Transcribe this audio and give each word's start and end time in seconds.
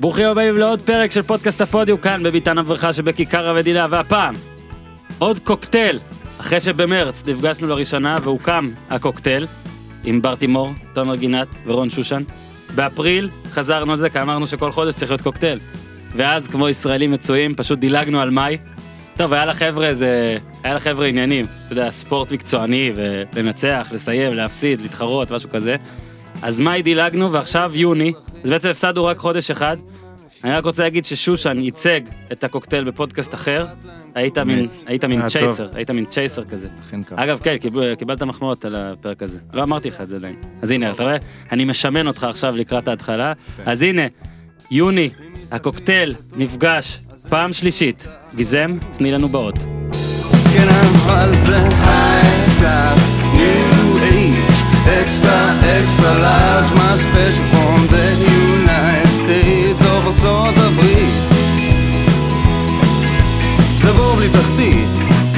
ברוכים 0.00 0.28
הבאים 0.28 0.56
לעוד 0.56 0.82
פרק 0.82 1.10
של 1.10 1.22
פודקאסט 1.22 1.60
הפודיו 1.60 2.00
כאן 2.00 2.22
בביתן 2.22 2.58
הברכה 2.58 2.92
שבכיכר 2.92 3.48
המדינה 3.48 3.86
והפעם 3.90 4.34
עוד 5.18 5.38
קוקטייל 5.38 5.98
אחרי 6.40 6.60
שבמרץ 6.60 7.24
נפגשנו 7.26 7.68
לראשונה 7.68 8.18
והוקם 8.22 8.70
הקוקטייל 8.90 9.46
עם 10.04 10.22
בר 10.22 10.34
תימור, 10.34 10.70
תומר 10.92 11.14
גינת 11.14 11.48
ורון 11.66 11.90
שושן. 11.90 12.22
באפריל 12.74 13.28
חזרנו 13.50 13.92
על 13.92 13.98
זה 13.98 14.10
כי 14.10 14.20
אמרנו 14.20 14.46
שכל 14.46 14.70
חודש 14.70 14.94
צריך 14.94 15.10
להיות 15.10 15.20
קוקטייל. 15.20 15.58
ואז 16.16 16.48
כמו 16.48 16.68
ישראלים 16.68 17.10
מצויים 17.10 17.54
פשוט 17.54 17.78
דילגנו 17.78 18.20
על 18.20 18.30
מאי. 18.30 18.58
טוב 19.16 19.32
היה 19.32 19.46
לחבר'ה 19.46 19.86
איזה, 19.88 20.38
היה 20.62 20.74
לחבר'ה 20.74 21.06
עניינים, 21.06 21.46
אתה 21.64 21.72
יודע, 21.72 21.90
ספורט 21.90 22.32
מקצועני 22.32 22.92
ולנצח, 23.34 23.88
לסיים, 23.92 24.34
להפסיד, 24.34 24.80
להתחרות, 24.82 25.32
משהו 25.32 25.50
כזה. 25.50 25.76
אז 26.42 26.60
מאי 26.60 26.82
דילגנו 26.82 27.32
ועכשיו 27.32 27.72
יוני, 27.74 28.12
אז 28.44 28.50
בעצם 28.50 28.68
הפסדנו 28.68 29.04
רק 29.04 29.18
חודש 29.18 29.50
אחד. 29.50 29.76
אני 30.44 30.52
רק 30.52 30.64
רוצה 30.64 30.82
להגיד 30.82 31.04
ששושן 31.04 31.60
ייצג 31.60 32.00
את 32.32 32.44
הקוקטייל 32.44 32.84
בפודקאסט 32.84 33.34
אחר. 33.34 33.66
היית 34.14 34.38
מין, 34.38 34.68
היית 34.86 35.04
מין 35.04 35.20
טוב. 35.20 35.28
צ'ייסר, 35.28 35.68
היית 35.74 35.90
מין 35.90 36.04
צ'ייסר 36.04 36.44
כזה. 36.44 36.68
אכן 36.88 37.02
כך. 37.02 37.12
אגב, 37.16 37.40
כן, 37.42 37.56
קיבל, 37.58 37.94
קיבלת 37.94 38.22
מחמאות 38.22 38.64
על 38.64 38.76
הפרק 38.76 39.22
הזה. 39.22 39.38
לא 39.52 39.62
אמרתי 39.62 39.88
לך 39.88 40.00
את 40.00 40.08
זה 40.08 40.16
עדיין. 40.16 40.36
אז 40.62 40.70
הנה, 40.70 40.90
אתה 40.90 41.02
רואה? 41.02 41.16
אני 41.52 41.64
משמן 41.64 42.06
אותך 42.06 42.24
עכשיו 42.24 42.56
לקראת 42.56 42.88
ההתחלה. 42.88 43.32
אז 43.66 43.82
הנה, 43.82 44.02
יוני, 44.70 45.10
הקוקטייל 45.52 46.14
נפגש 46.32 46.98
פעם 47.28 47.52
שלישית. 47.52 48.06
גיזם, 48.34 48.78
תני 48.92 49.12
לנו 49.12 49.28
באות. 49.28 49.58
כן 50.54 50.68
אבל 51.06 51.32
אקסטרה 54.90 55.52
אקסטרה 55.80 56.18
לארג', 56.18 56.74
מה 56.74 56.96
ספיישל 56.96 57.42
פרום 57.52 57.86
דה 57.90 58.10
יונייט 58.10 59.06
סטייטס 59.06 59.82
או 59.86 59.96
ארצות 60.10 60.54
הברית. 60.56 61.14
זה 63.82 63.92
בור 63.92 64.14
בלי 64.16 64.28
תחתית, 64.28 64.88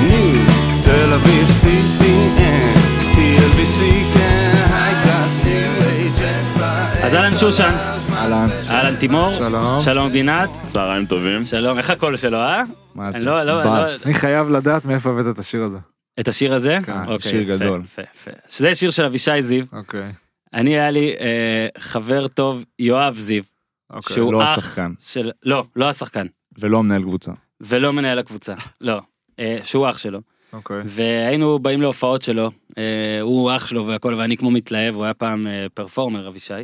ניו, 0.08 0.40
תל 0.84 1.12
אביב 1.12 1.48
CPN, 1.48 2.78
TLBC 3.14 3.80
כן, 4.14 4.52
היי 4.72 4.94
קלאס, 5.04 5.38
ניו 5.44 5.88
אייג', 5.88 6.22
אקסטרה 6.22 6.86
אז 7.02 7.14
אהלן 7.14 7.36
שושן, 7.36 7.72
אהלן. 8.16 8.48
אהלן 8.70 8.96
תימור, 8.96 9.30
שלום. 9.30 9.80
שלום 9.80 10.10
גינת, 10.10 10.50
צהריים 10.66 11.06
טובים. 11.06 11.44
שלום, 11.44 11.78
איך 11.78 11.90
הקול 11.90 12.16
שלו, 12.16 12.38
אה? 12.38 12.62
מה 12.94 13.12
זה? 13.12 13.18
לא, 13.18 13.42
לא. 13.42 13.64
לא- 13.64 13.84
אני 14.06 14.14
חייב 14.14 14.50
לדעת 14.50 14.84
מאיפה 14.84 15.10
הבאת 15.10 15.26
את 15.34 15.38
השיר 15.38 15.62
הזה. 15.64 15.78
את 16.20 16.28
השיר 16.28 16.54
הזה? 16.54 16.78
כן, 16.86 16.98
אוקיי, 17.06 17.30
שיר 17.30 17.40
יפה, 17.40 17.56
גדול. 17.56 17.80
יפה, 17.84 18.02
יפה. 18.02 18.30
שזה 18.48 18.74
שיר 18.74 18.90
של 18.90 19.04
אבישי 19.04 19.42
זיו. 19.42 19.64
אוקיי. 19.72 20.12
אני 20.54 20.70
היה 20.70 20.90
לי 20.90 21.14
אה, 21.20 21.68
חבר 21.78 22.28
טוב, 22.28 22.64
יואב 22.78 23.14
זיו, 23.18 23.42
אוקיי. 23.90 24.14
שהוא 24.16 24.32
לא 24.32 24.44
אח 24.44 24.58
השחקן. 24.58 24.92
של... 25.00 25.30
לא, 25.42 25.64
לא 25.76 25.88
השחקן. 25.88 26.26
ולא 26.58 26.78
המנהל 26.78 27.02
קבוצה. 27.02 27.32
ולא 27.60 27.92
מנהל 27.92 28.18
הקבוצה, 28.18 28.54
לא. 28.80 29.00
אה, 29.38 29.58
שהוא 29.64 29.90
אח 29.90 29.98
שלו. 29.98 30.20
אוקיי. 30.52 30.82
והיינו 30.84 31.58
באים 31.58 31.82
להופעות 31.82 32.22
שלו, 32.22 32.50
אה, 32.78 33.20
הוא 33.20 33.56
אח 33.56 33.66
שלו 33.66 33.86
והכל, 33.86 34.14
ואני 34.14 34.36
כמו 34.36 34.50
מתלהב, 34.50 34.94
הוא 34.94 35.04
היה 35.04 35.14
פעם 35.14 35.46
אה, 35.46 35.66
פרפורמר, 35.74 36.28
אבישי. 36.28 36.54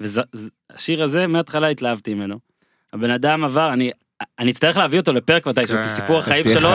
והשיר 0.00 1.02
הזה, 1.02 1.26
מההתחלה 1.26 1.68
התלהבתי 1.68 2.14
ממנו. 2.14 2.38
הבן 2.92 3.10
אדם 3.10 3.44
עבר, 3.44 3.72
אני... 3.72 3.90
אני 4.38 4.50
אצטרך 4.50 4.76
להביא 4.76 5.00
אותו 5.00 5.12
לפרק 5.12 5.46
מתישהו, 5.46 5.76
כי 5.82 5.88
סיפור 5.88 6.18
החיים 6.18 6.44
שלו. 6.48 6.68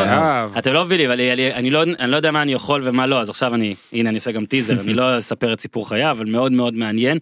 אתם 0.57 0.73
לא 0.73 0.85
מבינים, 0.85 1.11
אני, 1.11 1.71
לא, 1.71 1.83
אני 1.83 2.11
לא 2.11 2.15
יודע 2.15 2.31
מה 2.31 2.41
אני 2.41 2.53
יכול 2.53 2.81
ומה 2.83 3.07
לא, 3.07 3.21
אז 3.21 3.29
עכשיו 3.29 3.55
אני, 3.55 3.75
הנה 3.93 4.09
אני 4.09 4.17
עושה 4.17 4.31
גם 4.31 4.45
טיזר, 4.45 4.81
אני 4.81 4.93
לא 4.93 5.17
אספר 5.17 5.53
את 5.53 5.61
סיפור 5.61 5.89
חיי, 5.89 6.11
אבל 6.11 6.25
מאוד 6.25 6.51
מאוד 6.51 6.73
מעניין. 6.73 7.17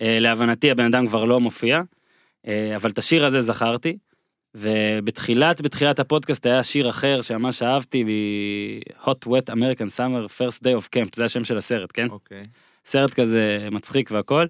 אה, 0.00 0.18
להבנתי 0.20 0.70
הבן 0.70 0.84
אדם 0.84 1.06
כבר 1.06 1.24
לא 1.24 1.40
מופיע, 1.40 1.82
אה, 2.46 2.76
אבל 2.76 2.90
את 2.90 2.98
השיר 2.98 3.24
הזה 3.24 3.40
זכרתי, 3.40 3.96
ובתחילת, 4.54 5.60
בתחילת 5.60 6.00
הפודקאסט 6.00 6.46
היה 6.46 6.62
שיר 6.62 6.88
אחר 6.88 7.22
שממש 7.22 7.62
אהבתי, 7.62 8.04
מ-Hot 8.04 9.26
Wet 9.26 9.52
American 9.52 9.98
Summer 9.98 10.38
First 10.38 10.58
Day 10.62 10.82
of 10.82 10.88
Camp, 10.96 11.10
זה 11.14 11.24
השם 11.24 11.44
של 11.44 11.56
הסרט, 11.56 11.90
כן? 11.94 12.08
אוקיי. 12.10 12.42
סרט 12.84 13.14
כזה 13.14 13.68
מצחיק 13.70 14.10
והכל, 14.10 14.46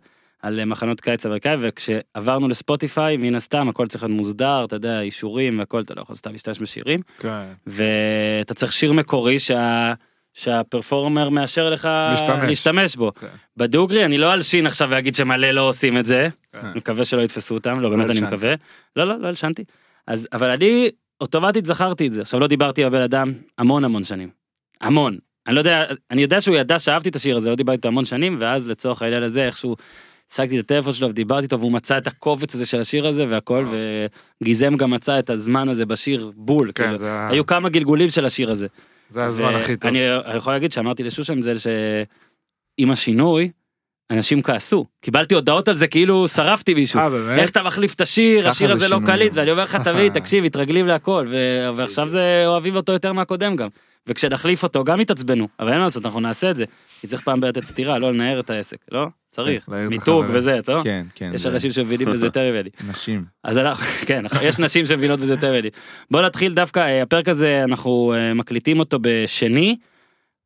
על 0.47 0.65
מחנות 0.65 1.01
קיץ 1.01 1.27
אמריקאי, 1.27 1.57
וכשעברנו 1.61 2.49
לספוטיפיי, 2.49 3.17
מן 3.17 3.34
הסתם 3.34 3.69
הכל 3.69 3.87
צריך 3.87 4.05
להיות 4.05 4.17
מוסדר, 4.17 4.65
אתה 4.65 4.77
יודע, 4.77 5.01
אישורים 5.01 5.59
והכל, 5.59 5.83
אתה 5.83 5.95
לא 5.97 6.01
יכול 6.01 6.17
סתם 6.17 6.33
להשתמש 6.33 6.59
בשירים. 6.59 7.01
כן. 7.19 7.45
ואתה 7.67 8.55
צריך 8.55 8.73
שיר 8.73 8.93
מקורי 8.93 9.39
שה... 9.39 9.95
שהפרפורמר 10.35 11.29
מאשר 11.29 11.71
לך 11.71 11.85
להשתמש. 11.85 12.49
להשתמש 12.49 12.97
בו. 12.97 13.12
כן. 13.15 13.27
בדוגרי 13.56 14.05
אני 14.05 14.19
לא 14.19 14.33
אלשין 14.33 14.67
עכשיו 14.67 14.89
ואגיד 14.91 15.15
שמלא 15.15 15.51
לא 15.51 15.69
עושים 15.69 15.99
את 15.99 16.06
זה, 16.06 16.29
כן. 16.53 16.59
אני 16.59 16.77
מקווה 16.77 17.05
שלא 17.05 17.23
יתפסו 17.23 17.55
אותם, 17.55 17.81
לא 17.81 17.89
באמת 17.89 18.11
אני. 18.11 18.21
מקווה. 18.21 18.55
לא 18.97 19.05
לא 19.05 19.19
לא 19.19 19.29
הלשנתי. 19.29 19.65
אז 20.06 20.29
אבל 20.33 20.51
אני 20.51 20.89
אוטומטית 21.21 21.67
זכרתי 21.67 22.06
את 22.06 22.12
זה, 22.12 22.21
עכשיו 22.21 22.41
לא 22.41 22.47
דיברתי 22.47 22.83
עם 22.83 22.87
הבן 22.87 23.03
אדם 23.03 23.33
המון 23.59 23.85
המון 23.85 24.05
שנים. 24.05 24.29
המון. 24.81 25.19
אני 25.47 25.55
לא 25.55 25.61
יודע, 25.61 25.85
אני 26.11 26.23
יודע 26.23 26.41
שהוא 26.41 26.56
ידע 26.56 26.79
שאהבתי 26.79 27.09
את 27.09 27.17
השיר 27.17 27.37
הזה, 27.37 27.51
לא 27.51 27.56
דיברתי 27.56 27.77
איתו 27.77 27.89
המון 27.89 28.05
שנים, 28.05 28.37
ואז 28.41 28.67
לצורך 28.67 29.03
העניין 29.03 29.23
הזה 29.23 29.47
איכשהו 29.47 29.77
השגתי 30.32 30.60
את 30.60 30.64
הטלפון 30.64 30.92
שלו 30.92 31.09
ודיברתי 31.09 31.42
איתו 31.44 31.60
והוא 31.60 31.72
מצא 31.72 31.98
את 31.98 32.06
הקובץ 32.06 32.54
הזה 32.54 32.66
של 32.66 32.81
השיר 32.81 33.06
הזה 33.06 33.25
והכל, 33.28 33.66
וגיזם 34.42 34.76
גם 34.76 34.91
מצא 34.91 35.19
את 35.19 35.31
הזמן 35.31 35.69
הזה 35.69 35.87
בשיר 35.87 36.32
בול. 36.37 36.70
כן, 36.75 36.84
כאילו. 36.84 36.98
זה 36.98 37.28
היו 37.28 37.47
כמה 37.47 37.69
גלגולים 37.69 38.09
של 38.09 38.25
השיר 38.25 38.50
הזה. 38.50 38.66
זה 39.10 39.25
הזמן 39.25 39.54
הכי 39.54 39.76
טוב. 39.76 39.88
אני 39.88 39.98
יכול 40.37 40.53
להגיד 40.53 40.72
שאמרתי 40.72 41.03
לשושן 41.03 41.42
זה 41.42 41.53
שעם 41.59 42.91
השינוי, 42.91 43.50
אנשים 44.10 44.42
כעסו. 44.42 44.87
קיבלתי 45.00 45.34
הודעות 45.34 45.69
על 45.69 45.75
זה 45.75 45.87
כאילו 45.87 46.28
שרפתי 46.28 46.75
מישהו. 46.75 47.00
אה, 47.00 47.10
באמת? 47.10 47.38
איך 47.38 47.50
אתה 47.50 47.62
מחליף 47.62 47.94
את 47.94 48.00
השיר, 48.00 48.48
השיר 48.48 48.66
זה 48.66 48.72
הזה 48.72 48.88
לא. 48.88 48.98
קליט, 49.06 49.32
ואני 49.34 49.50
אומר 49.50 49.62
לך 49.62 49.76
תביא, 49.84 50.08
תקשיב, 50.10 50.44
מתרגלים 50.44 50.87
להכל, 50.87 51.25
ו- 51.28 51.69
ועכשיו 51.75 52.08
זה 52.08 52.43
אוהבים 52.47 52.76
אותו 52.76 52.93
יותר 52.93 53.12
מהקודם 53.12 53.56
גם. 53.56 53.69
וכשנחליף 54.06 54.62
אותו 54.62 54.84
גם 54.84 55.00
יתעצבנו, 55.00 55.49
אבל 55.61 55.69
אין 55.69 55.78
מה 55.78 55.84
לעשות, 55.84 56.06
אנחנו 56.06 56.21
נעשה 56.21 56.50
את 56.50 56.56
זה. 56.56 56.65
כי 57.00 57.06
צריך 57.06 57.22
פעם 57.22 57.44
לתת 57.44 57.65
סטירה, 57.65 57.99
לא 57.99 58.12
לנער 58.12 58.41
את 58.41 58.50
העסק, 58.50 58.77
לא? 58.93 59.06
צריך. 59.31 59.65
כן, 59.65 59.87
מיתוג. 59.87 60.25
וזה, 60.28 60.61
טוב? 60.65 60.84
כן, 60.84 61.06
כן. 61.15 61.31
יש 61.34 61.47
אנשים 61.47 61.71
שמבינים 61.71 62.09
בזה 62.12 62.27
יותר 62.27 62.53
ממני. 62.53 62.71
נשים. 62.91 63.25
אז 63.44 63.59
אנחנו, 63.59 63.87
כן, 64.09 64.25
יש 64.43 64.59
נשים 64.59 64.87
שמבינות 64.87 65.21
בזה 65.21 65.33
יותר 65.33 65.53
ממני. 65.53 65.69
בוא 66.11 66.22
נתחיל 66.22 66.55
דווקא, 66.55 66.81
אה, 66.81 67.03
הפרק 67.03 67.28
הזה 67.28 67.65
אנחנו 67.65 68.15
אה, 68.17 68.34
מקליטים 68.34 68.78
אותו 68.78 68.99
בשני. 69.00 69.77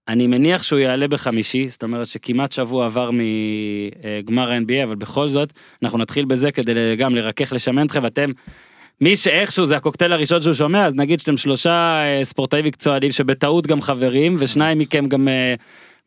אני 0.08 0.26
מניח 0.26 0.62
שהוא 0.62 0.78
יעלה 0.78 1.08
בחמישי, 1.08 1.68
זאת 1.68 1.82
אומרת 1.82 2.06
שכמעט 2.06 2.52
שבוע 2.52 2.86
עבר 2.86 3.10
מגמר 3.12 4.50
ה-NBA, 4.50 4.84
אבל 4.84 4.94
בכל 4.94 5.28
זאת, 5.28 5.52
אנחנו 5.82 5.98
נתחיל 5.98 6.24
בזה 6.24 6.52
כדי 6.52 6.96
גם 6.96 7.14
לרכך 7.14 7.52
לשמן 7.52 7.86
אתכם, 7.86 8.00
ואתם, 8.02 8.30
מי 9.00 9.16
שאיכשהו 9.16 9.66
זה 9.66 9.76
הקוקטייל 9.76 10.12
הראשון 10.12 10.40
שהוא 10.42 10.54
שומע, 10.54 10.86
אז 10.86 10.94
נגיד 10.94 11.20
שאתם 11.20 11.36
שלושה 11.36 12.02
אה, 12.04 12.24
ספורטאים 12.24 12.64
מקצוענים 12.64 13.10
שבטעות 13.10 13.66
גם 13.66 13.80
חברים, 13.80 14.36
ושניים 14.38 14.78
מכם 14.78 15.06
גם 15.08 15.28
אה, 15.28 15.54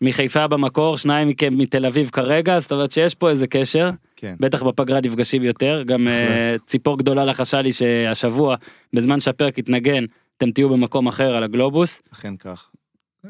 מחיפה 0.02 0.48
במקור, 0.48 0.98
שניים 0.98 1.28
מכם 1.28 1.58
מתל 1.58 1.86
אביב 1.86 2.09
כרגע, 2.14 2.59
זאת 2.59 2.72
אומרת 2.72 2.92
שיש 2.92 3.16
פה 3.16 3.30
איזה 3.30 3.48
קשר. 3.48 3.90
כן. 4.16 4.36
בטח 4.40 4.64
בפגרה 4.64 5.00
נפגשים 5.03 5.44
יותר, 5.44 5.84
גם 5.86 6.08
אה, 6.08 6.20
בהחלט. 6.20 6.68
ציפור 6.68 6.98
גדולה 6.98 7.24
לחשה 7.24 7.62
לי 7.62 7.72
שהשבוע, 7.72 8.56
בזמן 8.94 9.20
שהפרק 9.20 9.58
יתנגן, 9.58 10.06
אתם 10.38 10.52
תהיו 10.52 10.70
במקום 10.70 11.08
אחר 11.08 11.36
על 11.36 11.44
הגלובוס, 11.44 12.02
אכן 12.14 12.38
כך. 12.38 12.70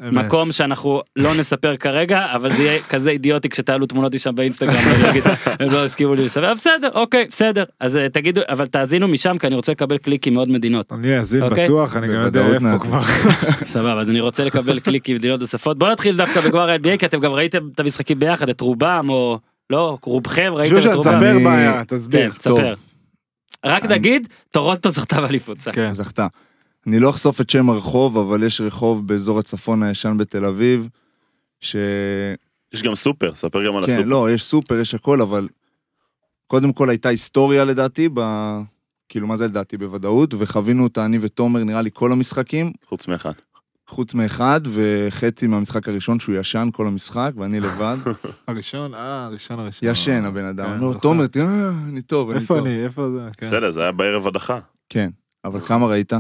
מקום 0.02 0.52
שאנחנו 0.52 1.02
לא 1.16 1.36
נספר 1.36 1.78
כרגע, 1.78 2.26
אבל 2.36 2.52
זה 2.52 2.64
יהיה 2.64 2.82
כזה 2.82 3.10
אידיוטי 3.10 3.50
כשתעלו 3.50 3.86
תמונות 3.86 4.16
משם 4.16 4.36
באינסטגרם, 4.36 4.76
הם 5.60 5.70
לא 5.70 5.84
הסכימו 5.84 6.16
לי 6.16 6.26
לספר, 6.26 6.54
בסדר, 6.54 6.90
אוקיי, 6.94 7.26
בסדר, 7.32 7.64
אז 7.80 7.98
אה, 7.98 8.10
תגידו, 8.10 8.42
אבל 8.50 8.66
תאזינו 8.66 9.08
משם, 9.08 9.38
כי 9.38 9.48
אני 9.48 9.56
רוצה 9.56 9.72
לקבל 9.72 9.98
קליקים 9.98 10.34
מעוד 10.34 10.50
מדינות. 10.50 10.94
אני 10.94 11.18
אאזין 11.18 11.44
אוקיי. 11.44 11.64
בטוח, 11.64 11.96
אני 11.96 12.08
גם 12.08 12.14
יודע 12.14 12.48
איפה. 12.48 12.80
כבר. 12.80 13.02
סבבה, 13.74 14.02
אז 14.02 14.10
אני 14.10 14.20
רוצה 14.20 14.44
לקבל 14.44 14.80
קליקים 14.80 15.16
ממדינות 15.16 15.40
נוספות. 15.40 15.78
בוא 15.78 15.90
נתחיל 15.90 16.18
דווקא 16.18 16.42
בגמר 16.42 16.70
ה-NBA, 16.70 16.98
כי 16.98 17.06
אתם 17.06 17.20
גם 17.20 17.32
ראיתם 17.32 17.70
את 17.76 17.80
המשחקים 17.80 18.20
ביחד, 18.20 18.50
את 18.50 18.62
רובם, 18.62 19.06
או 19.10 19.40
לא, 19.70 19.98
רובכם 20.04 20.54
ראיתם 20.56 20.78
את 20.78 20.86
רובם. 20.86 21.02
תספר 21.02 21.38
בעיה, 21.44 21.74
כן, 21.74 21.84
תסביר. 21.84 22.32
תספר. 22.32 22.74
רק 23.66 23.86
נגיד, 23.86 24.28
טורונטו 24.52 24.90
זכתה 24.90 25.22
באליפות. 25.22 25.58
כן. 25.58 25.94
זכתה. 25.94 26.28
אני 26.88 27.00
לא 27.00 27.10
אחשוף 27.10 27.42
את 27.42 27.50
שם 27.50 27.70
הרחוב, 27.70 28.18
אבל 28.18 28.44
יש 28.44 28.62
רחוב 28.62 29.08
באזור 29.08 29.40
הצפון 29.40 29.84
הישן 29.84 30.18
בתל 30.18 30.46
אביב, 30.46 30.88
ש... 31.62 31.76
יש 32.74 32.84
גם 32.84 32.96
סופר, 32.96 33.36
ספר 33.36 33.68
גם 33.68 33.76
על 33.76 33.86
כן, 33.86 33.92
הסופר. 33.92 34.08
לא, 34.08 34.32
יש 34.32 34.44
סופר, 34.44 34.76
יש 34.76 34.96
הכל, 34.96 35.22
אבל 35.22 35.48
קודם 36.48 36.74
כל 36.74 36.90
הייתה 36.90 37.10
היסטוריה 37.10 37.66
לדעתי, 37.66 38.10
ב... 38.14 38.22
כאילו 39.10 39.28
מה 39.28 39.38
זה 39.38 39.46
לדעתי 39.46 39.78
בוודאות, 39.78 40.34
וחווינו 40.38 40.84
אותה 40.84 41.06
אני 41.06 41.18
ותומר 41.22 41.64
נראה 41.64 41.82
לי 41.82 41.90
כל 41.94 42.12
המשחקים, 42.12 42.72
חוץ 42.86 43.08
מאחד. 43.08 43.32
חוץ 43.88 44.14
מאחד, 44.14 44.62
וחצי 44.66 45.48
מהמשחק 45.48 45.88
הראשון 45.88 46.20
שהוא 46.20 46.36
ישן 46.36 46.70
כל 46.74 46.88
המשחק, 46.88 47.32
ואני 47.38 47.60
לבד. 47.60 47.98
הראשון, 48.48 48.94
אה, 48.94 49.26
הראשון 49.26 49.60
הראשון. 49.60 49.90
ישן 49.90 50.26
הבן 50.26 50.46
אדם. 50.46 50.66
כן, 50.66 50.80
לא, 50.80 50.88
זוכר. 50.88 51.00
תומר, 51.00 51.28
תראה, 51.28 51.70
אני 51.90 52.02
טוב, 52.02 52.30
אני 52.30 52.40
איפה 52.40 52.56
טוב. 52.56 52.66
אני, 52.66 52.84
איפה 52.84 53.10
זה? 53.12 53.30
כן. 53.38 53.48
בסדר, 53.48 53.72
זה 53.72 53.82
היה 53.82 53.92
בערב 53.92 54.28
הדחה. 54.28 54.60
כן, 54.90 55.10
אבל 55.46 55.62
כמה 55.62 55.88
ראית? 55.88 56.14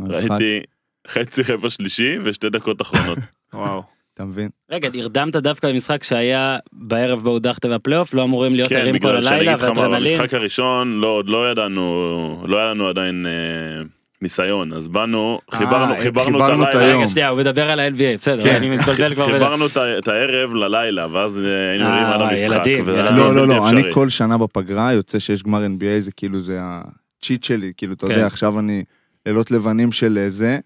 ראיתי 0.00 0.60
חצי 1.08 1.42
רבע 1.48 1.70
שלישי 1.70 2.18
ושתי 2.24 2.50
דקות 2.50 2.82
אחרונות. 2.82 3.18
וואו. 3.54 3.82
אתה 4.14 4.24
מבין? 4.24 4.48
רגע, 4.70 4.88
נרדמת 4.92 5.36
דווקא 5.36 5.68
במשחק 5.68 6.02
שהיה 6.02 6.58
בערב 6.72 7.22
בו 7.22 7.30
הודחת 7.30 7.66
בפלייאוף, 7.66 8.14
לא 8.14 8.22
אמורים 8.22 8.54
להיות 8.54 8.68
כן, 8.68 8.76
ערים 8.76 8.98
כל 8.98 9.08
בגלל 9.08 9.22
שאני 9.22 9.36
הלילה 9.36 9.54
אגיד 9.54 9.64
לך 9.64 9.70
מה, 9.70 9.82
ואדרנלין. 9.82 10.18
במשחק 10.18 10.34
הראשון 10.34 11.00
לא, 11.00 11.06
עוד 11.06 11.28
לא 11.28 11.50
ידענו, 11.50 12.44
לא 12.48 12.56
היה 12.56 12.66
לנו 12.66 12.88
עדיין 12.88 13.26
אה, 13.26 13.82
ניסיון, 14.22 14.72
אז 14.72 14.88
באנו, 14.88 15.38
חיברנו, 15.50 15.92
אה, 15.92 16.02
חיברנו 16.02 16.38
את 16.38 16.42
חיברנו 16.42 16.64
את 16.64 16.74
הלילה. 16.74 16.96
רגע, 16.96 17.06
שנייה, 17.06 17.28
הוא 17.28 17.38
מדבר 17.38 17.70
על 17.70 17.80
ה-NBA, 17.80 18.18
בסדר, 18.18 18.42
כן. 18.42 18.56
אני 18.56 18.70
מתבלבל 18.70 19.14
כבר. 19.14 19.26
חיברנו 19.26 19.66
את 19.98 20.08
הערב 20.08 20.54
ללילה, 20.54 21.06
ואז 21.10 21.44
אה, 21.44 21.70
היינו 21.70 21.84
אה, 21.84 22.14
עד 22.14 22.20
וואי, 22.20 22.30
המשחק. 22.30 22.66
לא, 22.86 23.34
לא, 23.34 23.48
לא. 23.48 23.70
אני 23.70 23.82
כל 23.92 24.08
שנה 24.08 24.38
בפגרה 24.38 24.92
יוצא 24.92 25.18
שיש 25.18 25.42
גמר 25.42 25.66
NBA, 25.66 26.00
זה 26.00 26.12
כאילו 26.12 26.40
זה 26.40 26.58
הצ'יט 26.60 27.44
שלי, 27.44 27.72
כאילו, 27.76 27.92
אתה 27.92 28.06
כן. 28.06 28.12
יודע, 28.12 28.26
עכשיו 28.26 28.58
אני 28.58 28.84
לילות 29.26 29.50
לבנים 29.50 29.92
של 29.92 30.18
אה, 30.18 30.30
זה, 30.30 30.58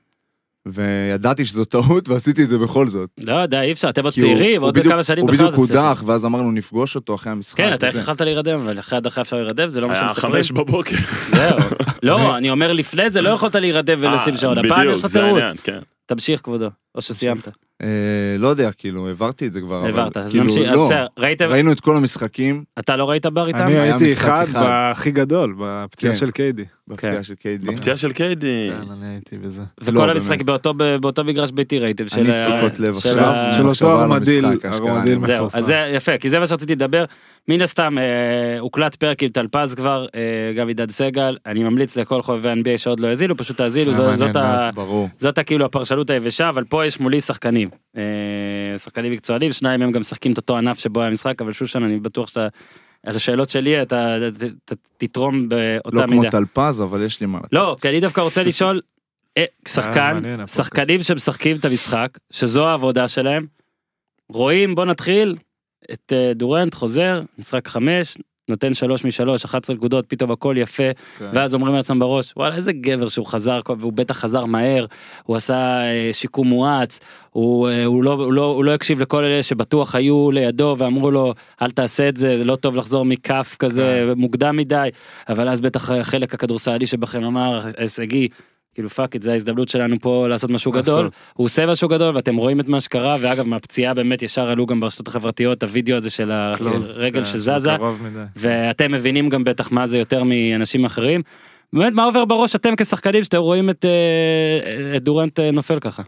וידעתי 0.69 1.45
שזו 1.45 1.65
טעות 1.65 2.09
ועשיתי 2.09 2.43
את 2.45 2.49
זה 2.49 2.59
בכל 2.59 2.89
זאת. 2.89 3.11
לא, 3.21 3.47
די, 3.47 3.61
אי 3.61 3.73
אפשר, 3.73 3.89
אתם 3.89 4.05
עוד 4.05 4.15
הוא- 4.17 4.23
צעירים, 4.23 4.61
הוא 4.61 4.67
עוד 4.69 4.79
בדיוק- 4.79 4.93
כמה 4.95 5.03
שנים 5.03 5.21
הוא 5.25 5.31
בכלל. 5.33 5.47
בדיוק 5.47 5.65
תצליחו. 5.67 5.81
הודח, 5.89 6.03
ואז 6.07 6.25
אמרנו 6.25 6.51
נפגוש 6.53 6.97
אותו 6.97 7.15
אחרי 7.15 7.33
המשחק. 7.33 7.57
כן, 7.57 7.75
אתה 7.75 7.87
איך. 7.87 7.97
יכלת 7.97 8.21
להירדם, 8.21 8.61
אבל 8.61 8.79
אחרי 8.79 8.97
הדחה 8.99 9.21
אפשר 9.21 9.37
להירדם, 9.37 9.69
זה 9.69 9.81
לא 9.81 9.89
מה 9.89 9.95
היה 9.99 10.09
שמספרים. 10.09 10.33
חמש 10.35 10.53
בבוקר. 10.53 10.97
זהו. 11.37 11.59
לא, 12.03 12.37
אני 12.37 12.51
אומר 12.51 12.73
לפני 12.73 13.11
זה 13.11 13.21
לא 13.21 13.29
יכולת 13.29 13.55
להירדם 13.57 13.99
ולשים 14.01 14.35
אה, 14.35 14.39
שעון, 14.39 14.59
הפעם 14.59 14.79
בדיוק, 14.81 14.95
יש 14.97 15.05
לך 15.05 15.13
תירוץ. 15.13 15.43
כן. 15.63 15.79
תמשיך 16.07 16.41
כבודו, 16.45 16.69
או 16.95 17.03
שסיימת. 17.03 17.49
אה, 17.83 17.89
לא 18.39 18.49
יודע, 18.49 18.71
כאילו, 18.73 19.09
העברתי 19.09 19.47
את 19.47 19.53
זה 19.53 19.61
כבר, 19.61 19.85
העברת, 19.85 20.17
אז 20.17 20.31
כאילו, 20.31 20.45
נמשיך, 20.45 20.69
אז 20.69 20.75
לא. 20.75 20.85
בסדר, 20.85 21.07
ראיתם, 21.19 21.45
ראינו 21.47 21.73
את 21.73 21.81
כל 21.81 21.97
המשחקים 21.97 22.65
אתה 22.79 22.97
לא 22.97 23.11
ראית 23.11 23.27
בר 23.27 23.47
איתם? 23.49 23.59
אני 23.59 23.79
הייתי 23.79 24.13
אחד 24.13 24.45
אחד. 24.51 24.61
בהכי 24.63 25.11
גדול, 25.11 25.55
בפציעה 25.59 26.13
כן. 26.13 26.19
של 26.19 26.31
קיידי. 26.31 26.65
בפציעה 26.89 27.25
של 27.25 27.35
קיידי. 27.35 27.67
בפציעה 27.67 27.97
של 27.97 28.13
קיידי. 28.13 28.71
כן, 28.71 28.93
אני 28.93 29.07
הייתי 29.07 29.37
בזה. 29.39 29.63
לא, 29.63 29.67
וכל 30.01 30.11
המשחק 30.11 30.43
באמת. 30.43 30.67
באותו- 31.01 31.25
מגרש 31.25 31.51
ביתי 31.51 31.79
ראיתם, 31.79 32.09
של 32.09 32.21
אני 32.21 32.31
ה- 32.41 32.49
דפיקות 32.59 32.81
לב 32.81 32.97
עכשיו. 32.97 33.47
של 33.57 33.67
אותו 33.67 34.01
ארמדיל, 34.03 34.45
המשחק, 34.45 34.65
ארמדיל 34.67 35.13
אני- 35.19 35.27
זהו, 35.27 35.37
מפורסם. 35.37 35.59
אז 35.59 35.65
זה 35.65 35.93
יפה, 35.95 36.19
כי 36.19 36.31
זה 36.31 36.39
מה 36.39 36.47
שרציתי 36.47 36.73
לדבר. 36.75 37.05
מן 37.49 37.61
הסתם, 37.63 37.99
אה, 37.99 38.59
הוקלט 38.59 38.95
פרק 38.95 39.23
עם 39.23 39.29
טלפז 39.29 39.75
כבר, 39.75 40.07
אה, 40.15 40.21
גם 40.57 40.69
עידן 40.69 40.89
סגל, 40.89 41.37
אני 41.47 41.63
ממליץ 41.65 41.97
לכל 41.97 42.23
חובבי 42.23 42.49
NBA 42.53 42.79
שעוד 42.79 43.01
לא 43.01 43.09
האזינו, 43.09 43.37
פשוט 43.37 43.61
זו- 43.93 44.03
מעניין 44.03 44.17
זאת 44.17 44.37
ה-. 44.37 44.69
זאת 45.19 45.39
כאילו 45.39 45.65
הפרשנות 45.65 46.11
היבשה, 46.11 46.49
אבל 46.49 46.65
פה 46.65 46.87
יש 46.87 47.01
מולי 47.01 47.21
שחקנים. 47.21 47.69
אה, 47.97 48.03
שחקנים 48.79 49.13
מקצוענים, 49.13 49.53
שניים 49.53 49.81
מהם 49.81 49.93
גם 49.93 50.01
משחקים 50.01 50.33
את 50.33 50.37
אותו 50.37 50.57
ענף 50.57 50.79
שבו 50.79 51.01
היה 51.01 51.09
המשחק, 51.09 51.43
אבל 51.43 51.53
שושן, 51.53 51.83
אני 51.83 51.99
בטוח 51.99 52.29
שאתה, 52.29 52.49
על 53.07 53.17
השאלות 53.17 53.49
שלי 53.49 53.83
אתה 53.83 54.17
ת- 54.39 54.73
ת- 54.73 54.77
תתרום 54.97 55.49
באותה 55.49 55.91
לא 55.97 56.07
כמו 56.07 56.17
מידה. 56.21 56.31
טלפז, 56.31 56.83
אבל 56.83 57.03
יש 57.03 57.21
לי 57.21 57.27
מה 57.27 57.39
לתת. 57.39 57.53
לא, 57.53 57.77
כי 57.81 57.89
אני 57.89 58.01
דווקא 58.01 58.21
רוצה 58.21 58.43
לשאול, 58.43 58.81
אה, 59.39 59.45
שחקן, 59.69 60.17
הפודקאסט. 60.17 60.57
שחקנים 60.57 61.03
שמשחקים 61.03 61.57
את 61.57 61.65
המשחק, 61.65 62.19
שזו 62.31 62.67
העבודה 62.69 63.09
שלהם, 63.09 63.45
רואים, 64.29 64.75
בוא 64.75 64.85
נתחיל, 64.85 65.37
את 65.93 66.13
אה, 66.13 66.33
דורנט 66.35 66.75
חוזר, 66.75 67.23
משחק 67.39 67.69
חמש, 67.69 68.17
נותן 68.49 68.75
שלוש 68.75 69.05
משלוש, 69.05 69.45
11 69.45 69.77
נקודות, 69.77 70.05
פתאום 70.09 70.31
הכל 70.31 70.55
יפה, 70.59 70.83
כן. 71.19 71.31
ואז 71.33 71.55
אומרים 71.55 71.75
לעצמם 71.75 71.99
בראש, 71.99 72.33
וואלה, 72.37 72.57
איזה 72.57 72.73
גבר 72.73 73.09
שהוא 73.09 73.27
חזר, 73.27 73.61
והוא 73.79 73.93
בטח 73.93 74.19
חזר 74.19 74.45
מהר, 74.45 74.87
הוא 75.25 75.37
עשה 75.37 75.57
אה, 75.57 76.11
שיקום 76.13 76.49
מואץ, 76.49 77.01
הוא, 77.31 77.69
אה, 77.69 77.85
הוא, 77.85 78.05
לא, 78.05 78.13
הוא, 78.13 78.33
לא, 78.33 78.45
הוא 78.45 78.65
לא 78.65 78.75
הקשיב 78.75 79.01
לכל 79.01 79.25
אלה 79.25 79.43
שבטוח 79.43 79.95
היו 79.95 80.31
לידו 80.31 80.77
ואמרו 80.79 81.11
לו, 81.11 81.35
אל 81.63 81.71
תעשה 81.71 82.09
את 82.09 82.17
זה, 82.17 82.39
זה 82.39 82.45
לא 82.45 82.57
טוב 82.57 82.77
לחזור 82.77 83.05
מכף 83.05 83.57
כזה 83.59 84.13
מוקדם 84.17 84.57
מדי, 84.57 84.89
אבל 85.29 85.49
אז 85.49 85.61
בטח 85.61 85.91
החלק 85.91 86.35
הכדורסלי 86.35 86.87
שבכם 86.87 87.25
אמר, 87.25 87.61
הישגי, 87.77 88.29
כאילו 88.79 88.91
fuck 88.91 89.17
את 89.17 89.23
זה 89.23 89.33
ההזדמנות 89.33 89.69
שלנו 89.69 89.97
פה 90.01 90.29
לעשות 90.29 90.51
משהו 90.51 90.73
לעשות. 90.73 90.95
גדול, 90.95 91.11
הוא 91.35 91.45
עושה 91.45 91.67
משהו 91.67 91.89
גדול 91.89 92.17
ואתם 92.17 92.37
רואים 92.37 92.61
את 92.61 92.69
מה 92.69 92.81
שקרה, 92.81 93.17
ואגב 93.21 93.47
מהפציעה 93.47 93.95
באמת 93.95 94.23
ישר 94.23 94.51
עלו 94.51 94.67
גם 94.67 94.81
ברשתות 94.81 95.09
החברתיות 95.09 95.63
הוידאו 95.63 95.97
הזה 95.97 96.11
של 96.11 96.31
הרגל 96.31 97.25
כן, 97.25 97.25
שזזה. 97.25 97.59
זה. 97.59 97.77
ואתם 98.37 98.93
מבינים 98.93 99.29
גם 99.29 99.45
בטח 99.45 99.73
מה 99.73 99.87
זה 99.87 99.99
יותר 99.99 100.23
מאנשים 100.25 100.85
אחרים. 100.85 101.23
באמת 101.73 101.93
מה 101.93 102.05
עובר 102.05 102.25
בראש 102.25 102.57
אתם 102.57 102.77
כשחקנים 102.77 103.25
שאתם 103.25 103.39
רואים 103.39 103.71
את, 103.71 103.85
אה, 103.85 104.97
את 104.97 105.03
דורנט 105.03 105.41
אה, 105.41 105.51
נופל 105.51 105.81
ככה. 105.81 106.03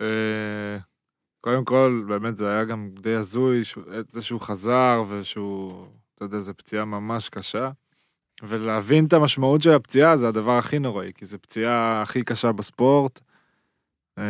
אה, 0.00 0.78
קודם 1.40 1.64
כל, 1.64 2.04
באמת 2.08 2.36
זה 2.36 2.50
היה 2.50 2.64
גם 2.64 2.90
די 3.00 3.14
הזוי, 3.14 3.62
זה 4.08 4.22
שהוא 4.22 4.40
חזר 4.40 5.02
ושהוא, 5.08 5.86
אתה 6.14 6.24
יודע, 6.24 6.40
זו 6.40 6.52
פציעה 6.56 6.84
ממש 6.84 7.28
קשה. 7.28 7.70
ולהבין 8.48 9.04
את 9.04 9.12
המשמעות 9.12 9.62
של 9.62 9.72
הפציעה 9.72 10.16
זה 10.16 10.28
הדבר 10.28 10.58
הכי 10.58 10.78
נוראי, 10.78 11.12
כי 11.14 11.26
זו 11.26 11.38
פציעה 11.42 12.02
הכי 12.02 12.22
קשה 12.22 12.52
בספורט. 12.52 13.20
אה, 14.18 14.24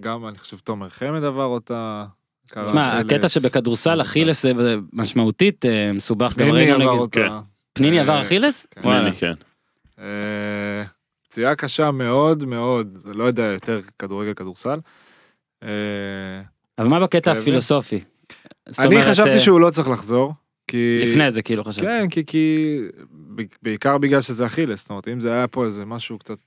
גם, 0.00 0.26
אני 0.26 0.38
חושב, 0.38 0.58
תומר 0.58 0.88
חמד 0.88 1.24
עבר 1.24 1.44
אותה. 1.44 2.04
קרא 2.48 2.68
שמע, 2.68 2.92
אכילס. 2.92 3.12
הקטע 3.12 3.28
שבכדורסל 3.28 4.02
אכילס 4.02 4.42
זה 4.42 4.76
משמעותית 4.92 5.64
אה, 5.64 5.92
מסובך 5.92 6.36
גם 6.36 6.46
פניני 6.48 6.58
ראינו 6.58 6.74
עבר 6.74 6.90
נגיד. 6.90 7.00
אותה. 7.00 7.20
כן. 7.20 7.34
פניני 7.72 8.00
עבר 8.00 8.16
אה, 8.16 8.22
אכילס? 8.22 8.66
כן. 8.70 8.90
אני 8.90 9.12
כן. 9.12 9.34
אה, 9.98 10.84
פציעה 11.28 11.54
קשה 11.54 11.90
מאוד 11.90 12.44
מאוד, 12.44 12.98
לא 13.04 13.24
יודע, 13.24 13.42
יותר 13.42 13.80
כדורגל, 13.98 14.34
כדורסל. 14.34 14.80
אה, 15.62 15.68
אבל 16.78 16.88
מה 16.88 17.00
בקטע. 17.00 17.32
הפילוסופי? 17.32 18.00
אני 18.78 19.02
חשבתי 19.02 19.30
אה, 19.30 19.38
שהוא 19.38 19.60
לא 19.60 19.70
צריך 19.70 19.88
לחזור. 19.88 20.34
כי... 20.68 21.00
לפני 21.02 21.30
זה 21.30 21.42
כאילו 21.42 21.64
חשבתי. 21.64 21.86
כן, 21.86 22.06
כי, 22.10 22.26
כי... 22.26 22.78
בעיקר 23.62 23.98
בגלל 23.98 24.20
שזה 24.20 24.46
אכילס, 24.46 24.80
זאת 24.80 24.90
אומרת, 24.90 25.08
אם 25.08 25.20
זה 25.20 25.32
היה 25.32 25.46
פה 25.46 25.64
איזה 25.64 25.84
משהו 25.84 26.18
קצת 26.18 26.38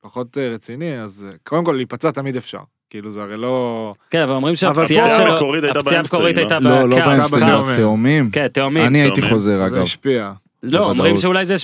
פחות 0.00 0.38
אה, 0.38 0.48
רציני, 0.48 1.00
אז 1.00 1.26
אה, 1.28 1.36
קודם 1.42 1.64
כל 1.64 1.72
להיפצע 1.72 2.10
תמיד 2.10 2.36
אפשר. 2.36 2.58
כאילו 2.90 3.10
זה 3.10 3.22
הרי 3.22 3.36
לא... 3.36 3.94
כן, 4.10 4.22
אבל 4.22 4.32
אומרים 4.32 4.54
אבל 4.66 4.74
שהפציעה 4.74 5.16
שלו, 5.16 5.26
המקורית 5.26 5.64
הייתה 5.64 5.78
הפציעה 5.78 6.00
המקורית 6.00 6.38
הייתה 6.38 6.58
לא, 6.58 6.88
לא 6.88 6.96
באינסטגרם, 6.96 7.40
קו. 7.40 7.46
בתאומים. 7.46 7.76
תאומים. 7.76 8.30
כן, 8.30 8.48
תאומים. 8.48 8.86
אני 8.86 8.98
הייתי. 8.98 9.22
חוזר, 9.22 9.58
זה 9.58 9.66
אגב. 9.66 9.82
השפיע. 9.82 10.32
לא, 10.70 10.90
אומרים. 10.90 11.18
שאולי 11.18 11.44
זה, 11.44 11.54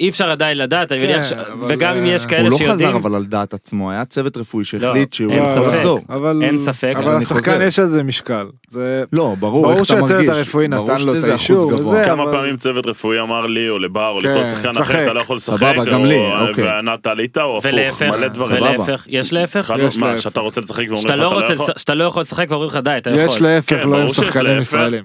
אי 0.00 0.08
אפשר 0.08 0.30
עדיין 0.30 0.58
לדעת, 0.58 0.92
אני 0.92 1.00
כן, 1.00 1.06
מניח, 1.06 1.22
ש- 1.28 1.32
אבל, 1.32 1.44
וגם 1.68 1.96
אם 1.96 2.04
אה, 2.04 2.08
יש 2.10 2.26
כאלה 2.26 2.42
הוא 2.42 2.50
לא 2.50 2.56
שיודעים, 2.56 2.88
חזר 2.88 2.96
אבל 2.98 3.14
על 3.14 3.24
דעת 3.24 3.54
עצמו, 3.54 3.90
היה 3.90 4.04
צוות 4.04 4.36
רפואי 4.36 4.64
שהחליט 4.64 5.12
שהוא 5.12 5.32
אין 5.32 5.42
לא 5.42 5.46
ספק. 5.48 5.60
יכול 5.62 5.74
לחזור. 5.74 6.00
אבל... 6.08 6.40
אין 6.44 6.56
ספק, 6.58 6.94
אבל 6.96 7.14
השחקן 7.16 7.52
חוזר. 7.52 7.62
יש 7.62 7.78
על 7.78 7.86
זה 7.86 8.02
משקל. 8.02 8.46
זה... 8.68 9.04
לא, 9.12 9.34
ברור, 9.40 9.62
ברור 9.62 9.70
איך 9.72 9.76
אתה 9.78 9.84
שהצוות 9.84 10.10
מרגיש. 10.10 10.28
הרפואי 10.28 10.68
ברור 10.68 10.84
נתן 10.92 11.04
לו 11.06 11.18
את 11.18 11.24
האישור 11.24 11.72
כמה 12.04 12.22
אבל- 12.22 12.32
פעמים 12.32 12.56
צוות 12.56 12.86
רפואי 12.86 13.20
אמר 13.20 13.46
לי 13.46 13.68
או 13.68 13.78
לבר 13.78 14.08
או 14.08 14.18
לכל 14.18 14.28
כן, 14.42 14.50
שחקן 14.54 14.72
שחק. 14.72 14.82
אחר, 14.82 15.04
אתה 15.04 15.12
לא 15.12 15.20
יכול 15.20 15.36
לשחק, 15.36 15.56
סבבה, 15.56 15.84
גם 15.84 16.04
לי, 16.04 16.18
אוקיי. 16.48 16.64
וענת 16.64 17.06
עלית 17.06 17.38
או 17.38 17.58
הפוך, 17.58 18.02
מלא 18.02 18.28
דברים. 18.28 18.62
ולהפך, 18.62 19.06
יש 19.08 19.32
להפך? 19.32 19.72
יש 19.78 19.96
מה, 19.98 20.10
להפך. 20.10 20.22
שאתה 20.22 20.40
רוצה 20.40 20.60
לשחק 20.60 20.78
ואומרים 20.88 20.98
שאתה 21.02 21.16
לך 21.16 21.20
לא 21.22 21.28
אתה 21.28 21.34
רוצה, 21.36 21.48
לא 21.54 21.54
יכול? 21.62 21.74
שאתה 21.76 21.94
לא 21.94 22.04
יכול 22.04 22.20
לשחק 22.20 22.46
ואומרים 22.50 22.68
לך 22.70 22.76
די, 22.76 22.94
אתה 22.98 23.10
יש 23.10 23.16
יכול. 23.32 23.46
להפך, 23.46 23.82
כן, 23.82 23.88
לא 23.88 23.98
עם 24.00 24.08
שחקנים. 24.08 24.60
ישראלים. 24.60 25.04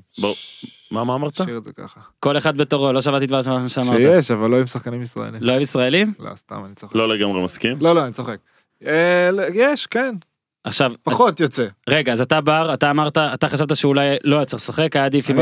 מה, 0.91 1.03
מה 1.03 1.13
אמרת? 1.13 1.33
תשאיר 1.41 1.57
את 1.57 1.63
זה 1.63 1.71
ככה. 1.73 1.99
כל 2.19 2.37
אחד 2.37 2.57
בתורו, 2.57 2.93
לא 2.93 3.01
שמעתי 3.01 3.25
את 3.25 3.31
מה 3.31 3.43
שאמרת. 3.69 3.97
שיש, 3.97 4.31
אבל 4.31 4.49
לא 4.49 4.59
עם 4.59 4.67
שחקנים 4.67 5.01
ישראלים. 5.01 5.41
לא 5.43 5.51
עם 5.53 5.61
ישראלים? 5.61 6.13
לא, 6.19 6.35
סתם, 6.35 6.61
אני 6.65 6.75
צוחק. 6.75 6.95
לא 6.95 7.09
לגמרי 7.09 7.43
מסכים. 7.43 7.77
לא, 7.81 7.95
לא, 7.95 8.03
אני 8.05 8.11
צוחק. 8.13 8.37
אה, 8.85 9.29
יש, 9.53 9.85
כן. 9.87 10.15
עכשיו, 10.63 10.91
פחות 11.03 11.39
יוצא. 11.39 11.65
רגע, 11.89 12.13
אז 12.13 12.21
אתה 12.21 12.41
בר, 12.41 12.73
אתה 12.73 12.91
אמרת, 12.91 13.17
אתה 13.17 13.47
חשבת 13.47 13.75
שאולי 13.75 14.15
לא 14.23 14.35
היה 14.35 14.45
צריך 14.45 14.61
לשחק, 14.63 14.95
היה 14.95 15.05
עדיף 15.05 15.29
עם 15.29 15.37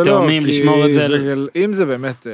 התאומים, 0.00 0.46
לשמור 0.46 0.86
את 0.86 0.92
זה. 0.92 1.08
זה- 1.08 1.34
אם 1.56 1.72
זה 1.72 1.86
באמת, 1.86 2.26
אה, 2.26 2.32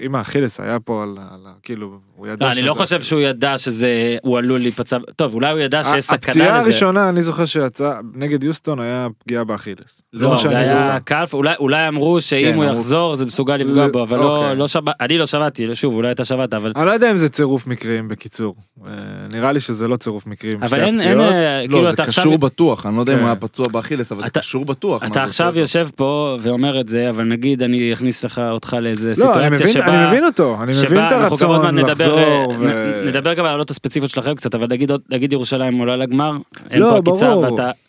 אם 0.00 0.14
האכילס 0.14 0.60
היה 0.60 0.80
פה 0.80 1.02
על, 1.02 1.08
על 1.30 1.46
ה- 1.46 1.52
כאילו, 1.62 1.98
הוא 2.16 2.26
ידע 2.26 2.46
לא, 2.46 2.52
אני 2.52 2.62
לא 2.62 2.74
חושב. 2.74 3.02
שהוא 3.02 3.20
ידע 3.20 3.58
שזה, 3.58 4.16
הוא 4.22 4.38
עלול 4.38 4.60
להיפצע, 4.60 4.98
טוב, 5.16 5.34
אולי 5.34 5.50
הוא 5.52 5.60
ידע 5.60 5.84
שיש 5.84 6.04
סכנה 6.04 6.16
הפציעה 6.16 6.48
לזה. 6.48 6.58
הראשונה, 6.58 7.08
אני 7.08 7.22
זוכר 7.22 7.44
שיצא, 7.44 7.92
נגד 8.14 8.44
יוסטון 8.44 8.80
היה 8.80 9.08
פגיעה 9.24 9.44
באכילס. 9.44 10.02
זה 10.12 10.24
לא, 10.24 10.30
מה 10.30 10.36
זה 10.36 10.42
שאני 10.42 10.54
היה 10.54 10.64
זוכר. 10.64 10.98
קלף, 11.04 11.34
אולי, 11.34 11.54
אולי 11.58 11.88
אמרו 11.88 12.20
שאם 12.20 12.50
כן, 12.52 12.54
הוא. 12.56 12.64
יחזור 12.64 13.16
זה 13.16 13.26
מסוגל 13.26 13.56
לפגוע 13.56 13.88
בו, 13.88 14.02
אבל 14.02 14.18
לא, 14.18 14.36
אוקיי. 14.36 14.56
לא 14.56 14.68
שמע, 14.68 14.92
אני 15.00 15.18
לא 15.18 15.26
שמעתי, 15.26 15.74
שוב, 15.74 15.94
אולי 15.94 16.10
אתה 16.10 16.24
שמעת, 16.24 16.54
אבל, 16.54 16.72
אני 16.76 16.86
לא 16.86 16.90
יודע 16.90 17.10
אם 17.10 17.16
זה 17.16 17.28
צירוף 17.28 17.66
מקרים, 17.66 18.08
בקיצור. 18.08 18.54
אה, 18.86 18.90
נראה 19.32 19.52
לי 19.52 19.60
שזה 19.60 19.88
לא 19.88 19.96
צירוף 19.96 20.26
מקרים, 20.26 20.62
אבל 20.62 20.80
אין, 20.80 21.00
אין. 21.00 21.20
אה, 21.20 21.60
כאילו 21.66 21.78
לא, 21.82 21.84
זה 21.88 21.94
אתה 21.94 22.02
עכשיו, 22.02 22.24
קשור 22.24 22.38
בטוח, 22.38 22.86
אני 22.86 22.96
לא 22.96 23.00
יודע 23.00 23.12
אם 23.12 23.18
כן. 23.18 23.22
הוא 23.24 23.30
היה 23.30 23.36
פצוע 23.36 23.68
באכילס, 23.68 24.12
אבל 24.12 24.24
זה 24.24 24.30
קשור 24.30 24.64
בטוח. 24.64 25.02
אתה 25.04 25.14
זה 25.14 25.22
עכשיו. 25.22 25.52
יושב 25.58 25.88
פה 25.96 26.36
ואומר 26.40 26.80
את 26.80 26.88
זה, 26.88 27.10
אבל 27.10 27.24
נגיד 27.24 27.62
אני 27.62 27.92
אכניס 27.92 28.24
לך 28.24 28.38
אותך 28.50 28.76
לאיזה 28.80 29.08
לא, 29.10 29.14
סיטואציה 29.14 29.66
אני 29.84 30.06
מבין 30.06 30.24
אותו, 30.24 30.62
אני 30.62 30.74
שבה 30.74 30.84
מבין 30.90 31.06
את 31.06 31.12
הרצון 31.12 31.76
לחזור. 31.76 32.18
אה, 32.18 32.46
ו- 32.58 33.02
נדבר 33.06 33.34
גם 33.34 33.44
על 33.44 33.50
העלות 33.50 33.70
הספציפיות 33.70 34.10
שלכם 34.10 34.34
קצת, 34.34 34.54
אבל 34.54 34.66
נגיד, 35.10 35.32
ירושלים 35.32 35.78
עולה 35.78 35.96
לגמר, 35.96 36.32
אין 36.70 36.80
לא, 36.80 37.00
פה 37.04 37.10
עקיצה. 37.12 37.36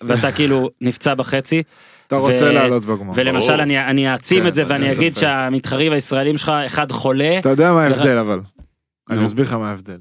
ואתה, 0.02 0.32
כאילו 0.32 0.70
נפצע 0.82 1.14
בחצי, 1.14 1.64
אתה 2.08 2.16
רוצה 2.16 2.46
ו- 2.46 2.52
לעלות 2.52 2.86
בגמר. 2.86 3.14
ולמשל 3.16 3.48
ברור. 3.48 3.62
אני, 3.62 3.86
אני 3.86 4.12
אעצים 4.12 4.42
כן, 4.42 4.48
את 4.48 4.56
זה 4.56 4.64
ואני 4.68 4.94
אגיד 4.94 5.14
ספק. 5.14 5.22
שהמתחרים 5.22 5.92
הישראלים 5.92 6.38
שלך, 6.38 6.52
אחד 6.66 6.92
חולה, 6.92 7.40
אתה 7.40 7.50
יודע 7.50 7.74
מה 7.74 7.84
ההבדל 7.84 8.18
אבל. 8.18 8.36
נו. 8.36 9.16
אני 9.16 9.26
אסביר 9.26 9.46
לך 9.46 9.54
מה 9.54 9.70
ההבדל. 9.70 9.98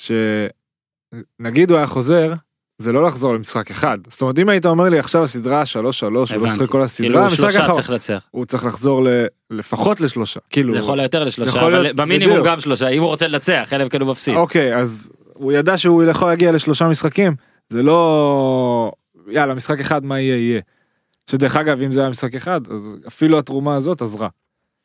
שנגיד 0.00 1.70
הוא 1.70 1.78
היה 1.78 1.86
חוזר, 1.86 2.32
זה 2.78 2.92
לא 2.92 3.04
לחזור 3.04 3.34
למשחק 3.34 3.70
אחד. 3.70 3.98
זאת 4.08 4.22
אומרת, 4.22 4.38
אם 4.38 4.48
היית 4.48 4.66
אומר 4.66 4.88
לי 4.88 4.98
עכשיו 4.98 5.22
הסדרה 5.24 5.62
3-3, 5.62 5.66
הוא 6.04 6.10
לא. 6.12 6.26
שחק 6.26 6.68
כל 6.68 6.82
הסדרה, 6.82 7.08
כאילו 7.08 7.22
המשחק 7.22 7.50
שלושה 7.50 7.72
צריך 7.72 7.90
לנצח, 7.90 8.26
הוא 8.30 8.44
צריך 8.46 8.64
לחזור 8.64 9.04
ל- 9.04 9.08
לפחות 9.50 10.00
לשלושה. 10.00 10.40
כאילו, 10.50 10.74
לכל 10.74 11.00
היותר 11.00 11.24
לשלושה, 11.24 11.60
אבל 11.60 11.82
להיות- 11.82 11.96
במינימום 11.96 12.32
בדיוק. 12.36 12.46
גם 12.46 12.60
שלושה, 12.60 12.88
אם 12.88 13.00
הוא 13.00 13.08
רוצה 13.08 13.26
לנצח, 13.28 13.68
אלא 13.72 13.82
אם 13.84 13.88
כן 13.88 14.00
הוא 14.00 14.10
מפסיד. 14.10 14.36
אוקיי, 14.36 14.76
אז 14.76 15.10
הוא 15.34 15.52
ידע 15.52 15.78
שהוא 15.78 16.04
יכול 16.04 16.28
להגיע 16.28 16.52
לשלושה 16.52 16.88
משחקים, 16.88 17.34
זה 17.68 17.82
לא, 17.82 18.92
יאללה, 19.28 19.54
משחק 19.54 19.80
אחד, 19.80 20.04
מה 20.04 20.20
יהיה, 20.20 20.36
יהיה. 20.36 20.60
שדרך 21.30 21.56
אגב, 21.56 21.82
אם 21.82 21.92
זה 21.92 22.00
היה 22.00 22.10
משחק 22.10 22.34
אחד, 22.34 22.60
אז 22.72 22.96
אפילו 23.08 23.38
התרומה 23.38 23.76
הזאת 23.76 24.02
עזרה. 24.02 24.28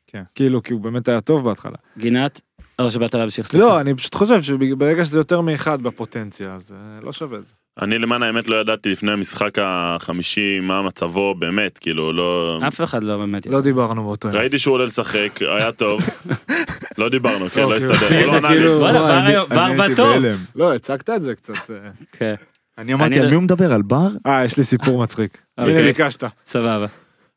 כן. 0.06 0.22
כאילו, 0.34 0.62
כי 0.62 0.72
הוא 0.72 0.80
באמת 0.80 1.08
היה 1.08 1.20
טוב 1.20 1.44
בהתחלה. 1.44 1.76
גינת, 1.98 2.40
או 2.78 2.90
שבאת 2.90 3.14
להמשיך? 3.14 3.46
סליחה. 3.46 3.66
לא, 3.66 3.80
אני 3.80 3.94
פשוט 3.94 4.14
חושב 4.14 4.42
שברגע 4.42 5.04
שזה 5.04 5.18
יותר 5.18 5.40
מאחד 5.40 5.82
בפוטנציה, 5.82 6.54
אז 6.54 6.72
אה, 6.72 7.00
לא 7.04 7.12
שווה 7.12 7.38
את 7.38 7.46
זה. 7.46 7.54
אני 7.82 7.98
למען 7.98 8.22
האמת 8.22 8.48
לא 8.48 8.56
ידעתי 8.56 8.88
לפני 8.92 9.12
המשחק 9.12 9.58
החמישי 9.62 10.60
מה 10.60 10.82
מצבו 10.82 11.34
באמת, 11.34 11.78
כאילו 11.78 12.12
לא... 12.12 12.60
אף 12.68 12.80
אחד 12.82 13.04
לא 13.04 13.16
באמת. 13.16 13.46
לא 13.46 13.60
דיברנו 13.60 14.02
באותו 14.04 14.28
יום. 14.28 14.36
ראיתי 14.36 14.58
שהוא 14.58 14.74
עולה 14.74 14.84
לשחק, 14.84 15.28
היה 15.40 15.72
טוב. 15.72 16.00
לא 16.98 17.08
דיברנו, 17.08 17.50
כן, 17.50 17.60
לא 17.60 17.64
אוקיי, 17.64 17.78
הסתדר. 17.78 17.94
הציג 17.94 18.16
הוא 18.16 18.26
לא 18.26 18.32
זה 18.32 18.38
ענה 18.38 18.50
לי. 18.50 18.56
כאילו- 18.58 18.78
וואלה, 18.80 19.44
בר 19.44 19.88
בטוב. 19.88 20.24
לא, 20.56 20.74
הצגת 20.74 21.10
את 21.10 21.22
זה 21.22 21.34
קצת. 21.34 21.54
אה. 21.70 21.90
כן, 22.12 22.34
אני 22.78 22.94
אמרתי, 22.94 23.20
על 23.20 23.28
מי 23.28 23.34
הוא 23.34 23.42
מדבר? 23.42 23.72
על 23.72 23.82
בר? 23.82 24.08
אה, 24.26 24.44
יש 24.44 24.56
לי 24.56 24.64
סיפור 24.64 25.02
מצחיק. 25.02 25.38
אוקיי. 25.58 25.74
הנה 25.74 25.82
ביקשת. 25.82 26.24
סבבה. 26.46 26.86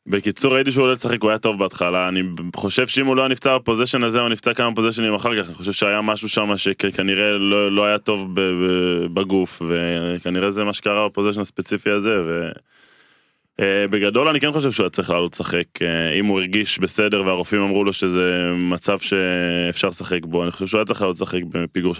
בקיצור 0.06 0.54
ראיתי 0.54 0.72
שהוא 0.72 0.82
עולה 0.82 0.92
לשחק, 0.92 1.22
הוא 1.22 1.30
היה 1.30 1.38
טוב 1.38 1.58
בהתחלה, 1.58 2.08
אני 2.08 2.22
חושב 2.56 2.86
שאם 2.86 3.06
הוא 3.06 3.16
לא 3.16 3.28
נפצע 3.28 3.58
בפוזיישן 3.58 4.02
הזה, 4.04 4.20
הוא 4.20 4.28
נפצע 4.28 4.54
כמה 4.54 4.74
פוזיישנים 4.74 5.14
אחר 5.14 5.38
כך, 5.38 5.48
אני 5.48 5.54
חושב 5.54 5.72
שהיה 5.72 6.02
משהו 6.02 6.28
שם 6.28 6.56
שכנראה 6.56 7.30
לא, 7.30 7.72
לא 7.72 7.84
היה 7.84 7.98
טוב 7.98 8.28
בגוף, 9.14 9.62
וכנראה 9.68 10.50
זה 10.50 10.64
מה 10.64 10.72
שקרה 10.72 11.08
בפוזיישן 11.08 11.40
הספציפי 11.40 11.90
הזה, 11.90 12.20
ו... 12.24 12.48
אה, 13.60 14.30
אני 14.30 14.40
כן 14.40 14.52
חושב 14.52 14.70
שהוא 14.70 14.84
היה 14.84 14.90
צריך 14.90 15.10
לעלות 15.10 15.32
לשחק, 15.32 15.82
אה, 15.82 16.12
אם 16.12 16.26
הוא 16.26 16.40
הרגיש 16.40 16.78
בסדר 16.78 17.22
והרופאים 17.26 17.62
אמרו 17.62 17.84
לו 17.84 17.92
שזה 17.92 18.52
מצב 18.56 18.98
שאפשר 18.98 19.88
לשחק 19.88 20.24
בו, 20.24 20.42
אני 20.42 20.50
חושב 20.50 20.66
שהוא 20.66 20.78
היה 20.78 20.84
צריך 20.84 21.00
לעלות 21.00 21.16
לשחק 21.16 21.40
בפיגור 21.44 21.94
3-1. 21.94 21.96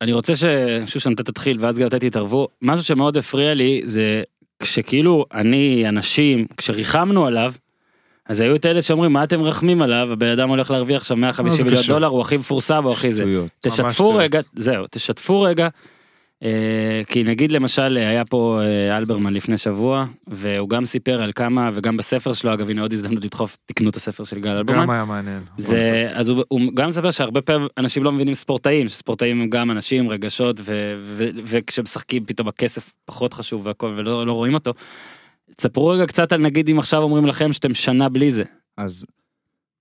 אני 0.00 0.12
רוצה 0.12 0.32
ששושן 0.36 1.12
אתה 1.12 1.22
תתחיל 1.22 1.56
ואז 1.60 1.78
גם 1.78 1.86
אתם 1.86 1.98
תתערבו. 1.98 2.48
משהו 2.62 2.84
שמאוד 2.84 3.16
הפריע 3.16 3.54
לי 3.54 3.80
זה 3.84 4.22
כשכאילו 4.58 5.26
אני, 5.34 5.84
אנשים, 5.88 6.46
כשריחמנו 6.56 7.26
עליו, 7.26 7.52
אז 8.28 8.40
היו 8.40 8.56
את 8.56 8.66
אלה 8.66 8.82
שאומרים 8.82 9.12
מה 9.12 9.24
אתם 9.24 9.40
מרחמים 9.40 9.82
עליו, 9.82 10.08
הבן 10.12 10.28
אדם 10.28 10.48
הולך 10.48 10.70
להרוויח 10.70 11.00
עכשיו 11.00 11.16
150 11.16 11.56
זה 11.56 11.64
מיליון? 11.64 11.82
דולר, 11.88 12.06
הוא 12.06 12.20
הכי 12.20 12.36
מפורסם, 12.36 12.84
הוא 12.84 12.92
הכי 12.92 13.12
זה. 13.12 13.24
תשתפו. 13.60 14.14
רגע, 14.14 14.40
זהו, 14.56 14.84
תשתפו 14.90 15.42
רגע. 15.42 15.68
אה, 16.42 17.02
כי 17.06 17.24
נגיד 17.24 17.52
למשל 17.52 17.96
היה 17.96 18.24
פה 18.24 18.60
אה, 18.62 18.96
אלברמן 18.96 19.34
לפני 19.34 19.58
שבוע 19.58 20.06
והוא 20.26 20.68
גם 20.68 20.84
סיפר 20.84 21.22
על 21.22 21.32
כמה 21.32 21.70
וגם 21.74 21.96
בספר 21.96 22.32
שלו 22.32 22.52
אגב 22.52 22.70
הנה 22.70 22.82
עוד 22.82 22.92
הזדמנות 22.92 23.24
לדחוף 23.24 23.56
תקנו 23.66 23.90
את 23.90 23.96
הספר 23.96 24.24
של 24.24 24.40
גל 24.40 24.56
אלברמן. 24.56 24.82
גם 24.82 24.90
היה 24.90 25.04
מעניין. 25.04 25.42
זה 25.58 26.08
אז 26.12 26.28
הוא, 26.28 26.44
הוא 26.48 26.60
גם 26.74 26.88
מספר 26.88 27.10
שהרבה 27.10 27.42
פעמים 27.42 27.68
אנשים 27.78 28.04
לא 28.04 28.12
מבינים 28.12 28.34
ספורטאים 28.34 28.88
שספורטאים 28.88 29.40
הם 29.40 29.50
גם 29.50 29.70
אנשים 29.70 30.08
רגשות 30.08 30.60
ו, 30.60 30.96
ו, 31.00 31.28
וכשמשחקים 31.44 32.24
פתאום 32.24 32.48
הכסף 32.48 32.92
פחות 33.04 33.32
חשוב 33.32 33.66
והכל 33.66 33.94
ולא 33.96 34.26
לא 34.26 34.32
רואים 34.32 34.54
אותו. 34.54 34.72
תספרו 35.56 35.86
רגע 35.88 36.06
קצת 36.06 36.32
על 36.32 36.40
נגיד 36.40 36.68
אם 36.68 36.78
עכשיו 36.78 37.02
אומרים 37.02 37.26
לכם 37.26 37.52
שאתם 37.52 37.74
שנה 37.74 38.08
בלי 38.08 38.30
זה. 38.30 38.44
אז 38.76 39.06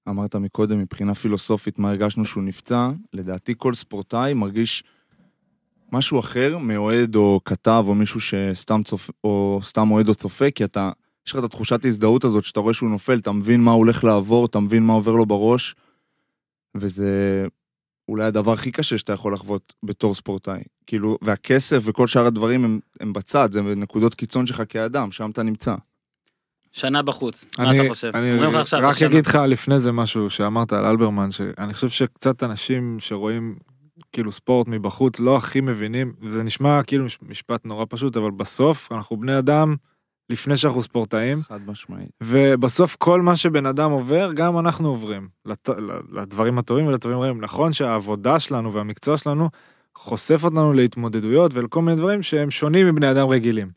אמרת 0.09 0.35
מקודם, 0.35 0.79
מבחינה 0.79 1.15
פילוסופית, 1.15 1.79
מה 1.79 1.89
הרגשנו 1.89 2.25
שהוא 2.25 2.43
נפצע, 2.43 2.89
לדעתי 3.13 3.53
כל 3.57 3.73
ספורטאי 3.73 4.33
מרגיש 4.33 4.83
משהו 5.91 6.19
אחר 6.19 6.57
מאוהד 6.57 7.15
או 7.15 7.39
כתב 7.45 7.83
או 7.87 7.95
מישהו 7.95 8.19
שסתם 8.21 8.83
צופה, 8.83 9.13
או 9.23 9.59
סתם 9.63 9.91
אוהד 9.91 10.09
או 10.09 10.15
צופה, 10.15 10.51
כי 10.51 10.63
אתה, 10.63 10.91
יש 11.27 11.33
לך 11.33 11.39
את 11.39 11.43
התחושת 11.43 11.85
ההזדהות 11.85 12.23
הזאת 12.23 12.45
שאתה 12.45 12.59
רואה 12.59 12.73
שהוא 12.73 12.89
נופל, 12.89 13.17
אתה 13.17 13.31
מבין 13.31 13.61
מה 13.61 13.71
הוא 13.71 13.77
הולך 13.77 14.03
לעבור, 14.03 14.45
אתה 14.45 14.59
מבין 14.59 14.83
מה 14.83 14.93
עובר 14.93 15.11
לו 15.11 15.25
בראש, 15.25 15.75
וזה 16.75 17.45
אולי 18.09 18.25
הדבר 18.25 18.51
הכי 18.51 18.71
קשה 18.71 18.97
שאתה 18.97 19.13
יכול 19.13 19.33
לחוות 19.33 19.73
בתור 19.83 20.15
ספורטאי. 20.15 20.61
כאילו, 20.87 21.17
והכסף 21.21 21.81
וכל 21.83 22.07
שאר 22.07 22.25
הדברים 22.25 22.65
הם, 22.65 22.79
הם 22.99 23.13
בצד, 23.13 23.51
זה 23.51 23.61
נקודות 23.61 24.15
קיצון 24.15 24.47
שלך 24.47 24.63
כאדם, 24.69 25.11
שם 25.11 25.29
אתה 25.29 25.43
נמצא. 25.43 25.75
שנה 26.71 27.01
בחוץ. 27.01 27.45
מה 27.59 27.69
אני, 27.69 27.79
אתה 27.79 27.89
חושב? 27.89 28.11
אני 28.13 28.31
אומרים 28.31 28.49
לך 28.49 28.55
עכשיו, 28.55 28.79
רק. 28.83 29.01
אגיד 29.01 29.25
לך 29.25 29.35
לפני 29.35 29.79
זה 29.79 29.91
משהו 29.91 30.29
שאמרת 30.29 30.73
על 30.73 30.85
אלברמן, 30.85 31.31
שאני 31.31 31.73
חושב 31.73 31.89
שקצת 31.89 32.43
אנשים 32.43 32.97
שרואים 32.99 33.55
כאילו 34.15 34.31
ספורט 34.31 34.67
מבחוץ 34.67 35.19
לא 35.19 35.37
הכי 35.37 35.61
מבינים, 35.61 36.13
זה 36.27 36.43
נשמע 36.43 36.83
כאילו 36.83 37.05
מש- 37.05 37.17
משפט 37.21 37.65
נורא 37.65 37.85
פשוט, 37.89 38.17
אבל 38.17 38.31
בסוף 38.31 38.91
אנחנו 38.91 39.17
בני 39.17 39.37
אדם 39.37 39.75
לפני 40.29 40.57
שאנחנו 40.57 40.81
ספורטאים, 40.81 41.41
חד 41.41 41.59
משמעית. 41.67 42.09
ובסוף 42.23 42.95
כל 42.99 43.21
מה 43.21 43.35
שבן 43.35 43.65
אדם 43.65 43.91
עובר, 43.91 44.31
גם 44.33 44.59
אנחנו 44.59 44.89
עוברים. 44.89 45.27
לת, 45.45 45.69
לדברים 46.11 46.57
הטובים 46.57 46.87
ולדברים 46.87 47.17
הרעים. 47.17 47.41
נכון 47.41 47.73
שהעבודה 47.73 48.39
שלנו 48.39 48.73
והמקצוע 48.73 49.17
שלנו 49.17 49.49
חושף 49.97 50.43
אותנו 50.43 50.73
להתמודדויות 50.73 51.53
ולכל 51.53 51.81
מיני 51.81 51.97
דברים 51.97 52.21
שהם 52.21 52.51
שונים 52.51 52.87
מבני 52.87 53.11
אדם 53.11 53.27
רגילים. 53.27 53.71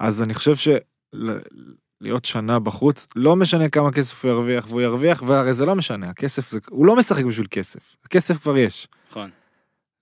אז 0.00 0.22
אני 0.22 0.34
חושב 0.34 0.54
שלהיות 0.56 2.24
שנה 2.24 2.58
בחוץ, 2.58 3.06
לא 3.16 3.36
משנה 3.36 3.68
כמה 3.68 3.92
כסף 3.92 4.24
הוא 4.24 4.30
ירוויח, 4.32 4.66
והוא 4.68 4.80
ירוויח, 4.80 5.22
והרי 5.26 5.54
זה 5.54 5.66
לא 5.66 5.74
משנה, 5.74 6.08
הכסף 6.10 6.50
זה, 6.50 6.58
הוא 6.70 6.86
לא 6.86 6.96
משחק 6.96 7.24
בשביל 7.24 7.46
כסף, 7.50 7.96
הכסף 8.04 8.42
כבר 8.42 8.56
יש. 8.56 8.88
נכון. 9.10 9.30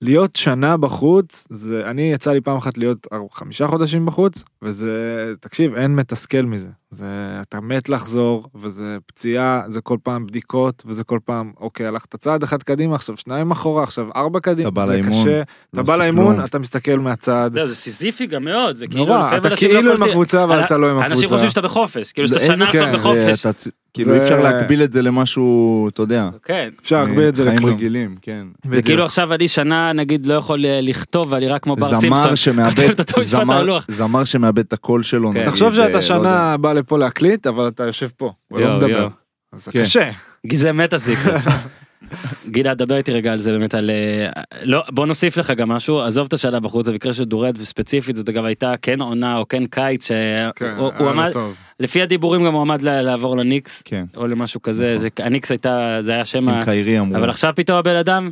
להיות 0.02 0.36
שנה 0.36 0.76
בחוץ, 0.76 1.46
זה, 1.50 1.82
אני 1.90 2.12
יצא 2.12 2.32
לי 2.32 2.40
פעם 2.40 2.56
אחת 2.56 2.78
להיות 2.78 3.06
חמישה 3.32 3.66
חודשים 3.66 4.06
בחוץ, 4.06 4.44
וזה, 4.62 4.90
תקשיב, 5.40 5.74
אין 5.74 5.96
מתסכל 5.96 6.42
מזה. 6.42 6.66
זה, 6.90 7.04
אתה 7.40 7.60
מת 7.60 7.88
לחזור, 7.88 8.48
וזה 8.54 8.96
פציעה, 9.06 9.62
זה 9.68 9.80
כל 9.80 9.96
פעם 10.02 10.26
בדיקות, 10.26 10.82
וזה 10.86 11.04
כל 11.04 11.18
פעם, 11.24 11.52
אוקיי, 11.60 11.86
הלכת 11.86 12.16
צעד 12.16 12.42
אחד 12.42 12.62
קדימה, 12.62 12.94
עכשיו 12.94 13.16
שניים 13.16 13.50
אחורה, 13.50 13.82
עכשיו 13.82 14.08
ארבע 14.16 14.40
קדימה, 14.40 14.68
אתה 14.68 14.74
בא 14.74 14.84
זה 14.84 14.92
לאימון, 14.92 15.22
קשה. 15.24 15.36
לא 15.38 15.42
אתה 15.74 15.82
בא 15.82 15.96
לאימון. 15.96 16.44
אתה 16.44 16.58
מסתכל 16.58 16.98
מהצד. 16.98 17.50
זהו, 17.54 17.66
זה 17.66 17.74
סיזיפי 17.74 18.26
גם 18.26 18.44
מאוד, 18.44 18.76
זה 18.76 18.86
כאילו... 18.86 19.04
נורא, 19.04 19.36
אתה 19.36 19.48
אנשים 19.48 19.68
לא 19.70 19.74
כאילו 19.76 19.92
עם 19.94 20.02
הקבוצה, 20.02 20.44
אבל 20.44 20.60
אתה 20.64 20.76
לא 20.78 20.90
עם 20.90 20.98
אנשים 20.98 21.12
הקבוצה. 21.12 21.28
חושבים 21.34 21.50
שאתה 21.50 21.60
בחופש, 21.60 22.12
כאילו 22.12 22.28
שאתה 22.28 22.40
שנה 22.40 22.56
כן, 22.56 22.64
עכשיו 22.64 22.86
זה- 22.86 22.92
בחופש. 22.98 23.46
כאילו 23.94 24.10
זה- 24.12 24.18
אי 24.18 24.22
אפשר 24.22 24.40
להקביל 24.42 24.82
את 24.82 24.92
זה 24.92 25.02
למשהו, 25.02 25.88
אתה 25.88 26.02
יודע, 26.02 26.28
כן. 26.44 26.68
אפשר 26.80 27.04
להגביל 27.04 27.28
את 27.28 27.34
זה 27.34 27.44
חיים 27.44 27.56
לכלום. 27.56 27.70
רגילים, 27.74 28.16
כן. 28.22 28.46
זה 28.64 28.70
בדיוק. 28.70 28.86
כאילו 28.86 29.04
עכשיו 29.04 29.34
אני 29.34 29.48
שנה 29.48 29.92
נגיד 29.92 30.26
לא 30.26 30.34
יכול 30.34 30.66
אה, 30.66 30.80
לכתוב 30.80 31.32
ואני 31.32 31.48
רק 31.48 31.62
כמו 31.62 31.76
בר 31.76 31.86
על 31.86 31.98
זמר- 32.00 32.34
שמאבד 34.24 34.58
את 34.58 34.72
הקול 34.72 35.02
שלו. 35.02 35.32
כן. 35.32 35.44
תחשוב 35.44 35.68
אה, 35.68 35.74
שאתה 35.74 35.88
לא 35.88 36.00
שנה 36.02 36.56
בא 36.56 36.72
לפה 36.72 36.98
להקליט, 36.98 37.46
אבל 37.46 37.68
אתה 37.68 37.84
יושב 37.84 38.08
פה, 38.16 38.32
ולא 38.50 38.64
יואו, 38.66 38.76
מדבר. 38.76 39.08
זה 39.56 39.72
כן. 39.72 39.82
קשה. 39.82 40.10
גילה, 42.48 42.74
דבר 42.74 42.96
איתי 42.96 43.12
רגע 43.12 43.32
על 43.32 43.38
זה 43.38 43.52
באמת 43.52 43.74
על... 43.74 43.90
אה, 43.90 44.28
לא, 44.62 44.82
בוא 44.88 45.06
נוסיף 45.06 45.36
לך 45.36 45.50
גם 45.50 45.68
משהו, 45.68 46.00
עזוב 46.00 46.26
את 46.26 46.32
השאלה 46.32 46.60
בחוץ, 46.60 46.88
במקרה 46.88 47.12
של 47.12 47.24
דורד 47.24 47.56
וספציפית 47.60 48.16
זאת 48.16 48.28
אגב 48.28 48.44
הייתה 48.44 48.74
כן 48.82 49.00
עונה 49.00 49.36
או 49.38 49.48
כן 49.48 49.66
קיץ, 49.66 50.08
כן, 50.08 50.74
שהוא 50.76 50.92
הוא 50.98 51.02
היה 51.02 51.10
עמד, 51.10 51.32
טוב. 51.32 51.56
לפי 51.80 52.02
הדיבורים 52.02 52.44
גם 52.44 52.52
הוא 52.54 52.60
עמד 52.60 52.82
לעבור 52.82 53.36
לניקס, 53.36 53.82
כן, 53.82 54.04
או 54.16 54.26
למשהו 54.26 54.62
כזה, 54.62 54.86
נכון. 54.94 54.98
זה- 54.98 55.24
הניקס 55.24 55.50
הייתה, 55.50 55.98
זה 56.00 56.12
היה 56.12 56.24
שם. 56.24 56.48
אבל 57.16 57.30
עכשיו 57.30 57.52
פתאום 57.56 57.78
הבן 57.78 57.96
אדם, 57.96 58.30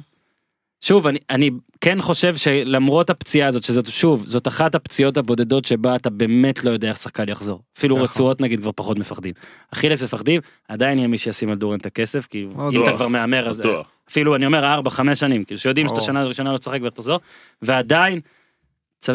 שוב, 0.80 1.06
אני, 1.06 1.18
אני 1.30 1.50
כן 1.80 2.00
חושב 2.00 2.36
שלמרות 2.36 3.10
הפציעה 3.10 3.48
הזאת, 3.48 3.62
שזאת, 3.62 3.86
שוב, 3.86 4.26
זאת 4.26 4.48
אחת 4.48 4.74
הפציעות 4.74 5.16
הבודדות 5.16 5.64
שבה 5.64 5.96
אתה 5.96 6.10
באמת 6.10 6.64
לא 6.64 6.70
יודע 6.70 6.88
איך 6.88 6.96
שחקן 6.96 7.28
יחזור. 7.28 7.62
אפילו 7.78 7.96
נכון. 7.96 8.08
רצועות 8.08 8.40
נגיד 8.40 8.60
כבר 8.60 8.70
פחות 8.74 8.98
מפחדים. 8.98 9.32
אכילס 9.72 10.02
מפחדים, 10.02 10.40
עדיין 10.68 10.98
יהיה 10.98 11.08
מי 11.08 11.18
שישים 11.18 11.50
על 11.50 11.56
דורן 11.56 11.78
את 11.78 11.86
הכסף, 11.86 12.26
כי 12.26 12.46
אם 12.72 12.82
אתה 12.82 12.92
כבר 12.92 13.08
מהמר 13.08 13.48
אז... 13.48 13.60
בטוח. 13.60 13.90
אפילו 14.10 14.36
אני 14.36 14.46
אומר 14.46 14.64
ארבע, 14.64 14.90
חמש 14.90 15.20
שנים, 15.20 15.44
כאילו 15.44 15.58
שיודעים 15.58 15.88
שאתה. 15.88 16.00
שנה 16.00 16.22
ראשונה 16.22 16.52
לא 16.52 16.58
תשחק 16.58 16.80
ותחזור, 16.82 17.20
ועדיין, 17.62 18.20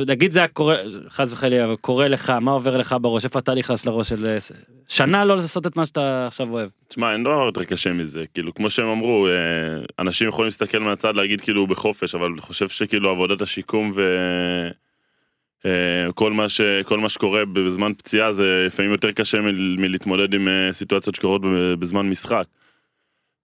נגיד 0.07 0.31
זה 0.31 0.39
היה 0.39 0.47
קורה, 0.47 0.77
חס 1.09 1.33
וחלילה, 1.33 1.65
אבל 1.65 1.75
קורה 1.75 2.07
לך, 2.07 2.29
מה 2.29 2.51
עובר 2.51 2.77
לך 2.77 2.95
בראש, 3.01 3.25
איפה 3.25 3.39
אתה 3.39 3.53
נכנס 3.53 3.85
לראש 3.85 4.09
של 4.09 4.25
אה, 4.25 4.37
שנה 4.87 5.25
לא 5.25 5.35
לעשות 5.35 5.67
את 5.67 5.75
מה 5.75 5.85
שאתה 5.85 6.27
עכשיו 6.27 6.49
אוהב. 6.49 6.69
תשמע, 6.87 7.13
אין 7.13 7.23
דבר 7.23 7.45
יותר 7.45 7.63
קשה 7.63 7.93
מזה, 7.93 8.25
כאילו, 8.33 8.53
כמו 8.53 8.69
שהם 8.69 8.87
אמרו, 8.87 9.27
אה, 9.27 9.33
אנשים 9.99 10.27
יכולים 10.27 10.45
להסתכל 10.45 10.79
מהצד 10.79 11.15
להגיד 11.15 11.41
כאילו 11.41 11.67
בחופש, 11.67 12.15
אבל 12.15 12.25
אני 12.31 12.41
חושב 12.41 12.69
שכאילו 12.69 13.09
עבודת 13.09 13.41
השיקום 13.41 13.91
ו... 13.95 14.01
אה, 15.65 16.29
מה, 16.31 16.49
ש... 16.49 16.61
מה 16.97 17.09
שקורה 17.09 17.45
בזמן 17.45 17.91
פציעה 17.97 18.33
זה 18.33 18.63
לפעמים 18.67 18.91
יותר 18.91 19.11
קשה 19.11 19.37
מלהתמודד 19.77 20.33
עם 20.33 20.47
סיטואציות 20.71 21.15
שקורות 21.15 21.41
בזמן 21.79 22.09
משחק. 22.09 22.43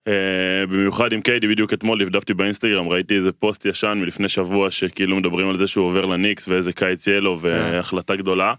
אה, 0.08 0.66
במיוחד 0.66 1.12
עם 1.12 1.20
קיידי, 1.20 1.48
בדיוק 1.48 1.72
אתמול 1.72 2.04
דפדפתי 2.04 2.34
באינסטגרם, 2.34 2.88
ראיתי 2.88 3.16
איזה 3.16 3.32
פוסט 3.32 3.66
ישן 3.66 3.98
מלפני 4.00 4.28
שבוע 4.28 4.70
שכאילו 4.70 5.16
מדברים 5.16 5.48
על 5.48 5.58
זה 5.58 5.66
שהוא 5.66 5.86
עובר 5.86 6.06
לניקס 6.06 6.48
ואיזה 6.48 6.72
קיץ 6.72 7.06
יהיה 7.06 7.20
לו 7.20 7.40
והחלטה 7.40 8.16
גדולה. 8.16 8.54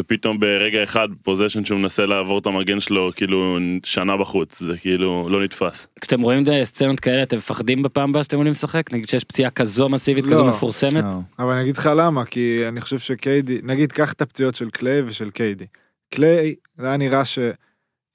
ופתאום 0.00 0.40
ברגע 0.40 0.82
אחד 0.82 1.08
פוזיישן 1.22 1.64
שהוא 1.64 1.78
מנסה 1.78 2.06
לעבור 2.06 2.38
את 2.38 2.46
המגן 2.46 2.80
שלו 2.80 3.10
כאילו 3.16 3.58
שנה 3.84 4.16
בחוץ 4.16 4.62
זה 4.62 4.78
כאילו 4.78 5.26
לא 5.30 5.42
נתפס. 5.42 5.86
כשאתם 6.00 6.20
רואים 6.20 6.42
את 6.42 6.48
סצנות 6.64 7.00
כאלה 7.00 7.22
אתם 7.22 7.36
מפחדים 7.36 7.82
בפעם 7.82 8.10
הבאה 8.10 8.24
שאתם 8.24 8.36
עולים 8.36 8.50
לשחק? 8.50 8.92
נגיד 8.92 9.08
שיש 9.08 9.24
פציעה 9.24 9.50
כזו 9.50 9.88
מסיבית 9.88 10.26
לא. 10.26 10.30
כזו 10.30 10.44
מפורסמת? 10.44 11.04
אה, 11.04 11.18
אבל 11.38 11.52
אני 11.52 11.62
אגיד 11.62 11.76
לך 11.76 11.90
למה, 11.96 12.24
כי 12.24 12.68
אני 12.68 12.80
חושב 12.80 12.98
שקיידי, 12.98 13.60
נגיד 13.62 13.92
קח 13.92 14.12
את 14.12 14.22
הפציעות 14.22 14.54
של 14.54 14.70
קליי 14.70 15.02
ושל 15.02 15.30
קיידי. 15.30 15.66
קליי, 16.14 16.54
זה 16.76 16.86
היה 16.86 16.96
נראה 16.96 17.24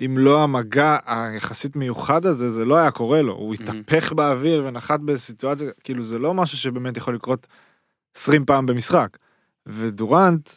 שאם 0.04 0.18
לא 0.18 0.44
המגע 0.44 0.98
היחסית 1.06 1.76
מיוחד 1.76 2.26
הזה, 2.26 2.50
זה 2.50 2.66
לא 2.66 2.78
היה 2.78 2.92
קורה 2.92 3.22
לו. 3.22 3.34
הוא 3.34 3.54
התהפך 3.54 4.14
באוויר 4.14 4.64
ונחת 4.66 5.00
בסיטואציה, 5.00 5.70
כאילו 5.84 6.04
זה 6.04 6.20
לא 6.20 6.34
משהו 6.34 6.58
שבאמת 6.58 6.98
יכול 6.98 7.16
לקרות 7.16 7.48
20 8.16 8.46
פעם 8.46 8.66
במשחק. 8.66 9.18
ודורנט, 9.66 10.50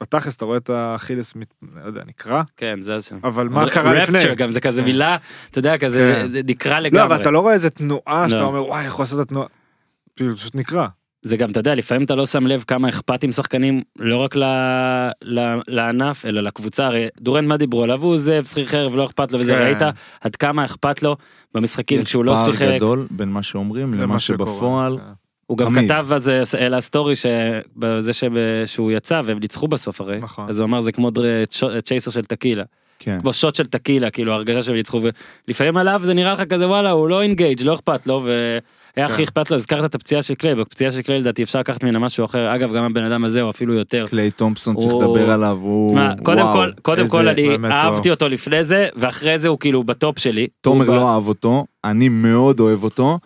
בתכלס 0.00 0.36
אתה 0.36 0.44
רואה 0.44 0.56
את 0.56 0.70
האכילס, 0.70 1.34
לא 1.74 1.86
יודע, 1.86 2.02
נקרע, 2.06 2.42
כן, 2.56 2.80
זה 2.80 3.00
שם. 3.00 3.18
אבל 3.24 3.48
מה 3.48 3.70
קרה 3.70 3.94
לפני? 3.94 4.18
רפצ'ר 4.18 4.34
גם 4.34 4.50
זה 4.50 4.60
כזה 4.60 4.82
מילה, 4.82 5.16
אתה 5.50 5.58
יודע, 5.58 5.78
כזה 5.78 6.12
כן. 6.22 6.32
זה 6.32 6.40
נקרא 6.44 6.72
לא, 6.72 6.78
לגמרי. 6.78 7.04
אבל 7.04 7.20
אתה 7.20 7.30
לא 7.30 7.40
רואה 7.40 7.54
איזה 7.54 7.70
תנועה 7.70 8.28
שאתה 8.28 8.40
לא. 8.40 8.46
אומר, 8.46 8.64
וואי, 8.64 8.84
איך 8.84 8.94
הוא 8.94 9.02
עשה 9.02 9.16
את 9.16 9.20
התנועה. 9.20 9.48
כאילו, 10.16 10.36
פשוט 10.36 10.54
נקרע. 10.54 10.88
זה 11.26 11.36
גם, 11.36 11.50
אתה 11.50 11.60
יודע, 11.60 11.74
לפעמים 11.74 12.04
אתה 12.04 12.14
לא 12.14 12.26
שם 12.26 12.46
לב 12.46 12.64
כמה 12.66 12.88
אכפתים 12.88 13.32
שחקנים, 13.32 13.82
לא 13.98 14.16
רק 14.16 14.36
ל, 14.36 14.44
ל, 15.22 15.58
לענף, 15.68 16.24
אלא 16.26 16.40
לקבוצה, 16.40 16.86
הרי 16.86 17.06
דורנט 17.20 17.48
מה 17.48 17.56
דיברו 17.56 17.82
עליו, 17.82 18.02
הוא 18.02 18.12
עוזב, 18.12 18.44
שכיר 18.44 18.66
חרב, 18.66 18.96
לא 18.96 19.04
אכפת 19.04 19.32
לו 19.32 19.38
וזה, 19.40 19.52
כן. 19.52 19.60
ראית 19.62 19.82
עד 20.20 20.36
כמה 20.36 20.64
אכפת 20.64 21.02
לו 21.02 21.16
במשחקים 21.54 22.04
כשהוא 22.04 22.24
לא 22.24 22.32
יש 22.32 22.38
שיחק, 22.44 22.58
פער 22.58 22.76
גדול 22.76 23.06
בין 23.10 23.28
מה 23.28 23.42
שאומרים 23.42 23.94
למה. 23.94 24.18
שבפועל. 24.20 24.96
כן. 24.98 25.02
הוא 25.46 25.58
גם 25.58 25.66
תמיד. 25.74 25.92
כתב 25.92 26.06
אז 26.12 26.30
העלה 26.58 26.80
סטורי 26.80 27.14
שבזה 27.16 28.12
שהוא 28.66 28.92
יצא 28.92 29.20
והם 29.24 29.38
ניצחו 29.38 29.68
בסוף 29.68 30.00
הרי, 30.00 30.16
נכון. 30.22 30.48
אז 30.48 30.58
הוא 30.60 30.64
אמר 30.66 30.80
זה 30.80 30.92
כמו 30.92 31.10
דר- 31.10 31.44
צ'ייסר 31.84 32.10
של 32.10 32.24
טקילה, 32.24 32.64
כן. 32.98 33.18
כמו 33.20 33.32
שוט 33.32 33.54
של 33.54 33.64
טקילה, 33.64 34.10
כאילו 34.10 34.32
הרגשה 34.32 34.62
שהם 34.62 34.74
ניצחו, 34.74 35.00
ולפעמים 35.48 35.76
עליו 35.76 36.00
זה 36.04 36.14
נראה 36.14 36.32
לך 36.32 36.40
כזה 36.40 36.68
וואלה, 36.68 36.90
הוא 36.90 37.08
לא 37.08 37.22
engaged, 37.22 37.62
לא 37.62 37.74
אכפת 37.74 38.06
לו, 38.06 38.22
והיה 38.24 38.60
כן. 38.96 39.04
הכי 39.04 39.24
אכפת 39.24 39.50
לו, 39.50 39.54
הזכרת 39.54 39.84
את 39.84 39.94
הפציעה 39.94 40.22
של 40.22 40.34
קליי, 40.34 40.54
בפציעה 40.54 40.90
של 40.90 41.02
קליי 41.02 41.18
לדעתי 41.18 41.42
אפשר 41.42 41.58
לקחת 41.60 41.84
ממנה 41.84 41.98
משהו 41.98 42.24
אחר, 42.24 42.54
אגב 42.54 42.72
גם 42.72 42.84
הבן 42.84 43.04
אדם 43.04 43.24
הזה 43.24 43.42
הוא 43.42 43.50
אפילו 43.50 43.74
יותר. 43.74 44.06
קליי 44.10 44.30
תומפסון 44.30 44.76
צריך 44.76 44.92
לדבר 44.94 45.30
עליו, 45.30 45.58
הוא... 45.62 45.98
קודם 46.22 46.52
כל, 46.52 46.70
קודם 46.82 47.08
כל 47.08 47.28
אני 47.28 47.56
אהבתי. 47.64 48.10
אותו 48.10 48.28
לפני 48.28 48.64
זה, 48.64 48.88
ואחרי 48.96 49.38
זה 49.38 49.48
הוא 49.48 49.58
כאילו 49.58 49.84
ב 49.84 49.92
top 49.92 50.18
שלי. 50.18 50.46
תומר 50.60 50.90
לא 50.90 51.14
אהב 51.14 51.28
אותו, 51.28 51.64
אני 51.84 52.08
מאוד 52.08 52.60
אוהב 52.60 52.84
אותו. 52.84 53.18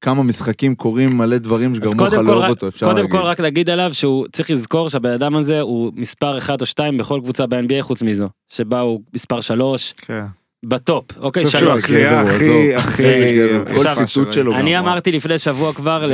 כמה 0.00 0.22
משחקים 0.22 0.74
קורים 0.74 1.16
מלא 1.16 1.38
דברים 1.38 1.74
שגרמו 1.74 1.92
לך 1.92 1.98
קודם 1.98 2.26
לאהוב 2.26 2.44
אותו, 2.44 2.68
אפשר 2.68 2.86
קודם 2.86 2.96
להגיד. 2.96 3.12
כל 3.12 3.22
רק 3.22 3.40
להגיד 3.40 3.70
עליו 3.70 3.94
שהוא 3.94 4.26
צריך 4.32 4.50
לזכור 4.50 4.90
שהבן 4.90 5.10
אדם 5.10 5.36
הזה 5.36 5.60
הוא 5.60 5.92
מספר 5.96 6.38
1 6.38 6.60
או 6.60 6.66
2 6.66 6.98
בכל 6.98 7.20
קבוצה 7.22 7.46
ב-NBA 7.46 7.82
חוץ 7.82 8.02
מזו, 8.02 8.28
שבה 8.52 8.80
הוא 8.80 9.00
מספר 9.14 9.40
3 9.40 9.92
כן. 9.92 10.24
ב 10.68 10.75
top, 10.75 11.04
אוקיי, 11.18 11.40
אני 11.42 11.46
חושב 11.46 11.58
שלוש. 11.58 11.84
שהוא 11.84 11.96
גבר, 11.98 12.16
הכי, 12.16 12.34
עזוב. 12.74 12.86
הכי... 12.88 13.02
אה, 13.04 13.74
כל 13.74 14.06
ציטוט 14.06 14.32
שלו 14.32 14.54
אני. 14.54 14.78
אמרתי 14.78 15.12
לפני 15.12 15.38
שבוע 15.38 15.72
כבר 15.72 16.06
ל- 16.06 16.12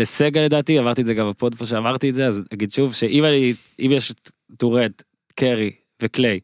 לסגה 0.00 0.44
לדעתי, 0.44 0.78
אמרתי 0.78 1.00
את 1.00 1.06
זה 1.06 1.14
גם 1.14 1.30
בפוד 1.30 1.54
פה 1.54 1.66
שאמרתי 1.66 2.10
את 2.10 2.14
זה, 2.14 2.26
אז 2.26 2.42
אגיד 2.54 2.70
שוב 2.72 2.94
שאם 2.94 3.24
אני- 3.24 3.54
אם 3.80 3.90
יש 3.92 4.12
טורט, 4.56 5.02
קרי 5.36 5.70
וקליי, 6.02 6.40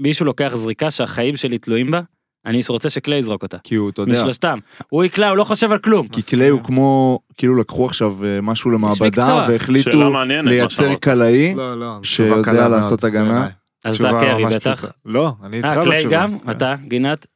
ומישהו 0.00 0.26
לוקח 0.26 0.52
זריקה 0.54 0.90
שהחיים 0.90 1.36
שלי 1.36 1.58
תלויים 1.58 1.90
בה, 1.90 2.00
אני 2.46 2.60
רוצה 2.68 2.90
שקליי 2.90 3.18
יזרוק 3.18 3.42
אותה. 3.42 3.56
כי 3.64 3.74
הוא, 3.74 3.90
אתה 3.90 4.02
יודע, 4.02 4.12
משלושתם. 4.20 4.58
הוא 4.88 5.04
יקלע, 5.04 5.28
הוא 5.28 5.36
לא 5.36 5.44
חושב 5.44 5.72
על 5.72 5.78
כלום. 5.78 6.08
כי 6.08 6.22
קליי 6.22 6.48
הוא 6.48 6.62
כמו, 6.64 7.18
כאילו 7.36 7.56
לקחו 7.56 7.84
עכשיו 7.86 8.24
אה, 8.24 8.40
משהו 8.40 8.70
למעבדה. 8.70 9.46
והחליטו 9.48 9.90
לייצר. 10.44 10.94
קלעי. 10.94 11.54
לא, 11.54 11.80
לא. 11.80 11.92
שיודע 12.02 12.68
לעשות 12.68 13.04
הגנה. 13.04 13.48
אז 13.88 13.96
אתה 13.96 14.10
קרי 14.20 14.44
בטח. 14.44 14.84
לא, 15.06 15.32
אני 15.44 15.56
איתך 15.56 15.66
אה, 15.68 15.84
קליי 15.84 15.98
בתשובה. 15.98 16.16
גם? 16.16 16.38
אתה, 16.50 16.74
גינת? 16.88 17.26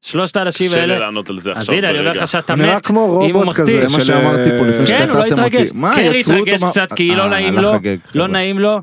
שלושת 0.00 0.36
האנשים 0.36 0.66
קשה 0.66 0.76
לי 0.76 0.82
האלה. 0.82 0.98
לענות 0.98 1.30
על 1.30 1.38
זה 1.40 1.52
אז 1.52 1.58
עכשיו 1.58 1.74
הנה, 1.78 1.90
אני 1.90 1.98
אומר. 1.98 2.12
לך 2.12 2.26
שאתה 2.26 2.52
הוא 2.52 2.62
נראה 2.62 2.76
מת. 2.76 2.86
כמו 2.86 3.06
רובוט. 3.06 3.54
כזה. 3.54 3.88
זה 3.88 3.98
מה 3.98 4.04
שאמרתי 4.04 4.50
פה 4.58 4.66
לפני 4.66 4.86
כן, 4.86 5.10
הוא 5.10 5.18
לא 5.18 5.24
שקטעתם 5.26 5.42
התרגש. 5.42 5.66
אותי. 5.68 5.78
מה, 5.78 5.94
קרי 5.94 6.20
התרגש 6.20 6.64
קצת 6.64 6.92
כי 6.92 7.14
לא 7.14 7.22
אה, 7.22 7.28
נעים 7.28 7.58
הלך 7.58 7.66
לו, 7.66 7.90
לא. 8.14 8.26
נעים 8.26 8.58
לו, 8.58 8.80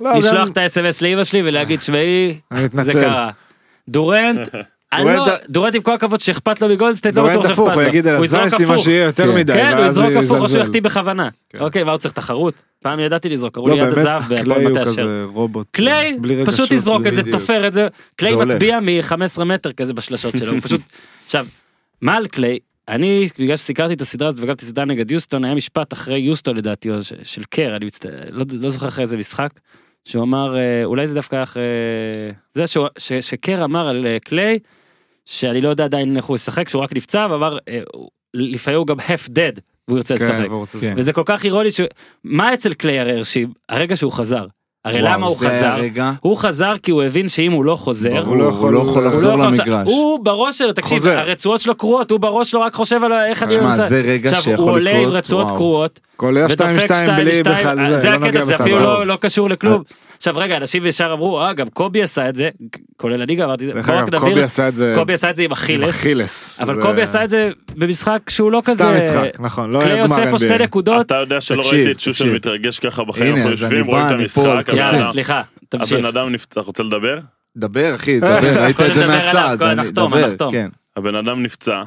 לא, 0.00 0.14
לשלוח 0.14 0.48
את 0.48 0.56
האס.אם.אס 0.56 1.02
לאמא 1.02 1.24
שלי 1.24 1.42
ולהגיד 1.44 1.82
שמעי, 1.82 2.38
זה. 2.72 2.92
קרה. 2.92 3.30
דורנט, 3.88 4.48
דורנט- 4.94 5.74
לא- 5.74 5.76
עם 5.76 5.82
כל 5.82 5.92
הכבוד 5.92 6.20
שאכפת 6.20 6.62
לו 6.62 6.68
מגולדסטייט, 6.68 7.16
לא 7.16 7.30
בטוח 7.30 7.46
שאכפת 7.46 7.58
הוא 7.58 7.72
לו. 7.72 7.82
יגיד 7.82 8.06
על 8.06 8.16
הוא 8.16 8.24
הזייסטי 8.24 8.64
מה. 8.64 8.78
שיהיה 8.78 9.04
יותר 9.04 9.26
כן. 9.26 9.34
מדי, 9.34 9.52
כן, 9.52 9.76
הוא 9.76 9.86
יזרוק 9.86 10.12
הפוך 10.24 10.40
או 10.40 10.48
שהוא. 10.48 10.60
יחטיא 10.60 10.82
בכוונה. 10.82 11.28
כן. 11.48 11.58
אוקיי, 11.60 11.84
מה 11.84 11.90
הוא 11.90 11.98
צריך 11.98 12.14
תחרות? 12.14 12.54
פעם 12.82 13.00
ידעתי 13.00 13.28
לזרוק, 13.28 13.58
לא, 13.58 13.68
לי 13.68 13.82
יד 13.82 13.88
הזהב 13.98 14.22
בהפועל 14.28 14.62
הוא 14.62 14.70
מטה 14.70 14.82
אשר. 14.82 15.26
קליי, 15.70 16.18
פשוט 16.46 16.72
יזרוק 16.72 17.06
את 17.06 17.14
זה. 17.14 17.22
תופר 17.32 17.66
את 17.66 17.72
זה. 17.72 17.88
קליי. 18.16 18.36
מצביע 18.36 18.80
מ-15 18.80 19.44
מטר 19.44 19.72
כזה 19.72 19.94
בשלשות 19.94 20.34
שלו, 20.38 20.52
הוא 20.52 20.60
פשוט... 20.60 20.80
עכשיו, 21.26 21.46
מה 22.00 22.16
על 22.16 22.26
קליי? 22.26 22.58
אני, 22.88 23.28
בגלל 23.38 23.56
שסיקרתי 23.56 23.94
את 23.94 24.00
הסדרה 24.00 24.28
הזאת 24.28 24.40
וגם 24.44 24.54
את 24.54 24.60
הסדרה 24.60 24.84
נגד 24.84 25.10
יוסטון, 25.10 25.44
היה 25.44 25.54
משפט 25.54 25.92
אחרי 25.92 26.18
יוסטון 26.18 26.56
לדעתי, 26.56 26.88
של 27.22 27.42
קר, 27.50 27.76
אני 27.76 27.84
מצטער, 27.84 28.10
לא, 28.30 28.44
לא 28.60 28.70
זוכר 28.70 28.88
אחרי 28.88 29.02
איזה 29.02 29.16
משחק, 29.16 29.50
שהוא 30.06 30.22
אמר, 30.22 30.56
אה, 30.56 30.84
אולי 30.84 31.06
זה 31.06 31.14
דווקא 31.14 31.42
אחרי... 31.42 31.62
זה 32.54 32.66
שהוא- 32.66 32.86
ש- 32.98 33.12
שקר 33.12 33.64
אמר 33.64 33.88
על 33.88 34.06
אה, 34.06 34.16
קליי, 34.20 34.58
שאני 35.26 35.60
לא 35.60 35.68
יודע 35.68 35.84
עדיין 35.84 36.16
איך 36.16 36.24
הוא 36.24 36.36
ישחק, 36.36 36.68
שהוא 36.68 36.82
רק 36.82 36.96
נפצע, 36.96 37.26
ואמר, 37.30 37.58
אה, 37.68 37.80
לפעמים 38.34 38.78
הוא 38.78 38.86
גם 38.86 39.00
half 39.00 39.28
dead, 39.28 39.60
והוא 39.88 39.98
ירצה 39.98 40.18
כן, 40.18 40.24
לשחק. 40.24 40.48
כן. 40.80 40.94
וזה 40.96 41.12
כל 41.12 41.22
כך 41.26 41.44
אירוני, 41.44 41.70
ש... 41.70 41.80
מה 42.24 42.54
אצל 42.54 42.74
קליי 42.74 42.98
הרי 42.98 43.12
הרשים? 43.12 43.52
הרגע 43.68 43.96
שהוא 43.96 44.12
חזר. 44.12 44.46
הרי 44.86 45.02
וואו, 45.02 45.12
למה 45.14 45.26
הוא 45.26 45.36
זה 45.38 45.48
חזר? 45.50 45.66
הרגע. 45.66 46.12
הוא 46.20 46.36
חזר 46.36 46.72
כי 46.82 46.90
הוא 46.90 47.02
הבין 47.02 47.28
שאם 47.28 47.52
הוא 47.52 47.64
לא 47.64 47.76
חוזר, 47.76 48.18
הוא 48.26 48.36
לא 48.36 48.44
יכול- 48.44 48.74
הוא 48.74 48.84
לא 48.84 48.90
יכול 48.90 48.94
הוא 48.96 49.02
לא 49.02 49.10
לחזור 49.10 49.32
יכול 49.34 49.46
עכשיו- 49.48 49.66
למגרש. 49.66 49.86
הוא 49.86 50.18
בראש 50.24 50.58
שלו, 50.58 50.72
תקשיב, 50.72 50.98
חוזר. 50.98 51.18
הרצועות 51.18 51.60
שלו 51.60 51.74
קרועות, 51.74 52.10
הוא 52.10 52.20
בראש 52.20 52.50
שלו 52.50 52.60
רק 52.60 52.74
חושב 52.74 53.04
על 53.04 53.12
איך 53.12 53.42
אני 53.42 53.54
עושה. 53.56 53.88
זה 53.88 54.02
רגע 54.06 54.28
עכשיו, 54.28 54.42
שיכול 54.42 54.54
הוא 54.68 54.78
לקרות. 54.78 54.94
עולה 54.94 55.08
עם 55.08 55.08
רצועות. 55.08 55.50
קרועות, 55.50 56.00
קולע 56.16 56.46
ודופק 56.50 56.70
2-2 56.86 56.94
שתיים 56.96 57.16
בלי 57.16 57.40
בכלל, 57.42 57.96
זה 57.96 58.10
לא 58.10 58.14
הקטע, 58.26 58.40
זה. 58.40 58.54
אפילו 58.54 58.80
לא- 58.80 59.06
לא 59.06 59.16
קשור 59.20 59.50
לכלום. 59.50 59.82
עכשיו 60.16 60.34
רגע, 60.36 60.56
אנשים 60.56 60.86
ישר 60.86 61.12
אמרו, 61.12 61.40
אה, 61.40 61.52
גם 61.52 61.68
קובי 61.68 62.02
עשה 62.02 62.28
את 62.28 62.36
זה, 62.36 62.50
כולל 62.96 63.22
אני 63.22 63.34
גם 63.34 63.48
אמרתי 63.48 63.64
את 63.64 63.68
זה, 63.68 63.74
דרך 63.74 63.86
בוא 63.86 63.94
רק 63.94 64.08
אגב, 64.08 64.18
קובי 64.18 64.30
נבהיר, 64.30 64.44
עשה 64.44 64.68
את 64.68 64.76
זה 64.76 64.92
קובי 64.94 65.12
עשה 65.12 65.30
את 65.30 65.36
זה 65.36 65.42
עם 65.42 65.52
אכילס. 65.52 66.60
אבל 66.60 66.82
קובי 66.82 67.02
עשה 67.02 67.24
את 67.24 67.30
זה 67.30 67.50
במשחק 67.76 68.20
שהוא 68.28 68.52
לא 68.52 68.62
כזה, 68.64 68.76
סתם 68.76 68.96
משחק, 68.96 69.40
נכון, 69.40 69.70
לא 69.70 69.80
קליי 69.80 69.92
היה 69.92 70.06
גמר 70.06 70.16
עושה 70.16 70.30
פה. 70.30 70.38
שתי 70.38 70.58
נקודות, 70.58 71.06
אתה 71.06 71.14
יודע 71.14 71.40
שלא 71.40 71.62
ראיתי 71.70 71.90
את 71.90 72.00
שושן. 72.00 72.32
מתרגש 72.34 72.78
ככה 72.78 73.04
בחיים, 73.04 73.34
הנה, 73.34 73.36
אנחנו 73.36 73.52
אז 73.52 73.64
אני 73.64 73.74
יושבים, 73.74 73.86
בא, 73.86 73.92
רואים 73.92 74.06
את 74.06 74.12
אני 74.12 74.28
פה, 74.28 74.52
המשחק, 74.52 74.68
יאללה, 74.68 75.04
סליחה, 75.04 75.42
תמשיך. 75.68 75.92
הבן 75.92 76.04
אדם 76.04 76.32
נפצע, 76.32 76.60
רוצה 76.60 76.82
לדבר? 76.82 77.18
דבר 77.56 77.94
אחי, 77.94 78.20
דבר, 78.20 78.62
ראית 78.62 78.80
את 78.80 78.94
זה 78.94 79.06
מהצד. 79.06 79.62
נחתום, 79.76 80.14
נחתום. 80.14 80.52
כן. 80.52 80.68
הבן 80.96 81.14
אדם 81.14 81.42
נפצע, 81.42 81.82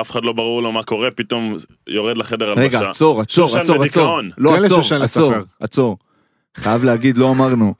אף 0.00 0.10
אחד 0.10 0.24
לא 0.24 0.32
ברור 0.32 0.62
לו 0.62 0.72
מה 0.72 0.82
קורה, 0.82 1.10
פתאום 1.10 1.56
יורד 1.88 2.16
לחדר 2.16 2.48
הלבשה. 2.48 2.62
רגע, 2.64 2.88
עצור, 2.88 3.20
עצור, 3.20 3.58
עצור, 3.58 3.84
עצור. 3.84 4.20
לא, 4.38 4.56
עצור, 4.56 4.80
עצור. 5.02 5.32
עצור. 5.60 5.96
חייב 6.56 6.84
להגיד, 6.84 7.18
לא 7.18 7.30
אמרנו. 7.30 7.74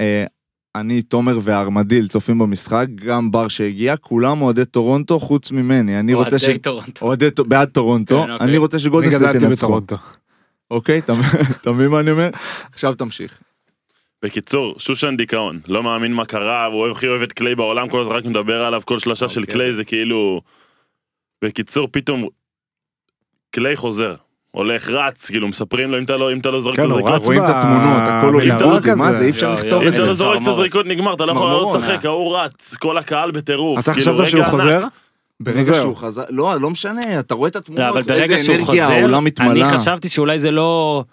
אה, 0.00 0.24
אני, 0.74 1.02
תומר 1.02 1.38
והארמדיל 1.42 2.08
צופים 2.08 2.38
במשחק, 2.38 2.86
גם 3.06 3.30
בר 3.30 3.48
שהגיע, 3.48 3.96
כולם 3.96 4.42
אוהדי 4.42 4.64
טורונטו 4.64 5.20
חוץ 5.20 5.52
ממני. 5.52 6.00
אני 6.00 6.14
רוצה 6.14 6.38
ש... 6.38 6.44
אוהדי 6.44 6.58
טורונטו. 6.58 7.06
אוהדי 7.06 7.28
בעד 7.46 7.68
טורונטו, 7.68 8.22
כן, 8.24 8.30
אוקיי. 8.30 8.46
אני 8.46 8.58
רוצה 8.58 8.76
אני 8.76 8.82
שגולדסטייט 8.82 9.22
גדלתי 9.22 9.44
ינצחו. 9.44 9.66
בטורונטו. 9.66 9.96
אוקיי, 10.70 10.98
אתה 11.62 11.72
מבין 11.72 11.88
מה 11.88 12.00
אני 12.00 12.10
אומר? 12.10 12.30
עכשיו 12.72 12.94
תמשיך. 12.94 13.40
בקיצור, 14.22 14.74
שושן 14.78 15.16
דיכאון, 15.16 15.60
לא 15.66 15.82
מאמין 15.82 16.12
מה 16.12 16.24
קרה, 16.24 16.64
הוא 16.66 16.88
הכי 16.88 17.08
אוהב 17.08 17.22
את 17.22 17.32
קליי 17.32 17.54
בעולם, 17.54 17.88
כל 17.88 18.00
הזמן 18.00 18.14
רק 18.14 18.24
מדבר 18.24 18.62
עליו, 18.62 18.82
כל 18.84 18.98
שלושה 18.98 19.28
של 19.28 19.40
אוקיי. 19.40 19.54
קליי 19.54 19.72
זה 19.72 19.84
כאילו... 19.84 20.40
בקיצור, 21.44 21.88
פתאום 21.92 22.28
קליי 23.50 23.76
חוזר, 23.76 24.14
הולך, 24.58 24.88
רץ, 24.88 25.26
כאילו 25.26 25.48
מספרים 25.48 25.90
לו 25.90 25.98
אם 25.98 26.04
אתה 26.04 26.16
לא, 26.16 26.32
אם 26.32 26.38
אתה 26.38 26.50
לא 26.50 26.60
זורק 26.60 26.74
את 26.74 26.80
כן, 26.80 26.90
הזריקות, 26.90 27.24
רואים 27.26 27.44
את 27.44 27.48
התמונות, 27.48 28.02
הכל 28.06 28.34
אולימפיאדי, 28.34 28.90
מה. 28.98 29.12
זה, 29.12 29.24
אי 29.24 29.30
אפשר 29.30 29.52
לכתוב 29.52 29.70
יואו, 29.72 29.82
אם 29.82 29.88
את 29.88 29.94
אתה 29.94 30.02
זה. 30.02 30.08
לא 30.08 30.14
זורק 30.14 30.42
את. 30.42 30.48
הזריקות 30.48 30.86
נגמר, 30.86 31.14
אתה 31.14 31.26
לא 31.26 31.32
יכול 31.32 31.46
לעלות 31.46 31.68
צמרמורת. 31.72 31.90
לשחק, 31.90 32.04
ההוא 32.04 32.38
רץ, 32.38 32.74
כל 32.74 32.98
הקהל 32.98 33.30
בטירוף, 33.30 33.80
אתה 33.80 33.94
כאילו, 33.94 34.14
חשבת 34.14 34.28
שהוא 34.28 34.44
חוזר? 34.44 34.80
ברגע. 35.40 35.74
שהוא 35.74 35.96
חזר, 35.96 36.22
לא, 36.28 36.54
לא 36.60 36.70
משנה, 36.70 37.20
אתה 37.20 37.34
רואה 37.34 37.48
את 37.48 37.54
לא, 37.54 37.60
התמונות, 37.60 37.88
אבל 37.88 38.02
ברגע 38.02 38.36
איזה 38.36 38.44
שהוא 38.44 38.56
אנרגיה, 38.66 38.88
העולם 38.88 39.24
מתמלא. 39.24 39.68
אני 39.68 39.78
חשבתי 39.78 40.08
שאולי 40.08 40.38
זה 40.38 40.50
לא 40.50 41.04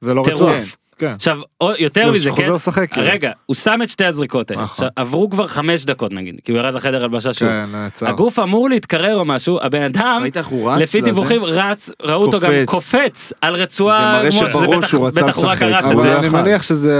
זה 0.00 0.14
לא 0.14 0.22
רצוי. 0.26 0.54
כן. 0.98 1.06
עכשיו, 1.06 1.38
יותר 1.78 2.12
מזה, 2.12 2.30
כן? 2.36 2.52
לשחק, 2.52 2.92
כאילו. 2.92 3.06
רגע, 3.06 3.30
הוא 3.46 3.54
שם 3.54 3.80
את 3.82 3.88
שתי 3.88 4.04
הזריקות 4.04 4.50
האלה. 4.50 4.62
נכון. 4.62 4.72
עכשיו, 4.72 4.88
עברו 4.96 5.30
כבר 5.30 5.46
חמש 5.46 5.84
דקות 5.84 6.12
נגיד, 6.12 6.40
כי 6.44 6.52
הוא 6.52 6.58
ירד 6.58 6.74
לחדר 6.74 7.02
הלבשה 7.02 7.32
שוב. 7.32 7.48
כן, 7.48 7.64
נעצר. 7.72 8.08
הגוף 8.08 8.38
אמור 8.38 8.68
להתקרר 8.68 9.16
או 9.16 9.24
משהו, 9.24 9.58
הבן 9.62 9.82
אדם, 9.82 10.18
ראית 10.22 10.36
איך 10.36 10.46
הוא 10.46 10.70
רץ? 10.70 10.80
לפי? 10.80 11.00
דיווחים, 11.00 11.44
רץ, 11.44 11.90
ראו 12.02 12.22
אותו 12.22 12.40
גם 12.40 12.50
קופץ. 12.64 13.32
על 13.40 13.54
רצועה, 13.54 14.20
זה 14.30 14.40
מראה 14.40 14.48
שבראש 14.48 14.92
הוא 14.92 15.06
רצה 15.06 15.26
לשחק. 15.26 15.62
אבל. 15.62 16.08
אני 16.08 16.26
אחד. 16.26 16.42
מניח 16.42 16.62
שזה 16.62 16.94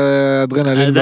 אדרנלין 0.45 0.95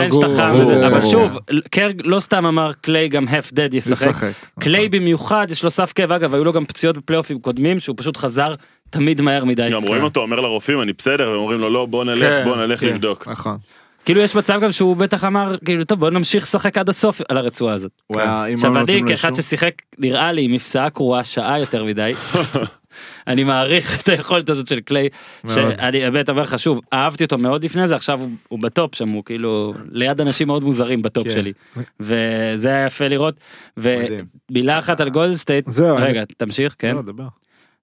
וזה, 0.55 0.87
אבל. 0.87 1.03
שוב, 1.03 1.39
קרג 1.71 2.01
לא 2.05 2.21
סתם 2.21 2.47
אמר 2.47 2.71
קליי 2.81 3.09
גם 3.09 3.29
half 3.29 3.53
dead 3.53 3.77
ישחק. 3.77 3.93
ישחק. 3.93 4.31
קליי 4.61 4.89
במיוחד 4.89 5.47
יש 5.51 5.65
לו 5.65 5.71
סף 5.71 5.93
כאב 5.95 6.13
אגב 6.13 6.35
היו 6.35 6.45
לו 6.45 6.53
גם 6.53 6.65
פציעות 6.65 6.97
בפלייאופים 6.97 7.39
קודמים 7.39 7.81
שהוא 7.81 7.97
פשוט 7.99 8.17
חזר 8.17 8.53
תמיד 8.95 9.21
מהר 9.21 9.45
מדי. 9.45 9.69
גם 9.73 9.83
רואים 9.83 10.03
אותו 10.03 10.21
אומר 10.21 10.41
לרופאים 10.41 10.83
אני 10.83 10.93
בסדר 10.99 11.29
והם 11.31 11.39
אומרים 11.41 11.61
לו 11.61 11.71
לא 11.71 11.87
בוא 11.87 12.05
כן, 12.05 12.11
נלך 12.11 12.45
בוא 12.45 12.57
נלך 12.57 12.81
כן. 12.81 12.87
לבדוק. 12.87 13.29
נכון. 13.29 13.57
כאילו 14.05 14.21
יש 14.21 14.35
מצב 14.37 14.61
גם 14.63 14.73
שהוא 14.73 14.97
בטח 14.97 15.25
אמר 15.25 15.57
כאילו 15.65 15.85
טוב 15.85 16.01
בוא 16.01 16.11
נמשיך 16.11 16.43
לשחק 16.43 16.79
עד 16.79 16.89
הסוף 16.89 17.21
על 17.29 17.37
הרצועה 17.37 17.75
הזאת. 17.75 17.91
עכשיו 18.11 18.77
היו 18.77 18.83
אני 18.85 19.03
כאחד 19.09 19.35
ששיחק 19.35 19.73
נראה 19.99 20.33
לי 20.33 20.43
עם 20.43 20.53
מפסעה 20.53 20.91
קרועה 20.91 21.25
שעה 21.25 21.59
יותר 21.59 21.85
מדי. 21.85 22.13
אני 23.27 23.45
מעריך 23.45 24.01
את 24.03 24.09
היכולת 24.09 24.49
הזאת 24.49 24.67
של 24.67 24.81
קליי. 24.81 25.09
שאני 25.55 26.01
באמת 26.01 26.31
אומר 26.31 26.43
לך 26.43 26.59
שוב 26.59 26.81
אהבתי 26.93 27.25
אותו 27.25 27.39
מאוד 27.39 27.65
לפני 27.65 27.87
זה 27.89 27.95
עכשיו 27.97 28.21
הוא- 28.21 28.31
הוא 28.49 28.59
ב 28.63 28.71
top 28.71 28.95
שם 28.95 29.09
הוא 29.09 29.25
כאילו 29.25 29.75
ליד 29.93 30.21
אנשים 30.21 30.47
מאוד 30.47 30.65
מוזרים 30.65 31.03
ב 31.03 31.09
top 31.09 31.27
כן. 31.29 31.33
שלי 31.35 31.53
וזה 32.01 32.69
היה 32.69 32.87
יפה 32.87 33.09
לראות. 33.09 33.35
ומילה 33.77 34.79
אחת 34.79 35.01
על 35.01 35.11
גולדסטייט 35.11 35.69
אני- 35.81 36.03
רגע 36.05 36.23
תמשיך 36.37 36.75
כן 36.79 36.97
לא. 36.97 37.25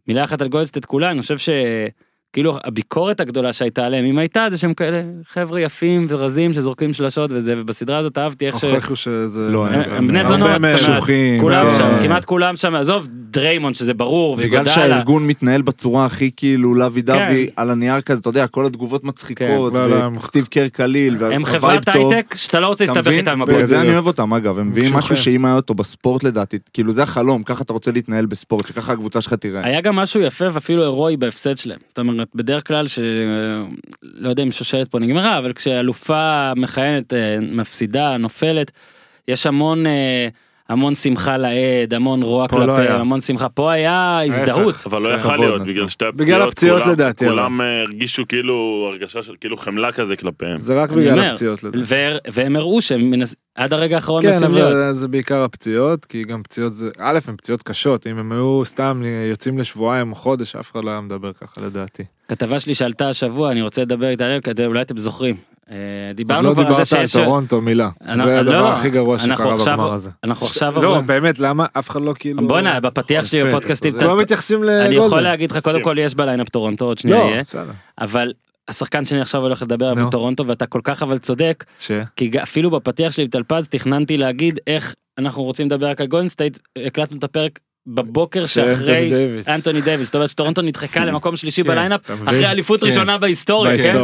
מילה 0.08 0.24
אחת 0.24 0.42
על 0.42 0.48
גולדסטייט 0.48 0.86
כולה 0.86 1.12
אני 1.12 1.22
חושב 1.22 1.38
כאילו 2.34 2.58
הביקורת 2.64 3.20
הגדולה 3.20 3.54
שהייתה 3.54 3.86
עליהם, 3.86 4.06
אם 4.06 4.18
הייתה, 4.18 4.48
זה 4.50 4.58
שהם 4.58 4.74
כאלה 4.74 5.02
חבר'ה 5.28 5.62
יפים 5.62 6.06
ורזים 6.10 6.54
שזורקים 6.54 6.94
שלשות 6.94 7.32
וזה, 7.34 7.54
ובסדרה 7.58 7.98
הזאת 7.98 8.18
אהבתי 8.18 8.48
איך 8.48 8.60
ש... 8.60 8.64
הוכיחו 8.64 8.96
שזה... 8.96 9.40
לא, 9.50 9.68
הם- 9.68 10.08
בני 10.08 10.20
הם 10.20 10.26
זונות, 10.28 10.50
כולם 11.40 11.66
מאוד. 11.66 11.78
שם, 11.78 11.98
כמעט 12.02 12.26
כולם 12.26 12.56
שם, 12.56 12.76
עזוב 12.76 13.08
דריימון 13.12 13.74
שזה 13.74 13.94
ברור, 13.94 14.36
בגלל 14.38 14.66
שהארגון 14.66 15.28
מתנהל 15.28 15.62
בצורה 15.62 16.06
הכי 16.06 16.32
כאילו 16.38 16.76
לוי 16.76 17.02
דווי 17.02 17.48
כן. 17.48 17.54
על 17.56 17.70
הנייר 17.70 18.02
כזה, 18.02 18.20
אתה 18.20 18.30
יודע, 18.30 18.48
כל 18.48 18.66
התגובות 18.66 19.04
מצחיקות, 19.04 19.74
כן, 19.74 20.18
וסטיב 20.18 20.46
קר 20.46 20.68
קליל, 20.68 21.16
הם 21.32 21.46
חברת. 21.46 21.96
הייטק 21.96 22.36
שאתה 22.36 22.60
לא 22.60 22.68
רוצה 22.68 22.84
להסתבך? 22.84 23.12
איתם. 23.12 23.42
בגלל. 23.48 23.66
זה 23.66 23.82
אני 23.82 23.94
אוהב 23.94 24.08
אותם 24.08 24.34
אגב, 24.34 24.60
הם 24.60 24.68
מביאים 24.68 24.94
משהו. 24.94 25.18
שאם 25.18 25.46
היה 25.46 25.56
אותו 25.56 25.74
בספורט 25.74 26.24
לדעתי, 26.24 26.58
כאילו 26.74 26.92
זה 26.94 27.04
החלום, 27.04 27.44
ככה 27.44 27.64
אתה 27.64 27.74
רוצה 27.74 27.92
להתנהל 27.92 28.26
בספורט, 28.26 28.68
שככה 28.68 28.94
הקבוצה 28.94 29.22
שלך 29.22 29.34
תראה. 29.34 29.66
היה 29.66 29.82
גם 29.82 29.96
משהו 29.96 30.22
יפה 30.22 30.46
ואפילו 30.52 30.82
הירואי 30.82 31.18
בהפסד 31.18 31.58
שלהם. 31.58 31.80
זאת 31.88 32.00
אומרת, 32.00 32.21
בדרך 32.36 32.68
כלל, 32.68 32.88
ש... 32.88 33.00
לא 34.02 34.30
יודע 34.30 34.44
אם 34.44 34.52
שושלת 34.52 34.88
פה 34.88 35.00
נגמרה, 35.00 35.38
אבל 35.38 35.54
כשאלופה 35.54 36.54
מכהנת, 36.56 37.14
אה, 37.14 37.38
מפסידה, 37.42 38.18
נופלת, 38.18 38.72
יש 39.28 39.48
המון, 39.48 39.86
אה, 39.88 40.28
המון 40.72 40.96
שמחה 40.96 41.38
לאיד, 41.38 41.94
המון 41.94 42.22
רוע 42.24 42.44
לא 42.44 42.48
כלפי, 42.48 42.82
היה. 42.82 42.96
המון 42.96 43.22
שמחה. 43.22 43.50
פה 43.50 43.72
היה 43.72 44.22
הזדהות. 44.26 44.76
אבל 44.86 45.02
לא 45.02 45.10
כן, 45.10 45.16
יכל 45.20 45.28
כבוד 45.34 45.40
להיות. 45.40 45.62
בגלל 45.62 45.88
שתי 45.90 46.06
הפציעות. 46.06 46.28
בגלל 46.28 46.48
הפציעות 46.48 46.82
כולם- 46.82 46.94
לדעתי. 46.94 47.28
כולם 47.28 47.62
אה, 47.62 47.82
הרגישו 47.82 48.28
כאילו 48.28 48.90
הרגשה 48.92 49.22
של 49.22 49.34
כאילו 49.42 49.58
חמלה 49.58 49.92
כזה 49.92 50.16
כלפיהם. 50.16 50.62
זה 50.62 50.84
רק 50.84 50.92
בגלל 50.92 51.20
אומר, 51.20 51.30
הפציעות 51.32 51.64
לדעתי. 51.64 51.84
ו- 51.88 52.18
והם 52.32 52.56
הראו 52.56 52.82
שהם 52.82 53.12
מנס... 53.12 53.36
עד 53.56 53.74
הרגע 53.74 53.96
האחרון 53.96 54.22
כן, 54.22 54.28
מנסים 54.28 54.52
להיות. 54.52 54.72
אבל 54.72 54.94
זה 54.94 55.08
בעיקר 55.08 55.44
הפציעות, 55.44 56.06
כי 56.06 56.24
גם 56.24 56.44
פציעות 56.44 56.74
זה, 56.74 56.90
א', 57.00 57.20
הן 57.28 57.36
פציעות 57.36 57.64
קשות, 57.64 58.08
אם 58.08 58.18
הם 58.18 58.32
היו 58.32 58.62
סתם 58.66 59.02
יוצאים 59.30 59.58
לשבועיים 59.60 60.10
או 60.12 60.16
חודש, 60.16 60.56
אף 60.56 60.72
אחד 60.72 60.84
לא 60.84 60.90
היה 60.90 61.02
מדבר 61.02 61.34
ככה 61.34 61.62
לדעתי. 61.62 62.04
כתבה 62.28 62.60
שלי 62.60 62.76
שעלתה 62.76 63.10
השבוע, 63.10 63.52
אני 63.52 63.62
רוצה 63.62 63.82
לדבר 63.82 64.10
איתה 64.10 64.26
עליהם, 64.26 64.42
אולי 64.66 64.82
אתם 64.82 64.98
זוכרים. 64.98 65.36
אה, 65.72 65.78
דיברנו 66.16 66.50
לא 66.50 66.54
כבר 66.54 66.62
על 66.62 66.68
זה 66.68 66.80
דיברת 66.84 66.94
על 66.94 67.08
שיש... 67.08 67.14
טורונטו 67.16 67.62
מילה, 67.62 67.90
אני- 68.02 68.18
זה 68.18 68.26
לא, 68.26 68.32
הדבר 68.32 68.62
לא, 68.62 68.72
הכי 68.72 68.90
גרוע 68.90 69.16
אנחנו 69.16 69.36
שקרה 69.36 69.76
בגמר 69.76 69.94
הזה. 69.94 70.10
אנחנו 70.24 70.46
עכשיו... 70.46 70.84
לא, 70.84 71.02
באמת, 71.02 71.40
למה 71.40 71.66
אף 71.74 71.90
אחד 71.90 72.02
לא 72.02 72.14
כאילו... 72.20 72.48
בואנה, 72.48 72.80
בפתיח 72.80 73.26
שלי 73.26 73.44
בפודקאסטים, 73.44 73.96
לא 73.96 74.18
מתייחסים 74.18 74.64
לגולדן. 74.64 74.86
אני 74.86 74.96
יכול 74.96 75.22
להגיד 75.22 75.52
לך, 75.52 75.58
קודם 75.58 75.84
כל 75.84 75.96
יש 76.00 76.16
ב 76.16 76.21
lineup 76.21 76.50
טורונטו, 76.50 76.86
עוד 76.86 76.98
שנייה 76.98 77.20
לא, 77.20 77.24
יהיה. 77.24 77.44
אבל 78.02 78.34
השחקן 78.68 79.06
שאני 79.06 79.22
עכשיו 79.22 79.42
הולך 79.42 79.62
לדבר 79.62 79.86
עליו 79.86 80.10
טורונטו, 80.10 80.48
ואתה 80.48 80.66
כל 80.66 80.82
כך 80.84 81.04
אבל 81.04 81.18
צודק? 81.18 81.64
כי 82.16 82.32
אפילו 82.44 82.72
בפתיח 82.72 83.12
שלי 83.12 83.26
בטלפז 83.26 83.68
תכננתי 83.68 84.18
להגיד 84.18 84.60
איך 84.68 84.96
אנחנו 85.18 85.44
רוצים 85.44 85.68
לדבר 85.68 85.88
רק 85.90 86.02
על 86.02 86.08
גולדן 86.08 86.28
סטייט, 86.28 86.58
הקלטנו 86.86 87.18
את 87.18 87.24
הפרק 87.24 87.60
בבוקר 87.88 88.46
שאחרי. 88.46 89.12
אנטוני 89.48 89.82
דייוויס, 89.82 90.06
זאת 90.08 90.16
אומרת 90.16 90.30
שטורונטו 90.30 90.62
נדחקה 90.62 91.06
למקום 91.06 91.36
שלישי 91.36 91.64
כן, 91.64 91.70
ב 91.70 91.74
lineup? 91.74 92.02
אחרי 92.26 92.46
אליפות 92.52 92.82
כן. 92.82 92.88
ראשונה 92.88 93.18
בהיסטוריה, 93.18 93.78
כן? 93.78 93.98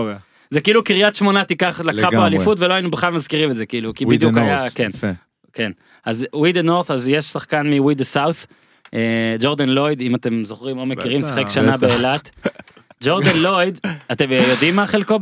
זה 0.50 0.62
כאילו 0.62 0.84
קריית 0.84 1.16
שמונה 1.16 1.44
תיקח, 1.44 1.82
לקחה 1.86 2.12
פה. 2.12 2.26
אליפות 2.26 2.60
ולא 2.60 2.74
היינו 2.74 2.92
בכלל 2.92 3.14
מזכירים 3.14 3.52
את 3.52 3.56
זה, 3.56 3.66
כאילו, 3.66 3.94
כי 3.94 4.06
בדיוק 4.06 4.38
היה, 4.38 4.70
כן. 4.76 4.90
יפה. 4.94 5.08
כן. 5.54 5.72
אז 6.06 6.28
We 6.36 6.56
the 6.56 6.66
North, 6.68 6.94
אז 6.94 7.08
יש 7.08 7.26
שחקן 7.26 7.68
the 8.00 8.16
South, 8.16 8.46
אה, 8.94 9.36
ג'ורדן 9.40 9.70
לויד, 9.70 10.02
אם 10.02 10.16
אתם 10.16 10.46
זוכרים 10.46 10.78
או 10.78 10.86
מכירים, 10.86 11.24
שיחק 11.24 11.50
שנה. 11.50 11.78
באילת. 11.78 12.30
ג'ורדן 13.04 13.38
לויד, 13.38 13.80
אתם 14.12 14.26
יודעים 14.32 14.76
מה 14.76 14.88
חלקו 14.88 15.18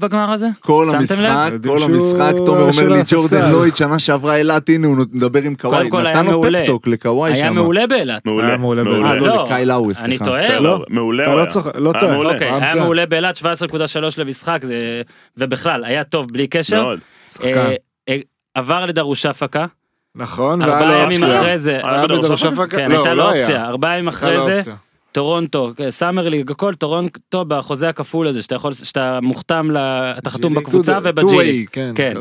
בגמר 0.00 0.32
הזה? 0.32 0.46
כל 0.60 0.86
המשחק, 0.94 1.50
כל 1.66 1.82
המשחק, 1.82 2.32
תומר 2.46 2.60
אומר 2.60 2.88
לי. 2.88 3.00
ג'ורדן 3.10 3.50
לויד 3.52 3.76
שנה 3.76 3.98
שעברה 3.98 4.36
אילת, 4.36 4.68
הנה 4.68 4.86
הוא 4.86 4.96
מדבר 5.12 5.42
עם 5.42 5.54
קוואי, 5.54 5.88
היה 5.92 6.10
נתן 6.10 6.26
לו. 6.26 6.42
פפטוק 6.60 6.86
לקוואי 6.86 7.32
היה 7.32 7.46
שם. 7.46 7.54
מעולה 7.54 7.86
באילת. 7.86 8.26
מעולה. 8.26 8.48
היה 8.48 8.56
מעולה. 8.56 8.82
אה, 8.82 9.14
לא. 9.16 9.26
לא, 9.26 9.44
לקאי 9.44 9.64
לאורי, 9.66 9.94
אני 9.98 10.04
סליחה. 10.06 10.24
טועה? 10.24 10.58
לא. 10.60 10.84
מעולה. 10.88 11.26
הוא 11.26 11.34
לא 11.34 11.40
היה. 11.40 11.46
צוחק, 11.50 11.72
לא 11.76 11.90
היה 11.94 12.00
טועה. 12.00 12.12
מעולה. 12.12 12.32
אוקיי, 12.32 12.48
היה 12.50 12.72
היה. 12.72 12.82
מעולה 12.82 13.06
באילת 13.06 13.36
17.3 13.36 13.42
למשחק, 14.18 14.58
זה- 14.62 15.02
ובכלל, 15.36 15.84
היה 15.84 16.04
טוב 16.04 16.26
בלי 16.32 16.46
קשר. 16.46 16.82
מאוד. 16.82 16.98
אה, 17.44 17.74
אה, 18.08 18.18
עבר 18.54 18.86
לדרושפקה, 18.86 19.66
נכון, 20.14 20.62
והיה 20.62 20.74
לו 20.80 20.84
ארבעה 20.86 21.02
ימים 21.02 21.22
אופציה. 21.22 21.40
אחרי 21.40 21.58
זה, 21.58 21.80
היה 21.82 21.98
היה 21.98 22.06
בדרושפקה? 22.06 22.66
כן, 22.76 22.90
לא, 22.90 22.94
הייתה 22.96 23.10
לו 23.10 23.16
לא 23.16 23.30
היה. 23.30 23.40
אופציה, 23.40 23.66
ארבעה 23.66 23.94
ימים 23.94 24.08
אחרי 24.08 24.40
זה, 24.40 24.56
אופציה. 24.56 24.74
טורונטו, 25.12 25.72
Summer 25.90 26.28
League, 26.28 26.50
הכל 26.50 26.74
טורונטו 26.74 27.44
בחוזה 27.44 27.88
הכפול 27.88 28.26
הזה, 28.26 28.42
שאתה 28.42 28.54
יכול, 28.54 28.72
שאתה 28.74 29.18
מוחתם, 29.22 29.70
ל- 29.70 29.76
אתה 30.18 30.30
חתום. 30.30 30.54
בקבוצה 30.54 30.96
Two- 30.98 31.00
וב 31.02 31.18
G 31.18 31.26
two-way, 31.26 31.42
League. 31.42 31.68
כן. 31.72 31.92
כן. 31.94 32.14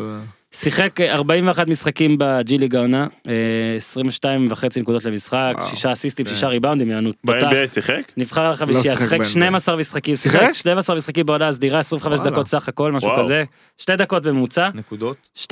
שיחק 0.52 1.02
41 1.02 1.68
משחקים 1.68 2.16
ב 2.20 2.39
G 2.39 2.58
League 2.58 2.76
העונה, 2.76 3.08
אה, 3.28 3.34
22 3.78 4.48
וחצי 4.52 4.82
נקודות 4.82 5.06
למשחק, 5.06 5.54
וואו. 5.58 5.68
שישה 5.68 5.92
אסיסטים, 5.92 6.26
כן. 6.26 6.32
שישה 6.32 6.48
ריבאונדים, 6.48 6.90
יענו, 6.92 7.12
ב-NBA 7.24 7.68
שיחק? 7.68 8.02
נבחר 8.18 8.42
על 8.42 8.52
החמישייה, 8.54 8.84
שיחק 8.84 9.00
שיחק 9.02 9.18
ב-NBA. 9.20 9.24
12 9.30 9.76
משחקים, 9.76 10.16
שיחק 10.16 10.40
שיחק? 10.40 10.54
12 10.54 10.96
משחקים 10.96 11.26
בעונה 11.26 11.48
הסדירה, 11.48 11.80
25 11.80 12.20
וואלה. 12.20 12.32
דקות 12.32 12.48
סך 12.48 12.68
הכל, 12.70 12.92
משהו 12.92 13.10
וואו. 13.10 13.24
כזה, 13.24 13.44
שתי 13.78 13.96
דקות 13.96 14.24
בממוצע, 14.24 14.70
נקודות? 14.74 15.18
2-3 15.36 15.46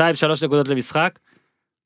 נקודות 0.44 0.68
למשחק, 0.68 1.20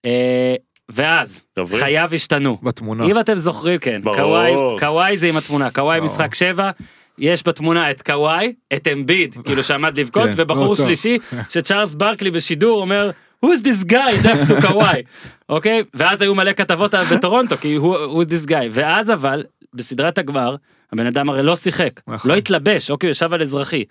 אה, 0.05 0.55
ואז, 0.93 1.43
דברי. 1.59 1.79
חייו 1.79 2.09
השתנו. 2.13 2.57
בתמונה. 2.63 3.05
אם 3.05 3.19
אתם 3.19 3.35
זוכרים, 3.35 3.77
כן. 3.77 4.01
קוואי, 4.03 4.53
קוואי 4.79 5.17
זה 5.17 5.27
עם 5.27 5.37
התמונה, 5.37 5.69
קוואי 5.71 5.99
ברור. 5.99 6.11
משחק 6.11 6.35
7, 6.35 6.71
יש 7.17 7.47
בתמונה 7.47 7.91
את 7.91 8.01
קוואי, 8.01 8.53
את 8.73 8.87
אמביד, 8.87 9.35
כאילו 9.45 9.63
שעמד 9.63 9.99
לבכות, 9.99 10.29
כן, 10.29 10.33
ובחור. 10.37 10.75
שלישי, 10.75 11.17
שצ'ארלס 11.53 11.93
ברקלי 11.93 12.31
בשידור 12.31 12.81
אומר, 12.81 13.11
who's 13.45 13.59
this 13.63 13.91
guy 13.91 14.25
next 14.25 14.49
to 14.49 14.67
קוואי, 14.67 15.01
אוקיי? 15.49 15.83
ואז 15.93 16.21
היו 16.21 16.35
מלא 16.35 16.53
כתבות 16.53 16.93
בטורונטו, 17.13 17.57
כי 17.57 17.75
הוא 17.75 18.23
who's 18.23 18.27
this 18.27 18.49
guy, 18.49 18.65
ואז 18.71 19.11
אבל, 19.11 19.43
בסדרת 19.73 20.17
הגמר, 20.17 20.55
הבן 20.93 21.05
אדם 21.05 21.29
הרי 21.29 21.43
לא 21.43 21.55
שיחק, 21.55 22.01
נכון. 22.07 22.31
לא 22.31 22.35
התלבש, 22.35 22.91
אוקיי, 22.91 23.07
הוא 23.07 23.11
ישב 23.11 23.33
על 23.33 23.41
אזרחי. 23.41 23.83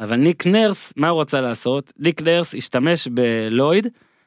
אבל 0.00 0.16
ניק 0.16 0.46
נרס, 0.46 0.92
מה 0.96 1.08
הוא 1.08 1.20
רצה 1.20 1.40
לעשות? 1.40 1.92
ניק 1.98 2.22
נרס 2.22 2.54
השתמש 2.54 3.08
בלויד, 3.08 3.86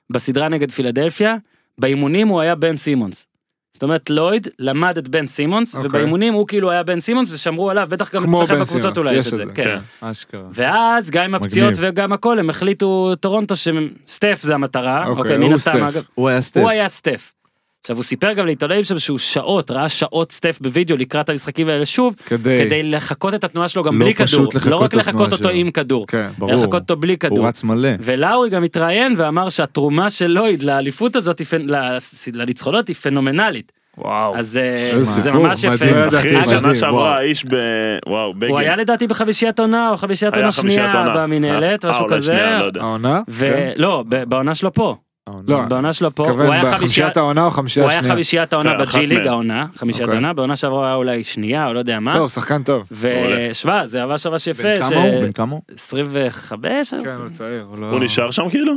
בסדרה 0.09 0.49
נגד 0.49 0.71
פילדלפיה, 0.71 1.35
באימונים 1.77 2.27
הוא 2.27 2.41
היה 2.41 2.55
בן 2.55 2.75
סימונס. 2.75 3.27
זאת 3.73 3.83
אומרת 3.83 4.09
לויד 4.09 4.47
למד 4.59 4.97
את 4.97 5.07
בן 5.07 5.25
סימונס 5.25 5.75
אוקיי. 5.75 5.89
ובאימונים 5.89 6.33
הוא 6.33 6.47
כאילו 6.47 6.71
היה 6.71 6.83
בן 6.83 6.99
סימונס 6.99 7.31
ושמרו 7.31 7.69
עליו 7.69 7.87
בטח 7.89 8.15
גם 8.15 8.35
אצלכם 8.35 8.59
בקבוצות 8.61 8.97
אולי 8.97 9.15
יש 9.15 9.27
את 9.27 9.35
זה. 9.35 9.43
כן. 9.45 9.63
כן. 9.63 9.77
אשכרה. 10.01 10.41
ואז 10.51 11.09
גם 11.09 11.23
עם 11.23 11.35
הפציעות 11.35 11.73
מגניב. 11.73 11.89
וגם 11.91 12.13
הכל 12.13 12.39
הם 12.39 12.49
החליטו 12.49 13.15
טורונטו 13.19 13.55
שסטף 13.55 14.39
זה 14.41 14.55
המטרה. 14.55 15.07
אוקיי, 15.07 15.21
אוקיי, 15.21 15.37
מן 15.37 15.43
הוא 15.43 15.57
סטף. 15.57 15.75
אגב. 15.75 16.03
הוא 16.15 16.69
היה 16.69 16.89
סטף. 16.89 17.31
עכשיו 17.83 17.95
הוא 17.95 18.03
סיפר 18.03 18.33
גם 18.33 18.45
לעיתונאים 18.45 18.83
שם 18.83 18.99
שהוא 18.99 19.17
שעות 19.17 19.71
ראה 19.71 19.89
שעות 19.89 20.31
סטף 20.31 20.59
בווידאו 20.61 20.97
לקראת 20.97 21.29
המשחקים 21.29 21.67
האלה 21.67 21.85
שוב 21.85 22.15
כדי... 22.25 22.61
כדי 22.65 22.83
לחקות 22.83 23.33
את 23.33 23.43
התנועה 23.43 23.67
שלו 23.67 23.83
גם 23.83 23.99
לא 23.99 24.05
בלי 24.05 24.15
כדור 24.15 24.49
לא 24.69 24.75
רק 24.75 24.93
לחקות 24.93 25.31
אותו 25.31 25.43
שלו. 25.43 25.49
עם 25.49 25.71
כדור. 25.71 26.07
כן. 26.07 26.29
ברור. 26.37 26.51
אלא 26.51 26.59
לחקות 26.59 26.81
אותו 26.81 26.95
בלי 26.95 27.17
כדור. 27.17 27.37
הוא 27.39 27.47
רץ 27.47 27.63
מלא. 27.63 27.89
ולאורי 27.99 28.49
גם 28.49 28.63
התראיין 28.63 29.13
ואמר 29.17 29.49
שהתרומה 29.49 30.09
של 30.09 30.27
לויד 30.27 30.63
לאליפות 30.63 31.15
הזאת, 31.15 31.41
לניצחונות 32.33 32.87
היא 32.87 32.95
פנומנלית. 32.95 33.71
וואו. 33.97 34.37
אז 34.37 34.57
אה, 34.57 35.03
זה 35.03 35.31
ממש 35.31 35.63
יפה. 35.63 35.85
מדהים. 35.85 36.33
לא 36.33 36.45
שנה 36.45 36.75
שעברה. 36.75 37.17
האיש 37.17 37.45
ב... 37.45 37.55
וואו, 38.07 38.33
בגין. 38.33 38.49
הוא 38.49 38.59
היה 38.59 38.75
לדעתי 38.75 39.07
בחמישיית 39.07 39.59
עונה 39.59 39.89
או 39.89 39.97
חמישיית 39.97 40.33
עונה 40.33 40.51
שנייה. 40.51 41.13
במינהלת, 41.17 41.85
אה, 41.85 41.89
משהו 41.89 42.07
כזה. 42.09 42.33
לא. 42.73 42.81
העונה? 42.81 43.21
כן. 43.39 43.71
ולא, 43.77 44.03
ב- 44.09 44.23
בעונה 44.23 44.55
שלו 44.55 44.73
פה. 44.73 44.95
לא, 45.47 45.61
בעונה 45.61 45.93
שלו 45.93 46.15
פה, 46.15 46.29
הוא 46.29 46.41
היה 46.41 46.77
חמישיית 46.77 47.17
העונה 47.17 47.45
או 47.45 47.51
חמישייה 47.51 47.85
הוא 47.85 47.91
היה? 47.91 48.01
חמישיית 48.01 48.53
העונה 48.53 48.77
כן, 48.77 48.85
בג'י 48.85 49.07
ליג. 49.07 49.27
העונה, 49.27 49.65
חמישיית 49.75 50.03
אוקיי. 50.03 50.15
העונה, 50.17 50.33
בעונה 50.33 50.55
שעברה 50.55 50.85
היה 50.87 50.95
אולי 50.95 51.23
שנייה 51.23 51.67
או 51.67 51.73
לא 51.73 51.79
יודע 51.79 51.99
מה. 51.99 52.13
לא, 52.15 52.19
הוא 52.19 52.27
שחקן 52.27 52.63
טוב. 52.63 52.87
ושמע, 52.91 53.85
זה 53.85 54.05
ממש 54.05 54.27
ממש 54.27 54.47
יפה. 54.47 54.63
בן 54.63 54.89
כמה 54.89 55.01
הוא? 55.01 55.21
בן 55.21 55.31
כמה 55.31 55.51
הוא? 55.51 55.61
25? 55.75 56.93
כן, 57.03 57.09
הוא 57.09 57.29
צעיר. 57.29 57.65
הוא 57.69 57.79
לא... 57.79 57.89
הוא 57.89 57.99
נשאר 57.99 58.31
שם 58.31 58.49
כאילו? 58.49 58.73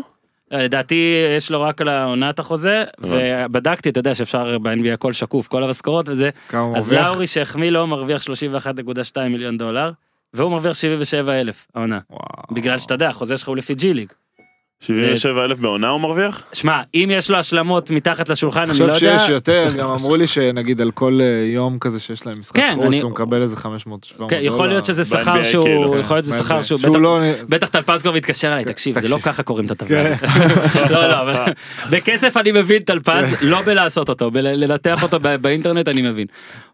לדעתי 0.50 1.24
יש 1.36 1.50
לו 1.50 1.62
רק 1.62 1.80
על 1.80 1.88
העונה 1.88 2.30
את 2.30 2.38
החוזה, 2.38 2.84
ובדקתי, 3.00 3.88
אתה 3.88 4.00
יודע 4.00 4.14
שאפשר 4.14 4.58
ב-NBA 4.58 4.92
הכל 4.94 5.12
שקוף, 5.12 5.48
כל 5.48 5.64
המשכורות 5.64 6.08
וזה, 6.08 6.30
אז? 6.74 6.92
לאורי 6.92 7.26
שהחמיא 7.26 7.70
לו 7.70 7.86
מרוויח 7.86 8.22
31.2 8.22 9.20
מיליון 9.30 9.58
דולר, 9.58 9.90
והוא 10.34 10.50
מרוויח 10.50 10.72
77 10.72 11.40
אלף 11.40 11.66
העונה. 11.74 11.98
בגלל 12.50 12.78
שאתה 12.78 12.94
יודע, 12.94 13.08
החוזה 13.08 13.36
שלך 13.36 13.48
הוא 13.48 13.56
לפי 13.56 13.74
ג'י 13.74 13.94
ליג. 13.94 14.12
77 14.80 15.44
אלף 15.44 15.58
בעונה 15.58 15.88
הוא 15.88 16.00
מרוויח? 16.00 16.42
שמע, 16.52 16.80
אם 16.94 17.08
יש 17.12 17.30
לו 17.30 17.36
השלמות 17.38 17.90
מתחת 17.90 18.28
לשולחן, 18.28 18.70
אני 18.70 18.78
לא 18.78 18.84
יודע. 18.84 18.98
שיש 19.18 19.28
יותר, 19.28 19.68
גם 19.78 19.88
אמרו 19.88 20.16
לי 20.16 20.26
שנגיד 20.26 20.80
על 20.80 20.90
כל 20.90 21.18
אה, 21.22 21.46
יום 21.52 21.78
כזה 21.78 22.00
שיש 22.00 22.26
להם 22.26 22.38
משחק 22.40 22.56
כן, 22.56 22.72
חוץ, 22.76 22.84
אני- 22.86 23.00
הוא 23.00 23.10
מקבל 23.10 23.42
איזה 23.42 23.56
500-700 23.56 23.60
דולר. 24.18 24.28
כן, 24.30 24.38
יכול 24.42 24.68
להיות 24.68 24.84
שזה 24.84 25.04
שכר 25.04 25.42
שהוא, 25.42 25.64
כאילו. 25.64 25.98
יכול 25.98 26.16
להיות 26.16 26.24
שזה 26.24 26.36
שכר 26.38 26.62
שהוא, 26.62 26.78
בטח- 27.48 27.74
לא... 27.74 27.98
כבר 28.02 28.12
מתקשר 28.12 28.52
אליי, 28.52 28.64
כן, 28.64 28.72
תקשיב, 28.72 29.00
זה. 29.00 29.14
לא 29.14 29.18
ככה 29.22 29.42
קוראים 29.42 29.66
את 29.66 29.70
הטבלה 29.70 30.00
הזאת. 30.00 30.22
לא, 30.92 31.08
לא, 31.08 31.20
אבל 31.20 31.52
בכסף 31.92 32.36
אני 32.36 32.52
מבין 32.52 32.82
טלפז, 32.82 33.34
לא 33.42 33.62
בלעשות 33.62 34.08
אותו, 34.08 34.30
בלנתח 34.30 35.02
אותו 35.02 35.18
באינטרנט 35.40 35.88
אני 35.88 36.02
מבין. 36.02 36.26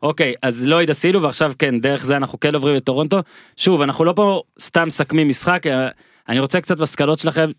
אוקיי, 0.02 0.34
אז 0.42 0.66
לא 0.66 0.80
עשינו, 0.88 1.22
ועכשיו 1.22 1.52
כן, 1.58 1.80
דרך 1.80 2.04
זה 2.04 2.16
אנחנו 2.16 2.40
כן 2.40 2.54
עוברים 2.54 2.74
לטורונטו. 2.74 3.18
שוב, 3.56 3.82
אנחנו 3.82 4.04
לא 4.04 4.12
פה 4.16 4.42
סתם 4.60 4.84
מסכמים 4.86 5.28
משחק, 5.28 5.66
אה, 5.66 5.88
אני 6.28 6.40
רוצה 6.40 6.60
קצת 6.60 6.78
בסקלות 6.80 7.18
שלכם. 7.18 7.50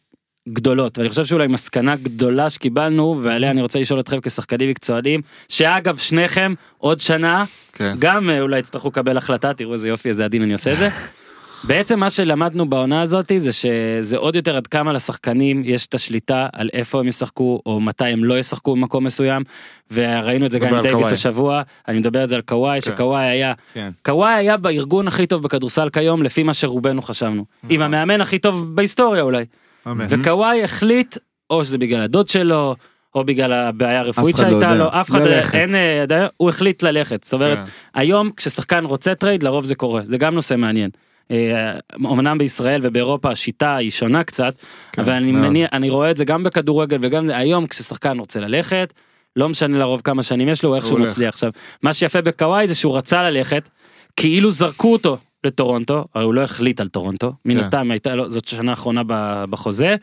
גדולות 0.50 0.98
ואני 0.98 1.10
חושב 1.10 1.26
שאולי 1.26 1.48
מסקנה 1.48 1.96
גדולה 1.96 2.50
שקיבלנו 2.50 3.20
ועליה 3.24 3.52
אני 3.52 3.62
רוצה 3.62 3.80
לשאול 3.80 4.00
אתכם 4.00 4.22
כשחקנים 4.22 4.70
מקצוענים 4.70 5.22
שאגב 5.50 5.98
שניכם 5.98 6.54
עוד 6.78 7.00
שנה 7.00 7.46
כן. 7.74 7.96
גם 8.00 8.30
אה, 8.30 8.42
אולי 8.42 8.60
יצטרכו 8.60 8.88
לקבל 8.88 9.18
החלטה 9.18 9.54
תראו 9.54 9.74
איזה 9.74 9.88
יופי 9.88 10.10
איזה 10.10 10.26
עדין 10.26 10.42
אני 10.42 10.54
עושה 10.54 10.74
את 10.74 10.78
זה. 10.78 10.90
בעצם 11.68 12.00
מה 12.00 12.10
שלמדנו 12.10 12.70
בעונה 12.70 13.02
הזאת 13.02 13.32
זה 13.38 13.52
שזה 13.52 14.18
עוד 14.18 14.36
יותר 14.36 14.58
עד 14.58 14.68
כמה 14.68 14.94
לשחקנים 14.94 15.62
יש 15.66 15.88
את 15.88 15.94
השליטה 15.94 16.48
על 16.54 16.70
איפה 16.74 17.00
הם 17.00 17.08
ישחקו 17.08 17.62
או 17.66 17.82
מתי 17.82 18.06
הם 18.06 18.24
לא 18.24 18.40
ישחקו 18.40 18.72
במקום 18.76 19.04
מסוים 19.04 19.44
וראינו 19.92 20.46
את 20.46 20.52
זה 20.52 20.60
גם 20.60 20.74
עם 20.74 20.82
דייוויס. 20.82 21.12
השבוע 21.12 21.62
אני 21.88 22.00
מדבר 22.00 22.22
על 22.22 22.28
זה 22.28 22.36
על 22.36 22.42
קוואי 22.42 22.82
כן. 22.82 22.92
שקוואי 22.92 23.26
היה 23.26 23.54
כן. 23.74 23.90
קוואי 24.06 24.34
היה 24.34 24.58
בארגון 24.58 25.08
הכי 25.08 25.28
טוב 25.28 25.44
בכדורסל 25.44 25.90
כיום 25.90 26.24
לפי 26.24 26.44
מה 26.44 26.54
שרובנו 26.54 27.02
חשבנו 27.02 27.46
עם 27.70 27.82
המאמן 27.82 28.22
הכי 28.22 28.40
טוב 28.40 28.76
בהיסטוריה 28.76 29.22
אולי 29.22 29.46
אמן. 29.88 30.06
וקוואי 30.10 30.64
החליט 30.64 31.18
או 31.50 31.66
שזה 31.66 31.78
בגלל 31.78 32.02
הדוד 32.02 32.28
שלו 32.28 32.76
או 33.16 33.24
בגלל 33.24 33.54
הבעיה 33.54 34.00
הרפואית 34.00 34.36
לא 34.36 34.42
שהייתה 34.42 34.66
יודע. 34.66 34.76
לו 34.76 34.88
אף 34.88 35.10
אחד 35.10 35.22
ללכת. 35.22 35.56
אין 35.56 35.76
אה, 35.76 36.02
עדיין, 36.02 36.28
הוא 36.38 36.50
החליט 36.50 36.84
ללכת 36.84 37.24
זאת 37.24 37.34
אומרת 37.34 37.58
כן. 37.58 37.64
היום 37.94 38.30
כששחקן 38.38 38.86
רוצה 38.86 39.16
טרייד 39.16 39.44
לרוב 39.44 39.66
זה 39.66 39.76
קורה 39.76 40.02
זה 40.06 40.18
גם 40.18 40.36
נושא 40.36 40.56
מעניין. 40.58 40.90
אה, 41.32 41.74
אמנם 41.98 42.38
בישראל 42.38 42.80
ובאירופה 42.84 43.30
השיטה 43.30 43.76
היא 43.76 43.92
שונה 43.92 44.24
קצת 44.24 44.54
כן, 44.92 45.02
אבל 45.02 45.14
אני. 45.14 45.32
מניח 45.32 45.70
אני 45.74 45.90
רואה 45.90 46.12
את 46.12 46.18
זה 46.18 46.26
גם 46.26 46.44
בכדורגל 46.44 46.98
וגם 47.02 47.26
זה 47.26 47.38
היום 47.38 47.68
כששחקן 47.68 48.20
רוצה 48.20 48.40
ללכת 48.40 48.94
לא 49.36 49.50
משנה 49.50 49.78
לרוב 49.78 50.02
כמה 50.04 50.24
שנים 50.24 50.50
יש 50.50 50.64
לו 50.64 50.70
הוא 50.70 50.76
איכשהו 50.76 50.98
הולך. 50.98 51.12
מצליח 51.12 51.30
עכשיו 51.30 51.52
מה 51.82 51.94
שיפה 51.94 52.22
בקוואי 52.22 52.68
זה 52.68 52.76
שהוא 52.76 52.98
רצה 52.98 53.24
ללכת 53.24 53.70
כאילו 54.16 54.52
זרקו 54.52 54.94
אותו 54.94 55.18
לטורונטו 55.44 56.06
הרי 56.16 56.24
הוא 56.26 56.34
לא 56.34 56.42
החליט 56.42 56.82
על 56.82 56.88
טורונטו 56.88 57.34
מן 57.46 57.54
כן. 57.54 57.60
הסתם 57.60 57.92
הייתה 57.92 58.16
לו 58.16 58.30
זאת 58.30 58.46
שנה 58.46 58.72
האחרונה 58.72 59.02
בחוזה. 59.50 59.96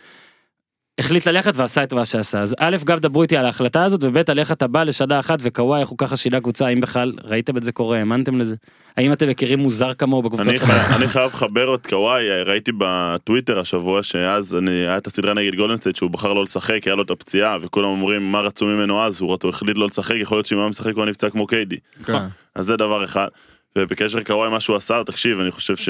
החליט 0.99 1.29
ללכת 1.29 1.53
ועשה 1.57 1.83
את 1.83 1.93
מה 1.93 2.05
שעשה 2.05 2.41
אז 2.43 2.57
א' 2.59 2.77
גם 2.85 2.99
דברו 2.99 3.23
איתי 3.23 3.37
על 3.37 3.47
ההחלטה 3.47 3.85
הזאת 3.85 4.05
וב' 4.05 4.23
על 4.31 4.39
איך 4.39 4.53
אתה 4.53 4.67
בא 4.67 4.85
לשנה 4.85 5.21
אחת 5.21 5.39
וקוואי 5.43 5.81
איך 5.81 5.89
הוא 5.89 5.99
ככה 5.99 6.17
שינה 6.17 6.41
קבוצה 6.41 6.67
האם 6.67 6.81
בכלל 6.81 7.13
ראיתם 7.25 7.57
את 7.57 7.63
זה 7.63 7.73
קורה 7.73 7.99
האמנתם 7.99 8.39
לזה 8.39 8.57
האם 8.97 9.13
אתם 9.13 9.29
מכירים 9.29 9.59
מוזר 9.59 9.95
כמוהו 9.95 10.23
בקבוצות 10.23 10.57
שלכם? 10.57 10.67
חי- 10.67 10.97
אני 10.97 11.09
חייב 11.09 11.27
לחבר 11.27 11.75
את 11.75 11.87
קוואי, 11.87 12.43
ראיתי 12.43 12.73
בטוויטר 12.79 13.59
השבוע 13.59 14.03
שאז 14.03 14.55
אני, 14.55 14.71
היה 14.71 14.97
את 14.97 15.07
הסדרה 15.07 15.35
נגד 15.35 15.55
גולדן 15.55 15.76
סטייט 15.76 15.97
שהוא 15.97 16.11
בחר 16.11 16.33
לא 16.33 16.43
לשחק, 16.43 16.81
היה 16.87 16.95
לו 16.95 17.03
את 17.03 17.11
הפציעה 17.11 17.57
וכולם 17.61 17.89
אומרים 17.89 18.33
מה 18.33 18.41
רצו 18.41 18.67
ממנו 18.67 19.03
אז, 19.07 19.21
הוא 19.21 19.37
החליט 19.49 19.79
לא 19.79 19.87
לשחק, 19.87 20.15
יכול 20.19 20.37
להיות 20.37 20.47
שאם 20.47 20.57
הוא 20.57 20.63
היה 20.63 20.71
משחק 20.71 20.95
הוא 20.95 21.03
היה 21.03 21.11
נפצע 21.11 21.31
כמו 21.31 21.47
קיידי. 21.47 21.77
כן. 22.05 22.19
אז 22.55 22.65
זה 22.67 22.77
דבר 22.77 23.05
אחד. 23.05 23.29
ובקשר 23.79 24.19
לקוואי 24.19 24.51
מה 24.51 24.61
שהוא 24.61 24.77
עשה, 24.77 25.03
תקשיב, 25.07 25.41
אני 25.41 25.51
חושב 25.51 25.77
ש... 25.77 25.89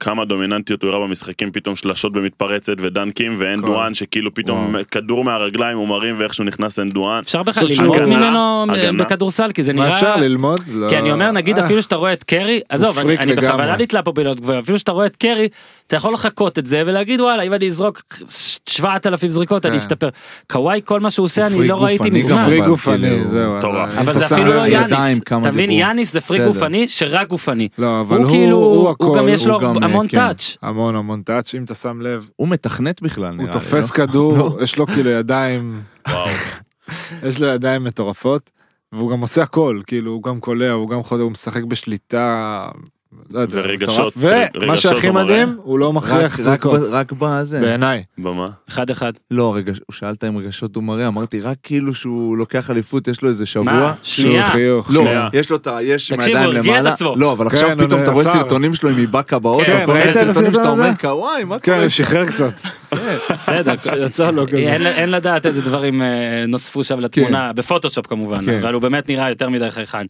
כמה 0.00 0.24
דומיננטיות 0.24 0.82
הוא 0.82 0.90
הראה 0.90 1.06
במשחקים, 1.06 1.52
פתאום 1.52 1.76
שלשות 1.76 2.12
במתפרצת 2.12 2.72
ודנקים 2.78 3.34
ואין 3.38 3.60
כל- 3.60 3.66
דואן, 3.66 3.94
שכאילו 3.94 4.34
פתאום 4.34 4.70
וואו. 4.74 4.82
כדור 4.90 5.24
מהרגליים 5.24 5.78
הוא 5.78 5.88
מרים 5.88 6.14
ואיכשהו 6.18 6.44
נכנס 6.44 6.78
אין 6.78 6.88
דואן. 6.88 7.18
אפשר 7.24 7.42
בכלל 7.42 7.64
ללמוד 7.68 7.96
שהגנה- 7.96 8.16
ממנו 8.16 8.64
אה, 8.70 8.74
הגנה. 8.78 9.04
בכדורסל 9.04 9.52
כי 9.52 9.62
זה 9.62 9.72
מה 9.72 9.84
נראה 9.84 9.94
אפשר 9.94 10.16
ללמוד? 10.16 10.60
לא. 10.72 10.88
כי 10.88 10.98
אני 10.98 11.12
אומר 11.12 11.30
נגיד 11.30 11.58
אה, 11.58 11.64
אפילו 11.64 11.82
שאתה 11.82 11.96
רואה 11.96 12.12
את 12.12 12.24
קרי 12.24 12.60
עזוב 12.68 12.98
אני 12.98 13.16
אני. 13.18 13.36
בכוונה 13.36 13.76
נתלה 13.76 14.02
פה 14.02 14.12
בלהיות 14.12 14.40
גבוהה 14.40 14.58
אפילו 14.58 14.78
שאתה 14.78 14.92
רואה 14.92 15.06
את 15.06 15.16
קרי 15.16 15.48
אתה 15.86 15.96
יכול 15.96 16.14
לחכות 16.14 16.58
את 16.58 16.66
זה 16.66 16.82
ולהגיד 16.86 17.20
וואלה 17.20 17.42
אם 17.42 17.54
אני 17.54 17.66
אזרוק 17.66 18.02
7,000 18.68 19.30
זריקות 19.30 19.66
אני 19.66 19.72
כן. 19.72 19.78
אשתפר 19.78 20.08
קוואי 20.52 20.80
כל 20.84 21.00
מה 21.00 21.10
שהוא 21.10 21.24
עושה 21.24 21.46
הוא 21.46 21.60
אני 21.60 21.68
לא 21.68 21.84
ראיתי 21.84 22.10
מזמן. 22.10 22.36
גם, 22.36 22.44
פרי 22.44 22.58
אבל 22.60 22.68
גופני, 22.68 23.28
זהו. 23.28 23.58
אבל 24.00 24.14
זה 24.14 24.26
אפילו 24.26 24.54
לא 24.54 24.66
יאניס 24.66 25.18
אתה 25.18 25.38
מבין. 25.38 25.70
יאניס 25.70 26.12
זה 26.12 26.20
בסדר. 26.20 26.46
גופני 26.46 26.88
שרק 26.88 27.28
גופני 27.28 27.68
לא, 27.78 28.00
אבל 28.00 28.16
הוא 28.16 28.24
הוא 28.24 28.30
כאילו 28.30 28.56
הוא 28.56 28.94
הוא 28.98 29.16
גם 29.16 29.28
יש 29.28 29.46
לו 29.46 29.60
הוא 29.60 29.84
המון 29.84 30.08
כן. 30.08 30.16
טאץ' 30.16 30.56
המון 30.62 30.96
המון 30.96 31.22
טאץ', 31.22 31.54
אם 31.54 31.64
אתה 31.64 31.74
שם 31.74 32.00
לב, 32.00 32.28
הוא 32.36 32.48
מתכנת 32.48 33.02
בכלל 33.02 33.30
נראה 33.30 33.36
הוא 33.38 33.46
לי. 33.46 33.52
תופס 33.52 33.90
לא? 33.90 33.94
כדור, 34.06 34.62
יש 34.62 34.78
לו 34.78 34.86
כאילו 34.86 35.10
ידיים. 35.10 35.80
יש 37.28 37.40
לו 37.40 37.46
ידיים 37.46 37.84
מטורפות, 37.84 38.50
והוא 38.92 39.10
גם 39.10 39.20
עושה 39.20 39.42
הכל, 39.42 39.80
כאילו 39.86 40.12
הוא 40.12 40.22
גם 40.22 40.40
קולע, 40.40 40.70
הוא 40.70 40.88
גם 40.88 41.02
חודר, 41.02 41.22
הוא 41.22 41.30
משחק 41.30 41.62
בשליטה, 41.62 42.68
לא 43.30 43.40
יודע, 43.40 43.60
ורגשות, 43.64 44.16
מטורף. 44.16 44.16
ומה 44.54 44.72
רגשות 44.72 44.92
שהכי. 44.94 45.10
מדהים, 45.10 45.56
הוא 45.62 45.78
לא 45.78 45.92
מכריח 45.92 46.32
רק 46.34 46.40
זריקות, 46.40 46.80
ב- 46.80 46.84
רק 46.90 47.12
בזה. 47.18 47.60
בעיניי. 47.60 48.02
במה? 48.18 48.46
אחד 48.68 48.90
אחד 48.90 49.12
לא, 49.30 49.54
רגע, 49.56 49.72
הוא 49.86 49.94
שאלת 49.94 50.24
אם 50.24 50.38
רגשות 50.38 50.76
הוא 50.76 50.84
מראה, 50.84 51.06
אמרתי 51.08 51.40
רק 51.40 51.56
כאילו 51.62 51.94
שהוא 51.94 52.36
לוקח 52.36 52.70
אליפות, 52.70 53.08
יש 53.08 53.22
לו 53.22 53.28
איזה 53.28 53.42
מה 53.42 53.46
שבוע. 53.46 53.92
שנייה 54.02 54.48
חיוך, 54.50 54.90
לא, 54.90 55.00
שנייה. 55.00 55.28
יש 55.32 55.50
לו 55.50 55.56
את 55.56 55.66
ה... 55.66 55.78
יש 55.82 56.10
עם 56.12 56.16
תקשיב, 56.18 56.36
הידיים 56.36 56.50
הוא 56.50 56.56
הרגיע 56.56 56.72
את 56.72 56.78
למעלה. 56.78 56.92
עצמו. 56.92 57.14
לא, 57.16 57.32
אבל 57.32 57.48
כן, 57.48 57.54
עכשיו 57.56 57.70
הוא 57.78 57.86
פתאום 57.86 58.02
אתה 58.02 58.10
רואה 58.10 58.24
נעצר. 58.24 58.38
סרטונים 58.38 58.74
שלו 58.74 58.90
עם 58.90 58.98
איבאקה 58.98 59.38
באוטו, 59.38 59.64
כן, 59.66 59.82
כל 59.86 59.92
מיני 59.92 60.04
ראית 60.04 60.16
את 60.16 60.22
סרטונים 60.22 60.52
שאתה 60.52 60.62
הסרטון 60.62 60.78
אומר, 60.78 60.82
הזה? 60.82 61.44
מה 61.46 61.58
כן, 61.58 61.72
קורה? 61.72 61.82
הוא 61.82 61.88
שחרר 61.88 62.26
קצת, 62.26 62.52
בסדר 63.30 63.74
יצא 64.06 64.30
לו 64.30 64.46
כזה. 64.46 64.58
אין, 64.58 65.10
לדעת 65.10 65.46
איזה 65.46 65.62
דברים 65.62 66.02
אה, 66.02 66.44
נוספו 66.48 66.84
שם 66.84 67.00
לתמונה 67.00 67.52
בפוטושופ 67.52 68.06
כמובן 68.06 68.46
כן. 68.46 68.58
אבל 68.62 68.74
הוא 68.74 68.82
באמת 68.82 69.08
נראה 69.08 69.28
יותר 69.28 69.48
מדי 69.48 69.70
חייכן. 69.70 70.06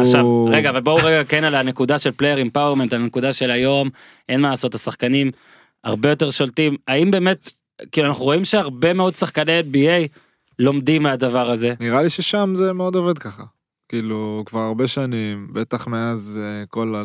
עכשיו 0.00 0.44
רגע 0.44 0.70
אבל 0.70 0.80
בואו 0.80 0.96
רגע 0.96 1.24
כן 1.24 1.44
על 1.44 1.54
הנקודה 1.54 1.98
של 1.98 2.10
player 2.10 2.38
empowerment 2.38 2.92
על 2.92 3.00
הנקודה 3.00 3.32
של 3.32 3.50
היום 3.50 3.90
אין 4.28 4.40
מה 4.40 4.50
לעשות 4.50 4.74
השחקנים 4.74 5.30
הרבה 5.84 6.10
יותר 6.10 6.30
שולטים 6.30 6.76
האם 6.88 7.10
באמת 7.10 7.50
כאילו 7.92 8.08
אנחנו 8.08 8.24
רואים 8.24 8.44
שהרבה 8.44 8.92
מאוד 8.92 9.14
שחקני 9.14 9.60
NBA 9.60 10.08
לומדים 10.58 11.02
מהדבר 11.02 11.50
הזה 11.50 11.74
נראה 11.80 12.02
לי 12.02 12.08
ששם 12.08 12.52
זה 12.56 12.72
מאוד 12.72 12.94
עובד 12.94 13.18
ככה. 13.18 13.42
כאילו, 13.88 14.42
כבר 14.46 14.60
הרבה 14.60 14.86
שנים, 14.86 15.48
בטח 15.52 15.86
מאז 15.86 16.40
אה, 16.42 16.66
כל 16.66 16.94
ה... 16.94 17.02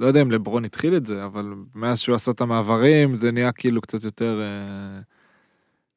לא 0.00 0.06
יודע 0.06 0.22
אם 0.22 0.30
לברון 0.30 0.64
התחיל 0.64 0.96
את 0.96 1.06
זה, 1.06 1.24
אבל 1.24 1.54
מאז 1.74 2.00
שהוא 2.00 2.14
עשה 2.14 2.30
את 2.30 2.40
המעברים, 2.40 3.14
זה 3.14 3.32
נהיה 3.32 3.52
כאילו 3.52 3.80
קצת 3.80 4.04
יותר 4.04 4.40
אה, 4.42 5.00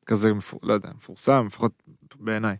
כזה, 0.05 0.31
לא 0.63 0.73
יודע, 0.73 0.89
מפורסם, 0.95 1.43
לפחות 1.47 1.71
בעיניי. 2.19 2.55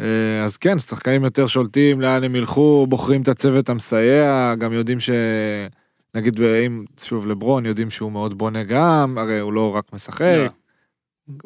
אה, 0.00 0.44
אז 0.44 0.56
כן, 0.56 0.78
שחקנים 0.78 1.24
יותר 1.24 1.46
שולטים 1.46 2.00
לאן 2.00 2.24
הם 2.24 2.36
ילכו, 2.36 2.86
בוחרים 2.88 3.22
את 3.22 3.28
הצוות 3.28 3.68
המסייע, 3.68 4.54
גם 4.54 4.72
יודעים 4.72 5.00
ש... 5.00 5.10
נגיד, 6.14 6.40
אם, 6.40 6.84
שוב, 7.00 7.26
לברון, 7.26 7.66
יודעים 7.66 7.90
שהוא 7.90 8.12
מאוד 8.12 8.38
בונה 8.38 8.62
גם, 8.62 9.18
הרי 9.18 9.38
הוא 9.38 9.52
לא 9.52 9.76
רק 9.76 9.84
משחק, 9.92 10.52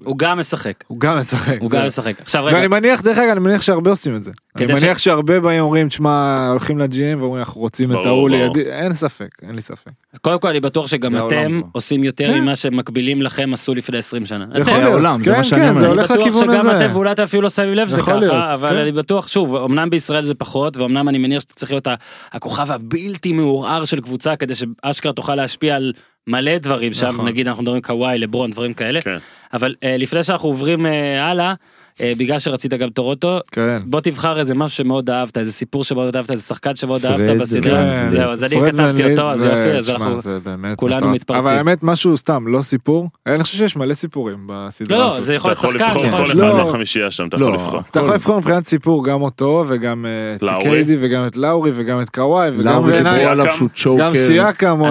הוא 0.05 0.19
גם 0.19 0.39
משחק 0.39 0.85
הוא 0.87 1.01
גם 1.01 1.19
משחק. 1.19 1.57
הוא. 1.61 1.71
גם 1.71 1.87
משחק 1.87 2.21
עכשיו 2.21 2.45
רגע 2.45 2.57
ואני 2.57 2.67
מניח, 2.67 3.01
דרך 3.01 3.19
אגב, 3.19 3.31
אני 3.31 3.41
מניח 3.41 3.63
שהרבה 3.63 3.91
עושים 3.91 4.17
את 4.17 4.25
זה. 4.25 4.31
אני 4.57 4.67
מניח 4.67 4.99
שהרבה 4.99 5.41
באים 5.41 5.61
אומרים, 5.61 5.89
תשמע, 5.89 6.49
הולכים 6.51 6.79
לג'י.אם 6.79 7.21
ואומרים, 7.21 7.43
אנחנו 7.43 7.61
רוצים 7.61 7.93
את 7.93 8.07
ההוא. 8.07 8.31
לידי, 8.31 8.63
אין 8.63 8.93
ספק, 8.93 9.29
אין 9.43 9.55
לי 9.55 9.61
ספק. 9.61 9.91
קודם 10.21 10.41
כל 10.41 10.49
אני 10.49 10.61
בטוח 10.61 10.87
שגם 10.87 11.13
זה 11.13 11.27
אתם. 11.27 11.61
עושים 11.73 12.05
יותר 12.05 12.33
כן. 12.33 12.41
ממה 12.41 12.57
שמקבילים 12.57 13.23
לכם 13.23 13.51
עשו 13.53 13.75
לפני 13.75 13.99
20 13.99 14.27
שנה. 14.27 14.45
יכול 14.59 14.73
להיות, 14.73 14.93
העולם, 14.93 15.19
זה 15.25 15.31
כן, 15.31 15.37
מה 15.37 15.45
שאני 15.45 15.61
כן, 15.61 15.69
אומר. 15.69 15.79
זה 15.79 15.87
אני 15.87 15.95
הולך 15.95 16.11
בטוח 16.11 16.27
לכיוון 16.27 16.45
שגם 16.45 16.59
הזה. 16.59 16.87
אתם 16.87 16.95
ואולי 16.95 17.13
אתם 17.13 17.23
אפילו 17.23 17.43
לא 17.43 17.51
שמים 17.51 17.75
לב 17.75 17.89
שזה 17.89 18.03
להיות, 18.07 18.25
ככה 18.25 18.55
אבל 18.55 18.69
כן. 18.69 18.77
אני 18.77 18.93
בטוח 18.93 19.29
שוב 19.29 19.57
אמנם 19.57 19.91
בישראל 19.91 20.23
זה 20.23 20.35
פחות 20.35 20.77
ואומנם 20.77 21.09
אני 21.09 21.19
מניח 21.19 21.41
שאתה 21.41 21.55
צריך 21.55 21.73
להיות 21.73 21.89
הכוכב 22.33 22.71
הבלתי 22.71 23.33
מעורער 23.33 23.85
של 23.85 24.01
קבוצה 24.01 24.37
כדי 24.37 24.55
שאשכרה 24.55 25.13
תוכל 25.13 25.35
להשפיע 25.35 25.77
על 25.77 25.93
מלא 26.27 26.59
דברים 26.59 26.93
שם 26.93 27.07
נכון. 27.07 27.29
נגיד 27.29 27.49
אנחנו 27.49 27.63
מדברים 27.63 27.83
קוואי 27.83 28.19
לברון 28.19 28.51
דברים 28.51 28.73
כאלה 28.73 29.01
כן. 29.01 29.19
אבל 29.53 29.75
אה, 29.83 29.97
לפני 29.97 30.23
שאנחנו 30.23 30.49
עוברים 30.49 30.87
אה, 30.87 31.25
הלאה 31.25 31.47
אה, 31.49 31.55
בגלל 32.03 32.39
שרצית 32.39 32.75
גם 32.75 32.91
טורונטו 32.91 33.39
כן. 33.53 33.79
בוא 33.85 34.01
תבחר 34.01 34.39
איזה 34.39 34.55
משהו 34.55 34.77
שמאוד 34.77 35.11
אהבת 35.11 35.39
איזה 35.39 35.53
סיפור 35.53 35.85
שמאוד 35.85 36.17
אהבת 36.17 36.31
איזה 36.31 36.43
שחקן 36.43 36.75
שמאוד 36.75 37.07
אהבת 37.07 37.41
בסדרה 37.41 37.79
כן. 37.79 38.11
זהו 38.13 38.31
אז 38.31 38.45
אני 38.45 38.51
כתבתי 38.51 39.11
אותו 39.11 39.31
אז 39.31 39.45
יופי 39.45 39.57
אז 39.57 39.91
אנחנו 39.91 40.19
כולנו 40.77 40.97
מטורף. 40.97 41.15
מתפרצים. 41.15 41.45
אבל 41.45 41.57
האמת, 41.57 41.83
משהו 41.83 42.17
סתם, 42.17 42.45
לא 42.49 42.61
סיפור. 42.63 43.09
אני 43.27 43.43
חושב 43.43 43.57
שיש 43.59 43.77
מלא 43.77 43.95
סיפורים 43.95 44.39
בסדרה 44.47 44.99
לא 44.99 45.05
לא 45.05 45.13
הזאת. 45.13 45.25
זה 45.25 45.35
יכול 45.35 45.53
אתה 45.53 45.67
להיות 45.69 45.79
שחקן 45.81 45.87
לבחור 45.91 46.07
יכול 46.07 46.19
כל 46.19 46.33
להיות- 46.35 46.51
אחד 46.53 46.59
לא. 46.59 46.65
מהחמישייה 46.67 47.11
שם, 47.11 47.29
אתה 47.29 47.37
יכול 47.37 47.47
לא. 47.47 47.55
לבחור. 47.55 47.81
אתה 47.91 48.01
יכול 48.01 48.15
לבחור 48.15 48.39
מבחינת 48.39 48.69
סיפור 48.69 49.05
גם 49.05 49.23
אותו, 49.23 49.65
וגם 49.69 50.07
אה, 50.07 50.35
את. 50.57 50.63
קיידי, 50.63 50.97
וגם 51.01 51.27
את 51.27 51.37
לאורי, 51.37 51.71
וגם 51.75 52.01
את 52.01 52.11
קוואי, 52.11 52.51
וגם. 52.55 52.83
גם 53.99 54.15
סיאקם 54.15 54.79
הוא 54.79 54.89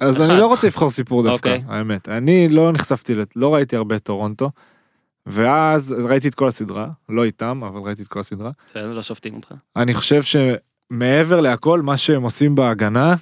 אז. 0.00 0.20
אני 0.30 0.38
לא 0.38 0.46
רוצה 0.46 0.66
לבחור 0.66 0.90
סיפור 0.90 1.22
דווקא, 1.22 1.48
אוקיי. 1.48 1.62
האמת. 1.68 2.08
אני 2.08 2.48
לא 2.48 2.72
נחשפתי, 2.72 3.14
לא 3.36 3.54
ראיתי 3.54 3.76
הרבה 3.76 3.96
את 3.96 4.02
טורונטו. 4.02 4.50
ואז 5.26 5.94
ראיתי 6.08 6.28
את 6.28 6.34
כל 6.34 6.48
הסדרה, 6.48 6.88
לא 7.08 7.24
איתם, 7.24 7.62
אבל 7.66 7.80
ראיתי 7.80 8.02
את 8.02 8.08
כל 8.08 8.20
הסדרה. 8.20 8.50
בסדר, 8.68 8.92
לא 8.92 9.02
שופטים 9.02 9.34
אותך. 9.34 9.52
אני 9.76 9.94
חושב 9.94 10.22
שמעבר 10.22 11.40
להכל, 11.40 11.82
מה 11.82 11.96
שהם 11.96 12.22
עושים 12.22 12.54
בהגנה, 12.54 13.14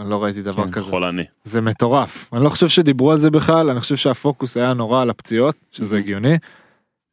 אני 0.00 0.10
לא 0.10 0.22
ראיתי 0.24 0.42
דבר 0.42 0.64
כן, 0.64 0.70
כזה. 0.70 0.86
חולני. 0.90 1.24
זה 1.44 1.60
מטורף. 1.60 2.28
אני 2.32 2.44
לא 2.44 2.48
חושב 2.48 2.68
שדיברו 2.68 3.12
על 3.12 3.18
זה 3.18 3.30
בכלל, 3.30 3.70
אני 3.70 3.80
חושב 3.80 3.96
שהפוקוס 3.96 4.56
היה 4.56 4.74
נורא 4.74 5.02
על 5.02 5.10
הפציעות, 5.10 5.54
שזה 5.72 5.98
הגיוני. 5.98 6.38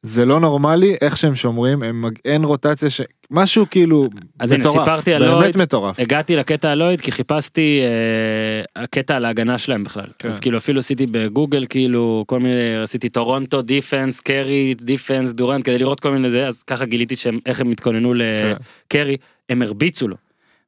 זה 0.02 0.26
לא 0.26 0.40
נורמלי 0.40 0.96
איך 1.02 1.18
שהם 1.18 1.36
שומרים, 1.36 1.84
הם, 1.84 2.04
אין 2.26 2.44
רוטציה 2.44 2.90
ש... 2.90 3.02
משהו 3.32 3.66
כאילו 3.72 4.10
אז 4.40 4.52
הנה, 4.52 4.60
מטורף, 4.60 4.80
סיפרתי 4.80 5.14
על 5.14 5.24
באמת 5.24 5.42
לויד. 5.42 5.58
מטורף. 5.58 6.00
הגעתי 6.00 6.36
לקטע 6.36 6.70
הלויד 6.70 7.02
כי 7.02 7.12
חיפשתי 7.12 7.82
אה, 7.82 8.84
הקטע 8.84 9.16
על 9.16 9.26
ההגנה 9.26 9.58
שלהם 9.58 9.84
בכלל. 9.84 10.08
כן. 10.20 10.28
אז 10.28 10.40
כאילו 10.40 10.58
אפילו 10.58 10.80
עשיתי 10.80 11.06
בגוגל 11.06 11.66
כאילו 11.70 12.24
כל 12.28 12.40
מיני 12.40 12.82
עשיתי 12.84 13.10
טורונטו 13.10 13.62
defense 13.62 14.20
קרי 14.20 14.74
defense 14.82 15.32
דורנט 15.32 15.66
כדי 15.66 15.78
לראות 15.78 16.00
כל 16.00 16.12
מיני 16.12 16.30
זה 16.30 16.48
אז 16.48 16.64
ככה 16.64 16.86
גיליתי 16.86 17.16
שהם 17.16 17.40
איך 17.46 17.62
הם 17.62 17.72
התכוננו 17.72 18.14
לקרי 18.14 19.18
הם 19.50 19.62
הרביצו 19.62 20.08
לו. 20.08 20.16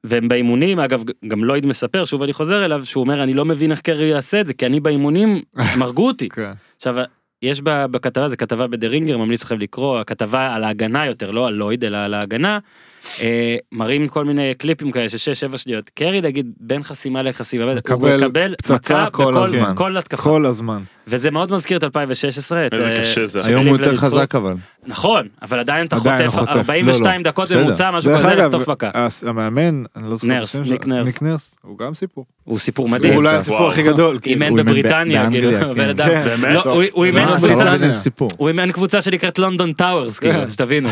והם 0.03 0.27
באימונים, 0.27 0.79
אגב, 0.79 1.03
גם 1.27 1.43
לויד 1.43 1.65
מספר, 1.65 2.05
שוב 2.05 2.23
אני 2.23 2.33
חוזר 2.33 2.65
אליו, 2.65 2.85
שהוא 2.85 3.01
אומר, 3.01 3.23
אני 3.23 3.33
לא 3.33 3.45
מבין 3.45 3.71
איך 3.71 3.81
קרי 3.81 4.05
יעשה 4.05 4.41
את 4.41 4.47
זה, 4.47 4.53
כי 4.53 4.65
אני 4.65 4.79
באימונים, 4.79 5.41
הם 5.73 5.81
הרגו 5.81 6.07
אותי. 6.07 6.29
כן. 6.29 6.51
עכשיו, 6.77 6.95
יש 7.41 7.61
בכתבה, 7.63 8.27
זה 8.27 8.37
כתבה 8.37 8.67
בדה 8.67 8.87
רינגר, 8.87 9.17
ממליץ 9.17 9.43
לכם 9.43 9.59
לקרוא, 9.59 9.99
הכתבה 9.99 10.55
על 10.55 10.63
ההגנה 10.63 11.05
יותר, 11.05 11.31
לא 11.31 11.47
על 11.47 11.53
לויד, 11.53 11.85
אלא 11.85 11.97
על 11.97 12.13
ההגנה, 12.13 12.59
מראים 13.71 14.07
כל 14.07 14.25
מיני 14.25 14.53
קליפים 14.57 14.91
כאלה 14.91 15.09
של 15.09 15.31
6-7 15.53 15.57
שניות. 15.57 15.89
קרי, 15.89 16.21
נגיד, 16.21 16.51
בין 16.59 16.83
חסימה 16.83 17.23
לחסימה, 17.23 17.63
הוא 17.91 18.09
מקבל 18.17 18.55
פצצה 18.57 19.05
כל 19.11 19.31
בכל- 19.31 19.43
הזמן. 19.43 19.73
כל 19.75 19.97
התקפה. 19.97 20.23
כל 20.23 20.45
הזמן. 20.45 20.81
וזה 21.07 21.31
מאוד 21.31 21.51
מזכיר 21.51 21.77
את 21.77 21.83
2016. 21.83 22.65
את, 22.67 22.73
איזה 22.73 22.89
אה, 22.89 22.95
קשה 22.99 23.27
זה. 23.27 23.45
היום 23.45 23.67
הוא 23.67 23.77
יותר. 23.77 23.95
חזק 23.97 24.35
אבל. 24.35 24.53
נכון, 24.87 25.27
אבל 25.41 25.59
עדיין 25.59 25.87
אתה 25.87 25.95
עדיין 25.95 26.29
חוטף 26.29 26.39
חוטף. 26.51 26.55
42 26.57 27.23
דקות 27.23 27.45
בסדר. 27.47 27.59
בממוצע, 27.59 27.91
משהו 27.91 28.11
דרך 28.11 28.21
כזה, 28.25 28.35
לחטוף 28.35 28.67
מכה. 28.67 28.89
המאמן, 29.27 29.83
אני 29.95 30.09
לא 30.09 30.15
זוכר 30.15 30.27
נרס, 30.33 30.55
ניק 30.55 30.87
נרס. 30.87 31.05
ניק 31.05 31.21
נרס, 31.21 31.55
הוא 31.61 31.77
גם 31.77 31.93
סיפור. 31.93 32.25
הוא 32.43 32.57
סיפור 32.57 32.85
הוא 32.87 32.95
מדהים. 32.95 33.15
אולי 33.15 33.29
בטח. 33.29 33.39
הסיפור. 33.39 33.69
הכי 33.69 33.83
גדול. 33.83 34.19
כאילו. 34.21 34.33
אימן 34.33 34.49
הוא 34.49 34.57
אימן 34.59 34.71
בבריטניה, 34.71 35.29
כאילו, 35.31 35.49
אדם. 35.91 36.09
לא, 36.49 36.61
הוא- 36.65 36.83
הוא 36.91 37.05
אימן 37.05 37.25
קבוצה- 37.37 37.65
לא. 37.65 37.71
הוא 38.37 38.49
שנקראת 39.01 39.39
לונדון 39.39 39.73
טאוורס, 39.73 40.19
כאילו, 40.19 40.33
כן. 40.33 40.49
שתבינו. 40.49 40.89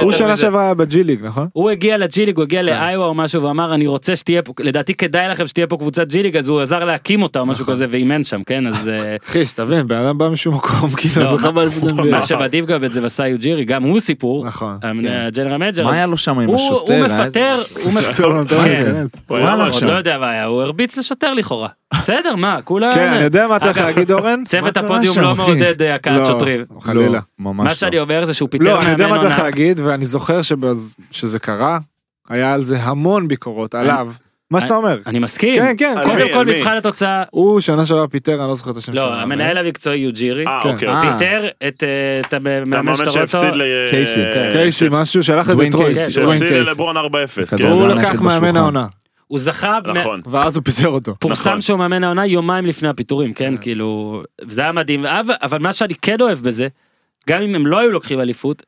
הוא 0.00 0.12
שנה? 0.12 0.36
שעברה 0.36 0.62
היה 0.64 0.74
בג'י 0.74 1.04
ליג, 1.04 1.20
נכון? 1.22 1.43
הוא 1.52 1.70
הגיע 1.70 1.98
לג'י 1.98 2.26
ליג, 2.26 2.36
הוא 2.36 2.42
הגיע 2.42 2.62
לאיווה 2.62 3.06
או 3.06 3.14
משהו 3.14 3.42
ואמר 3.42 3.74
אני 3.74 3.86
רוצה 3.86 4.16
שתהיה 4.16 4.42
פה, 4.42 4.52
לדעתי 4.60 4.94
כדאי 4.94 5.28
לכם 5.28 5.46
שתהיה 5.46 5.66
פה 5.66 5.76
קבוצת 5.76 6.08
ג'י 6.08 6.22
ליג 6.22 6.36
אז 6.36 6.48
הוא 6.48 6.60
עזר 6.60 6.84
להקים 6.84 7.22
אותה 7.22 7.40
או 7.40 7.46
משהו 7.46 7.66
כזה 7.66 7.86
ואימן 7.90 8.24
שם 8.24 8.42
כן 8.46 8.66
אז 8.66 8.88
אה, 8.88 9.16
אחי, 9.28 9.46
שתבין, 9.46 9.86
בן 9.86 9.96
אדם 9.96 10.18
בא 10.18 10.28
משום 10.28 10.54
מקום, 10.54 10.90
כאילו, 10.96 11.24
לא, 11.24 11.36
זכה 11.36 11.50
באליפות 11.50 11.92
מה 11.92 12.18
NBA. 12.18 12.26
שמדהים 12.26 12.66
גם 12.66 12.84
את 12.84 12.92
זה 12.92 13.00
מסאיי 13.00 13.38
יוג'ירי 13.38 13.64
גם 13.64 13.82
הוא 13.82 14.00
סיפור. 14.00 14.46
נכון. 14.46 14.78
ה 14.82 14.91
general 14.91 15.56
manager. 15.56 15.84
מה 15.84 15.90
אז 15.90 15.96
היה 15.96 16.06
לו 16.06 16.16
שם 16.16 16.38
עם 16.38 16.54
השוטר? 16.54 16.92
הוא 16.94 17.04
איזה- 17.04 17.24
מפטר, 17.24 17.62
הוא 17.82 17.92
מפטר, 17.92 18.44
כן. 18.64 19.04
לא 19.30 20.18
מה 20.18 20.30
היה, 20.30 20.44
הוא 20.44 20.62
הרביץ 20.62 20.96
לשוטר 20.98 21.34
לכאורה. 21.34 21.68
בסדר, 21.98 22.34
מה, 22.36 22.58
כולה... 22.64 22.94
כן, 22.94 23.12
אני 23.12 23.24
יודע 23.24 23.46
מה 23.48 23.56
אתה 23.56 23.64
הולך 23.64 23.76
להגיד, 23.78 24.12
אורן. 24.12 24.44
צוות 24.46 24.76
הפודיום 24.76 25.18
לא? 25.18 25.34
מעודד 25.36 25.82
אה, 25.82 25.94
הכאת 25.94 26.12
לא, 26.18 26.24
שוטרים. 26.24 26.60
חלילה. 26.80 27.08
לא, 27.08 27.18
ממש 27.38 27.66
מה 27.68 27.74
שאני 27.74 27.98
אומר 27.98 28.24
זה 28.24 28.34
שהוא 28.34 28.48
פיטר 28.48 28.64
לא, 28.64 28.80
אני 28.82 28.90
יודע 28.90 29.06
מה 29.08 29.16
אתה 29.16 29.24
הולך. 29.24 29.38
להגיד, 29.38 29.80
ואני 29.80 30.06
זוכר 30.06 30.40
שבז- 30.40 30.94
שזה 31.10 31.38
קרה, 31.38 31.78
היה 32.28 32.52
על 32.54 32.64
זה 32.64 32.78
המון 32.82 33.28
ביקורות, 33.28 33.74
עליו. 33.74 34.08
מה 34.50 34.60
שאתה 34.60 34.74
אומר. 34.74 34.98
אני 35.06 35.18
מסכים. 35.18 35.54
כן, 35.56 35.74
כן. 35.78 35.94
קודם 36.04 36.16
מי? 36.26 36.32
כל? 36.34 36.46
מבחן 36.46 36.76
התוצאה, 36.76 37.22
הוא 37.30 37.60
שנה 37.60 37.86
שעברה 37.86 38.08
פיטר, 38.08 38.40
אני 38.40 38.48
לא 38.48 38.54
זוכר 38.54 38.70
את 38.70 38.76
השם 38.76 38.92
שלו. 38.92 39.02
לא, 39.02 39.14
המנהל 39.14 39.58
המקצועי 39.58 40.04
יוג'ירי. 40.04 40.46
אה, 40.46 40.60
כן. 40.62 40.68
אוקיי. 40.68 40.88
אוקיי. 40.88 41.12
פיטר 41.12 41.48
את 41.68 41.82
אה, 41.82 41.88
את 42.28 42.34
המאמן 42.34 42.96
שאתה 42.96 43.10
רואה 43.10 43.22
אותו. 43.22 43.38
קייסי. 43.90 44.20
אה, 44.20 44.52
קייסי, 44.52 44.86
משהו, 44.90 45.22
שהלך 45.24 45.48
לדטרויט. 45.48 45.74
קייסי. 45.76 46.20
דוויין 46.20 46.38
שהפסיד 46.38 46.48
קייסי. 46.48 46.70
ללברון 46.70 46.96
4-0. 46.96 47.00
כן. 47.34 47.44
כדור. 47.56 47.68
הוא 47.70 47.80
העונה 47.86 47.94
לקח 48.02 48.20
מאמן. 48.20 48.56
העונה, 48.56 48.86
הוא 49.34 49.38
זכה, 49.40 49.78
מ- 49.86 49.90
נכון. 49.90 50.20
ואז 50.26 50.56
הוא 50.56 50.64
פיטר 50.64 50.88
אותו. 50.88 51.14
פורסם 51.20 51.48
נכון. 51.50 51.60
שהוא 51.60 51.78
מאמן 51.78 52.04
העונה 52.04 52.26
יומיים 52.26 52.66
לפני 52.66 52.88
הפיטורים, 52.88 53.32
כן, 53.34 53.56
כאילו, 53.56 54.22
זה 54.42 54.60
היה 54.62 54.72
מדהים, 54.72 55.06
אבל- 55.06 55.34
אבל 55.42 55.58
מה 55.58 55.72
שאני 55.72 55.94
כן 55.94 56.16
אוהב 56.20 56.38
בזה, 56.38 56.68
גם 57.28 57.42
אם 57.42 57.54
הם 57.54 57.66
לא 57.66 57.78
היו 57.78 57.90
לוקחים 57.90 58.20
אליפות, 58.20 58.62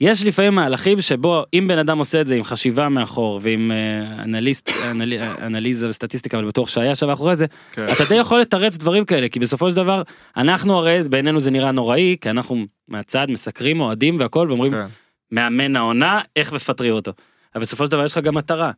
יש 0.00 0.24
לפעמים 0.26 0.54
מהלכים 0.54 1.00
שבו 1.00 1.44
אם 1.54 1.64
בן 1.68 1.78
אדם 1.78 1.98
עושה 1.98 2.20
את 2.20 2.26
זה 2.26 2.34
עם 2.36 2.44
חשיבה 2.44 2.88
מאחור 2.88 3.40
ועם 3.42 3.72
אה, 3.72 4.22
אנליסט, 4.24 4.70
אנל- 4.90 5.12
אנליזה 5.42 5.88
וסטטיסטיקה, 5.88 6.38
אבל 6.38 6.46
בטוח 6.46 6.68
שהיה 6.68 6.94
שם 6.94 7.06
מאחורי 7.06 7.36
זה, 7.36 7.46
כן. 7.72 7.86
אתה 7.92 8.04
די 8.08 8.14
יכול 8.14 8.40
לתרץ 8.40 8.76
דברים 8.76 9.04
כאלה, 9.04 9.28
כי 9.28 9.40
בסופו 9.40 9.70
של 9.70 9.76
דבר, 9.76 10.02
אנחנו 10.36 10.74
הרי 10.78 11.00
בעינינו 11.10 11.40
זה 11.40 11.50
נראה 11.50 11.72
נוראי, 11.72 12.16
כי 12.20 12.30
אנחנו 12.30 12.64
מהצד 12.88 13.26
מסקרים, 13.30 13.80
אוהדים 13.80 14.16
והכל, 14.18 14.46
ואומרים, 14.48 14.72
כן. 14.72 14.86
מאמן 15.32 15.76
העונה, 15.76 16.20
איך 16.36 16.52
מפטרים 16.52 16.92
אותו. 16.92 17.12
אבל 17.54 17.62
בסופו 17.62 17.84
של 17.86 17.90
דבר 17.92 18.04
יש 18.04 18.12
לך 18.12 18.24
גם 18.24 18.34
מטרה. 18.34 18.70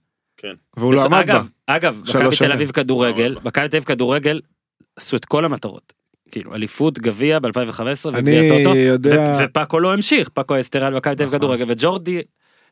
והוא 0.77 0.95
לא 0.95 1.05
עמד 1.05 1.25
בה. 1.27 1.41
אגב, 1.67 2.03
מכבי 2.09 2.37
תל. 2.39 2.53
אביב 2.53 2.71
כדורגל, 2.71 3.37
מכבי 3.45 3.69
תל 3.69 3.77
אביב 3.77 3.85
כדורגל 3.85 4.41
עשו 4.97 5.17
את 5.17 5.25
כל 5.25 5.45
המטרות. 5.45 5.93
כאילו 6.31 6.55
אליפות 6.55 6.99
גביע 6.99 7.39
ב-2015 7.39 7.81
אני 7.81 8.19
וגביע 8.19 8.59
טוטו, 8.65 8.77
יודע- 8.77 9.39
ופאקו 9.45 9.81
לא 9.81 9.93
המשיך, 9.93 10.29
פאקו 10.29 10.61
אסטרל 10.61 10.97
מכבי 10.97 11.17
תל 11.17 11.23
אביב 11.23 11.29
נכון. 11.35 11.39
כדורגל 11.39 11.65
וג'ורדי 11.69 12.23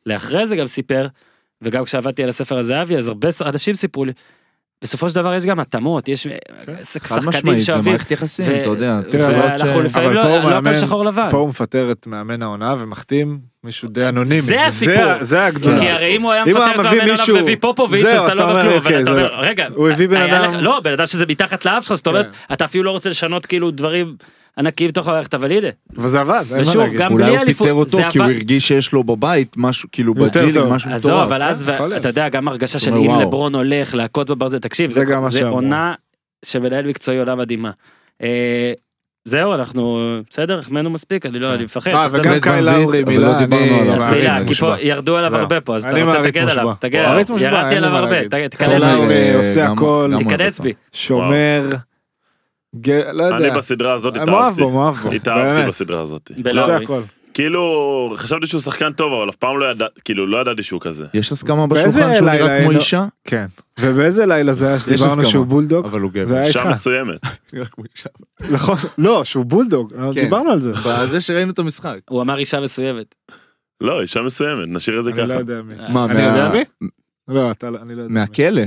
לאחרי 0.06 0.46
זה 0.46 0.56
גם 0.56 0.66
סיפר, 0.66 1.06
וגם 1.62 1.84
כשעבדתי 1.84 2.22
על 2.22 2.28
הספר 2.28 2.58
הזהבי 2.58 2.96
אז 2.96 3.08
הרבה 3.08 3.28
אנשים 3.40 3.74
סיפרו 3.74 4.04
לי, 4.04 4.12
בסופו 4.82 5.08
של 5.08 5.14
דבר 5.14 5.34
יש 5.34 5.44
גם 5.44 5.60
התאמות, 5.60 6.08
יש 6.08 6.26
אה, 6.26 6.32
חד 6.76 6.84
שחקנים 6.84 7.28
משמעית, 7.28 7.58
זה 7.58 7.64
שאוהבים, 7.64 7.92
מערכת 7.92 8.10
יחסים, 8.10 8.46
אתה 8.60 8.68
יודע. 8.68 9.00
ואנחנו 9.12 9.82
לפעמים 9.82 10.10
לא 10.12 10.22
פה 10.22 10.28
הוא 10.28 10.36
לא 10.36 10.38
הכל 10.38 10.50
מאמן- 10.50 10.78
שחור 10.78 11.04
לבן. 11.04 11.28
פה 11.30 11.36
הוא 11.36 11.48
מפטר 11.48 11.92
את 11.92 12.06
מאמן 12.06 12.42
העונה 12.42 12.74
ומחתים 12.78 13.38
מישהו 13.64 13.88
די 13.88 14.08
אנונימי. 14.08 14.40
זה 14.40 14.64
הסיפור. 14.64 14.94
זה- 15.20 15.44
הגדולה. 15.46 15.78
כי 15.80 15.88
הרי 15.90 16.16
אם 16.16 16.22
הוא 16.22 16.32
היה 16.32 16.44
מפטר 16.44 16.70
את 16.70 16.76
מאמן 16.76 17.10
מישהו- 17.10 17.36
מביא 17.36 17.56
פופוביץ' 17.60 18.04
אז 18.04 18.22
אתה 18.22 18.34
לא 18.34 18.42
אומר, 18.50 18.60
בכלום, 18.62 18.74
אוקיי, 18.76 18.94
אבל 18.96 19.02
אתה 19.02 19.10
אומר, 19.10 19.22
לא- 19.36 19.48
רגע, 19.48 19.66
הוא 19.74 19.88
הביא 19.88 20.08
בן 20.08 20.20
אדם- 20.32 20.54
לא, 20.54 20.80
בן 20.80 20.92
אדם 20.92 21.06
שזה 21.06 21.26
מתחת 21.26 21.64
לאף 21.64 21.84
שלך, 21.84 21.94
זאת 21.96 22.06
אומרת, 22.06 22.26
כן. 22.48 22.54
אתה 22.54 22.64
אפילו 22.64 22.84
לא 22.84 22.90
רוצה 22.90 23.10
לשנות 23.10 23.46
כאילו 23.46 23.70
דברים 23.70 24.16
ענקיים 24.58 24.90
בתוך 24.90 25.08
המערכת, 25.08 25.34
אבל 25.34 25.52
הנה, 25.52 25.68
וזה 25.96 26.20
עבד, 26.20 26.44
אין 26.50 26.56
מה 26.56 26.62
ושוב, 26.62 26.82
להגיד. 26.82 26.98
גם 26.98 27.12
אולי 27.12 27.24
בלי 27.24 27.36
הוא 27.36 27.42
אליפות, 27.42 27.66
פיטר 27.66 27.78
אותו 27.78 27.96
זה 27.96 28.02
כי 28.10 28.18
הוא. 28.18 28.26
הרגיש 28.26 28.68
שיש 28.68 28.92
לו 28.92 29.04
בבית 29.04 29.54
משהו, 29.56 29.88
כאילו 29.92 30.14
יותר 30.16 30.40
בג'י 30.40 30.47
ליג, 30.47 30.54
טוב. 30.54 30.72
משהו 30.72 30.90
עזוב. 30.90 31.20
אבל 31.20 31.42
אז, 31.42 31.70
כן. 31.78 31.96
אתה 31.96 32.08
יודע, 32.08 32.28
גם 32.28 32.48
הרגשה 32.48 32.78
של 32.78 32.94
אם. 32.94 33.20
לברון 33.20 33.54
הולך 33.54 33.94
להכות 33.94 34.30
בברזל, 34.30 34.58
תקשיב, 34.58 34.90
זה. 34.90 35.48
עונה 35.48 35.94
שמנהל 36.44 36.86
מקצועי 36.86 37.18
עונה 37.18 37.34
מדהימה. 37.34 37.70
אה, 38.22 38.72
זהו, 39.24 39.54
אנחנו, 39.54 40.00
בסדר, 40.30 40.58
החמאנו 40.58 40.90
מספיק, 40.90 41.26
אני 41.26 41.38
לא, 41.38 41.54
אני 41.54 41.64
מפחד. 41.64 41.90
אה, 41.90 42.06
וגם 42.10 42.40
קאיל, 42.40 42.60
מביא, 42.60 42.70
לאורי, 42.72 43.04
מילה, 43.04 43.26
לא 43.26 43.38
דיברנו 43.38 43.64
אני 43.64 43.80
עליו. 43.80 43.94
אז 43.94 44.08
מעריץ 44.08 44.40
מילה. 44.40 44.54
פה 44.60 44.74
ירדו 44.80 45.16
עליו 45.16 45.30
זהו. 45.30 45.40
הרבה 45.40 45.60
פה, 45.60 45.76
אז 45.76 45.84
אתה 45.84 45.92
אני 45.92 46.02
רוצה 46.02 46.22
תגן 46.22 46.48
עליו. 46.48 46.74
תגן 46.78 46.98
עליו, 46.98 47.38
ירדתי 47.38 47.76
עליו 47.76 47.90
הרבה, 47.90 48.48
תיכנס 48.48 48.82
בי, 48.82 49.34
עושה 49.34 49.66
הכל, 49.66 50.14
תיכנס. 50.18 50.60
בי. 50.60 50.72
שומר, 50.92 51.70
לא 53.12 53.28
אני 53.36 53.46
יודע. 53.46 53.58
בסדרה 53.58 53.92
הזאת 53.92 54.16
אני 54.16 54.24
מאוהב 54.24 54.42
התאהבתי. 54.42 54.60
בו, 54.62 54.70
מאוהב 54.70 54.94
בו. 54.94 55.12
התאהבתי. 55.12 55.68
בסדרה 55.68 56.02
הזאת. 56.02 56.30
הכל. 56.82 57.00
כאילו, 57.34 57.62
חשבתי 58.16 58.46
שהוא 58.46 58.60
שחקן 58.60 58.92
טוב, 58.92 59.12
אבל 59.12 59.30
אף 59.30 59.36
פעם 59.36 59.58
לא 59.58 59.70
ידע, 59.70 59.86
כאילו, 60.04 60.26
לא 60.26 60.40
ידעתי 60.40 60.62
שהוא 60.62 60.80
כזה. 60.80 61.06
יש 61.14 61.32
הסכמה 61.32 61.66
בשולחן 61.66 61.90
שהוא 62.14 62.30
נראה 62.30 62.60
כמו? 62.62 62.70
אישה? 62.70 63.04
כן. 63.24 63.46
ובאיזה 63.80 64.26
לילה 64.26 64.52
זה 64.52 64.68
היה 64.68 64.78
שדיברנו. 64.78 65.24
שהוא 65.24 65.46
בולדוג? 65.46 65.84
אבל 65.86 66.00
הוא 66.00 66.10
זה 66.14 66.34
גבר. 66.34 66.42
אישה. 66.42 66.64
מסוימת. 66.70 67.20
נכון. 68.52 68.76
לא, 68.98 69.24
שהוא 69.24 69.44
בולדוג. 69.44 69.92
כן. 70.14 70.20
דיברנו 70.20 70.50
על 70.50 70.60
זה. 70.60 70.72
בזה 70.86 71.20
שראינו 71.20 71.50
את 71.52 71.58
המשחק. 71.58 71.98
הוא 72.10 72.22
אמר 72.22 72.38
אישה 72.38 72.60
מסוימת. 72.60 73.14
לא, 73.80 74.00
אישה 74.02 74.22
מסוימת, 74.22 74.68
נשאיר 74.68 74.98
את 74.98 75.04
זה 75.04 75.10
אני 75.10 75.18
לא 75.18 75.24
ככה. 75.26 75.34
יודע 75.34 75.62
מי. 75.62 75.74
מה, 75.88 76.04
אני 76.04 76.14
מה- 76.14 76.20
יודע 76.22 76.48
מי? 76.48 76.64
לא, 77.28 77.50
אתה 77.50 77.70
לא, 77.70 77.78
אני 77.82 77.94
לא 77.94 78.02
יודע. 78.02 78.14
מהכלא. 78.14 78.62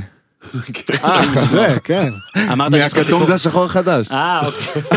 אה, 1.04 1.22
כזה, 1.36 1.78
כן. 1.84 2.14
אמרת 2.52 2.72
שיש 2.72 2.82
לך 2.82 2.98
מהכתום 2.98 3.04
סיפור. 3.04 3.26
זה 3.28 3.34
השחור 3.34 3.66
החדש. 3.66 4.12
אה, 4.12 4.46
אוקיי. 4.46 4.82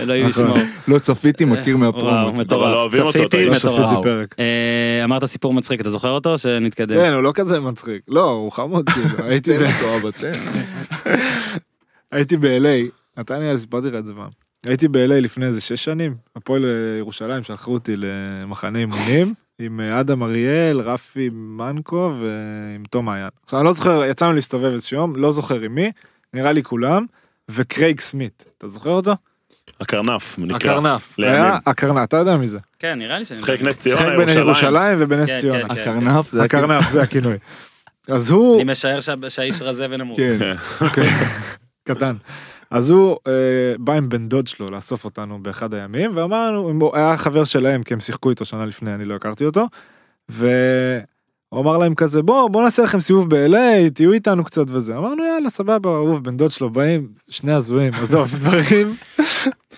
אלוהים 0.00 0.26
נכון. 0.28 0.44
ישמור. 0.44 0.58
לא 0.88 0.98
צפיתי, 0.98 1.44
מכיר 1.44 1.76
וואו, 1.78 1.92
מהפרומו. 1.92 2.32
מטורף. 2.32 2.62
אבל 2.62 2.70
לא 2.72 2.80
אוהבים 2.82 3.02
אותו, 3.02 3.18
צפיתי, 3.18 3.26
אתה 3.26 3.36
לא 3.36 3.42
יודע. 3.42 3.56
מטורף. 3.58 3.86
צפיתי 3.90 4.02
פרק. 4.02 4.34
אה, 4.38 5.04
אמרת 5.04 5.24
סיפור 5.24 5.54
מצחיק, 5.54 5.80
אתה 5.80 5.90
זוכר 5.90 6.10
אותו? 6.10 6.38
שנתקדם. 6.38 6.94
כן, 6.94 7.12
הוא 7.12 7.22
לא 7.22 7.32
כזה 7.34 7.60
מצחיק. 7.60 8.02
לא, 8.08 8.24
הוא 8.30 8.52
חמוד, 8.52 8.88
כאילו. 8.90 9.08
הייתי 9.28 9.58
ב- 9.58 9.62
הייתי 12.12 12.36
ב-LA, 12.36 13.20
אתה 13.20 13.38
נראה 13.38 13.52
לי 13.52 13.58
סיפרתי 13.58 13.88
לך 13.88 13.94
את 13.94 14.06
זה 14.06 14.12
פעם. 14.14 14.28
הייתי 14.66 14.88
ב-LA 14.88 14.98
לפני 15.20 15.46
איזה 15.46 15.60
שש 15.60 15.84
שנים, 15.84 16.14
הפועל 16.36 16.64
אה, 16.64 16.70
ירושלים 16.98 17.44
שלחו 17.44 17.72
אותי 17.72 17.94
למחנה 17.96 18.78
אימונים 18.78 19.34
עם 19.60 19.80
אה, 19.80 20.00
אדם 20.00 20.22
אריאל, 20.22 20.80
רפי 20.80 21.28
מנקו 21.32 22.12
ועם 22.20 22.84
תום 22.90 23.06
מעיין. 23.06 23.28
עכשיו 23.44 23.58
אני 23.58 23.66
לא 23.66 23.72
זוכר, 23.72 24.04
יצאנו 24.04 24.32
להסתובב 24.32 24.72
איזשהו 24.72 24.96
יום, 24.96 25.16
לא 25.16 25.32
זוכר 25.32 25.60
עם 25.60 25.74
מי, 25.74 25.90
נראה 26.34 26.52
לי 26.52 26.62
כולם, 26.62 27.06
וקרייג 27.50 28.00
סמית, 28.00 28.44
אתה 28.58 28.68
זוכר 28.68 28.90
אותו? 28.90 29.12
הקרנף, 29.80 30.38
נקרא. 30.38 30.56
הקרנף. 30.56 31.14
היה 31.18 31.58
הקרנף, 31.66 32.04
אתה 32.04 32.16
יודע 32.16 32.36
מי 32.36 32.46
זה. 32.46 32.58
כן, 32.78 32.98
נראה 32.98 33.18
לי 33.18 33.24
שאני... 33.24 33.40
שחק 33.40 33.62
נס 33.62 33.82
שיחק 33.82 33.98
ציונה, 33.98 34.16
בין 34.16 34.28
ירושלים. 34.28 34.46
ירושלים 34.46 34.96
ובנס 35.00 35.30
כן, 35.30 35.40
ציונה. 35.40 35.74
כן. 35.74 35.80
הקרנף, 35.80 36.32
זה 36.32 36.42
הקרנף, 36.42 36.90
זה 36.90 37.02
הכינוי. 37.02 37.36
אז 38.08 38.30
הוא, 38.30 38.60
אני 38.62 38.70
משער 38.72 39.00
שה- 39.00 39.14
שהאיש 39.30 39.62
רזה 39.62 39.86
ונמוך. 39.90 40.18
כן. 40.18 40.52
אוקיי, 40.80 41.08
קטן. 41.88 42.14
אז 42.70 42.90
הוא 42.90 43.16
אה, 43.26 43.32
בא 43.78 43.92
עם 43.92 44.08
בן 44.08 44.28
דוד 44.28 44.46
שלו 44.46 44.70
לאסוף 44.70 45.04
אותנו 45.04 45.42
באחד 45.42 45.74
הימים, 45.74 46.16
ואמרנו, 46.16 46.58
הוא 46.58 46.96
היה 46.96 47.16
חבר 47.16 47.44
שלהם, 47.44 47.82
כי 47.82 47.94
הם 47.94 48.00
שיחקו 48.00 48.30
איתו 48.30 48.44
שנה 48.44 48.66
לפני, 48.66 48.94
אני 48.94 49.04
לא 49.04 49.14
הכרתי 49.14 49.44
אותו, 49.44 49.66
והוא 50.28 51.60
אמר 51.60 51.78
להם 51.78 51.94
כזה, 51.94 52.22
בוא, 52.22 52.50
בוא 52.50 52.62
נעשה 52.62 52.82
לכם 52.82 53.00
סיבוב 53.00 53.34
ב-LA, 53.34 53.90
תהיו 53.94 54.12
איתנו 54.12 54.44
קצת 54.44 54.70
וזה. 54.70 54.96
אמרנו, 54.96 55.24
יאללה, 55.24 55.50
סבבה, 55.50 55.90
אהוב, 55.90 56.24
בן 56.24 56.36
דוד 56.36 56.50
שלו 56.50 56.70
באים, 56.70 57.08
שני 57.28 57.52
הזויים, 57.52 57.94
עזוב, 57.94 58.34
דברים. 58.40 58.94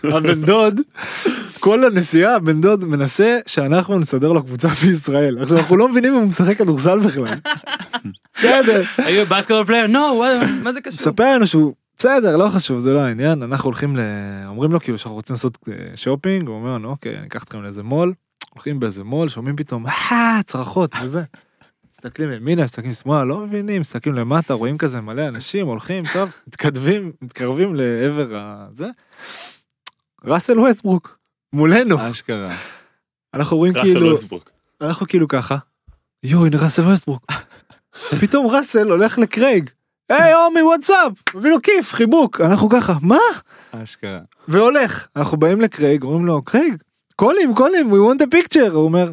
הבן 0.05 0.43
דוד, 0.43 0.81
כל 1.61 1.85
הנסיעה, 1.85 2.37
הבן 2.37 2.61
דוד 2.61 2.85
מנסה 2.85 3.39
שאנחנו 3.47 3.99
נסדר 3.99 4.33
לו 4.33 4.43
קבוצה 4.43 4.69
בישראל. 4.69 5.39
עכשיו, 5.43 5.59
אנחנו 5.59 5.77
לא 5.77 5.89
מבינים 5.89 6.15
אם 6.15 6.21
הוא 6.21 6.29
משחק 6.29 6.59
כדורסל 6.59 6.99
בכלל. 6.99 7.35
בסדר. 8.37 8.83
are 8.99 9.27
you 9.27 9.36
basketball 9.36 9.65
player? 9.65 9.87
נו, 9.87 10.25
מה 10.63 10.73
זה 10.73 10.81
קשור? 10.81 10.95
מספר 10.95 11.35
לנו 11.35 11.47
שהוא 11.47 11.75
בסדר 11.99 12.37
לא 12.37 12.49
חשוב 12.49 12.79
זה 12.79 12.95
לא 12.95 12.99
העניין 13.01 13.43
אנחנו 13.43 13.67
הולכים 13.67 13.97
ל... 13.97 14.01
אומרים 14.47 14.73
לו 14.73 14.81
כאילו 14.81 14.99
שאנחנו 14.99 15.15
רוצים 15.15 15.35
לעשות 15.35 15.59
אה, 15.69 15.97
שופינג 15.97 16.49
הוא 16.49 16.57
אומר 16.57 16.75
לנו 16.75 16.89
אוקיי 16.89 17.19
אני 17.19 17.27
אקח 17.27 17.45
אתכם 17.45 17.63
לאיזה 17.63 17.83
מול 17.83 18.15
הולכים 18.55 18.81
באיזה 18.81 19.05
מול 19.05 19.29
שומעים 19.29 19.57
פתאום 19.57 19.87
אה 19.87 20.41
צרחות 20.47 20.95
וזה. 21.03 21.23
מסתכלים 21.93 22.33
ימינה, 22.33 22.65
מסתכלים 22.65 22.93
שמאלה, 22.93 23.25
לא 23.25 23.39
מבינים, 23.39 23.81
מסתכלים 23.81 24.15
למטה, 24.15 24.55
רואים 24.55 24.79
כזה 24.79 25.01
מלא 25.01 25.29
אנשים, 25.29 25.67
הולכים, 25.67 26.05
טוב, 26.13 26.31
מתקדמים, 26.47 27.13
מתקרבים 27.23 27.75
לעבר 27.75 28.29
הזה. 28.33 28.87
ראסל 30.25 30.59
ווסטברוק, 30.59 31.19
מולנו, 31.53 32.11
אשכרה. 32.11 32.53
אנחנו 33.35 33.57
רואים 33.57 33.77
ראסל 33.77 33.93
כאילו, 33.93 34.11
ווסטברוק. 34.11 34.51
אנחנו 34.81 35.07
כאילו 35.07 35.29
ככה, 35.29 35.57
יואו, 36.23 36.47
הנה 36.47 36.57
ראסל 36.63 36.83
ווסטברוק. 36.83 37.33
פתאום 38.21 38.47
ראסל 38.47 38.91
הולך 38.91 39.19
לקרייג, 39.19 39.71
hey 40.13 40.33
homie 40.33 40.63
what's 40.63 40.96
up, 40.96 41.13
מביא 41.35 41.51
לו 41.51 41.63
כיף, 41.63 41.93
חיבוק, 41.93 42.41
אנחנו 42.41 42.69
ככה, 42.69 42.95
מה? 43.03 43.19
אשכרה. 43.73 44.19
והולך, 44.49 45.07
אנחנו 45.17 45.37
באים 45.37 45.61
לקרייג, 45.61 46.03
אומרים 46.03 46.27
לו, 46.27 46.43
קרייג, 46.43 46.75
קול 47.17 47.33
הים, 47.33 47.55
קול 47.55 47.71
הים, 47.71 47.93
we 47.93 47.95
want 47.95 48.23
a 48.23 48.27
picture, 48.37 48.71
הוא 48.73 48.85
אומר, 48.85 49.13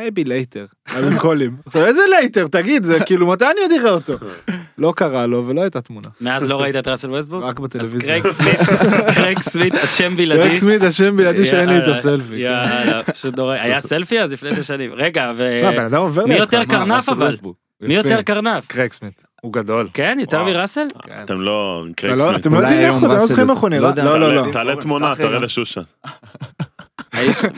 maybe 0.00 0.26
later, 0.26 0.92
אבל 0.96 1.18
קול 1.18 1.34
הים. 1.34 1.56
עכשיו 1.66 1.86
איזה 1.86 2.00
later, 2.02 2.48
תגיד, 2.48 2.84
זה 2.84 2.98
כאילו, 3.06 3.26
מתי 3.26 3.44
אני 3.50 3.60
עוד 3.60 3.72
אראה 3.80 3.90
אותו? 3.90 4.16
לא 4.78 4.92
קרה 4.96 5.26
לו 5.26 5.46
ולא 5.46 5.60
הייתה 5.60 5.80
תמונה. 5.80 6.08
מאז 6.20 6.48
לא 6.48 6.60
ראית 6.62 6.76
את 6.76 6.88
ראסל 6.88 7.10
ווסטברוק? 7.10 7.44
רק 7.44 7.56
אז 7.58 7.64
בטלוויזיה. 7.64 8.00
קרייג 8.00 8.26
סמית, 8.26 8.58
קרייג 9.16 9.40
סמית, 9.40 9.74
השם 9.74 10.16
בלעדי. 10.16 10.42
קרייג 10.42 10.58
סמית, 10.58 10.82
השם 10.82 11.16
בלעדי 11.16 11.44
שאין 11.44 11.68
לי 11.68 11.78
את 11.78 11.86
הסלפי. 11.86 12.36
יאללה, 12.36 13.02
פשוט 13.02 13.36
נורא. 13.36 13.54
היה 13.54 13.80
סלפי 13.80 14.20
אז 14.20 14.32
לפני 14.32 14.54
שש 14.54 14.66
שנים. 14.68 14.90
רגע, 14.94 15.32
ו... 15.36 15.62
עובר 15.96 16.26
מי. 16.26 16.34
יותר 16.34 16.64
קרנף 16.64 17.08
אבל? 17.08 17.36
מי 17.80 17.94
יותר 17.94 18.22
קרנף? 18.22 18.66
קרייג 18.66 18.92
סמית, 18.92 19.24
הוא 19.46 19.52
גדול. 19.52 19.88
כן, 19.94 20.18
יותר. 20.20 20.44
מראסל? 20.44 20.86
אתם 21.24 21.40
לא... 21.40 21.84
לא- 22.08 22.16
סמית. 22.32 22.40
אתם 22.40 22.52
לא 22.52 22.58
יודעים 22.58 22.80
איך 22.80 22.92
הוא, 22.94 22.98
אתם 22.98 23.08
לא 23.08 23.26
זוכרים 23.26 23.50
איך 23.50 23.58
הוא 23.58 23.70
לא 23.70 23.76
נראה. 23.92 24.04
לא, 24.04 24.20
לא, 24.20 24.26
תעלה- 24.26 24.46
לא. 24.46 24.52
תעלה 24.52 24.76
תמונה. 24.76 25.14
תראה 25.16 25.38
לשושן. 25.38 25.80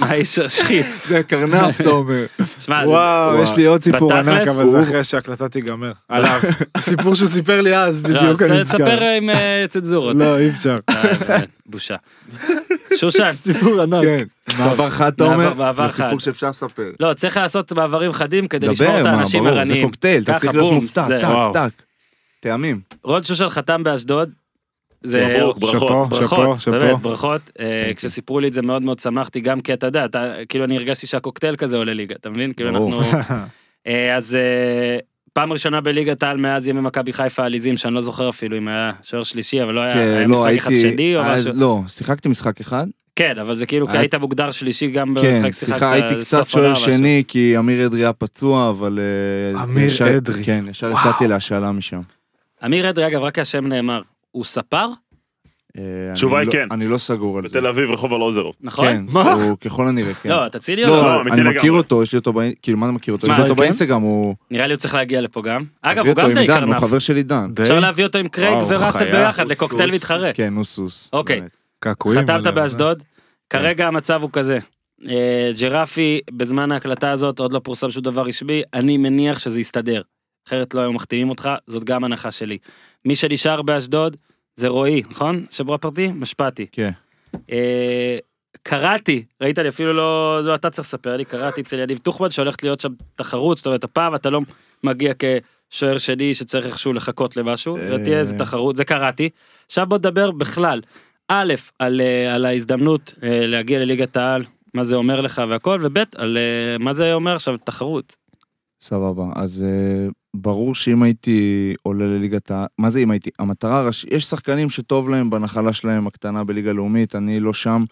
האיש, 0.01 0.39
השחית. 0.39 0.87
זה 1.09 1.23
קרנף, 1.23 1.81
אתה 1.81 1.89
אומר. 1.91 2.25
וואו, 2.69 3.43
יש 3.43 3.57
לי 3.57 3.65
עוד 3.65 3.83
סיפור 3.83 4.13
ענק, 4.15 4.49
אבל 4.49 4.67
זה 4.67 4.83
אחרי 4.83 5.05
שההקלטה 5.05 5.49
תיגמר. 5.49 5.93
עליו. 6.09 6.41
סיפור 6.81 7.15
שהוא 7.15 7.29
סיפר 7.29 7.61
לי 7.61 7.77
אז, 7.77 8.03
לא, 8.03 8.09
בדיוק 8.09 8.43
אני 8.43 8.63
תספר 8.65 8.79
נזכר. 8.79 9.01
עם 9.17 9.31
אה, 9.31 9.65
צנזורות. 9.69 10.17
לא, 10.17 10.39
אי 10.39 10.49
אפשר. 10.51 10.79
אה, 10.91 11.37
בושה. 11.67 11.97
שושן, 12.97 13.31
סיפור 13.47 13.81
ענק. 13.83 14.05
כן. 14.05 14.25
מעבר 14.59 14.91
חד, 14.91 15.13
אתה 15.13 15.25
מעבר- 15.25 15.35
אומר? 15.35 15.55
מעבר 15.55 15.89
זה 15.89 15.95
סיפור 15.95 16.11
חד. 16.11 16.19
שאפשר 16.21 16.49
לספר. 16.49 16.91
לא, 17.01 17.15
צריך 17.15 17.37
לעשות 17.37 17.73
מעברים 17.73 18.13
חדים 18.13 18.49
כדי 18.49 18.69
לשמור 18.69 19.01
את 19.01 19.07
האנשים 19.07 19.45
ברור, 19.45 19.65
זה. 19.65 19.75
קוקטייל, 19.83 20.23
אתה 20.23 20.39
צריך 20.39 20.55
להיות 20.55 20.73
מופתע. 20.73 21.07
טק. 21.09 21.23
טק. 21.55 21.83
טעמים. 22.41 22.81
רון 23.05 23.25
שושן 23.25 23.49
חתם 23.49 23.83
באשדוד. 23.85 24.31
זה 25.03 25.37
מברוק, 25.37 25.59
ברכות. 25.59 25.81
שאפו, 25.81 26.05
ברכות, 26.37 26.61
שאפו, 26.61 26.79
באמת. 26.79 26.99
ברכות. 27.01 27.51
אה, 27.61 27.91
כשסיפרו 27.97 28.41
לי 28.41 28.49
את 28.49 28.53
זה 28.53 28.63
מאוד 28.63 28.83
מאוד 28.83 28.99
שמחתי, 28.99 29.41
גם 29.41 29.61
כי 29.61 29.73
אתה 29.73 29.87
יודע, 29.87 30.05
אתה- 30.05 30.33
כאילו 30.49 30.65
אני 30.65 30.77
הרגשתי 30.77 31.07
שהקוקטייל 31.07 31.57
כזה 31.57 31.77
עולה 31.77 31.95
ליגה, 31.95 32.15
אתה 32.21 32.31
מבין? 32.31 32.53
כאילו. 32.53 32.71
אנחנו... 32.71 33.01
אה, 33.87 34.17
אז 34.17 34.35
אה, 34.37 34.99
פעם 35.33 35.53
ראשונה 35.53 35.81
בליגת 35.81 36.23
העל 36.23 36.37
מאז 36.37 36.69
ימי 36.69 36.81
מכבי 36.81 37.13
חיפה 37.13 37.43
העליזים, 37.43 37.77
שאני 37.77 37.95
לא 37.95 38.01
זוכר 38.01 38.29
אפילו 38.29 38.57
אם 38.59 38.69
היה 38.69 38.93
שוער 39.03 39.23
שלישי, 39.23 39.63
אבל 39.63 39.75
לא 39.75 39.81
היה 39.81 39.95
כן, 39.95 39.99
היה 40.01 40.27
לא, 40.27 40.29
משחק 40.29 40.53
אחד 40.59 40.71
הייתי... 40.71 40.91
שני 40.93 41.17
או 41.17 41.21
אז 41.23 41.41
משהו. 41.47 41.61
לא, 41.61 41.81
שיחקתי 41.89 42.29
משחק 42.29 42.61
אחד. 42.61 42.87
כן, 43.17 43.39
אבל 43.39 43.55
זה 43.55 43.67
כאילו, 43.67 43.87
כי 43.87 43.93
היה- 43.93 44.01
היית 44.01 44.15
מוגדר 44.15 44.51
שלישי 44.51 44.87
גם 44.87 45.09
כן, 45.09 45.15
במשחק 45.15 45.41
שיחקת 45.51 45.53
סליחה, 45.55 45.93
הייתי 45.93 46.15
קצת 46.21 46.47
שוער 46.49 46.73
משהו. 46.73 46.93
שני, 46.93 47.23
כי 47.29 47.59
אמיר 47.59 47.87
אדרי 47.87 48.01
היה 48.01 48.13
פצוע, 48.13 48.71
אבל... 48.71 48.99
אה, 49.55 49.63
אמיר 49.65 49.85
ישר- 49.87 50.17
אדרי. 50.17 50.45
כן, 50.45 50.65
ישר. 50.71 50.91
יצאתי 50.91 51.29
להשאלה 51.29 51.73
משם. 51.73 52.01
אמיר 52.65 52.91
אדרי, 52.91 53.07
אגב, 53.07 53.21
רק 53.23 53.39
השם 53.39 53.67
נאמר, 53.67 54.01
הוא 54.39 54.45
ספר? 54.45 54.87
אה, 55.79 55.83
התשובה 56.13 56.37
אני 56.37 56.43
היא 56.43 56.47
לא- 56.47 56.53
כן. 56.53 56.69
אני 56.71 56.87
לא 56.87 56.99
סגור 56.99 57.39
על 57.39 57.49
זה. 57.49 57.59
בתל 57.59 57.67
אביב, 57.67 57.91
רחוב 57.91 58.13
ארלוזורוב. 58.13 58.55
נכון? 58.61 58.87
כן, 58.87 59.05
מה? 59.13 59.33
הוא 59.33 59.59
ככל 59.59 59.89
הנראה, 59.89 60.15
כן. 60.15 60.29
לא, 60.29 60.49
תצילי 60.49 60.85
או 60.85 60.89
לא? 60.91 60.97
לא, 60.97 61.03
לא, 61.03 61.21
אמיתי 61.21 61.41
אני. 61.41 61.59
מכיר 61.59 61.73
אותו, 61.73 62.03
יש 62.03 62.13
לי 62.13 62.19
אותו, 62.19 62.33
כאילו, 62.63 62.79
מה 62.79 62.87
אני 62.87 62.95
מכיר 62.95 63.15
אותו? 63.15 63.27
יש 63.27 63.33
לי 63.33 63.43
אותו 63.43 63.55
כן? 63.55 63.61
באינסטגרם, 63.61 64.03
הוא... 64.03 64.35
נראה 64.51 64.67
לי 64.67 64.73
הוא 64.75 64.79
צריך 64.79 64.95
להגיע 64.95 65.21
לפה 65.21 65.43
גם. 65.43 65.65
אגב, 65.83 66.07
הוא 66.07 66.15
גם 66.15 66.29
די 66.35 66.47
דן, 66.47 66.63
הוא 66.63 66.73
קרנף. 66.73 66.81
חבר 66.81 66.99
שלי 66.99 67.23
דן. 67.23 67.51
די 67.55 67.63
אפשר 67.63 67.81
להביא 67.81 68.05
אותו 68.05 68.19
עם 68.19 68.29
קרייג 68.29 68.59
וראסל 68.69 68.99
חיה. 68.99 69.13
ביחד 69.13 69.49
לקוקטייל. 69.49 69.95
מתחרה. 69.95 70.33
כן, 70.33 70.55
הוא 70.57 70.65
סוס. 70.65 71.11
אוקיי. 71.13 71.41
חתמת 71.85 72.29
עליו. 72.31 72.55
באשדוד, 72.55 73.03
כרגע 73.51 73.87
המצב 73.87 74.23
הוא 74.23 74.31
כזה. 74.33 74.59
אה, 75.09 75.51
ג'רפי, 75.61 76.21
בזמן 76.33 76.73
ההקלטה 76.73 77.11
הזאת 77.11 77.39
עוד 77.39 77.53
לא 77.53 77.59
פורסם 77.65 77.91
שום 77.91 78.03
דבר 78.03 78.23
רשמי, 78.23 78.63
אני 78.75 78.97
מניח 78.97 79.39
שזה 79.39 79.61
יסתדר. 79.61 80.03
אחרת 80.49 80.75
לא 80.75 80.81
היו 80.81 80.93
מחתימים 80.93 81.29
אותך, 81.29 81.49
זאת 81.67 81.85
גם 81.85 82.05
הנחה 82.05 82.31
שלי. 82.31 82.59
מי 83.05 83.17
שנשאר 83.17 83.63
באשדוד 83.63 84.17
זה 84.57 84.69
רועי, 84.69 85.03
נכון? 85.11 85.45
שבוע 85.51 85.79
פרטי? 85.79 86.13
משפטי. 86.15 86.67
כן. 86.73 86.91
אה, 87.53 88.19
קראתי, 88.63 89.25
ראית 89.41 89.59
לי 89.59 89.69
אפילו 89.69 89.93
לא, 89.93 90.41
לא 90.45 90.55
אתה 90.55 90.71
צריך 90.71 90.89
לספר 90.89 91.17
לי, 91.17 91.25
קראתי 91.25 91.61
אצל 91.61 91.79
יניב 91.79 91.99
טוחמן 91.99 92.31
שהולכת 92.31 92.63
להיות 92.63 92.81
שם 92.81 92.93
תחרות, 93.15 93.57
זאת 93.57 93.67
אומרת 93.67 93.85
הפעם 93.85 94.15
אתה 94.15 94.31
לא 94.31 94.41
מגיע 94.85 95.13
כשוער 95.19 95.99
שני 95.99 96.35
שצריך 96.35 96.67
איכשהו 96.67 96.93
לחכות 96.93 97.37
למשהו, 97.37 97.77
אה. 97.77 97.87
אלא 97.87 98.05
תהיה 98.05 98.19
איזה 98.19 98.39
תחרות, 98.39 98.77
זה 98.77 98.85
קראתי. 98.85 99.31
עכשיו 99.67 99.87
בוא 99.87 99.99
נדבר 99.99 100.31
בכלל, 100.31 100.81
א', 101.29 101.55
על, 101.79 102.01
אה, 102.01 102.35
על 102.35 102.45
ההזדמנות 102.45 103.15
אה, 103.23 103.47
להגיע 103.47 103.79
לליגת 103.79 104.17
העל, 104.17 104.45
מה 104.75 104.85
זה 104.85 104.97
אומר 104.97 105.21
לך 105.21 105.43
והכל, 105.49 105.79
וב', 105.83 105.99
על 106.17 106.39
אה, 106.39 106.79
מה 106.79 106.93
זה 106.93 107.15
אומר 107.15 107.35
עכשיו 107.35 107.57
תחרות. 107.57 108.17
סבבה, 108.81 109.25
אז 109.35 109.65
ברור 110.41 110.75
שאם 110.75 111.03
הייתי 111.03 111.75
עולה 111.83 112.07
לליגת 112.07 112.51
ה... 112.51 112.67
מה 112.79 112.91
זה 112.91 112.99
אם 112.99 113.11
הייתי? 113.11 113.31
המטרה 113.39 113.79
הראשית, 113.79 114.13
יש 114.13 114.25
שחקנים 114.25 114.71
שטוב 114.71 115.09
להם 115.09 115.31
בנחלה 115.31 115.73
שלהם 115.73 116.07
הקטנה 116.07 116.45
בליגה 116.45 116.73
לאומית, 116.73 117.15
אני 117.15 117.41
לא 117.41 117.55
שם. 117.55 117.85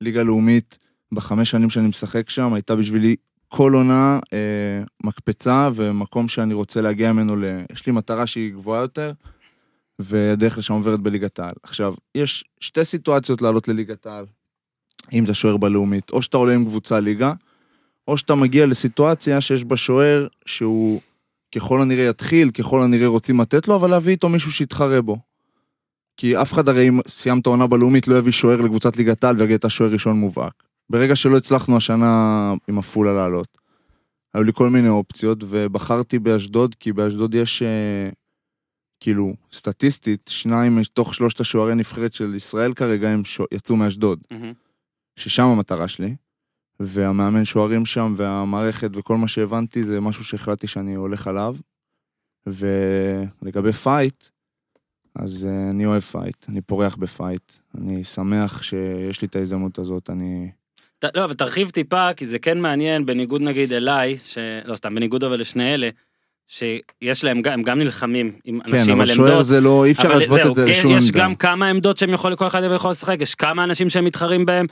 ליגה 0.00 0.22
לאומית, 0.22 0.78
בחמש 1.12 1.50
שנים 1.50 1.70
שאני 1.70 1.88
משחק 1.88 2.30
שם, 2.30 2.52
הייתה 2.52 2.76
בשבילי 2.76 3.16
כל 3.48 3.74
עונה 3.74 4.18
אה, 4.32 4.38
מקפצה 5.04 5.70
ומקום 5.74 6.28
שאני 6.28 6.54
רוצה 6.54 6.80
להגיע 6.80 7.12
ממנו 7.12 7.36
ל... 7.36 7.44
יש 7.72 7.86
לי 7.86 7.92
מטרה 7.92 8.26
שהיא 8.26 8.52
גבוהה 8.52 8.80
יותר, 8.80 9.12
והדרך 9.98 10.58
לשם 10.58 10.74
עוברת 10.74 11.00
בליגת 11.00 11.38
העל. 11.38 11.54
עכשיו, 11.62 11.94
יש 12.14 12.44
שתי 12.60 12.84
סיטואציות 12.84 13.42
לעלות 13.42 13.68
לליגת 13.68 14.06
העל, 14.06 14.24
אם 15.12 15.24
אתה 15.24 15.34
שוער 15.34 15.56
בלאומית, 15.56 16.10
או 16.10 16.22
שאתה 16.22 16.36
עולה 16.36 16.54
עם 16.54 16.64
קבוצה 16.64 17.00
ליגה, 17.00 17.32
או 18.08 18.18
שאתה 18.18 18.34
מגיע 18.34 18.66
לסיטואציה 18.66 19.40
שיש 19.40 19.64
בה 19.64 19.76
שוער 19.76 20.26
שהוא 20.46 21.00
ככל 21.56 21.82
הנראה 21.82 22.04
יתחיל, 22.04 22.50
ככל 22.50 22.82
הנראה 22.82 23.06
רוצים 23.06 23.40
לתת 23.40 23.68
לו, 23.68 23.76
אבל 23.76 23.90
להביא 23.90 24.12
איתו 24.12 24.28
מישהו 24.28 24.52
שיתחרה 24.52 25.02
בו. 25.02 25.18
כי 26.16 26.42
אף 26.42 26.52
אחד 26.52 26.68
הרי 26.68 26.88
אם 26.88 27.00
סיימת 27.08 27.46
עונה 27.46 27.66
בלאומית 27.66 28.08
לא 28.08 28.18
יביא 28.18 28.32
שוער 28.32 28.60
לקבוצת 28.60 28.96
ליגת 28.96 29.24
העל 29.24 29.36
ויגיד 29.36 29.54
אתה 29.54 29.70
שוער 29.70 29.90
ראשון 29.90 30.16
מובהק. 30.16 30.62
ברגע 30.90 31.16
שלא 31.16 31.36
הצלחנו 31.36 31.76
השנה 31.76 32.52
עם 32.68 32.78
עפולה 32.78 33.12
לעלות. 33.12 33.58
היו 34.34 34.42
לי 34.42 34.52
כל 34.54 34.70
מיני 34.70 34.88
אופציות 34.88 35.38
ובחרתי 35.48 36.18
באשדוד 36.18 36.74
כי 36.74 36.92
באשדוד 36.92 37.34
יש 37.34 37.62
אה, 37.62 38.08
כאילו 39.00 39.34
סטטיסטית 39.52 40.30
שניים 40.32 40.76
מתוך 40.76 41.14
שלושת 41.14 41.40
השוערי 41.40 41.74
נבחרת 41.74 42.14
של 42.14 42.34
ישראל 42.34 42.74
כרגע 42.74 43.08
הם 43.08 43.24
שו, 43.24 43.44
יצאו 43.52 43.76
מאשדוד. 43.76 44.20
ששם 45.16 45.44
המטרה 45.46 45.88
שלי, 45.88 46.14
והמאמן 46.80 47.44
שוערים 47.44 47.86
שם, 47.86 48.14
והמערכת 48.16 48.90
וכל 48.94 49.16
מה 49.16 49.28
שהבנתי 49.28 49.84
זה 49.84 50.00
משהו 50.00 50.24
שהחלטתי 50.24 50.66
שאני 50.66 50.94
הולך 50.94 51.26
עליו. 51.26 51.56
ולגבי 52.46 53.72
fight, 53.72 54.24
אז 55.14 55.46
אה, 55.50 55.70
אני 55.70 55.86
אוהב 55.86 56.00
fight, 56.02 56.36
אני 56.48 56.60
פורח 56.60 56.96
ב 56.96 57.04
fight. 57.04 57.52
אני 57.78 58.04
שמח 58.04 58.62
שיש 58.62 59.22
לי 59.22 59.28
את 59.28 59.36
ההזדמנות 59.36 59.78
הזאת, 59.78 60.10
אני... 60.10 60.50
ת- 60.98 61.16
לא, 61.16 61.24
אבל 61.24 61.34
תרחיב 61.34 61.70
טיפה, 61.70 62.14
כי 62.14 62.26
זה 62.26 62.38
כן 62.38 62.60
מעניין, 62.60 63.06
בניגוד 63.06 63.40
נגיד 63.42 63.72
אליי, 63.72 64.16
ש... 64.24 64.38
לא 64.64 64.76
סתם, 64.76 64.94
בניגוד 64.94 65.24
אבל 65.24 65.40
לשני 65.40 65.74
אלה, 65.74 65.88
שיש 66.46 67.24
להם, 67.24 67.42
גם- 67.42 67.52
הם 67.52 67.62
גם 67.62 67.78
נלחמים 67.78 68.32
עם 68.44 68.60
כן, 68.60 68.72
אנשים 68.74 68.92
אבל 68.94 69.10
על 69.10 69.16
שוער 69.16 69.28
עמדות. 69.30 69.44
זה 69.46 69.60
לא, 69.60 69.84
אי 69.84 69.92
אפשר 69.92 70.08
אבל 70.08 70.18
להשוות 70.18 70.40
את 70.46 70.54
זה 70.54 70.64
כן, 70.66 70.72
לשום 70.72 70.96
יש 70.96 71.04
עמדה. 71.06 71.18
גם 71.20 71.34
כמה 71.34 71.68
עמדות 71.68 71.96
שהם 71.96 72.10
יכולים, 72.10 72.36
כל 72.36 72.46
אחד 72.46 72.60
יכול 72.74 72.90
לשחק, 72.90 73.16
יש 73.20 73.34
כמה 73.34 73.64
אנשים 73.64 73.88
שהם 73.90 74.04
מתחרים 74.04 74.46
בהם. 74.46 74.66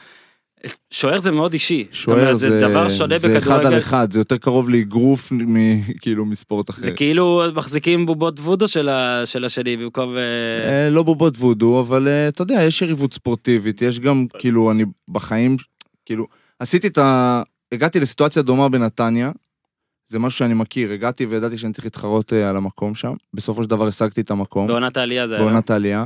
שוער 0.91 1.21
זה 1.21 1.31
מאוד 1.31 1.53
אישי. 1.53 1.85
זאת 1.85 1.95
שוער 1.95 2.19
אומרת, 2.21 2.39
זה, 2.39 2.51
זה 2.51 2.61
דבר 2.61 2.89
שונה 2.89 3.19
זה 3.19 3.39
אחד 3.39 3.51
על 3.53 3.57
בכדורגל. 3.59 3.79
אחד, 3.79 4.13
זה 4.13 4.21
יותר 4.21 4.37
קרוב 4.37 4.71
לאגרוף 4.71 5.33
מ- 5.33 5.83
כאילו 6.03 6.25
מספורט 6.27 6.71
אחר. 6.71 6.83
זה 6.83 6.91
כאילו 6.91 7.43
מחזיקים 7.55 8.07
בובות 8.07 8.41
וודו 8.41 8.69
של 8.69 8.89
ה- 8.89 9.23
של 9.25 9.45
השני 9.45 9.77
במקום... 9.77 10.17
אה, 10.17 10.21
אה, 10.85 10.91
לא 10.91 11.03
בובות 11.03 11.37
וודו, 11.37 11.81
אבל 11.81 12.09
אה, 12.09 12.29
אתה 12.29 12.43
יודע, 12.43 12.63
יש 12.63 12.83
יריבות 12.83 13.15
ספורטיבית, 13.15 13.83
יש 13.83 14.01
גם, 14.01 14.27
כאילו, 14.39 14.71
אני 14.71 14.85
בחיים, 15.09 15.57
כאילו, 16.07 16.27
עשיתי 16.59 16.87
את 16.87 16.99
ה... 16.99 17.43
הגעתי 17.73 18.01
לסיטואציה 18.01 18.43
דומה 18.43 18.69
בנתניה, 18.69 19.31
זה 20.09 20.19
משהו 20.19 20.39
שאני 20.39 20.55
מכיר, 20.55 20.93
הגעתי 20.93 21.27
וידעתי 21.27 21.59
שאני 21.59 21.73
צריך 21.73 21.85
להתחרות 21.87 22.33
אה, 22.33 22.51
על 22.51 22.57
המקום 22.57 22.95
שם, 22.95 23.13
בסופו 23.35 23.63
של 23.63 23.69
דבר 23.71 23.87
השגתי 23.89 24.21
את 24.21 24.31
המקום, 24.31 24.67
בעונת 24.67 24.97
העלייה 24.97 25.27
זה 25.27 25.35
היה. 25.35 25.45
בעונת 25.45 25.71
העלייה, 25.71 26.05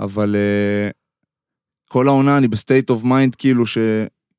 אבל 0.00 0.36
אה, 0.36 0.90
כל 1.88 2.08
העונה 2.08 2.38
אני 2.38 2.48
ב 2.48 2.55
state 2.55 2.90
of 2.90 3.04
mind, 3.04 3.34
כאילו 3.34 3.66
ש... 3.66 3.78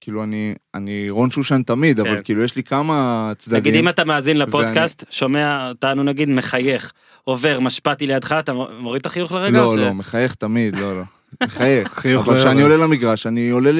כאילו 0.02 0.24
אני, 0.24 0.54
אני 0.76 1.10
רון 1.10 1.32
שושן 1.32 1.62
תמיד, 1.64 2.00
אבל 2.00 2.16
כן. 2.16 2.22
כאילו 2.24 2.44
יש 2.44 2.56
לי 2.56 2.64
כמה 2.64 3.32
צדדים. 3.38 3.60
נגיד 3.60 3.76
אם 3.76 3.90
אתה 3.90 4.06
מאזין 4.06 4.38
לפודקאסט, 4.38 5.04
שומע 5.10 5.70
אותנו 5.70 6.04
נגיד 6.04 6.30
מחייך, 6.30 6.92
עובר, 7.24 7.60
משפטי 7.60 8.08
לידך, 8.08 8.36
אתה 8.40 8.54
מוריד 8.80 9.00
את 9.00 9.06
החיוך 9.06 9.32
לרגע? 9.32 9.58
לא, 9.58 9.74
ש- 9.76 9.80
לא, 9.80 9.94
מחייך 9.94 10.36
תמיד, 10.36 10.78
לא, 10.78 10.98
לא. 10.98 11.04
מחייך. 11.44 12.06
אבל 12.06 12.34
לא 12.34 12.40
כשאני. 12.40 12.62
עולה 12.62 12.78
למגרש, 12.78 13.28
אני 13.28 13.50
עולה 13.50 13.72
ל... 13.72 13.80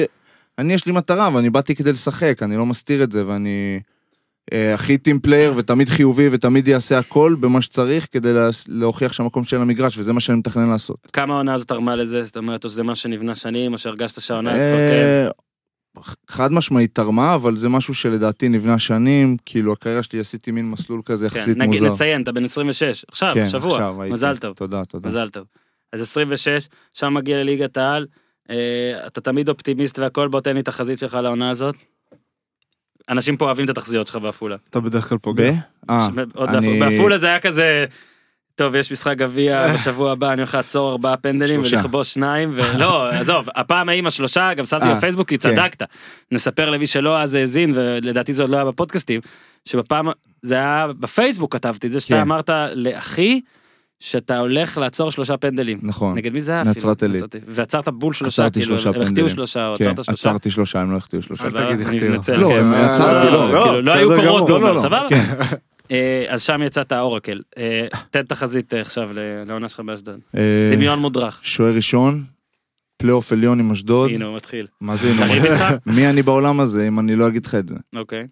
אני, 0.58 0.72
יש 0.72 0.86
לי 0.86 0.92
מטרה, 0.92 1.30
ואני 1.34 1.50
באתי 1.50 1.74
כדי 1.74 1.92
לשחק, 1.92 2.42
אני 2.42 2.56
לא 2.56 2.66
מסתיר 2.66 3.02
את 3.02 3.12
זה, 3.12 3.26
ואני... 3.26 3.80
אה, 4.52 4.74
הכי 4.74 4.98
team 4.98 5.20
player 5.20 5.52
ותמיד 5.56 5.88
חיובי 5.88 6.28
ותמיד 6.32 6.68
יעשה 6.68 6.98
הכל 6.98 7.36
במה 7.40 7.62
שצריך 7.62 8.08
כדי 8.12 8.32
לה- 8.32 8.48
להוכיח 8.68 9.12
שהמקום 9.12 9.44
של 9.44 9.56
המגרש, 9.60 9.98
וזה 9.98 10.12
מה 10.12 10.20
שאני 10.20 10.38
מתכנן 10.38 10.68
לעשות. 10.68 10.96
כמה 11.12 11.34
העונה 11.34 11.54
הזאת 11.54 11.68
תרמה 11.68 11.96
לזה? 11.96 12.24
זאת 12.24 12.36
אומרת, 12.36 12.64
או 12.64 12.68
שזה 12.68 12.82
משהו 12.82 13.02
שנבנה 13.02 13.34
שנים, 13.34 13.72
או 13.72 13.78
שהרגשת 13.78 14.20
שהעונה 14.20 14.50
כבר 14.50 14.58
כן? 14.88 15.26
אה, 15.26 15.28
חד 16.28 16.52
משמעית 16.52 16.94
תרמה, 16.94 17.34
אבל 17.34 17.56
זה 17.56 17.68
משהו 17.68 17.94
שלדעתי 17.94 18.48
נבנה 18.48 18.78
שנים, 18.78 19.36
כאילו 19.46 19.72
הקריירה 19.72 20.02
שלי 20.02 20.20
עשיתי 20.20 20.50
מין 20.50 20.70
מסלול 20.70 21.00
כזה 21.04 21.30
כן, 21.30 21.36
יחסית 21.38 21.56
נגיד 21.56 21.80
מוזר. 21.80 21.92
נציין, 21.92 22.22
אתה 22.22 22.32
בן 22.32 22.44
26, 22.44 23.04
עכשיו, 23.08 23.30
כן, 23.34 23.42
השבוע, 23.42 23.72
עכשיו 23.72 24.02
הייתי. 24.02 24.12
מזל 24.12 24.36
טוב, 24.36 24.54
תודה, 24.54 24.84
תודה. 24.84 25.08
מזל 25.08 25.28
טוב. 25.28 25.44
אז 25.92 26.00
26, 26.00 26.68
שם 26.94 27.14
מגיע 27.14 27.36
לליגת 27.42 27.76
העל, 27.76 28.06
אה, 28.50 28.56
אתה 29.06 29.20
תמיד 29.20 29.48
אופטימיסט 29.48 29.98
והכל, 29.98 30.28
בוא 30.28 30.40
תן 30.40 30.56
לי 30.56 30.62
תחזית 30.62 30.98
שלך 30.98 31.14
לעונה 31.14 31.50
הזאת. 31.50 31.74
אנשים 33.10 33.36
פה 33.36 33.44
אוהבים 33.44 33.64
את 33.64 33.70
התחזיות 33.70 34.06
שלך 34.06 34.16
בעפולה. 34.16 34.56
אתה 34.70 34.80
בדרך 34.80 35.08
כלל 35.08 35.18
פוגע. 35.18 35.52
אה, 35.90 36.08
בעפולה- 36.80 37.18
זה 37.18 37.26
היה 37.26 37.40
כזה, 37.40 37.84
טוב, 38.54 38.74
יש 38.74 38.92
משחק 38.92 39.16
גביע 39.16 39.74
בשבוע 39.74 40.12
הבא, 40.12 40.32
אני 40.32 40.40
הולך 40.40 40.54
לעצור 40.54 40.90
ארבעה 40.90 41.16
פנדלים. 41.16 41.60
ולכבוש 41.60 42.14
שניים, 42.14 42.50
ולא, 42.52 43.08
עזוב, 43.10 43.48
הפעם 43.54 43.88
ההיא 43.88 43.98
עם 43.98 44.06
השלושה, 44.06 44.54
גם 44.54 44.64
שמתי 44.64 44.84
אה, 44.84 44.94
בפייסבוק, 44.94 45.28
כי 45.28 45.38
כן. 45.38 45.50
צדקת. 45.56 45.82
נספר 46.32 46.70
למי 46.70 46.86
שלא 46.86 47.20
אז 47.20 47.34
האזין, 47.34 47.72
ולדעתי 47.74 48.32
זה 48.32 48.42
עוד 48.42 48.50
לא 48.50 48.56
היה 48.56 48.64
בפודקאסטים, 48.64 49.20
שבפעם, 49.64 50.08
זה 50.42 50.54
היה 50.54 50.86
בפייסבוק 51.00 51.52
כתבתי 51.52 51.86
את 51.86 51.92
זה, 51.92 52.00
שאתה 52.00 52.14
כן. 52.14 52.20
אמרת 52.20 52.50
לאחי, 52.74 53.40
שאתה 54.00 54.38
הולך 54.38 54.78
לעצור 54.78 55.10
שלושה 55.10 55.36
פנדלים. 55.36 55.78
נכון. 55.82 56.16
נגד 56.16 56.32
מי 56.32 56.40
זה 56.40 56.52
היה 56.52 56.60
אפילו? 56.62 56.74
נצרת 56.76 57.02
עילית. 57.02 57.22
ועצרת 57.46 57.88
בול 57.88 58.12
שלושה, 58.14 58.42
עצרתי 58.42 58.60
כאילו, 58.60 58.78
שלושה 58.78 58.98
הם 58.98 59.02
החטיאו. 59.06 59.28
שלושה, 59.28 59.68
או 59.68 59.74
כן, 59.78 59.84
עצרת 59.90 60.04
שלושה. 60.04 60.12
עצרתי 60.30 60.50
שלושה, 60.50 60.80
הם 60.80 60.92
לא 60.92 60.96
החטיאו 60.96 61.22
שלושה. 61.22 61.44
אל 61.44 61.50
תגיד 61.74 61.80
החטיאו. 61.86 62.36
לא, 62.36 62.48
כן. 62.48 62.60
הם- 62.60 62.74
עצרתי, 62.74 63.26
לא, 63.32 63.62
כאילו, 63.64 63.82
לא 63.82 63.92
היו. 63.94 64.08
קורות, 64.16 64.50
לא, 64.50 64.60
לא, 64.60 64.74
לא. 64.74 64.80
סבבה? 64.80 65.06
כן. 65.08 65.24
אה, 65.90 66.24
אז 66.28 66.42
שם 66.42 66.62
יצאת 66.62 66.92
אורקל. 66.92 67.40
אה, 67.58 67.86
תן 68.10 68.22
תחזית 68.22 68.74
אה, 68.74 68.80
עכשיו 68.80 69.10
לעונה 69.46 69.68
שלך 69.68 69.80
באשדוד. 69.80 70.20
אה, 70.36 70.70
דמיון 70.74 70.98
מודרך. 70.98 71.40
שוער 71.42 71.74
ראשון, 71.74 72.22
פלייאוף 72.96 73.32
עליון 73.32 73.60
עם 73.60 73.70
אשדוד. 73.70 74.10
הנה 74.10 74.24
הוא 74.24 74.36
מתחיל. 74.36 74.66
מה 74.80 74.96
זה 74.96 75.10
הנה? 75.10 75.70
מי 75.96 76.06
אני 76.10 76.22
בעולם 76.22 76.60
הזה 76.60 76.88
אם 76.88 76.98
אני 77.00 77.16
לא 77.16 77.28
אגיד 77.28 77.46
לך 77.46 77.54
את 77.54 77.68
זה? 77.68 77.74
אוקיי. 77.96 78.26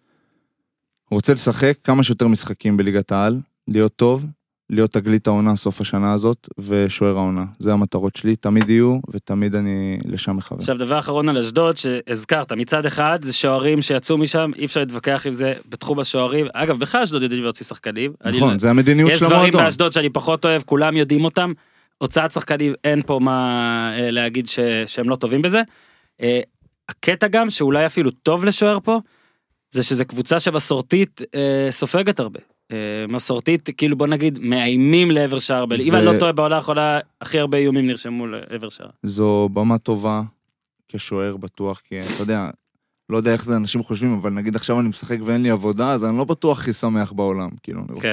רוצה 1.10 1.32
לשחק 1.32 1.74
כמה 1.84 2.02
שיותר 2.02 2.26
משחקים 2.28 2.76
בליגת 2.76 3.12
העל, 3.12 3.40
להיות 3.68 3.96
טוב, 3.96 4.26
להיות 4.70 4.92
תגלית 4.92 5.26
העונה 5.26 5.56
סוף 5.56 5.80
השנה 5.80 6.12
הזאת, 6.12 6.48
ושוער 6.58 7.16
העונה. 7.16 7.44
זה 7.58 7.72
המטרות 7.72 8.16
שלי, 8.16 8.36
תמיד 8.36 8.70
יהיו, 8.70 8.98
ותמיד 9.10 9.54
אני 9.54 9.98
לשם 10.04 10.36
מכוון. 10.36 10.58
עכשיו 10.58 10.78
דבר 10.78 10.98
אחרון 10.98 11.28
על 11.28 11.38
אשדוד 11.38 11.76
שהזכרת 11.76 12.52
מצד 12.52 12.86
אחד 12.86 13.18
זה 13.22 13.32
שוערים 13.32 13.82
שיצאו 13.82 14.18
משם 14.18 14.50
אי 14.56 14.64
אפשר 14.64 14.80
להתווכח 14.80 15.22
עם 15.26 15.32
זה 15.32 15.54
בתחום 15.68 15.98
השוערים 15.98 16.46
אגב 16.52 16.78
בכלל 16.78 17.02
אשדוד 17.02 17.22
יודעים 17.22 17.42
להוציא 17.42 17.66
שחקנים. 17.66 18.12
אני 18.24 18.32
לא- 18.32 18.46
נכון, 18.46 18.58
זה 18.58 18.70
המדיניות 18.70 19.10
יש 19.10 19.18
של 19.18 19.24
דברים 19.24 19.38
המועדון. 19.38 19.64
באשדוד 19.64 19.92
שאני 19.92 20.10
פחות 20.10 20.44
אוהב 20.44 20.62
כולם 20.62 20.96
יודעים 20.96 21.24
אותם. 21.24 21.52
הוצאת 21.98 22.32
שחקנים 22.32 22.74
אין 22.84 23.02
פה 23.06 23.18
מה 23.22 23.92
אה, 23.98 24.10
להגיד 24.10 24.46
ש, 24.46 24.58
שהם 24.86 25.08
לא 25.08 25.16
טובים 25.16 25.42
בזה. 25.42 25.62
אה, 26.22 26.40
הקטע 26.88 27.28
גם 27.28 27.50
שאולי 27.50 27.86
אפילו 27.86 28.10
טוב 28.10 28.44
לשוער 28.44 28.78
פה 28.80 29.00
זה 29.70 29.82
שזה 29.82 30.04
קבוצה 30.04 30.40
שמסורתית 30.40 31.20
אה, 31.34 31.68
סופגת 31.70 32.20
הרבה. 32.20 32.40
אה, 32.72 32.76
מסורתית 33.08 33.68
כאילו 33.76 33.96
בוא 33.96 34.06
נגיד 34.06 34.38
מאיימים 34.38 35.10
לעבר 35.10 35.38
שער. 35.38 35.66
ב- 35.66 35.72
אם 35.72 35.78
זה- 35.78 35.96
אני 35.98 36.06
לא 36.06 36.18
טועה 36.20 36.32
בעונה 36.32 36.56
האחרונה 36.56 36.98
הכי 37.20 37.38
הרבה 37.38 37.58
איומים 37.58 37.86
נרשמו 37.86 38.26
לעבר 38.26 38.68
שער. 38.68 38.88
זו 39.02 39.48
במה 39.52 39.78
טובה 39.78 40.22
כשוער 40.88 41.36
בטוח, 41.36 41.80
כי 41.84 42.00
אתה 42.00 42.22
יודע, 42.22 42.50
לא 43.08 43.16
יודע 43.16 43.32
איך 43.32 43.44
זה 43.44 43.56
אנשים 43.56 43.82
חושבים, 43.82 44.12
אבל 44.12 44.30
נגיד 44.30 44.56
עכשיו 44.56 44.80
אני 44.80 44.88
משחק 44.88 45.18
ואין 45.24 45.42
לי 45.42 45.50
עבודה, 45.50 45.92
אז 45.92 46.04
אני 46.04 46.18
לא 46.18 46.24
בטוח 46.24 46.58
הכי 46.60 46.72
שמח 46.72 47.12
בעולם. 47.12 47.48
כאילו, 47.62 47.80
אני 47.90 48.00
כן. 48.00 48.08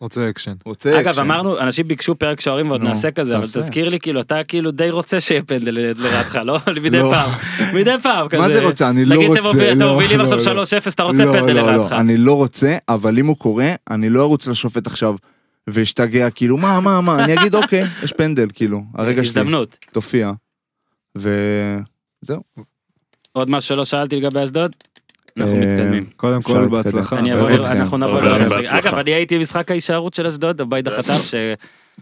רוצה... 0.00 0.20
רוצה 0.20 0.30
אקשן. 0.30 0.52
רוצה 0.66 1.00
אגב 1.00 1.08
אקשן. 1.08 1.20
אמרנו 1.20 1.58
אנשים 1.58 1.88
ביקשו 1.88 2.14
פרק 2.14 2.40
שוערים 2.40 2.68
ועוד 2.70 2.80
נו, 2.82 2.88
נעשה 2.88 3.10
כזה 3.10 3.34
אבל 3.36 3.44
תעשה. 3.44 3.60
תזכיר 3.60 3.88
לי 3.88 4.00
כאילו 4.00 4.20
אתה 4.20 4.44
כאילו 4.44 4.70
די 4.70 4.90
רוצה 4.90 5.20
שיהיה 5.20 5.42
פנדל 5.42 5.74
ל- 5.74 6.02
לרעתך 6.02 6.38
לא 6.44 6.58
מדי 6.82 6.98
לא. 6.98 7.10
פעם 7.10 7.30
מדי 7.74 7.94
פעם 8.02 8.28
כזה. 8.28 8.42
מה 8.42 8.48
זה 8.48 8.64
רוצה? 8.64 8.90
אני 8.90 9.04
לא 9.04 9.14
רוצה. 9.26 9.40
מובילים- 9.42 9.72
אתם 9.72 9.80
לא, 9.80 9.92
מובילים 9.92 10.18
לא, 10.18 10.24
עכשיו 10.24 10.54
לא. 10.54 10.62
3-0 10.62 10.66
אתה 10.94 11.02
רוצה 11.02 11.24
לא, 11.24 11.32
פנדל 11.32 11.52
לא, 11.52 11.72
לרעתך. 11.72 11.92
לא, 11.92 12.00
אני 12.00 12.16
לא 12.16 12.36
רוצה, 12.36 12.76
אבל 12.88 13.18
אם 13.18 13.26
הוא 13.26 13.36
קורה, 13.36 13.74
אני 13.90 14.08
לא 14.10 14.20
ארוץ 14.22 14.46
לשופט 14.46 14.86
עכשיו 14.86 15.14
ואשתגע, 15.66 16.30
כאילו, 16.30 16.56
מה, 16.56 16.80
מה, 16.80 17.00
מה, 17.00 17.24
אני 17.24 17.34
אגיד, 17.40 17.54
אוקיי, 17.54 17.84
יש 18.02 18.12
פנדל, 18.12 18.48
כאילו, 18.54 18.82
הרגע 18.94 19.22
שלי, 19.22 19.26
הזדמנות. 19.28 19.76
תופיע. 19.92 20.32
וזהו. 21.16 22.40
עוד 23.32 23.50
משהו 23.50 23.68
שלא 23.68 23.84
שאלתי 23.84 24.16
לגבי 24.16 24.44
אשדוד? 24.44 24.76
אנחנו 25.36 25.54
אה, 25.54 25.60
מתקדמים. 25.60 26.06
קודם 26.16 26.42
כל. 26.42 26.68
בהצלחה. 26.68 27.18
אני. 27.18 27.32
אנחנו 27.32 27.98
נעבור 27.98 28.20
למשחק. 28.20 28.64
אגב 28.66 28.94
אני 28.94 29.10
הייתי 29.10 29.38
במשחק 29.38 29.70
ההישארות 29.70 30.14
של 30.14 30.26
אשדוד, 30.26 30.60
הבית 30.60 30.86
החטף 30.86 31.30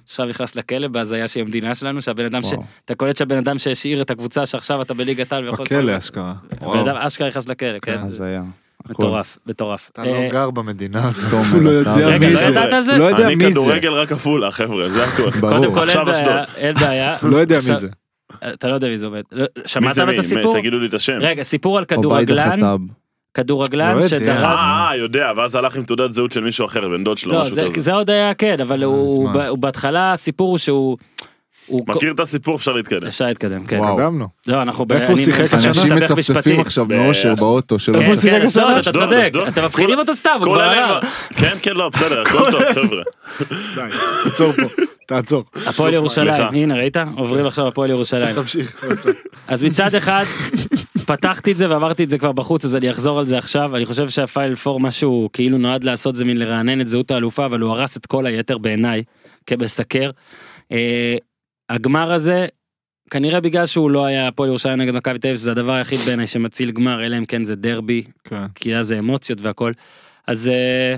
שעכשיו 0.05 0.27
נכנס 0.27 0.57
לכלא 0.57 0.89
בהזיה 0.89 1.29
שהיא 1.29 1.43
המדינה 1.43 1.75
שלנו, 1.75 2.03
שהבן 2.03 2.25
אדם, 2.25 2.43
ש-. 2.43 2.53
אתה 2.85 2.95
קולט 2.95 3.17
שהבן 3.17 3.37
אדם 3.37 3.59
שהשאיר 3.59 4.03
את 4.03 4.11
הקבוצה 4.11 4.47
שעכשיו 4.47 4.83
אתה 4.83 4.95
בליגת 4.95 5.33
העל 5.33 5.45
ויכול 5.45 5.65
בכלא. 5.65 5.99
אשכרה. 5.99 6.35
הבן. 6.61 6.79
אדם 6.79 6.97
אשכרה 6.97 7.29
נכנס 7.29 7.49
לכלא, 7.49 7.79
כן? 7.79 7.99
אז 7.99 8.21
היה. 8.21 8.43
הכל. 8.85 8.93
מטורף, 8.93 9.39
מטורף. 9.47 9.91
אתה 9.93 10.03
אה, 10.03 10.07
לא 10.25 10.31
גר 10.31 10.51
במדינה 10.51 11.09
הזאת. 11.09 11.33
הוא 11.53 11.63
לא 11.63 11.71
יודע 11.71 11.95
רגע, 11.95 12.19
מי 12.19 12.33
לא 12.33 12.41
זה. 12.41 12.51
ידעת 12.53 12.73
על 12.73 12.83
זה? 12.83 12.93
הוא 12.93 12.99
לא 12.99 13.05
יודע 13.05 13.27
אני 13.27 13.35
מי 13.35 13.45
זה. 13.45 13.51
כדורגל 13.51 13.93
רק 13.93 14.13
עפולה 14.13 14.51
חבר'ה 14.51 14.89
זה. 14.89 15.05
ברור. 15.41 15.57
קודם 15.57 15.75
כל 15.75 15.81
אין 15.81 15.99
עכשיו 15.99 16.07
בעיה, 16.07 16.45
אין 16.57 16.75
בעיה. 16.75 17.17
הוא 17.23 17.31
לא 17.33 17.37
יודע 17.37 17.57
מי 17.57 17.79
זה. 17.79 17.89
אתה 18.55 18.69
לא 18.69 18.75
יודע 18.75 18.89
מי 18.89 18.99
זה 18.99 19.07
עומד. 19.07 19.23
לא, 19.33 19.47
מי 19.57 19.63
שמעת? 19.67 19.99
את 19.99 20.19
הסיפור? 20.19 20.55
מי? 20.55 20.61
תגידו 20.61 20.79
לי 20.79 20.87
את 20.89 20.95
השם. 20.95 21.19
רגע, 21.21 21.43
סיפור 21.43 21.79
על 21.79 21.85
כדורגלן, 21.85 22.57
חטאב. 22.57 22.81
כדורגלן 23.43 23.97
לא. 23.97 24.03
שדרס... 24.09 24.59
אה, 24.59 24.91
יודע, 24.99 25.33
ואז 25.37 25.55
הלך 25.55 25.77
עם 25.77 25.83
תעודת 25.85 26.13
זהות 26.13 26.33
של 26.33 26.41
מישהו 26.41 26.67
אחר, 26.67 26.89
בן 26.89 27.05
דוד 27.05 27.19
שלו, 27.19 27.33
לא, 27.33 27.41
משהו 27.43 27.55
זה- 27.55 27.63
כזה. 27.73 27.81
זה 27.81 27.93
עוד 27.95 28.11
היה 28.11 28.35
כן, 28.35 28.57
אבל 28.61 28.83
הוא 28.85 29.31
מה? 29.31 29.49
הוא 29.49 29.59
בהתחלה 29.59 30.13
הסיפור 30.13 30.49
הוא 30.51 30.59
שהוא... 30.59 30.97
הוא- 31.67 31.85
מכיר 31.89 32.13
את 32.13 32.21
הסיפור, 32.21 32.57
אפשר 32.57 32.73
להתקדם. 32.73 33.07
אפשר 33.07 33.25
להתקדם, 33.25 33.67
כן. 33.67 33.79
וואו. 33.79 33.97
קדמנו. 33.97 34.29
לא, 34.47 34.63
אנחנו... 34.63 34.87
ב- 34.87 34.93
איפה 34.93 35.13
הוא 35.13 35.21
שיחק 35.21 35.41
השנה? 35.55 35.69
אנשים 35.69 35.95
מצפצפים. 35.95 36.61
עכשיו 36.61 36.87
מאושר 36.87 37.35
באוטו 37.35 37.77
כן, 37.87 37.95
איפה 37.95 38.13
הוא 38.13 38.21
שיחק 38.21 38.43
השנה? 38.47 38.81
אתה 38.81 38.93
צודק. 38.93 39.31
אתם 39.49 39.65
מפחידים 39.65 39.99
אותו 39.99 40.15
סתם, 40.15 40.31
הוא 40.37 40.45
כבר. 40.45 40.61
עלה. 40.63 41.01
כן, 41.35 41.57
כן, 41.63 41.75
לא, 41.75 41.89
בסדר, 41.89 42.21
הכל 42.23 42.51
טוב, 42.51 42.63
חבר'ה. 42.73 43.03
די, 43.75 43.81
תעצור 44.25 44.53
פה. 44.53 44.63
תעצור. 45.07 45.45
הפועל 45.67 45.95
ירושלים. 45.95 46.43
הנה 46.55 46.75
ראית? 46.77 46.97
עוברים 47.17 47.47
עכשיו 47.47 47.67
הפועל 47.67 47.91
ירושלים. 47.91 48.35
תמשיך. 48.35 48.85
אז 49.49 49.65
מצד 49.65 49.95
אחד, 49.95 50.25
פתחתי 51.09 51.53
את 51.53 51.59
זה 51.59 51.71
ואמרתי 51.71 52.05
את 52.05 52.11
זה 52.11 52.19
כבר 52.19 52.33
בחוץ, 52.33 52.65
אז 52.65 52.77
אני 52.77 52.91
אחזור 52.91 53.19
על 53.19 53.27
זה 53.27 53.39
עכשיו. 53.39 53.77
אני 53.77 53.87
חושב 53.87 54.09
שהפייל 54.09 54.55
פור, 54.55 54.81
מה 54.81 54.91
שהוא 54.91 55.31
כאילו 55.33 55.59
נועד 55.59 55.85
לעשות 55.85 56.15
זה 56.15 56.25
מין 56.25 56.37
לרענן 56.37 56.81
את 56.81 56.89
זהות 56.89 57.11
האלופה, 57.11 57.47
אבל 57.47 57.61
הוא 57.61 57.71
הרס 57.71 57.97
את 57.97 58.07
כל 58.07 58.27
היתר 58.27 58.59
בעיניי, 58.59 59.03
כמסקר. 59.47 60.11
אה, 60.73 61.17
הגמר 61.69 62.13
הזה, 62.13 62.47
כנראה 63.11 63.41
בגלל 63.41 63.67
שהוא 63.67 63.91
לא 63.91 64.05
היה 64.05 64.29
הפועל 64.29 64.49
ירושלים 64.49 64.81
נגד 64.81 64.97
מכבי 64.97 65.19
תל 65.19 65.29
אביב, 65.29 65.37
שזה 65.37 65.51
הדבר 65.51 65.73
היחיד 65.73 65.99
בעיניי 65.99 66.27
שמציל 66.27 66.71
גמר, 66.71 67.07
אלא 67.07 67.19
אם 67.19 67.27
כן 67.27 67.45
זה 67.45 67.57
דרבי, 67.57 68.03
כן. 68.25 68.47
כי 68.55 68.77
אז 68.77 68.87
זה 68.87 68.99
אמוציות 68.99 69.41
והכל. 69.41 69.73
אז 70.27 70.49
אה, 70.49 70.97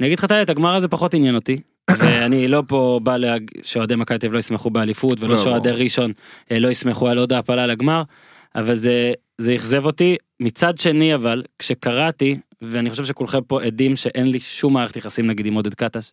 אני 0.00 0.06
אגיד 0.06 0.18
לך 0.18 0.24
את 0.24 0.50
הגמר 0.50 0.74
הזה 0.74 0.88
פחות 0.88 1.14
עניין 1.14 1.34
אותי. 1.34 1.60
ואני 1.98 2.48
לא 2.48 2.62
פה 2.68 3.00
בא 3.02 3.16
להג... 3.16 3.50
שאוהדי 3.62 3.96
מכבי 3.96 4.18
תל 4.18 4.26
אביב 4.26 4.34
לא 4.34 4.38
ישמחו 4.38 4.70
באליפות 4.70 5.20
ולא 5.20 5.34
לא, 5.34 5.42
שאוהדי. 5.42 5.70
ראשון 5.70 6.12
אה, 6.52 6.58
לא 6.58 6.68
ישמחו 6.68 7.08
על 7.08 7.18
עוד 7.18 7.32
העפלה 7.32 7.66
לגמר, 7.66 8.02
אבל 8.58 8.74
זה, 8.74 9.12
זה 9.38 9.54
אכזב 9.54 9.86
אותי. 9.86 10.16
מצד 10.40 10.78
שני 10.78 11.14
אבל, 11.14 11.42
כשקראתי, 11.58 12.36
ואני 12.62 12.90
חושב 12.90 13.04
שכולכם 13.04 13.40
פה 13.42 13.62
עדים 13.62 13.96
שאין 13.96 14.26
לי 14.26 14.40
שום 14.40 14.74
מערכת 14.74 14.96
יחסים 14.96 15.26
נגיד 15.26 15.46
עם 15.46 15.54
עודד 15.54 15.74
קטש, 15.74 16.10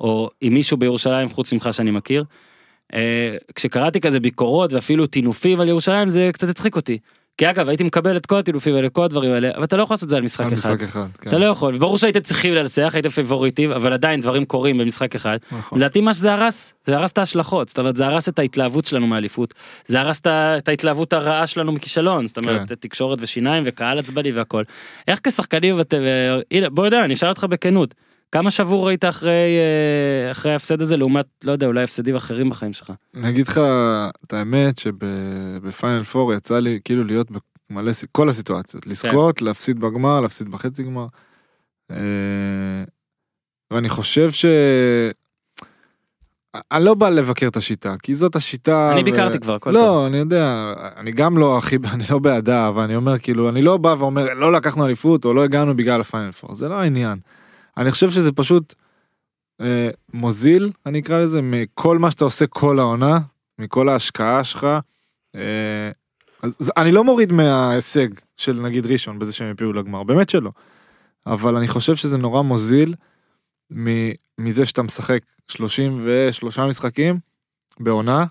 או 0.00 0.30
עם 0.40 0.54
מישהו 0.54 0.76
בירושלים 0.76 1.28
חוץ 1.28 1.52
ממך 1.52 1.68
שאני 1.72 1.90
מכיר, 1.90 2.24
אה, 2.94 3.36
כשקראתי 3.54 4.00
כזה 4.00 4.20
ביקורות 4.20 4.72
ואפילו 4.72 5.06
טינופים 5.06 5.60
על 5.60 5.68
ירושלים 5.68 6.08
זה 6.08 6.30
קצת 6.32 6.48
הצחיק 6.48 6.76
אותי. 6.76 6.98
כי 7.38 7.50
אגב 7.50 7.68
הייתי 7.68 7.84
מקבל 7.84 8.16
את 8.16 8.26
כל 8.26 8.36
הטינופים 8.38 8.74
האלה, 8.74 8.88
כל 8.88 9.04
הדברים 9.04 9.32
האלה, 9.32 9.50
אבל 9.56 9.64
אתה 9.64 9.76
לא 9.76 9.82
יכול 9.82 9.94
לעשות 9.94 10.04
את 10.04 10.08
זה 10.08 10.16
על 10.16 10.22
משחק 10.22 10.46
על 10.46 10.52
אחד. 10.52 10.72
משחק 10.72 10.82
אחד. 10.82 11.06
כן. 11.20 11.30
אתה 11.30 11.38
לא 11.38 11.44
יכול, 11.44 11.74
וברור 11.74 11.98
שהייתם 11.98 12.20
צריכים 12.20 12.54
לנצח, 12.54 12.90
הייתם 12.94 13.08
פיבוריטים, 13.08 13.70
אבל 13.70 13.92
עדיין 13.92 14.20
דברים 14.20 14.44
קורים 14.44 14.78
במשחק 14.78 15.14
אחד. 15.14 15.38
נכון. 15.58 15.78
לדעתי 15.78 16.00
מה 16.00 16.14
שזה 16.14 16.32
הרס, 16.32 16.74
זה 16.84 16.96
הרס 16.96 17.12
את 17.12 17.18
ההשלכות, 17.18 17.68
זאת 17.68 17.78
אומרת 17.78 17.96
זה 17.96 18.06
הרס 18.06 18.28
את 18.28 18.38
ההתלהבות 18.38 18.84
שלנו 18.84 19.06
מאליפות, 19.06 19.54
זה 19.86 20.00
הרס 20.00 20.20
את 20.26 20.68
ההתלהבות 20.68 21.12
הרעה 21.12 21.46
שלנו 21.46 21.72
מכישלון, 21.72 22.26
זאת 22.26 22.38
אומרת 22.38 22.68
כן. 22.68 22.74
תקשורת 22.74 23.18
ושיניים 23.20 23.62
וקהל 23.66 23.98
עצבני 23.98 24.32
והכל. 24.32 24.62
איך 25.08 25.20
כשחקנים 25.22 25.80
אתם, 25.80 26.02
אה, 26.02 26.40
הנה 26.50 26.70
בוא 26.70 26.84
יודע, 26.84 27.04
אני 27.04 27.14
אשאל 27.14 27.28
אותך 27.28 27.44
בכנות, 27.44 27.94
כמה 28.32 28.50
שבור 28.50 28.86
ראית 28.86 29.04
אחרי 29.04 29.58
אה, 29.58 30.30
אחרי 30.30 30.52
ההפסד 30.52 30.82
הזה 30.82 30.96
לעומת, 30.96 31.26
לא 31.44 31.52
יודע, 31.52 31.66
אולי 31.66 31.82
הפסדים 31.82 32.16
אחרים 32.16 32.48
בחיים 32.48 32.72
שלך. 32.72 32.92
אני 33.16 33.28
אגיד 33.28 33.48
לך 33.48 33.60
את 34.24 34.32
האמת 34.32 34.78
שבפיינל 34.78 36.02
פור 36.02 36.34
יצא 36.34 36.58
לי 36.58 36.78
כאילו 36.84 37.04
להיות 37.04 37.28
במלא, 37.70 37.92
כל 38.12 38.28
הסיטואציות. 38.28 38.86
לזכות, 38.86 39.42
להפסיד 39.42 39.80
בגמר, 39.80 40.20
להפסיד 40.20 40.48
בחצי 40.48 40.82
גמר. 40.82 41.06
אה, 41.90 42.84
ואני 43.70 43.88
חושב 43.88 44.30
ש... 44.30 44.44
אני 46.72 46.84
לא 46.84 46.94
בא 46.94 47.08
לבקר 47.08 47.48
את 47.48 47.56
השיטה, 47.56 47.94
כי 48.02 48.14
זאת 48.14 48.36
השיטה. 48.36 48.92
אני 48.92 49.00
ו- 49.00 49.04
ביקרתי 49.04 49.38
כבר, 49.38 49.54
הכל 49.54 49.70
לא, 49.70 49.78
טוב. 49.78 50.06
אני 50.06 50.16
יודע, 50.16 50.72
אני 50.96 51.12
גם 51.12 51.38
לא 51.38 51.58
הכי, 51.58 51.76
אני 51.94 52.04
לא 52.10 52.18
בעדה, 52.18 52.68
אבל 52.68 52.82
אני 52.82 52.96
אומר 52.96 53.18
כאילו, 53.18 53.48
אני 53.48 53.62
לא 53.62 53.76
בא 53.76 53.94
ואומר, 53.98 54.34
לא 54.34 54.52
לקחנו 54.52 54.86
אליפות 54.86 55.24
או 55.24 55.34
לא 55.34 55.44
הגענו 55.44 55.76
בגלל 55.76 56.00
הפיינל 56.00 56.32
פור, 56.32 56.54
זה 56.54 56.68
לא 56.68 56.74
העניין. 56.74 57.18
אני 57.78 57.90
חושב 57.90 58.10
שזה 58.10 58.32
פשוט 58.32 58.74
אה, 59.60 59.90
מוזיל, 60.12 60.70
אני 60.86 60.98
אקרא 60.98 61.18
לזה, 61.18 61.40
מכל 61.42 61.98
מה 61.98 62.10
שאתה 62.10 62.24
עושה 62.24 62.46
כל 62.46 62.78
העונה, 62.78 63.18
מכל 63.58 63.88
ההשקעה 63.88 64.44
שלך. 64.44 64.66
אה, 65.34 65.90
אז, 66.42 66.72
אני 66.76 66.92
לא 66.92 67.04
מוריד 67.04 67.32
מההישג 67.32 68.08
של 68.36 68.52
נגיד 68.60 68.86
ראשון 68.86 69.18
בזה 69.18 69.32
שהם 69.32 69.50
הפיעו 69.50 69.72
לגמר, 69.72 70.02
באמת 70.02 70.28
שלא. 70.28 70.50
אבל 71.26 71.56
אני 71.56 71.68
חושב 71.68 71.96
שזה 71.96 72.18
נורא 72.18 72.42
מוזיל 72.42 72.94
מזה 74.38 74.66
שאתה 74.66 74.82
משחק 74.82 75.20
33 75.48 76.58
משחקים 76.58 77.18
בעונה, 77.80 78.24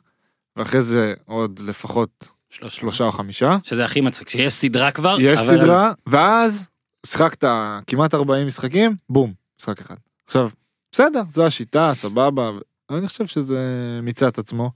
ואחרי 0.55 0.81
זה 0.81 1.13
עוד 1.25 1.59
לפחות 1.59 2.27
שלושה. 2.49 2.75
שלושה 2.79 3.03
או 3.03 3.11
חמישה. 3.11 3.57
שזה 3.63 3.85
הכי 3.85 4.01
מצחיק, 4.01 4.29
שיש 4.29 4.53
סדרה 4.53 4.91
כבר. 4.91 5.17
יש 5.19 5.41
אבל- 5.41 5.57
סדרה, 5.59 5.91
ואז 6.07 6.67
שיחקת 7.07 7.43
כמעט 7.87 8.13
40 8.13 8.47
משחקים, 8.47 8.95
בום, 9.09 9.33
משחק 9.59 9.81
אחד. 9.81 9.95
עכשיו, 10.25 10.49
בסדר, 10.91 11.21
זו 11.29 11.45
השיטה, 11.45 11.91
סבבה, 11.93 12.51
אני 12.89 13.07
חושב 13.07 13.25
שזה 13.25 13.59
מיצה 14.03 14.27
את 14.27 14.37
עצמו. 14.37 14.71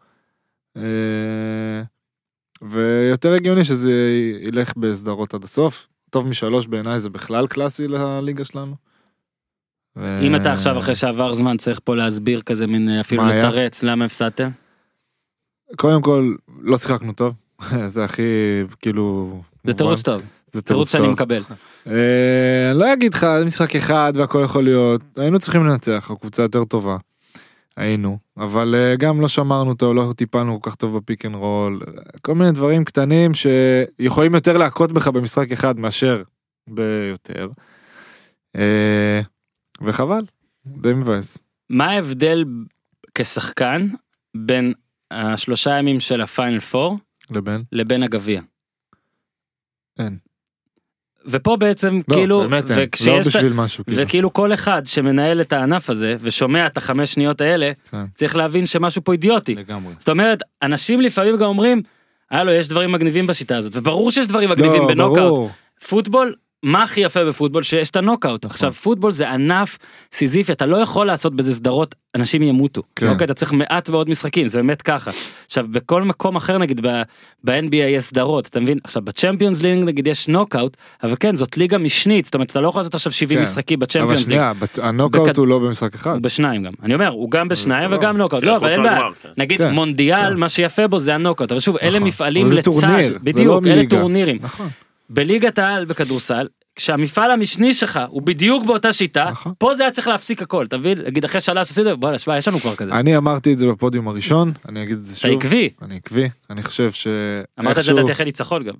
אה, 0.78 1.82
ויותר 2.62 3.34
הגיוני 3.34 3.64
שזה 3.64 3.92
ילך 4.42 4.74
בסדרות 4.78 5.34
עד 5.34 5.44
הסוף. 5.44 5.88
טוב 6.10 6.28
משלוש 6.28 6.68
בעיניי 6.68 7.00
זה 7.00 7.10
בכלל 7.10 7.48
קלאסי 7.48 7.88
לליגה 7.88 8.46
שלנו. 8.46 8.76
אם 9.98 10.36
אתה 10.36 10.54
עכשיו 10.54 10.80
אחרי 10.80 10.96
שעבר 10.96 11.34
זמן 11.34 11.58
צריך 11.58 11.80
פה 11.84 11.96
להסביר 11.96 12.42
כזה 12.42 12.68
מין 12.68 12.90
אה, 12.90 13.02
אפילו? 13.02 13.28
לתרץ 13.28 13.84
למה 13.84 14.06
הפסדתם. 14.06 14.50
קודם 15.76 16.02
כל, 16.02 16.36
לא 16.62 16.78
שיחקנו 16.78 17.14
טוב. 17.14 17.34
זה 17.86 18.04
הכי, 18.04 18.22
כאילו... 18.80 19.42
זה. 19.64 19.74
תירוץ 19.74 20.02
טוב, 20.02 20.22
זה 20.52 20.62
תירוץ 20.62 20.92
שאני. 20.92 21.08
מקבל. 21.08 21.42
אה, 21.88 22.72
אני 22.72 22.80
לא 22.80 22.94
אגיד 22.94 23.14
לך 23.14 23.28
משחק 23.46 23.76
אחד 23.76 24.14
והכל 24.16 24.42
יכול 24.46 24.64
להיות 24.64 25.02
היינו 25.18 25.40
צריכים 25.40 25.66
לנצח 25.66 26.12
הקבוצה 26.12 26.44
יותר 26.44 26.64
טובה. 26.64 26.98
היינו 27.78 28.18
אבל 28.38 28.76
אה, 28.76 28.96
גם 28.96 29.22
לא 29.22 29.28
שמרנו 29.28 29.70
אותו 29.70 29.94
לא 29.94 30.14
טיפלנו 30.16 30.62
כל 30.62 30.70
כך 30.70 30.76
טוב 30.76 30.98
ב 30.98 31.03
pick 31.03 31.26
and 31.26 31.36
roll 31.36 31.82
כל 32.22 32.36
מיני 32.36 32.52
דברים 32.52 32.86
קטנים 32.86 33.32
שיכולים 33.34 34.36
יותר 34.36 34.58
להכות 34.58 34.92
בך 34.92 35.08
במשחק 35.08 35.52
אחד 35.52 35.80
מאשר 35.80 36.24
ביותר. 36.68 37.50
אה, 38.56 39.22
וחבל 39.82 40.26
די 40.66 40.94
מבאס. 40.94 41.38
מה 41.70 41.92
ההבדל 41.92 42.46
כשחקן 43.16 43.88
בין 44.38 44.74
השלושה 45.12 45.78
ימים 45.78 46.00
של 46.00 46.22
הפיינל 46.22 46.60
פור 46.60 46.98
לבין 47.30 47.64
לבין 47.72 48.04
הגביע? 48.04 48.42
אין. 50.00 50.18
ופה 51.26 51.56
בעצם 51.58 52.00
לא 52.08 52.14
כאילו, 52.16 52.40
באמת 52.40 52.70
לא 52.70 52.76
וכשיש 52.80 53.28
ה- 53.28 53.30
בשביל 53.30 53.54
משהו 53.54 53.86
כאילו. 53.86 54.04
וכאילו 54.04 54.34
כל 54.34 54.54
אחד 54.54 54.82
שמנהל 54.86 55.42
את 55.42 55.54
הענף 55.54 55.90
הזה 55.90 56.16
ושומע 56.22 56.68
את 56.68 56.78
החמש 56.78 57.14
שניות 57.14 57.42
האלה, 57.42 57.72
כן. 57.92 57.98
צריך 58.16 58.36
להבין 58.36 58.66
שמשהו 58.66 59.04
פה 59.04 59.12
אידיוטי. 59.12 59.56
לגמרי. 59.56 59.94
זאת 60.00 60.10
אומרת, 60.10 60.40
אנשים 60.62 61.02
לפעמים 61.02 61.38
גם 61.38 61.46
אומרים, 61.46 61.82
הלו, 62.32 62.52
יש 62.52 62.68
דברים 62.68 62.92
מגניבים 62.92 63.28
בשיטה 63.28 63.58
הזאת, 63.58 63.72
וברור 63.76 64.12
שיש 64.12 64.28
דברים 64.28 64.50
מגניבים 64.50 64.82
לא, 64.82 64.88
בנוקאוט. 64.88 65.18
ברור. 65.18 65.50
פוטבול, 65.90 66.34
מה 66.64 66.84
הכי 66.84 67.02
יפה 67.02 67.26
בפוטבול? 67.26 67.64
שיש 67.64 67.90
את 67.90 67.96
הנוקאוט. 67.96 68.46
נכון. 68.46 68.52
עכשיו, 68.54 68.74
פוטבול 68.74 69.12
זה 69.12 69.30
ענף 69.30 69.78
סיזיפי, 70.14 70.52
אתה 70.52 70.66
לא 70.66 70.78
יכול 70.78 71.06
לעשות 71.08 71.36
בזה 71.36 71.54
סדרות, 71.54 71.96
אנשים 72.16 72.42
ימותו. 72.44 72.82
כן. 72.96 73.08
אוקיי, 73.10 73.26
אתה 73.26 73.34
צריך 73.34 73.54
מעט 73.54 73.90
מאוד 73.90 74.10
משחקים, 74.10 74.48
זה 74.48 74.58
באמת 74.58 74.82
ככה. 74.82 75.12
עכשיו, 75.46 75.66
בכל 75.72 76.04
מקום 76.04 76.36
אחר, 76.36 76.58
נגיד, 76.58 76.82
ב- 76.88 77.02
ב-NBA 77.44 77.76
יש 77.76 78.04
סדרות, 78.04 78.48
אתה 78.48 78.60
מבין? 78.60 78.78
עכשיו, 78.84 79.02
בצ'מפיונס 79.02 79.62
לינג, 79.62 79.84
נגיד, 79.84 80.08
יש 80.08 80.28
נוקאוט, 80.28 80.78
אבל 81.04 81.16
כן, 81.20 81.36
זאת 81.36 81.58
ליגה 81.58 81.78
משנית, 81.78 82.26
זאת 82.26 82.34
אומרת, 82.34 82.52
אתה 82.52 82.62
לא 82.62 82.68
יכול 82.68 82.80
לעשות 82.80 82.96
עכשיו 82.96 83.12
70 83.12 83.38
כן. 83.40 83.44
משחקים 83.44 83.78
אבל 83.80 83.86
בצ'מפיונס 83.86 84.20
לינג. 84.20 84.24
שנייה, 84.24 84.54
בת- 84.54 84.80
הנוקאוט 84.80 85.28
בכד- 85.30 85.38
הוא 85.38 85.48
לא 85.48 85.60
במשחק 85.60 85.94
אחד. 85.96 86.12
הוא 86.14 86.22
בשניים 86.22 86.64
גם. 86.64 86.74
אני 86.84 86.94
אומר, 86.94 87.08
הוא 87.08 87.32
גם 87.32 87.48
בשניים. 87.48 87.90
וגם 87.94 88.18
נוקאוט. 88.18 88.44
לא, 88.44 88.58
אבל 88.58 88.70
אין 88.72 88.84
בעיה. 88.84 89.00
כן. 89.24 89.30
נגיד 89.38 89.58
כן, 89.58 89.72
מונדיאל, 89.74 90.30
כן. 90.34 90.38
מה 90.40 90.50
שיפה 90.50 90.88
בו 90.88 91.00
זה 91.00 91.16
הנוקאוט. 91.16 91.52
אבל 91.52 91.60
שוב, 91.60 91.78
אלה 91.78 91.90
נכון. 91.96 92.08
מפעלים 92.08 92.46
אבל 92.46 92.58
לצד. 92.58 92.72
זה 92.72 93.16
בדיוק, 93.24 93.66
לא 93.66 93.72
אלה. 93.72 93.84
טורנירים. 93.90 94.38
בליגת 95.14 95.60
העל 95.60 95.86
בכדורסל, 95.86 96.48
כשהמפעל 96.76 97.32
המשני 97.32 97.74
שלך 97.74 98.00
הוא 98.10 98.22
בדיוק 98.22 98.66
באותה 98.66 98.94
שיטה, 98.94 99.28
נכון. 99.32 99.54
פה 99.58 99.74
זה 99.74 99.84
היה 99.84 99.92
צריך 99.92 100.08
להפסיק 100.08 100.42
הכל, 100.42 100.66
אתה 100.66 100.78
מבין? 100.78 101.02
נגיד 101.06 101.24
אחרי 101.24 101.42
שלוש 101.42 101.70
עשית, 101.72 101.88
בוא'נה, 102.00 102.18
שמע, 102.18 102.38
יש 102.38 102.48
לנו 102.48 102.60
כבר 102.60 102.76
כזה. 102.76 102.94
אני 102.94 103.18
אמרתי 103.18 103.54
את 103.54 103.60
זה 103.60 103.68
בפודיום 103.68 104.08
הראשון, 104.08 104.52
אני 104.70 104.84
אגיד 104.84 104.98
את 104.98 105.06
זה 105.06 105.14
אתה 105.14 105.22
שוב. 105.22 105.40
עקבי. 105.40 105.70
אני 105.82 105.96
עקבי, 105.96 106.30
אני 106.50 106.64
חושב 106.64 106.92
ש... 106.92 107.08
אמרת 107.60 107.78
את 107.78 107.84
זה 107.84 107.94
לדעתי 107.94 108.12
אחרי 108.12 108.26
ניצחון 108.26 108.64
גם. 108.64 108.74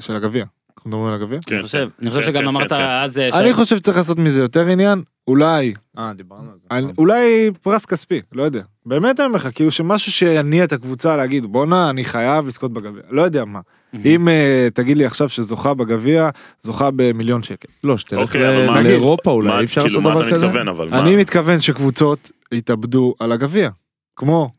של 0.00 0.16
הגביע. 0.16 0.44
אנחנו 0.76 0.90
מדברים 0.90 1.08
על 1.08 1.14
הגביע? 1.14 1.38
כן, 1.46 1.54
אני 1.54 1.62
חושב, 1.62 1.88
אני 2.00 2.10
חושב 2.10 2.22
כן, 2.22 2.26
שגם 2.26 2.42
כן, 2.42 2.48
אמרת 2.48 2.70
כן, 2.70 2.76
כן. 2.76 2.82
אז... 2.82 3.18
אה, 3.18 3.38
אני 3.38 3.52
חושב 3.52 3.76
שצריך 3.76 3.96
לעשות 3.96 4.18
מזה 4.18 4.40
יותר 4.40 4.68
עניין, 4.68 5.02
אולי, 5.28 5.74
אה, 5.98 6.12
דיברנו 6.12 6.50
על 6.70 6.82
זה. 6.82 6.88
אולי 6.98 7.50
פרס 7.62 7.86
כספי, 7.86 8.20
לא 8.32 8.42
יודע. 8.42 8.62
באמת 8.86 9.20
אני 9.20 9.26
אומר 9.26 9.36
לך, 9.36 9.48
כאילו 9.54 9.70
שמשהו 9.70 10.12
שיניע 10.12 10.64
את 10.64 10.72
הקבוצה 10.72 11.16
להגיד, 11.16 11.46
בואנה, 11.46 11.90
אני 11.90 12.04
חייב 12.04 12.46
לזכות 12.46 12.72
בגביע. 12.72 13.02
לא 13.10 13.22
יודע 13.22 13.44
מה. 13.44 13.60
אם 14.04 14.28
אה, 14.28 14.68
תגיד 14.74 14.96
לי 14.96 15.04
עכשיו 15.06 15.28
שזוכה 15.28 15.74
בגביע, 15.74 16.28
זוכה 16.62 16.90
במיליון 16.96 17.42
שקל. 17.42 17.68
לא, 17.84 17.98
שתלך 17.98 18.18
אוקיי, 18.20 18.66
לאירופה 18.82 19.30
אולי, 19.30 19.58
אי 19.58 19.64
אפשר 19.64 19.80
כאילו, 19.80 20.00
לעשות 20.00 20.22
דבר 20.24 20.86
כזה? 20.90 20.98
אני 20.98 21.16
מתכוון 21.16 21.58
שקבוצות 21.60 22.30
יתאבדו 22.52 23.14
על 23.20 23.32
הגביע. 23.32 23.70
כמו 24.16 24.50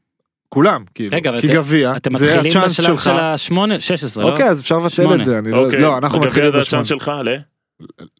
כולם, 0.49 0.83
כאילו. 0.95 1.17
רגע, 1.17 1.29
אבל 1.29 1.41
כי 1.41 1.47
אתם- 1.47 1.55
גביע, 1.55 1.95
אתם 1.97 2.17
זה 2.17 2.25
מתחילים 2.25 2.57
הצ'אנס 2.57 2.79
בשלב 2.79 2.85
שלך. 2.95 3.03
של 3.03 3.11
השמונה, 3.11 3.79
16, 3.79 4.23
לא? 4.25 4.31
אוקיי, 4.31 4.49
אז 4.49 4.61
אפשר 4.61 4.77
לבטל 4.77 4.89
שמונה. 4.89 5.15
את 5.15 5.23
זה. 5.23 5.37
אני 5.39 5.51
לא, 5.51 5.65
אוקיי, 5.65 5.81
לא, 5.81 5.97
אנחנו 5.97 6.17
בגביע 6.19 6.27
מתחילים 6.29 6.51
זה 6.51 6.59
בשמונה. 6.59 6.81
הצ'אנס 6.81 6.87
שלך, 6.87 7.11
ל? 7.23 7.37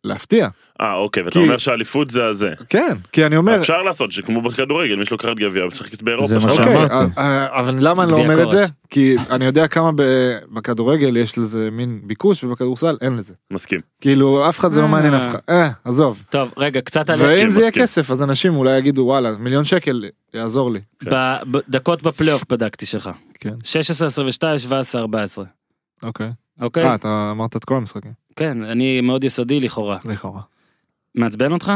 להפתיע. 0.03 0.47
אה, 0.81 0.93
אוקיי, 0.93 1.23
ואתה 1.23 1.33
כי- 1.33 1.39
אומר 1.45 1.57
שהאליפות 1.57 2.09
זה 2.11 2.25
הזה. 2.25 2.53
כן, 2.69 2.97
כי 3.11 3.25
אני 3.25 3.37
אומר, 3.37 3.55
אפשר 3.55 3.81
לעשות 3.81 4.11
שכמו 4.11 4.41
בכדורגל, 4.41 4.95
מי 4.95 5.05
שלוקח 5.05 5.27
את 5.31 5.39
גביע, 5.39 5.65
משחק 5.65 6.01
באירופה. 6.01 6.27
זה 6.27 6.35
מה 6.35 6.41
שנה. 6.41 6.51
אוקיי, 6.51 6.73
שאמרתי. 6.87 7.11
אה, 7.17 7.59
אבל 7.59 7.75
למה 7.79 8.03
אני 8.03 8.11
לא 8.11 8.17
אומר 8.17 8.43
את 8.43 8.49
זה? 8.51 8.65
כי 8.89 9.15
אני 9.29 9.45
יודע 9.45 9.67
כמה 9.67 9.91
בכדורגל 10.53 11.17
יש 11.17 11.37
לזה 11.37 11.69
מין 11.71 12.01
ביקוש 12.03 12.43
ובכדורסל 12.43 12.97
אין 13.01 13.17
לזה. 13.17 13.33
מסכים. 13.51 13.81
כאילו 14.01 14.49
אף 14.49 14.59
אחד 14.59 14.71
זה 14.71 14.79
לא 14.79 14.85
אה. 14.85 14.91
מעניין 14.91 15.13
אף 15.13 15.29
אחד. 15.29 15.39
אה, 15.49 15.69
עזוב. 15.85 16.23
טוב, 16.29 16.51
רגע, 16.57 16.81
קצת 16.81 17.09
על... 17.09 17.15
ואם 17.21 17.51
זה 17.51 17.59
יהיה. 17.61 17.71
כסף 17.71 18.11
אז 18.11 18.23
אנשים 18.23 18.55
אולי 18.55 18.77
יגידו 18.77 19.01
וואלה 19.01 19.31
מיליון 19.39 19.63
שקל 19.63 20.05
יעזור 20.33 20.71
לי. 20.71 20.79
בדקות 21.03 22.03
בפלייאוף 22.03 22.43
בדקתי 22.49 22.85
שלך. 22.85 23.09
כן. 23.39 23.53
16, 23.63 24.07
22, 24.07 24.57
17, 24.57 25.01
14. 25.01 25.45
אוקיי. 26.03 26.29
אוקיי? 26.61 26.83
אה 26.83 26.95
אתה 26.95 27.29
אמרת 27.31 27.55
את 27.55 27.65
כל 27.65 27.75
המשחקים. 27.75 28.26
כן, 28.38 28.63
אני 28.63 29.01
מאוד 29.01 29.23
יסודי 29.23 29.59
לכאורה. 29.59 29.97
לכאורה. 30.05 30.41
מעצבן 31.15 31.51
אותך? 31.51 31.71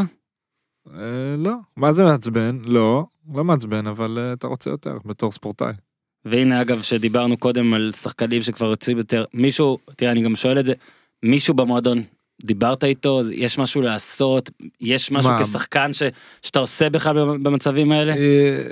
אה, 0.93 1.35
לא. 1.37 1.53
מה 1.77 1.91
זה 1.91 2.03
מעצבן? 2.03 2.57
לא. 2.63 3.05
לא 3.33 3.43
מעצבן 3.43 3.87
אבל 3.87 4.17
אה, 4.19 4.33
אתה 4.33 4.47
רוצה 4.47 4.69
יותר 4.69 4.97
בתור 5.05 5.31
ספורטאי. 5.31 5.73
והנה 6.25 6.61
אגב 6.61 6.81
שדיברנו 6.81 7.37
קודם 7.37 7.73
על 7.73 7.91
שחקנים 7.95 8.41
שכבר 8.41 8.69
יוצאים 8.69 8.97
יותר 8.97 9.25
מישהו 9.33 9.77
תראה 9.95 10.11
אני 10.11 10.21
גם 10.21 10.35
שואל 10.35 10.59
את 10.59 10.65
זה 10.65 10.73
מישהו 11.23 11.53
במועדון 11.53 12.03
דיברת 12.43 12.83
איתו 12.83 13.21
יש 13.33 13.57
משהו 13.57 13.81
לעשות 13.81 14.49
יש 14.81 15.11
משהו 15.11 15.31
מה? 15.31 15.39
כשחקן 15.39 15.93
ש, 15.93 16.03
שאתה 16.41 16.59
עושה 16.59 16.89
בכלל 16.89 17.37
במצבים 17.37 17.91
האלה. 17.91 18.13
אה, 18.15 18.63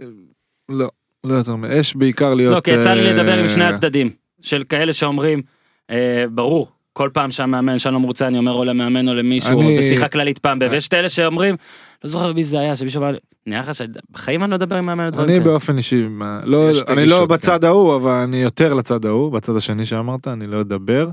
לא. 0.69 0.89
לא 1.23 1.33
יותר. 1.33 1.55
יש 1.71 1.95
בעיקר 1.95 2.33
להיות... 2.33 2.55
לא 2.55 2.61
כי 2.61 2.71
יצא 2.71 2.93
לי 2.93 3.13
לדבר 3.13 3.39
עם 3.39 3.47
שני 3.47 3.63
הצדדים 3.63 4.09
של 4.41 4.63
כאלה 4.63 4.93
שאומרים 4.93 5.41
אה, 5.89 6.25
ברור 6.31 6.71
כל 6.99 7.09
פעם 7.13 7.31
שהמאמן 7.31 7.79
שלום 7.79 8.03
רוצה 8.03 8.27
אני 8.27 8.37
אומר 8.37 8.51
או 8.51 8.65
למאמן 8.65 9.07
או 9.09 9.13
למישהו 9.13 9.61
אני- 9.61 9.73
או 9.73 9.77
בשיחה 9.77 10.07
כללית 10.07 10.39
פעם 10.39 10.59
ב- 10.59 10.67
ויש 10.71 10.87
את 10.87 10.93
אלה 10.93 11.09
שאומרים 11.09 11.55
לא 12.03 12.09
זוכר 12.09 12.33
מי 12.33 12.43
זה 12.43 12.59
היה 12.59 12.75
שמישהו 12.75 13.01
אמר 13.01 13.11
לי 13.11 13.17
נראה 13.47 13.59
לך 13.61 13.71
שבחיים 13.75 14.43
אני 14.43 14.51
לא 14.51 14.55
אדבר 14.55 14.75
עם 14.75 14.85
מאמן 14.85 15.03
על 15.03 15.09
דברים 15.11 15.29
אני 15.29 15.37
כאלה." 15.39 15.45
באופן 15.51 15.77
אישי, 15.77 16.07
מה- 16.09 16.41
לא, 16.43 16.73
שתי 16.73 16.93
אני 16.93 17.05
לא 17.05 17.25
כן. 17.27 17.33
בצד 17.33 17.63
ההוא, 17.63 17.95
אבל 17.95 18.11
אני 18.11 18.37
יותר 18.37 18.73
לצד 18.73 19.05
ההוא, 19.05 19.31
בצד 19.31 19.55
השני 19.55 19.85
שאמרת, 19.85 20.27
אני 20.27 20.47
לא 20.47 20.61
אדבר. 20.61 21.09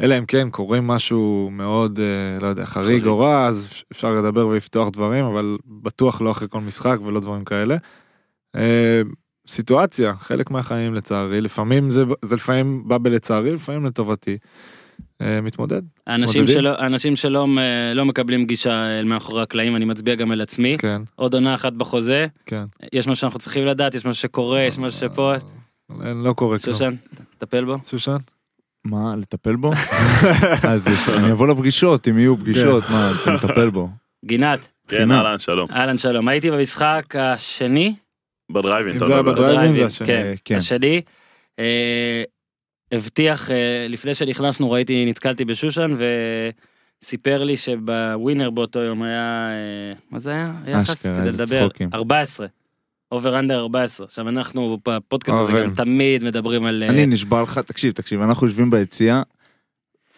אלא 0.00 0.18
אם 0.18 0.24
כן 0.24 0.48
קורה 0.50 0.80
משהו 0.80 1.48
מאוד, 1.52 2.00
אה, 2.00 2.40
לא 2.40 2.46
יודע, 2.46 2.64
חריג 2.64 2.86
חריג. 2.86 3.06
או 3.06 3.18
רע, 3.18 3.46
אז 3.46 3.82
אפשר 3.92 4.10
לדבר 4.20 4.46
ולפתוח 4.46 4.88
דברים, 4.88 5.24
אבל 5.24 5.56
בטוח 5.82 6.20
לא 6.20 6.30
אחרי 6.30 6.48
כל 6.50 6.60
משחק 6.60 6.98
ולא 7.04 7.20
דברים 7.20 7.44
כאלה. 7.44 7.76
אה, 8.56 9.02
סיטואציה, 9.48 10.14
חלק 10.14 10.50
מהחיים 10.50 10.94
לצערי, 10.94 11.40
לפעמים 11.40 11.90
זה, 11.90 12.04
זה 12.22 12.36
לפעמים 12.36 12.82
בא 12.88 12.98
בלצערי, 12.98 13.52
לפעמים 13.52 13.86
לטובתי. 13.86 14.36
אה, 15.22 15.40
מתמודד, 15.40 15.82
מתמודדים. 16.08 16.46
שלא 16.46 16.78
אנשים 16.78 17.16
שלא 17.16 17.46
אה, 17.58 17.94
לא 17.94 18.04
מקבלים 18.04 18.46
גישה 18.46 18.98
אל 18.98 19.04
מאחורי 19.04 19.42
הקלעים 19.42 19.76
אני 19.76 19.84
מצביע 19.84 20.14
גם 20.14 20.30
על 20.30 20.40
עצמי 20.40 20.76
כן, 20.78 21.02
עוד 21.14 21.34
עונה 21.34 21.54
אחת 21.54 21.72
בחוזה 21.72 22.26
כן. 22.46 22.64
יש 22.92 23.08
משהו 23.08 23.20
שאנחנו 23.20 23.38
צריכים 23.38 23.66
לדעת 23.66 23.94
יש 23.94 24.06
משהו 24.06 24.22
שקורה 24.22 24.62
יש 24.62 24.78
משהו 24.78 24.98
שפה 25.00 25.34
אה, 25.34 26.12
לא 26.24 26.32
קורה 26.32 26.58
כלום. 26.58 26.74
שושן 26.74 26.94
טפל 27.38 27.64
בו 27.64 27.76
שושן? 27.86 28.16
מה, 28.84 29.16
לטפל 29.16 29.56
בו? 29.56 29.72
אז 30.72 30.86
אני 31.18 31.32
אבוא 31.32 31.46
לפגישות, 31.46 32.08
אם 32.08 32.18
יהיו 32.18 32.36
פגישות, 32.36 32.84
מה, 32.90 33.12
אתה 33.22 33.32
מטפל 33.34 33.70
בו. 33.70 33.88
גינת 34.24 34.68
כן. 34.88 35.10
אהלן, 35.10 35.38
שלום. 35.38 35.68
אהלן 35.70 35.96
שלום 35.96 36.28
הייתי 36.28 36.50
במשחק 36.50 37.02
השני 37.18 37.94
בדרייבין, 38.52 38.90
אם 38.92 38.96
אתה 38.96 39.04
זה 39.04 39.12
היה. 39.12 39.22
בדרייבין 39.22 39.76
זה 39.76 39.86
השני. 39.86 40.06
כן. 40.06 40.22
אה, 40.26 40.34
כן. 40.44 40.56
השני, 40.56 41.00
אה, 41.58 42.22
הבטיח, 42.92 43.50
אה, 43.50 43.86
לפני 43.88 44.14
שנכנסנו 44.14 44.70
ראיתי, 44.70 45.04
נתקלתי 45.06 45.44
בשושן 45.44 45.94
וסיפר 47.02 47.42
לי 47.42 47.56
שבווינר 47.56 48.50
באותו 48.50 48.78
יום 48.78 49.02
היה, 49.02 49.48
אה, 49.50 49.98
מה 50.10 50.18
זה 50.18 50.30
היה? 50.30 50.54
יחס 50.66 51.06
כדי 51.06 51.28
לדבר, 51.28 51.68
צחוקים. 51.68 51.88
14. 51.94 52.46
אובר 53.12 53.38
אנדר 53.38 53.58
14. 53.58 54.06
עכשיו 54.06 54.28
אנחנו 54.28 54.78
בפודקאסט 54.88 55.38
הזה. 55.38 55.62
גם 55.62 55.74
תמיד 55.74 56.24
מדברים 56.24 56.64
על... 56.64 56.82
אה, 56.82 56.88
אני 56.88 57.06
נשבע 57.06 57.42
לך, 57.42 57.58
תקשיב, 57.58 57.92
תקשיב, 57.92 58.20
אנחנו 58.20 58.46
יושבים 58.46 58.70
ביציע, 58.70 59.22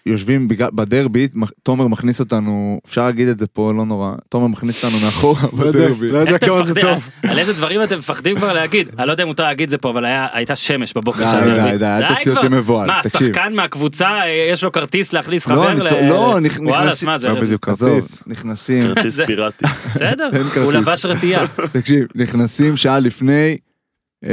יושבים 0.07 0.49
בדרבי, 0.72 1.28
תומר 1.62 1.86
מכניס 1.86 2.20
אותנו, 2.20 2.80
אפשר 2.86 3.05
להגיד 3.05 3.28
את 3.28 3.38
זה 3.38 3.46
פה, 3.46 3.72
לא 3.76 3.84
נורא, 3.84 4.14
תומר 4.28 4.46
מכניס 4.46 4.84
אותנו 4.84 4.99
מאחורה 5.05 5.40
לא 5.42 5.49
בדרבי. 5.59 6.09
לא 6.09 6.18
יודע 6.18 6.38
כמה 6.38 6.62
זה? 6.64 6.74
טוב. 6.80 7.09
על 7.28 7.38
איזה 7.38 7.53
דברים 7.53 7.82
אתם 7.82 7.99
מפחדים 7.99 8.36
כבר 8.36 8.53
להגיד? 8.53 8.88
אני 8.99 9.07
לא 9.07 9.12
יודע 9.12 9.22
אם 9.22 9.28
מותר 9.28 9.42
להגיד 9.42 9.68
זה 9.70 9.78
פה, 9.78 9.90
אבל 9.90 10.05
הייתה 10.32 10.57
שמש 10.57 10.92
בבוקר 10.94 11.26
של 11.30 11.36
הדרבי. 11.36 11.70
די, 11.70 11.78
די, 11.78 11.84
אל 11.84 12.14
תוציא 12.14 12.32
אותי. 12.32 12.49
מבוהל, 12.49 12.86
מה. 12.86 13.01
שחקן 13.03 13.53
מהקבוצה, 13.55 14.09
אה, 14.09 14.49
יש 14.53 14.64
לו 14.64 14.72
כרטיס 14.72 15.12
להכניס 15.12 15.49
לא, 15.49 15.55
חבר? 15.55 15.72
ל- 15.74 16.09
לא, 16.09 16.40
נכנסים- 16.40 17.09
מה 17.09 17.18
זה? 17.18 17.28
לא 17.28 17.40
בדיוק 17.40 17.64
כרטיס. 17.64 18.22
נכנסים, 18.26 18.94
כרטיס 18.94 19.20
פיראטי. 19.20 19.64
בסדר, 19.94 20.30
הוא. 20.64 20.72
לבש 20.72 21.05
רטייה. 21.07 21.46
תקשיב, 21.72 22.05
נכנסים 22.14 22.76
שעה 22.76 23.01
לפני, 23.01 23.57
אה, 24.24 24.30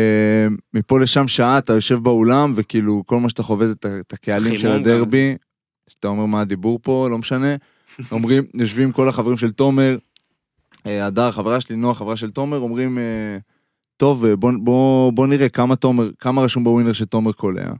מפה 0.74 0.99
לשם 0.99 1.28
שעה, 1.28 1.57
אתה 1.57 1.74
יושב 1.74 1.95
באולם, 1.95 2.53
וכאילו, 2.55 3.03
כל 3.05 3.20
מה 3.20 3.30
שאתה 3.30 3.43
חווה 3.43 3.68
זה 3.68 3.74
את 3.99 4.13
הקהלים 4.13 4.57
של 4.57 4.72
הדרבי, 4.72 5.36
שאתה 5.88 6.07
אומר 6.07 6.25
מה 6.25 6.41
הדיבור 6.41 6.79
פה, 6.81 7.07
לא 7.11 7.17
משנה. 7.17 7.55
אומרים, 8.11 8.43
יושבים 8.61 8.91
כל 8.91 9.09
החברים 9.09 9.38
של 9.38 9.51
תומר, 9.51 9.97
אה, 10.86 11.05
הדר, 11.05 11.31
חברה 11.31 11.61
שלי, 11.61 11.75
נועה, 11.75 11.93
חברה 11.93 12.15
של 12.15 12.31
תומר, 12.31 12.57
אומרים, 12.57 12.97
אה, 12.97 13.38
טוב, 13.97 14.25
אה, 14.25 14.36
בוא, 14.36 14.51
בוא, 14.63 15.11
בוא 15.13 15.27
נראה 15.27 15.49
כמה 15.49 15.75
תומר, 15.75 16.09
כמה 16.19 16.41
רשום 16.41 16.63
בווינר 16.63 16.93
שתומר 16.93 17.31
קולע. 17.31 17.71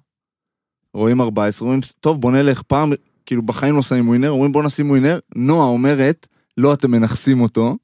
רואים 0.94 1.22
14, 1.22 1.66
אומרים, 1.66 1.82
טוב, 2.00 2.22
בוא 2.22 2.32
נלך 2.32 2.62
פעם, 2.62 2.94
כאילו 3.26 3.42
בחיים 3.42 3.76
לא 3.76 3.82
שמים 3.82 4.08
ווינר, 4.10 4.30
אומרים 4.30 4.52
בוא 4.52 4.64
נשים 4.64 4.90
ווינר, 4.90 5.20
נועה 5.36 5.68
אומרת, 5.68 6.28
לא, 6.58 6.74
אתם 6.74 6.92
מנכסים 6.92 7.42
אותו, 7.42 7.78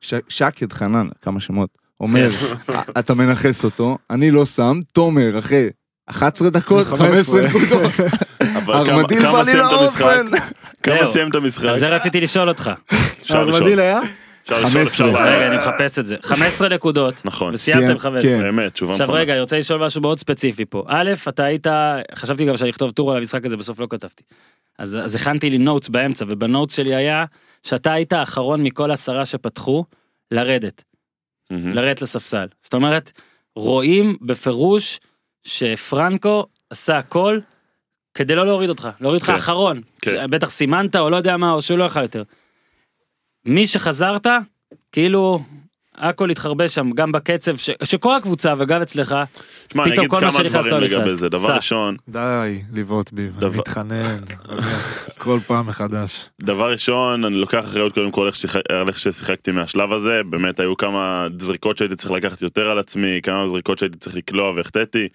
ש- 0.00 0.14
שקד 0.28 0.72
חנן, 0.72 1.08
כמה 1.22 1.40
שמות, 1.40 1.78
אומר, 2.00 2.28
אתה 2.98 3.14
מנכס 3.14 3.64
אותו, 3.64 3.98
אני 4.10 4.30
לא 4.30 4.46
שם, 4.46 4.80
תומר, 4.92 5.38
אחרי 5.38 5.68
11 6.10 6.50
דקות, 6.50 6.86
15 6.86 7.40
נקודות, 7.40 7.92
ארמדיל 8.68 9.22
בא 9.22 9.42
לי? 9.42 9.56
לאוזן. 9.56 10.26
כמה. 10.82 11.06
סיים 11.06 11.30
את 11.30 11.34
המשחק? 11.34 11.64
על 11.64 11.78
זה 11.78 11.88
רציתי 11.88 12.20
לשאול 12.20 12.48
אותך. 12.48 12.70
ארמדיל 13.30 13.80
היה? 13.80 14.00
אפשר 14.42 14.56
לשאול, 14.56 14.70
15. 14.70 15.10
אפשר 15.10 15.24
רגע. 15.24 15.46
אני 15.46 15.56
מחפש 15.56 15.98
את 15.98 16.06
זה. 16.06 16.16
15 16.22 16.68
נקודות, 16.68 17.14
נכון. 17.24 17.54
וסיימתם 17.54 17.86
סיים, 17.86 17.98
15. 17.98 18.32
כן. 18.32 18.42
באמת, 18.42 18.72
תשובה 18.72 18.92
עכשיו. 18.92 19.12
רגע, 19.12 19.32
אני 19.32 19.40
רוצה 19.40 19.58
לשאול 19.58 19.86
משהו 19.86 20.00
מאוד 20.00 20.18
ספציפי 20.18 20.64
פה. 20.64 20.84
א', 20.86 21.12
אתה 21.28 21.44
היית, 21.44 21.66
חשבתי 22.14 22.44
גם 22.44 22.56
שאני 22.56 22.70
אכתוב 22.70 22.90
טור 22.90 23.12
על 23.12 23.18
המשחק 23.18 23.44
הזה, 23.44 23.56
בסוף 23.56 23.80
לא 23.80 23.86
כתבתי. 23.90 24.22
אז, 24.78 24.98
אז 25.04 25.14
הכנתי 25.14 25.50
לי 25.50 25.58
נוטס 25.58 25.88
באמצע, 25.88 26.24
ובנוטס 26.28 26.76
שלי 26.76 26.94
היה 26.94 27.24
שאתה 27.62 27.92
היית 27.92 28.12
האחרון 28.12 28.62
מכל 28.62 28.90
עשרה 28.90 29.24
שפתחו 29.24 29.84
לרדת. 30.30 30.84
לרדת 31.50 32.02
לספסל. 32.02 32.46
זאת 32.60 32.74
אומרת, 32.74 33.12
רואים 33.56 34.16
בפירוש 34.22 35.00
שפרנקו 35.48 36.46
עשה 36.70 36.98
הכל 36.98 37.38
כדי 38.14 38.34
לא 38.34 38.46
להוריד 38.46 38.68
אותך, 38.70 38.88
להוריד 39.00 39.20
אותך 39.20 39.30
כן. 39.32 39.38
אחרון. 39.38 39.80
כן. 40.02 40.30
בטח 40.30 40.50
סימנת 40.50 40.96
או 40.96 41.10
לא 41.10 41.16
יודע 41.16 41.36
מה, 41.36 41.52
או 41.52 41.62
שהוא 41.62 41.78
לא 41.78 41.84
יכל 41.84 42.02
יותר. 42.02 42.22
מי 43.44 43.66
שחזרת, 43.66 44.26
כאילו, 44.92 45.40
הכל 45.94 46.30
התחרבש 46.30 46.74
שם, 46.74 46.90
גם 46.90 47.12
בקצב, 47.12 47.56
ש... 47.56 47.70
שכל 47.84 48.14
הקבוצה 48.16 48.54
וגם 48.58 48.82
אצלך, 48.82 49.14
שמע, 49.72 49.84
אני 49.84 49.92
פתאום 49.92 50.04
אגיד 50.06 50.10
כל 50.10 50.16
מה 50.16 50.20
כמה 50.20 50.30
שנכנס 50.32 50.66
דברים 50.66 50.80
לא 50.80 50.86
לגבי 50.86 51.04
נכנס. 51.04 51.20
זה. 51.20 51.28
דבר 51.28 51.46
סע. 51.46 51.56
ראשון, 51.56 51.96
די, 52.08 52.62
לבעוט 52.72 53.12
בי, 53.12 53.22
אני 53.22 53.30
דבר- 53.30 53.58
מתחנן, 53.58 54.18
באמת, 54.48 54.62
כל 55.18 55.38
פעם 55.46 55.66
מחדש. 55.66 56.28
דבר 56.42 56.72
ראשון, 56.72 57.24
אני 57.24 57.34
לוקח 57.36 57.64
אחריות 57.64 57.94
קודם 57.94 58.10
כל 58.10 58.26
איך 58.26 58.56
על 58.68 58.88
איך 58.88 58.98
ששיחקתי 58.98 59.52
מהשלב 59.52 59.92
הזה, 59.92 60.20
באמת 60.30 60.60
היו 60.60 60.76
כמה 60.76 61.26
זריקות 61.38 61.76
שהייתי 61.78 61.96
צריך 61.96 62.10
לקחת 62.10 62.42
יותר 62.42 62.70
על 62.70 62.78
עצמי, 62.78 63.20
כמה 63.22 63.48
זריקות 63.48 63.78
שהייתי 63.78 63.98
צריך 63.98 64.16
לקלוע 64.16 64.50
והחטאתי, 64.50 65.08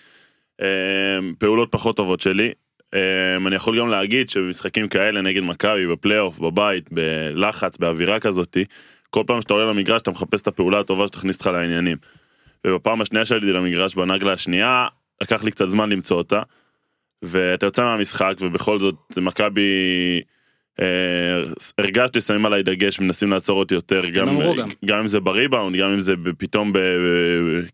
פעולות 1.38 1.72
פחות 1.72 1.96
טובות 1.96 2.20
שלי. 2.20 2.52
אה, 2.94 3.36
אני 3.48 3.56
יכול 3.56 3.80
גם 3.80 3.90
להגיד 3.90 4.30
שבמשחקים 4.30 4.88
כאלה 4.88 5.22
נגד 5.22 5.44
מכבי, 5.44 5.88
בפלייאוף, 5.88 6.40
בבית, 6.40 6.90
בלחץ, 6.92 7.78
באווירה 7.78 8.20
כזאתי, 8.20 8.66
כל 9.10 9.24
פעם 9.28 9.42
שאתה 9.42 9.54
עולה 9.54 9.70
למגרש 9.70 10.02
אתה 10.02 10.12
מחפש 10.12 10.42
את 10.42 10.48
הפעולה 10.48 10.80
הטובה 10.80 11.08
שתכניס 11.08 11.36
אותך 11.36 11.48
לעניינים. 11.48 11.98
ובפעם 12.68 13.02
השנייה 13.02 13.26
שעליתי 13.26 13.54
למגרש 13.54 13.96
בנגלה 13.96 14.34
השנייה, 14.34 14.88
לקח 15.22 15.44
לי 15.44 15.52
קצת 15.52 15.70
זמן 15.70 15.90
למצוא 15.90 16.18
אותה. 16.18 16.42
ואתה 17.22 17.66
יוצא 17.66 17.84
מהמשחק 17.84 18.34
ובכל 18.42 18.80
זאת 18.80 18.96
מכבי 19.18 19.72
הרגשתי 21.78 22.22
שמים 22.22 22.46
עליי 22.46 22.64
דגש 22.64 23.00
ומנסים 23.00 23.32
לעצור 23.32 23.60
אותי 23.60 23.74
יותר 23.74 24.10
גם, 24.10 24.40
גם. 24.58 24.70
גם 24.86 25.00
אם 25.00 25.08
זה 25.08 25.20
בריבאונד 25.20 25.76
גם 25.76 25.92
אם 25.92 26.00
זה 26.00 26.14
פתאום 26.38 26.74
ב, 26.74 26.80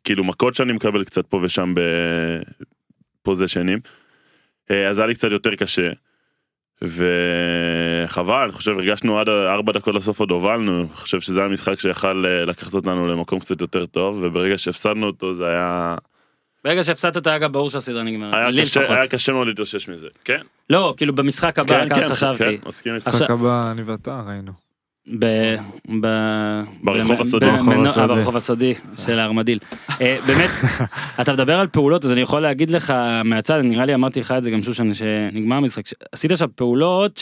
כאילו 0.04 0.24
מכות 0.24 0.56
שאני 0.56 0.74
מקבל 0.74 1.04
קצת 1.04 1.28
פה 1.28 1.40
ושם 1.44 1.74
בפוזיישנים. 3.22 3.80
אה, 4.72 4.88
אז 4.88 5.00
היה 5.00 5.08
לי 5.08 5.16
קצת 5.16 5.32
יותר 5.32 5.56
קשה. 5.56 5.92
וחבל 6.82 8.44
אני 8.44 8.52
חושב 8.52 8.72
הרגשנו 8.72 9.20
עד 9.20 9.30
ארבע 9.30 9.72
דקות 9.72 9.96
לסוף 9.96 10.20
עוד 10.20 10.32
הובלנו 10.32 10.80
אני 10.80 10.88
חושב 10.88 11.20
שזה 11.20 11.40
היה 11.40 11.50
משחק 11.50 11.80
שיכל 11.80 12.26
אה, 12.26 12.46
לקחת 12.46 12.74
אותנו 12.74 13.08
למקום 13.08 13.40
קצת 13.40 13.62
יותר 13.62 13.86
טוב 13.86 14.20
וברגע 14.22 14.58
שהפסדנו 14.58 15.08
אותו 15.08 15.34
זה 15.34 15.48
היה 15.48 15.96
ברגע 16.64 16.84
שהפסדת 16.84 17.28
היה 17.28 17.38
גם 17.38 17.52
ברור 17.52 17.70
שהסדרה 17.70 18.04
נגמרת, 18.04 18.34
היה 18.34 18.50
לי 18.50 18.62
קשה, 18.62 18.80
לפחות. 18.80 18.96
היה 18.98 19.08
קשה 19.08 19.32
מאוד 19.34 19.48
להתאושש 19.48 19.90
מזה 19.90 20.08
כן 20.26 20.40
לא, 20.70 20.94
כאילו 20.98 21.16
במשחק 21.16 21.60
הבא, 21.60 21.90
ככה 21.90 22.10
חשבתי. 22.10 22.38
כן, 22.44 22.68
מסכים 22.68 22.96
איתך. 22.96 23.08
משחק 23.08 23.30
הבא, 23.32 23.72
אני 23.72 23.82
ואתה 23.84 24.22
ראינו. 24.28 24.52
ב... 25.20 25.26
ב... 26.02 26.08
ברחוב 26.84 27.18
ב- 27.18 27.22
הסודי. 27.22 27.46
ברחוב. 27.46 28.00
אה, 28.00 28.08
ברחוב 28.08 28.36
הסודי 28.36 28.74
של 29.06 29.20
הארמדיל. 29.20 29.60
אה, 30.02 30.18
באמת, 30.28 30.50
אתה 31.22 31.34
מדבר 31.34 31.60
על 31.60 31.68
פעולות, 31.68 32.06
אז 32.06 32.12
אני 32.12 32.22
יכול 32.22 32.42
להגיד 32.42 32.72
לך 32.72 32.94
מהצד, 33.26 33.60
נראה 33.64 33.86
לי 33.86 33.94
אמרתי 33.94 34.20
לך 34.20 34.34
את 34.38 34.44
זה 34.44 34.52
גם 34.52 34.64
שושן, 34.64 34.94
שנגמר 34.94 35.56
המשחק, 35.56 35.88
ש- 35.88 35.94
עשית 36.12 36.32
שם 36.36 36.46
פעולות 36.56 37.22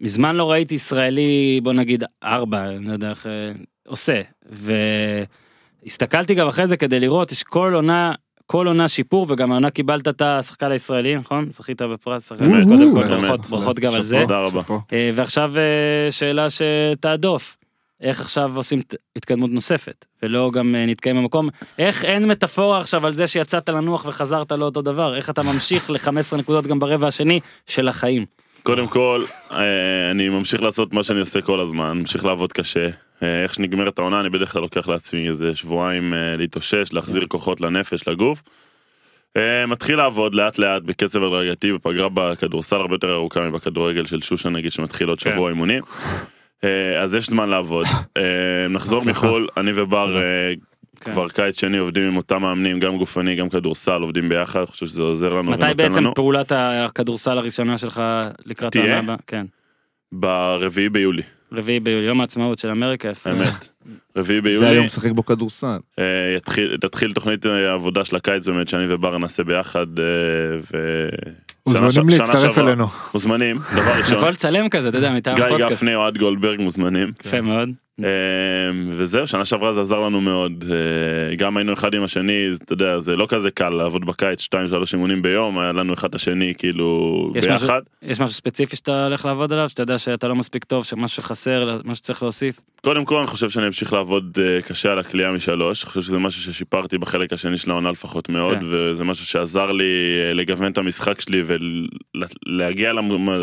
שמזמן 0.00 0.36
לא 0.36 0.50
ראיתי 0.50 0.74
ישראלי, 0.74 1.60
בוא 1.62 1.72
נגיד 1.72 2.04
ארבע, 2.24 2.64
אני 2.68 2.88
לא 2.88 2.92
יודע 2.92 3.10
איך, 3.10 3.26
אה, 3.26 3.52
עושה. 3.86 4.20
והסתכלתי 5.86 6.34
גם 6.34 6.48
אחרי 6.48 6.66
זה 6.66 6.76
כדי 6.76 7.00
לראות, 7.00 7.32
יש 7.32 7.42
כל 7.42 7.72
עונה... 7.74 8.12
כל 8.46 8.66
עונה 8.66 8.88
שיפור 8.88 9.26
וגם 9.28 9.50
העונה 9.52 9.70
קיבלת 9.70 10.08
את 10.08 10.22
השחקן 10.22 10.70
הישראלי 10.70 11.16
נכון 11.16 11.46
זכית 11.50 11.82
בפרס 11.82 12.32
קודם 12.32 12.94
כל. 12.94 13.08
ברכות 13.08 13.46
ברכות 13.46 13.78
גם 13.78 13.94
על 13.94 14.02
זה 14.02 14.18
תודה 14.20 14.38
רבה. 14.38 14.62
אה, 14.92 15.10
ועכשיו 15.14 15.52
אה, 15.56 16.10
שאלה 16.10 16.46
שתעדוף. 16.50 17.56
איך 18.00 18.20
עכשיו 18.20 18.56
עושים 18.56 18.80
התקדמות 19.16 19.50
נוספת 19.50 20.06
ולא 20.22 20.50
גם 20.52 20.74
אה, 20.74 20.86
נתקיים 20.86 21.16
במקום 21.16 21.48
איך 21.78 22.04
אין 22.04 22.28
מטאפורה 22.28 22.80
עכשיו 22.80 23.06
על 23.06 23.12
זה 23.12 23.26
שיצאת 23.26 23.68
לנוח 23.68 24.04
וחזרת 24.04 24.52
לאותו 24.52 24.82
דבר 24.82 25.16
איך 25.16 25.30
אתה 25.30 25.42
ממשיך 25.42 25.90
ל-15 25.90 26.36
נקודות 26.36 26.66
גם 26.66 26.78
ברבע 26.78 27.06
השני 27.06 27.40
של 27.66 27.88
החיים. 27.88 28.24
קודם 28.62 28.88
כל 28.88 29.24
אני 30.10 30.28
ממשיך 30.28 30.62
לעשות 30.62 30.92
מה 30.92 31.02
שאני 31.02 31.20
עושה 31.20 31.40
כל 31.40 31.60
הזמן 31.60 31.98
ממשיך 31.98 32.24
לעבוד 32.24 32.52
קשה 32.52 32.88
איך 33.22 33.54
שנגמרת 33.54 33.98
העונה 33.98 34.20
אני 34.20 34.30
בדרך 34.30 34.52
כלל 34.52 34.62
לוקח 34.62 34.88
לעצמי 34.88 35.28
איזה 35.28 35.54
שבועיים 35.54 36.14
אה, 36.14 36.36
להתאושש 36.36 36.92
להחזיר 36.92 37.26
כוחות 37.26 37.60
לנפש 37.60 38.08
לגוף. 38.08 38.42
אה, 39.36 39.66
מתחיל 39.66 39.96
לעבוד 39.96 40.34
לאט 40.34 40.58
לאט 40.58 40.82
בקצב 40.82 41.22
הדרגתי 41.22 41.72
בפגרה 41.72 42.08
בכדורסל 42.14 42.76
הרבה 42.76 42.94
יותר 42.94 43.12
ארוכה 43.14 43.40
מבכדורגל 43.50 44.06
של 44.06 44.20
שושן 44.20 44.52
נגיד 44.52 44.72
שמתחיל 44.72 45.08
עוד 45.08 45.20
כן. 45.20 45.32
שבוע 45.32 45.50
אימונים. 45.50 45.82
אה, 46.64 47.02
אז 47.02 47.14
יש 47.14 47.28
זמן 47.28 47.48
לעבוד 47.48 47.86
אה, 48.16 48.68
נחזור. 48.70 49.02
מחול 49.06 49.48
אני 49.56 49.72
ובר 49.74 50.16
אה, 50.16 50.52
כן. 51.00 51.12
כבר 51.12 51.28
קיץ 51.28 51.60
שני 51.60 51.78
עובדים 51.78 52.06
עם 52.06 52.16
אותם 52.16 52.42
מאמנים 52.42 52.80
גם 52.80 52.98
גופני 52.98 53.36
גם 53.36 53.48
כדורסל 53.48 54.02
עובדים 54.02 54.28
ביחד 54.28 54.58
אני 54.58 54.66
חושב 54.66 54.86
שזה 54.86 55.02
עוזר 55.02 55.28
לנו 55.28 55.50
מתי 55.50 55.66
בעצם. 55.76 56.14
פעולת 56.14 56.52
הכדורסל 56.52 57.38
הראשונה 57.38 57.78
שלך 57.78 58.02
לקראת? 58.46 58.76
העונה 58.76 58.98
הבאה? 58.98 59.16
כן. 59.26 59.46
ברביעי 60.12 60.88
ביולי 60.88 61.22
רביעי 61.52 61.80
ביולי 61.80 62.06
יום 62.06 62.20
העצמאות 62.20 62.58
של 62.58 62.70
אמריקה. 62.70 63.08
יפה. 63.08 63.30
האמת. 63.30 63.68
רביעי 64.16 64.38
זה 64.38 64.42
ביולי 64.42 64.66
היום 64.66 64.86
משחק 64.86 65.10
בו 65.10 65.26
כדורסל. 65.26 65.78
אה, 65.98 66.34
יתחיל 66.36 66.76
תתחיל 66.80 67.12
תוכנית 67.12 67.46
אה, 67.46 67.70
העבודה 67.70 68.04
של 68.04 68.16
הקיץ 68.16 68.46
באמת 68.46 68.68
שאני 68.68 68.94
ובר 68.94 69.18
נעשה 69.18 69.44
ביחד 69.44 69.98
אה, 69.98 70.04
ו... 70.72 71.08
מוזמנים 71.66 72.08
להצטרף. 72.08 72.58
אלינו. 72.58 72.86
מוזמנים 73.14 73.56
דבר 73.76 73.98
יכול 73.98 74.14
ראשון 74.14 74.28
לצלם 74.28 74.68
כזה 74.68 74.88
אתה 74.88 74.98
יודע 74.98 75.12
מטעם 75.12 75.36
גיא 75.36 75.44
הפודקאסט. 75.44 75.72
גפני 75.72 75.94
אוהד 75.94 76.18
גולדברג 76.18 76.60
מוזמנים 76.60 77.12
יפה 77.26 77.40
מאוד. 77.40 77.70
אה, 78.04 78.10
וזהו, 78.96 79.26
שנה 79.26 79.44
שעברה 79.44 79.72
זה 79.72 79.80
עזר 79.80 80.00
לנו 80.00 80.20
מאוד. 80.20 80.64
אה, 80.70 81.36
גם 81.36 81.56
היינו 81.56 81.72
אחד 81.72 81.94
עם 81.94 82.02
השני, 82.02 82.48
אתה 82.64 82.72
יודע, 82.72 82.98
זה 82.98 83.16
לא 83.16 83.26
כזה 83.28 83.50
קל 83.50 83.68
לעבוד 83.68 84.04
בקיץ, 84.06 84.42
2-3 84.42 84.48
אימונים 84.92 85.22
ביום, 85.22 85.58
היה 85.58 85.72
לנו 85.72 85.94
אחד 85.94 86.08
את 86.08 86.14
השני 86.14 86.54
כאילו 86.58 87.32
יש 87.34 87.44
משהו- 87.44 87.66
ביחד. 87.66 87.80
יש 88.02 88.20
משהו 88.20 88.34
ספציפי 88.34 88.76
שאתה 88.76 89.04
הולך 89.04 89.24
לעבוד 89.24 89.52
עליו, 89.52 89.68
שאתה 89.68 89.82
יודע 89.82 89.98
שאתה 89.98 90.28
לא 90.28 90.34
מספיק 90.34 90.64
טוב, 90.64 90.84
שמשהו 90.84 91.22
שחסר, 91.22 91.78
מה 91.84 91.94
שצריך 91.94 92.22
להוסיף? 92.22 92.60
קודם 92.84 93.04
כל 93.04 93.16
אני 93.16 93.26
חושב 93.26 93.50
שאני 93.50 93.66
אמשיך 93.66 93.92
לעבוד 93.92 94.38
אה, 94.40 94.62
קשה 94.62 94.92
על 94.92 94.98
הקליעה 94.98 95.32
משלוש, 95.32 95.82
אני 95.84 95.88
חושב 95.88 96.02
שזה 96.02 96.18
משהו 96.18 96.42
ששיפרתי 96.42 96.98
בחלק 96.98 97.32
השני 97.32 97.58
של 97.58 97.70
העונה 97.70 97.90
לפחות 97.90 98.28
מאוד, 98.28 98.58
כן. 98.58 98.66
וזה 98.70 99.04
משהו 99.04 99.26
שעזר 99.26 99.72
לי 99.72 99.84
אה, 100.28 100.32
לגוון 100.34 100.72
את 100.72 100.78
המשחק 100.78 101.20
שלי 101.20 101.42
ולהגיע 102.46 102.92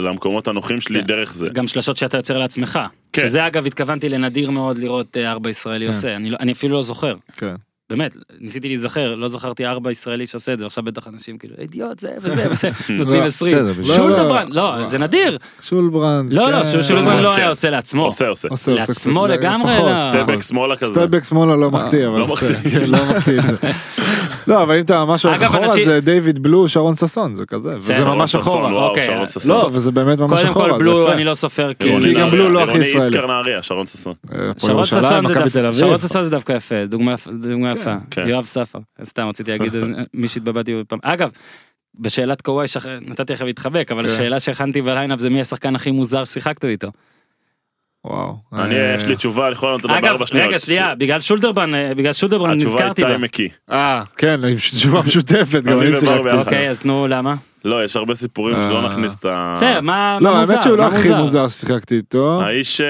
למקומות 0.05 0.47
הנוחים 0.47 0.81
שלי 0.81 0.99
כן. 1.01 1.07
דרך 1.07 1.33
זה. 1.33 1.49
גם 1.53 1.67
שלשות 1.67 1.97
שאתה 1.97 2.17
יוצר 2.17 2.37
לעצמך. 2.37 2.79
כן. 3.13 3.27
שזה 3.27 3.47
אגב 3.47 3.65
התכוונתי 3.65 4.09
לנדיר 4.09 4.51
מאוד 4.51 4.77
לראות 4.77 5.17
אה, 5.17 5.31
ארבע 5.31 5.49
ישראלי 5.49 5.85
כן. 5.85 5.91
עושה, 5.93 6.15
אני 6.15 6.29
לא- 6.29 6.37
אני 6.39 6.51
אפילו 6.51 6.73
לא 6.73 6.83
זוכר. 6.83 7.15
כן. 7.37 7.55
באמת, 7.97 8.17
ניסיתי 8.39 8.67
להיזכר, 8.67 9.15
לא 9.15 9.27
זכרתי 9.27 9.65
ארבע 9.65 9.91
ישראלי 9.91 10.25
שעושה 10.25 10.53
את 10.53 10.59
זה, 10.59 10.65
עכשיו 10.65 10.83
בטח 10.83 11.07
אנשים 11.07 11.37
כאילו, 11.37 11.55
אידיוט 11.59 11.99
זה 11.99 12.09
וזה 12.21 12.45
וזה, 12.51 12.69
נותנים 12.89 13.19
לא, 13.21 13.25
עשרים. 13.25 13.55
בסדר, 13.55 13.69
בשביל- 13.71 13.85
שולדברנד, 13.97 14.53
לא, 14.53 14.79
לא, 14.81 14.87
זה 14.87 14.97
נדיר. 14.97 15.37
שולברנד. 15.61 16.33
לא, 16.33 16.51
לא, 16.51 16.63
כן. 16.63 16.83
שולדברנד 16.83 17.19
לא 17.23 17.31
כן. 17.33 17.39
היה 17.39 17.49
עושה 17.49 17.69
לעצמו. 17.69 18.05
עושה 18.05 18.27
עושה. 18.27 18.47
עושה, 18.47 18.71
עושה 18.71 18.81
לעצמו 18.81 19.27
לגמרי, 19.27 19.73
פחות, 19.77 19.91
לא. 19.91 20.07
stepback 20.09 20.41
שמאלה 20.41 20.75
כזה. 20.75 20.91
stepback 20.91 21.23
שמאלה 21.23 21.55
לא 21.55 21.71
מחטיא, 21.71 22.07
אבל 22.07 22.19
לא 22.19 22.27
מחטיא. 22.27 22.55
כן, 22.71 22.89
לא 22.91 22.99
מחטיא 23.11 23.39
את 23.39 23.47
זה. 23.47 23.55
לא, 24.47 24.63
אבל 24.63 24.75
אם 24.75 24.83
אתה 24.83 25.05
ממש 25.05 25.25
הולך 25.25 25.41
אחורה 25.41 25.63
אנשים- 25.65 25.85
זה 25.85 25.99
דיוויד 26.01 26.43
בלו, 26.43 26.67
שרון 26.67 26.95
ששון, 26.95 27.35
זה 27.35 27.45
כזה, 27.45 27.77
וזה 27.77 27.95
שרון 27.97 28.17
ממש 28.17 28.35
אחורה. 28.35 28.71
אוקיי, 28.71 29.03
ששון. 29.27 29.51
לא, 29.51 29.69
וזה 29.73 29.91
באמת 29.91 30.19
ממש 30.19 30.39
קודם 30.39 30.51
אחורה, 30.51 30.65
כל 30.69 30.73
זה 30.73 30.79
בלו 30.79 31.03
יפה. 31.03 31.13
אני 31.13 31.23
לא 31.23 31.33
סופר 31.33 31.71
כי... 31.79 32.01
כי 32.01 32.13
גם 32.13 32.31
בלו 32.31 32.49
לא 32.49 32.63
הכי 32.63 32.77
ישראלי. 32.77 33.05
איסקר 33.05 33.27
נהריה, 33.27 33.63
שרון 33.63 33.87
ששון. 33.87 34.13
אה, 34.33 34.37
שרון 34.57 34.85
ששון 35.99 36.23
זה 36.23 36.29
דווקא, 36.29 36.51
יפה, 36.53 36.75
דוגמה 36.85 37.15
דוגמה 37.83 37.97
יפה. 37.99 38.05
כן. 38.11 38.27
יואב 38.27 38.45
ספר, 38.45 38.79
סתם 39.03 39.27
רציתי 39.27 39.51
להגיד 39.51 39.73
מי 40.13 40.27
שהתבלבלתי 40.27 40.75
בפעם. 40.75 40.99
אגב, 41.01 41.31
בשאלת 41.99 42.41
קוואי 42.41 42.67
שח- 42.67 42.85
נתתי 42.85 43.33
לך 43.33 43.41
להתחבק, 43.41 43.91
אבל 43.91 44.01
כן. 44.01 44.07
השאלה 44.09 44.39
שהכנתי 44.39 44.81
ב 44.81 44.87
lineup 44.87 45.19
זה 45.19 45.29
מי 45.29 45.41
השחקן 45.41 45.75
הכי 45.75 45.91
מוזר 45.91 46.23
ששיחקת 46.23 46.65
איתו. 46.65 46.87
וואו. 48.05 48.35
אני, 48.53 48.75
אה, 48.75 48.95
יש 48.97 49.05
לי 49.05 49.15
תשובה, 49.15 49.45
אני 49.47 49.53
יכול 49.53 49.69
לענות 49.69 49.83
אותה 49.83 49.97
אגב, 49.97 50.07
בארבע 50.07 50.25
שניות. 50.25 50.47
רגע, 50.47 50.59
שנייה, 50.59 50.95
בגלל 50.95 51.19
שולדרבן, 51.19 51.75
אה, 51.75 51.93
בגלל 51.95 52.13
שולדרבן 52.13 52.49
התשובה 52.49 52.73
נזכרתי 52.75 53.01
בה. 53.03 53.15
טי 53.15 53.17
מקי. 53.17 53.49
אה, 53.71 54.03
כן, 54.17 54.39
עם 54.45 54.55
תשובה 54.57 55.01
משותפת, 55.07 55.63
גם 55.63 55.81
אני 55.81 55.95
שיחקתי. 55.95 56.31
אוקיי, 56.31 56.69
אז 56.69 56.85
נו, 56.85 57.07
למה? 57.07 57.35
לא, 57.65 57.83
יש 57.83 57.95
הרבה 57.95 58.15
סיפורים 58.15 58.55
שלא 58.55 58.81
אה. 58.81 58.87
נכניס 58.87 59.15
את 59.15 59.25
ה... 59.25 59.53
בסדר, 59.55 59.81
מה 59.81 60.17
לא, 60.21 60.37
מוזר? 60.37 60.51
האמת 60.53 60.63
שהוא 60.63 60.77
לא 60.77 60.83
הכי 60.83 61.13
מוזר 61.13 61.47
ששיחקתי 61.47 61.95
איתו, 61.95 62.41
האיש 62.41 62.81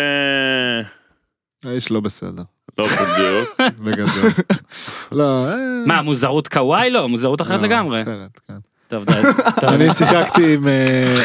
האיש 1.65 1.91
לא 1.91 1.99
בסדר, 1.99 2.41
לא 2.77 2.87
בדיוק. 2.87 3.55
בגדול. 3.79 4.31
לא, 5.11 5.45
אה, 5.47 5.55
מה, 5.87 6.01
מוזרות 6.01 6.47
קוואי? 6.47 6.89
לא, 6.89 7.09
מוזרות 7.09 7.41
אחרת 7.41 7.61
לא, 7.61 7.67
לגמרי. 7.67 8.03
כן. 8.47 8.53
טוב, 8.87 9.05
די. 9.05 9.13
טוב, 9.61 9.69
אני 9.69 9.93
שיחקתי 9.93 10.53
עם... 10.53 10.67
אה, 10.67 11.15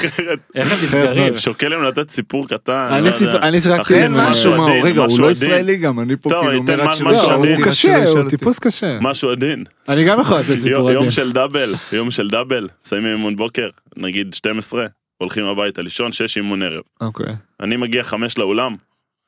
איך 0.55 0.73
הם 0.73 0.79
נסגרים? 0.83 1.35
שוקל 1.37 1.69
להם 1.69 1.83
לתת 1.83 2.11
סיפור 2.11 2.47
קטן. 2.49 2.89
אני 2.91 3.53
לא 3.53 3.61
שיחקתי 3.61 4.05
עם... 4.05 4.11
אה, 4.21 4.31
משהו 4.31 4.57
מה, 4.57 4.67
רגע, 4.85 5.01
הוא 5.01 5.21
לא. 5.21 5.31
ישראלי 5.31 5.77
גם, 5.77 6.01
אני 6.01 6.17
פה 6.17 6.31
כאילו 6.31 6.55
אומר 6.55 6.81
רק 6.81 6.87
מה- 6.87 6.95
שלא, 6.95 7.13
לא, 7.13 7.35
הוא 7.35 7.65
קשה, 7.65 8.09
הוא. 8.09 8.31
טיפוס 8.31 8.59
קשה. 8.59 8.99
משהו 9.01 9.31
עדין. 9.31 9.65
אני 9.89 10.05
גם 10.05 10.21
יכול 10.21 10.39
לתת 10.39 10.61
סיפור 10.61 10.71
יום 10.79 10.87
עדין. 10.89 11.03
יום 11.03 11.11
של 11.11 11.33
דאבל, 11.33 11.75
יום 11.93 12.11
של 12.11 12.29
דאבל, 12.31 12.69
מסיימים 12.87 13.13
אימון 13.13 13.37
בוקר, 13.37 13.69
נגיד 13.97 14.35
12, 14.35 14.87
הולכים 15.19 15.45
הביתה 15.45 15.83
לישון, 15.83 16.13
6 16.13 16.37
אימון 16.37 16.63
ערב. 16.63 16.83
אוקיי. 17.01 17.35
אני 17.61 17.77
מגיע 17.77 18.03
5 18.03 18.39
לאולם, 18.39 18.77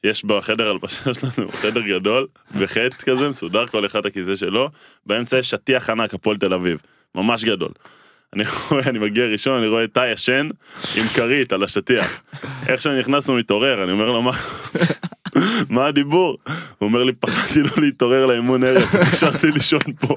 יש 0.04 0.24
בחדר 0.24 0.70
הלבשה 0.70 1.14
שלנו 1.14 1.48
חדר 1.48 1.80
גדול, 1.80 2.26
בחטא 2.58 2.96
כזה, 2.98 3.28
מסודר 3.28 3.66
כל 3.66 3.86
אחד 3.86 4.06
הכיסא 4.06 4.36
שלו, 4.36 4.70
באמצע 5.06 5.38
יש 5.38 5.50
שטיח 5.50 5.90
ענק, 5.90 6.14
הפועל 6.14 6.36
תל 6.36 6.54
אביב, 6.54 6.82
ממש 7.14 7.44
גדול. 7.44 7.70
אני 8.32 8.44
רואה, 8.70 8.82
אני 8.86 8.98
מגיע 8.98 9.26
ראשון, 9.26 9.58
אני 9.58 9.66
רואה 9.66 9.86
טי 9.86 10.08
ישן 10.08 10.48
עם 10.96 11.06
כרית 11.14 11.52
על 11.52 11.64
השטיח. 11.64 12.22
איך 12.68 12.82
שאני 12.82 13.00
נכנס 13.00 13.28
הוא 13.28 13.38
מתעורר, 13.38 13.84
אני 13.84 13.92
אומר 13.92 14.10
לו 14.10 14.22
מה, 14.22 14.32
מה 15.74 15.86
הדיבור? 15.86 16.38
הוא 16.78 16.86
אומר 16.86 17.04
לי 17.04 17.12
פחדתי 17.12 17.62
לא 17.62 17.70
להתעורר 17.76 18.26
לאימון 18.26 18.64
ערב, 18.64 18.88
נשארתי 19.12 19.50
לישון 19.50 19.80
פה. 20.00 20.14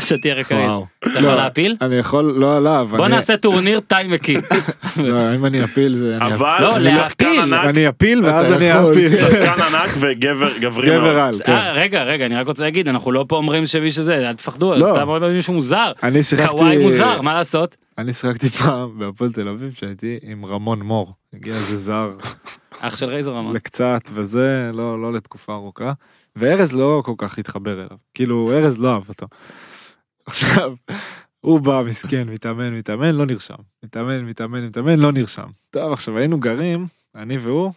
שתהיה 0.00 0.34
רקעית. 0.34 0.70
אתה 1.10 1.18
יכול 1.18 1.30
לא, 1.30 1.36
להפיל? 1.36 1.76
אני 1.80 1.94
יכול, 1.94 2.24
לא 2.36 2.56
עליו. 2.56 2.88
בוא 2.90 3.06
אני- 3.06 3.14
נעשה 3.14 3.36
טורניר 3.36 3.80
טי 3.80 3.94
מקי. 4.08 4.36
לא, 4.96 5.34
אם 5.34 5.44
אני 5.46 5.64
אפיל 5.64 5.94
זה... 5.94 6.18
אבל 6.20 6.56
לא, 6.60 6.90
שחקן 6.90 7.26
להפיל. 7.26 7.40
ענק, 7.54 7.64
אני 7.66 7.88
אפיל 7.88 8.24
ואז 8.24 8.52
אני. 8.52 8.72
אפיל. 8.72 9.16
שחקן 9.16 9.46
ענק 9.62 9.90
וגבר, 10.00 10.58
גברי 10.58 10.90
מאוד. 10.90 11.00
גבר 11.00 11.18
על, 11.18 11.34
כן. 11.44 11.52
אה, 11.52 11.72
רגע, 11.72 12.02
רגע, 12.04 12.26
אני 12.26 12.34
רק 12.34 12.46
רוצה 12.46 12.62
להגיד, 12.64 12.88
אנחנו 12.88 13.12
לא 13.12 13.24
פה 13.28 13.36
אומרים 13.36 13.66
שמי 13.66 13.90
שזה, 13.90 14.28
אל 14.28 14.32
תפחדו, 14.34 14.74
לא. 14.74 14.86
סתם 14.86 15.08
אומרים 15.08 15.32
מישהו 15.36 15.54
מוזר. 15.54 15.92
אני 16.02 16.22
שיחקתי... 16.22 16.48
קוואי 16.50 16.78
מוזר, 16.78 17.20
מה 17.22 17.34
לעשות? 17.34 17.76
אני 17.98 18.12
שיחקתי 18.12 18.48
פעם 18.48 18.98
בהפועל 18.98 19.32
תל 19.32 19.48
אביב 19.48 19.72
שהייתי 19.74 20.18
עם 20.22 20.46
רמון 20.46 20.80
מור. 20.82 21.12
הגיע 21.34 21.54
איזה 21.54 21.76
זר 21.76 22.10
אח 22.80 22.96
של 22.96 23.06
רייזר 23.06 23.38
אמר. 23.38 23.52
לקצת 23.52 24.00
וזה, 24.14 24.70
לא, 24.74 25.02
לא 25.02 25.12
לתקופה 25.12 25.52
ארוכה. 25.52 25.92
וארז 26.36 26.74
לא 26.74 27.02
כל 27.04 27.12
כך 27.18 27.38
התחבר 27.38 27.72
אליו. 27.74 27.96
כאילו, 28.14 28.52
ארז 28.54 28.78
לא 28.78 28.94
אהב 28.94 29.02
אותו. 29.08 29.26
עכשיו, 30.26 30.74
הוא 31.40 31.60
בא, 31.60 31.82
מסכן, 31.86 32.28
מתאמן, 32.28 32.78
מתאמן, 32.78 33.14
לא 33.14 33.26
נרשם. 33.26 33.54
מתאמן, 33.84 34.24
מתאמן, 34.24 34.66
מתאמן, 34.66 34.98
לא 34.98 35.12
נרשם. 35.12 35.46
טוב, 35.70 35.92
עכשיו 35.92 36.18
היינו 36.18 36.40
גרים, 36.40 36.86
אני 37.14 37.38
והוא, 37.38 37.72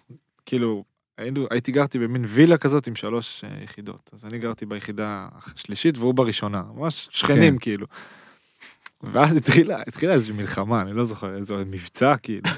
כאילו, 0.46 0.84
היינו, 1.18 1.48
הייתי 1.52 1.72
גרתי 1.72 2.00
במין 2.00 2.26
וילה 2.28 2.58
כזאת 2.58 2.88
עם 2.88 2.96
שלוש 2.96 3.44
אה, 3.44 3.64
יחידות. 3.64 4.10
אז 4.14 4.26
אני 4.26 4.39
גרתי 4.39 4.66
ביחידה 4.66 5.28
השלישית 5.34 5.98
והוא 5.98 6.14
בראשונה. 6.14 6.64
ממש 6.76 7.10
שכנים, 7.12 7.54
כן. 7.54 7.60
כאילו. 7.60 7.88
ואז 9.04 9.38
התחילה, 9.38 9.82
התחילה 9.88 10.14
איזושהי 10.14 10.36
מלחמה, 10.36 10.82
אני 10.82 10.94
לא 10.94 11.06
זוכר, 11.06 11.36
איזה 11.36 11.56
מבצע, 11.56 12.18
כאילו. 12.18 12.50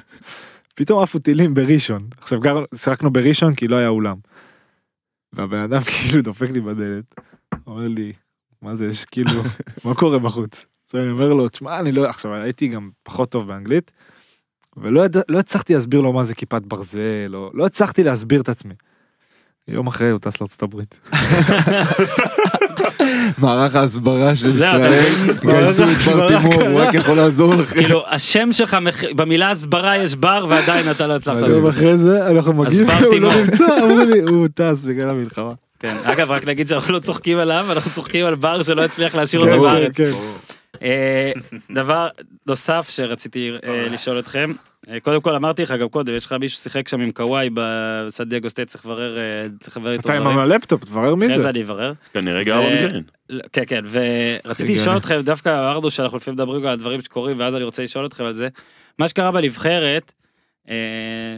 פתאום 0.75 1.03
עפו 1.03 1.19
טילים 1.19 1.53
בראשון. 1.53 2.07
עכשיו 2.17 2.39
גר, 2.39 2.63
שיחקנו 2.75 3.13
בראשון 3.13 3.55
כי 3.55 3.67
לא 3.67 3.75
היה 3.75 3.87
אולם. 3.87 4.17
והבן 5.33 5.59
אדם 5.59 5.81
כאילו 5.91 6.21
דופק 6.21 6.49
לי 6.49 6.61
בדלת, 6.61 7.15
אומר 7.67 7.87
לי, 7.87 8.13
מה 8.61 8.75
זה, 8.75 8.85
יש 8.85 9.05
כאילו, 9.05 9.41
מה 9.85 9.95
קורה 9.95 10.19
בחוץ? 10.19 10.65
אז 10.93 10.99
אני 10.99 11.11
אומר 11.11 11.33
לו, 11.33 11.49
תשמע, 11.49 11.79
אני 11.79 11.91
לא, 11.91 12.05
עכשיו 12.05 12.33
הייתי 12.33 12.67
גם 12.67 12.89
פחות 13.03 13.29
טוב 13.29 13.47
באנגלית, 13.47 13.91
ולא 14.77 15.05
יד... 15.05 15.17
לא 15.29 15.39
הצלחתי 15.39 15.73
להסביר 15.73 16.01
לו 16.01 16.13
מה 16.13 16.23
זה 16.23 16.35
כיפת 16.35 16.61
ברזל, 16.61 17.31
או 17.33 17.51
לא 17.53 17.65
הצלחתי 17.65 18.03
להסביר 18.03 18.41
את 18.41 18.49
עצמי. 18.49 18.73
יום 19.67 19.87
אחרי 19.87 20.09
הוא 20.09 20.19
טס 20.19 20.41
לארצות 20.41 20.63
הברית. 20.63 20.99
מערך 23.37 23.75
ההסברה 23.75 24.35
של 24.35 24.55
ישראל? 24.55 24.93
גייסו 25.41 25.83
את 25.83 26.15
בר 26.15 26.27
תימור, 26.27 26.63
הוא 26.63 26.79
רק 26.79 26.93
יכול 26.93 27.17
לעזור 27.17 27.55
לכם. 27.55 27.75
כאילו, 27.79 28.03
השם 28.07 28.53
שלך, 28.53 28.77
במילה 29.15 29.51
הסברה 29.51 29.97
יש 29.97 30.15
בר 30.15 30.45
ועדיין 30.49 30.91
אתה 30.91 31.07
לא 31.07 31.15
הצלחת 31.15 31.49
יום. 31.49 31.67
אחרי 31.67 31.97
זה 31.97 32.31
אנחנו 32.31 32.53
מגיעים, 32.53 32.87
הוא 33.05 33.15
לא. 33.15 33.35
נמצא, 33.35 33.65
הוא 34.29 34.47
טס 34.47 34.83
בגלל 34.83 35.09
המלחמה. 35.09 35.53
כן. 35.79 35.97
אגב, 36.03 36.31
רק 36.31 36.47
נגיד 36.47 36.67
שאנחנו 36.67 36.93
לא 36.93 36.99
צוחקים 36.99 37.37
עליו, 37.37 37.65
אנחנו 37.71 37.91
צוחקים 37.91 38.25
על 38.25 38.35
בר 38.35 38.63
שלא 38.63 38.83
הצליח 38.83 39.15
להשאיר 39.15 39.41
אותו 39.41 39.53
כן, 39.53 39.59
בארץ. 39.59 39.97
כן. 39.97 40.11
אה, 40.81 41.31
דבר 41.71 42.07
נוסף 42.47 42.89
שרציתי 42.89 43.51
אה, 43.63 43.87
לשאול 43.91 44.19
אתכם, 44.19 44.51
אה, 44.89 44.99
קודם 44.99 45.21
כל 45.21 45.35
אמרתי 45.35 45.63
לך 45.63 45.71
גם 45.71 45.89
קודם, 45.89 46.15
יש 46.15 46.25
לך 46.25 46.33
מישהו 46.33 46.59
שיחק 46.59 46.87
שם 46.87 47.01
עם 47.01 47.11
קוואי 47.11 47.49
בסן 47.53 48.23
דייגו 48.23 48.49
סטייט, 48.49 48.67
צריך 48.67 48.85
לברר, 48.85 49.17
צריך 49.59 49.77
לברר 49.77 49.93
איתו 49.93 50.09
אתה 50.09 50.13
עם 50.17 50.21
דברים. 50.21 50.37
הלפטופ, 50.37 50.83
תברר 50.83 51.15
מי 51.15 51.25
אחרי 51.25 51.35
זה. 51.35 51.41
זה 51.41 51.49
אני 51.49 51.61
אברר. 51.61 51.93
כנראה 52.13 52.41
ו- 52.41 52.45
גארון 52.45 52.77
גליין. 52.77 53.03
לא, 53.29 53.43
כן 53.53 53.63
כן 53.67 53.81
ורציתי 53.85 54.63
הגיוני. 54.63 54.81
לשאול 54.81 54.97
אתכם 54.97 55.21
דווקא 55.21 55.71
ארדו 55.71 55.91
שאנחנו 55.91 56.17
לפעמים 56.17 56.35
מדברים 56.35 56.61
גם 56.61 56.69
על 56.69 56.77
דברים 56.77 57.01
שקורים 57.01 57.39
ואז 57.39 57.55
אני 57.55 57.63
רוצה 57.63 57.83
לשאול 57.83 58.05
אתכם 58.05 58.23
על 58.23 58.33
זה. 58.33 58.47
מה 58.99 59.07
שקרה 59.07 59.31
בנבחרת 59.31 60.13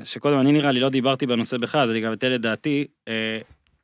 שקודם 0.04 0.40
אני 0.40 0.52
נראה 0.52 0.72
לי 0.72 0.80
לא 0.80 0.90
דיברתי 0.90 1.26
בנושא 1.26 1.58
בכלל 1.58 1.82
אז 1.82 1.92
אני 1.92 2.02
גם 2.02 2.14
אתן 2.14 2.36
את 2.36 2.42
דעתי. 2.42 2.86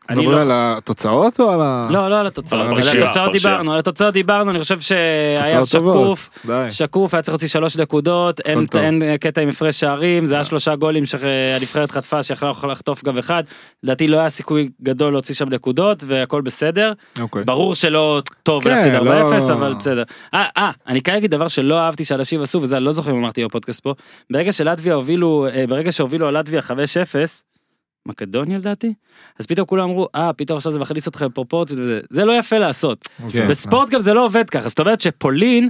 אני 0.10 0.20
מדברים 0.20 0.38
לא- 0.38 0.42
על 0.42 0.50
התוצאות 0.54 1.40
או 1.40 1.52
על 1.52 1.60
ה... 1.62 1.88
לא 1.92 2.10
לא 2.10 2.20
על 2.20 2.28
התוצאות 2.28 2.62
על 2.62 2.80
התוצאות 2.80 3.28
הפרשייה. 3.28 3.32
דיברנו 3.32 3.74
על 3.74 3.80
התוצאות 3.80 4.14
דיברנו 4.14 4.52
אני 4.52 4.60
חושב 4.60 4.80
שהיה. 4.80 5.66
שקוף 5.66 6.30
די. 6.46 6.68
שקוף 6.70 7.14
היה 7.14 7.22
צריך 7.22 7.34
להוציא 7.34 7.48
שלוש 7.48 7.78
נקודות 7.78 8.40
אין, 8.40 9.02
קטע 9.20 9.42
עם 9.42 9.50
הפרש 9.50 9.80
שערים 9.80 10.26
זה 10.26 10.36
היה 10.36 10.44
שלושה 10.44 10.76
גולים 10.76 11.06
שהנבחרת 11.06 11.92
חטפה 11.92 12.24
שיכלה 12.24 12.52
לחטוף 12.72 13.04
גם 13.04 13.18
אחד 13.18 13.44
לדעתי 13.84 14.08
לא 14.08 14.18
היה 14.18 14.30
סיכוי 14.30 14.70
גדול 14.82 15.14
להוציא 15.14 15.36
שם 15.36 15.50
נקודות 15.50 16.04
והכל 16.08 16.42
בסדר 16.42 16.94
אוקיי. 17.20 17.44
ברור 17.44 17.76
שלא 17.76 18.22
טוב 18.44 18.64
כן, 18.64 18.70
להפסיד 18.70 18.96
4-0 18.96 19.00
לא- 19.04 19.54
אבל 19.54 19.74
בסדר. 19.74 20.04
אה, 20.34 20.46
אה, 20.58 20.72
אני 20.88 21.02
כן 21.02 21.16
אגיד 21.16 21.32
דבר 21.32 21.48
שלא 21.48 21.80
אהבתי 21.80 22.06
שאנשים 22.06 22.42
עשו 22.42 22.62
וזה 22.62 22.78
אני 22.78 22.86
לא 22.86 22.92
זוכר 22.92 23.12
אם 23.12 23.18
אמרתי 23.18 23.46
בפודקאסט 23.46 23.80
פה. 23.80 23.94
ברגע 24.32 24.52
שלטביה 24.52 24.94
הובילו, 24.94 25.48
אה, 25.54 25.66
ברגע 25.68 25.92
שהובילו 25.92 26.28
על 26.28 26.40
לטביה 26.40 26.62
5-0, 26.62 26.74
מקדוניה 28.06 28.58
לדעתי, 28.58 28.94
אז 29.40 29.46
פתאום 29.46 29.68
כולם 29.68 29.90
אמרו, 29.90 30.08
אה, 30.16 30.34
פתאום 30.34 30.58
עכשיו 30.58 30.72
זה 30.72 30.80
מכניס 30.80 31.08
אתכם 31.08 31.28
בפרופורציות 31.28 31.80
וזה, 31.80 32.00
זה 32.10 32.26
לא 32.26 32.34
יפה 32.40 32.58
לעשות. 32.58 33.10
כן. 33.32 33.48
בספורט 33.48 33.90
גם 33.90 34.02
זה 34.02 34.14
לא 34.14 34.26
עובד 34.26 34.50
ככה, 34.50 34.70
זאת 34.70 34.80
אומרת 34.80 35.02
שפולין, 35.02 35.70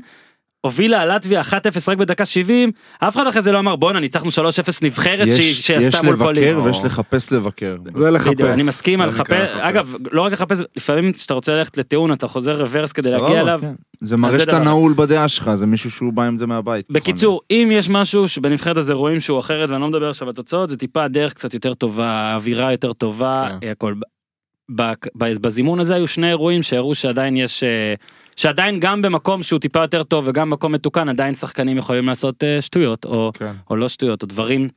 הובילה 0.65 1.01
על 1.01 1.15
לטביה 1.15 1.41
1-0 1.41 1.53
רק 1.87 1.97
בדקה 1.97 2.25
70, 2.25 2.71
אף 2.99 3.15
אחד 3.15 3.27
אחרי 3.27 3.41
זה 3.41 3.51
לא 3.51 3.59
אמר 3.59 3.75
בואנה 3.75 3.99
ניצחנו 3.99 4.29
3-0 4.29 4.33
נבחרת 4.81 5.27
יש 5.27 5.61
שעשתה 5.67 5.97
יש 5.97 6.03
מול 6.03 6.15
פולין. 6.15 6.43
לבקר 6.43 6.63
ויש 6.63 6.79
לחפש 6.83 7.31
לבקר. 7.31 7.75
זה 7.95 8.11
לחפש. 8.11 8.41
אני 8.41 8.63
מסכים 8.63 9.01
על 9.01 9.09
לחפש, 9.09 9.49
אגב, 9.59 9.95
לא 10.11 10.21
רק 10.21 10.33
לחפש, 10.33 10.59
לפעמים 10.75 11.11
כשאתה 11.13 11.33
רוצה 11.33 11.53
ללכת 11.53 11.77
לטיעון 11.77 12.13
אתה 12.13 12.27
חוזר 12.27 12.61
רוורס 12.61 12.91
כדי 12.91 13.11
להגיע 13.11 13.41
אליו. 13.41 13.59
כן. 13.61 13.73
זה 14.01 14.17
מראה 14.17 14.39
שאתה. 14.39 14.59
נעול 14.59 14.93
בדעה 14.97 15.27
שלך, 15.27 15.55
זה 15.55 15.65
מישהו 15.65 15.91
שהוא 15.91 16.13
בא 16.13 16.23
עם 16.23 16.37
זה 16.37 16.45
מהבית. 16.47 16.85
בקיצור, 16.91 17.41
אם 17.51 17.69
יש 17.71 17.89
משהו 17.89 18.27
שבנבחרת 18.27 18.77
הזה 18.77 18.93
רואים 18.93 19.19
שהוא 19.19 19.39
אחרת, 19.39 19.69
ואני 19.69 19.81
לא 19.81 19.87
מדבר 19.87 20.09
עכשיו 20.09 20.27
על 20.27 20.33
תוצאות, 20.33 20.69
זה 20.69 20.77
טיפה 20.77 21.03
הדרך 21.03 21.33
קצת 21.33 21.53
יותר 21.53 21.73
טובה, 21.73 22.05
האווירה 22.07 22.71
יותר 22.71 22.93
טובה, 22.93 23.47
כן. 23.61 23.67
הכל. 23.71 23.93
ב- 24.75 24.81
ב- 25.17 25.37
בזימון 25.41 25.79
הזה 25.79 25.95
היו 25.95 26.07
שני 26.07 26.29
אירועים 26.29 26.63
שהראו 26.63 26.95
שעדיין 26.95 27.37
יש, 27.37 27.63
אה, 27.63 27.93
שעדיין 28.35 28.79
גם 28.79 29.01
במקום 29.01 29.43
שהוא 29.43 29.59
טיפה 29.59 29.79
יותר 29.79 30.03
טוב 30.03 30.27
וגם 30.27 30.49
במקום 30.49 30.71
מתוקן, 30.71 31.09
עדיין 31.09 31.35
שחקנים 31.35 31.77
יכולים 31.77 32.07
לעשות 32.07 32.43
אה, 32.43 32.61
שטויות, 32.61 33.05
או, 33.05 33.31
כן. 33.33 33.51
או 33.69 33.75
לא 33.75 33.89
שטויות, 33.89 34.21
או 34.21 34.27
דברים, 34.27 34.69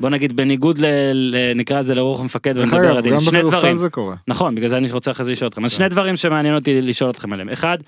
בוא 0.00 0.10
נגיד 0.10 0.36
בניגוד 0.36 0.78
ל... 0.78 0.86
ל 1.12 1.52
נקרא 1.54 1.78
לזה 1.78 1.94
לרוח 1.94 2.20
המפקד 2.20 2.58
ונדבר 2.58 2.98
עדין, 2.98 3.14
גם 3.14 3.20
שני 3.20 3.42
דברים. 3.42 3.76
זה 3.76 3.90
קורה. 3.90 4.16
נכון, 4.28 4.54
בגלל 4.54 4.68
זה 4.68 4.76
אני 4.76 4.92
רוצה 4.92 5.10
אחרי 5.10 5.24
זה 5.24 5.32
לשאול 5.32 5.48
אתכם. 5.48 5.64
אז 5.64 5.72
כן. 5.72 5.76
שני 5.76 5.88
דברים 5.88 6.16
שמעניין 6.16 6.54
אותי 6.54 6.82
לשאול 6.82 7.10
אתכם 7.10 7.32
עליהם. 7.32 7.48
אחד, 7.48 7.78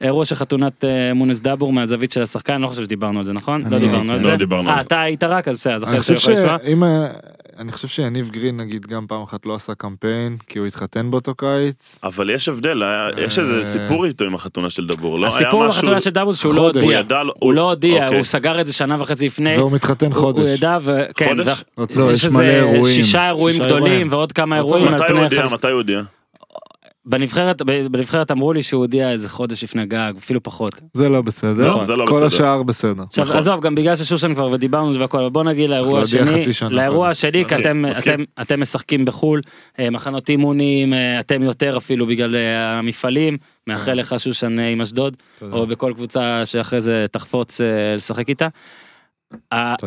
אירוע 0.00 0.24
של 0.24 0.34
חתונת 0.34 0.84
אה, 0.84 1.14
מונס 1.14 1.40
דאבור 1.40 1.72
מהזווית 1.72 2.12
של 2.12 2.22
השחקן, 2.22 2.52
אני 2.52 2.62
לא 2.62 2.68
חושב 2.68 2.84
שדיברנו 2.84 3.18
על 3.18 3.24
זה, 3.24 3.32
נכון? 3.32 3.62
אני 3.62 3.70
לא 3.70 3.78
דיברנו 3.78 4.12
הייתי. 4.12 4.12
על 4.12 4.16
לא 4.16 4.22
זה. 4.22 4.36
דיברנו 4.36 4.70
על 4.70 4.74
אה, 4.74 4.82
זה. 4.82 4.86
אתה 4.86 5.00
היית 5.00 5.24
רק, 5.24 5.48
אז 5.48 5.56
בסדר, 5.56 5.74
אז 5.74 5.84
אני 5.84 5.98
אחרי 5.98 6.00
חושב 6.00 6.14
זה 6.14 6.32
יכול 6.32 6.44
לשמוע. 6.44 6.58
שאם... 6.64 6.82
אני 7.58 7.72
חושב 7.72 7.88
שיניב 7.88 8.30
גרין 8.30 8.56
נגיד 8.56 8.86
גם 8.86 9.06
פעם 9.06 9.22
אחת 9.22 9.46
לא 9.46 9.54
עשה 9.54 9.74
קמפיין 9.74 10.36
כי 10.46 10.58
הוא 10.58 10.66
התחתן 10.66 11.10
באותו 11.10 11.34
קיץ. 11.34 11.98
אבל 12.04 12.30
יש 12.30 12.48
הבדל, 12.48 12.82
היה- 12.82 13.08
יש 13.24 13.38
איזה 13.38 13.58
אה. 13.58 13.64
סיפור 13.64 14.04
איתו 14.04 14.24
עם 14.24 14.34
החתונה 14.34 14.70
של 14.70 14.86
דבור, 14.86 15.18
לא? 15.18 15.26
היה 15.26 15.34
הסיפור 15.36 15.68
משהו- 15.68 15.80
בחתונה 15.82 16.00
של 16.00 16.10
דאבור 16.10 16.32
זה 16.32 16.38
שהוא 16.38 16.54
לא 16.54 16.66
הודיע. 16.66 17.02
הוא 17.38 17.52
לא 17.52 17.60
הודיע, 17.60 18.04
אוקיי. 18.04 18.18
הוא 18.18 18.24
סגר 18.24 18.60
את 18.60 18.66
זה 18.66 18.72
שנה 18.72 18.96
וחצי 19.02 19.26
לפני. 19.26 19.56
והוא 19.58 19.72
מתחתן 19.72 20.12
חודש. 20.12 20.38
הוא 20.40 20.48
ידע, 20.48 20.78
וכן, 20.82 21.26
חודש? 21.36 21.64
רצו- 21.78 21.98
לא, 22.00 22.12
יש 22.12 22.24
איזה 22.24 22.38
מלא 22.38 22.44
אירועים. 22.46 22.84
שישה 22.96 23.26
אירועים 23.28 23.62
גדולים. 23.62 24.06
ועוד 24.10 24.32
כמה 24.32 24.56
אירועים 24.56 24.84
מתי 24.86 25.12
הוא 25.12 25.20
הודיע? 25.20 25.46
מתי 25.46 25.66
הוא 25.66 25.76
הודיע? 25.76 26.00
בנבחרת, 27.08 27.62
בנבחרת 27.62 28.30
אמרו 28.30 28.52
לי 28.52 28.62
שהוא 28.62 28.80
הודיע 28.80 29.10
איזה 29.10 29.28
חודש 29.28 29.64
לפני 29.64 29.86
גג, 29.86 30.12
אפילו 30.18 30.42
פחות. 30.42 30.80
זה 30.94 31.08
לא 31.08 31.22
בסדר. 31.22 31.76
לא, 31.76 31.84
זה 31.84 31.96
לא 31.96 32.04
כל 32.06 32.12
בסדר. 32.12 32.26
השאר 32.26 32.62
בסדר. 32.62 33.02
עכשיו 33.02 33.24
נכון. 33.24 33.36
עזוב 33.36 33.60
גם 33.60 33.74
בגלל 33.74 33.96
ששושן 33.96 34.34
כבר 34.34 34.48
ודיברנו 34.52 34.86
על 34.86 34.92
זה 34.92 35.00
והכל 35.00 35.18
אבל 35.18 35.28
בוא 35.28 35.44
נגיד 35.44 35.70
לאירוע 35.70 36.00
השני 36.00 36.40
לאירוע 36.70 36.98
קודם. 36.98 37.10
השני 37.10 37.44
כי 37.44 37.56
אתם. 37.56 37.84
אתם 37.86 38.24
אתם 38.40 38.60
משחקים 38.60 39.04
בחול 39.04 39.40
אה, 39.78 39.90
מחנות 39.90 40.28
אימונים 40.28 40.94
אה, 40.94 41.20
אתם 41.20 41.42
יותר 41.42 41.76
אפילו 41.76 42.06
בגלל 42.06 42.36
אה, 42.36 42.78
המפעלים 42.78 43.36
מאחל 43.66 43.92
לך 43.92 44.14
שושן 44.18 44.58
עם 44.58 44.80
אשדוד. 44.80 45.16
או 45.52 45.66
בכל 45.66 45.92
קבוצה 45.94 46.42
שאחרי 46.44 46.80
זה 46.80 47.04
תחפוץ 47.12 47.60
לשחק 47.96 48.28
איתה. 48.28 48.48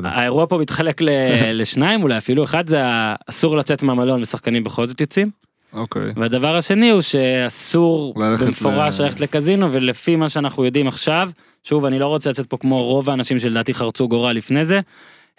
האירוע 0.04 0.46
פה 0.46 0.58
מתחלק 0.58 1.02
לשניים 1.60 2.04
אולי 2.04 2.18
אפילו 2.18 2.44
אחד 2.44 2.68
זה 2.68 2.82
אסור 3.30 3.58
לצאת 3.58 3.84
מהמלון 3.84 4.22
ושחקנים 4.22 4.64
בכל 4.64 4.86
זאת 4.86 5.02
יוצאים 5.02 5.30
אוקיי. 5.74 6.02
והדבר 6.16 6.56
השני 6.56 6.90
הוא 6.90 7.02
שאסור 7.02 8.14
ללכת 8.18 8.46
במפורש 8.46 9.00
ל- 9.00 9.04
ללכת 9.04 9.20
לקזינו 9.20 9.72
ולפי 9.74 10.16
מה 10.16 10.30
שאנחנו 10.30 10.66
יודעים 10.66 10.88
עכשיו 10.88 11.30
שוב 11.64 11.86
אני 11.86 12.00
לא 12.00 12.08
רוצה 12.08 12.30
לצאת 12.30 12.46
פה 12.46 12.58
כמו 12.58 12.84
רוב 12.84 13.10
האנשים 13.10 13.40
שלדעתי 13.40 13.74
חרצו 13.74 14.08
גורל 14.08 14.32
לפני 14.34 14.66
זה. 14.66 14.80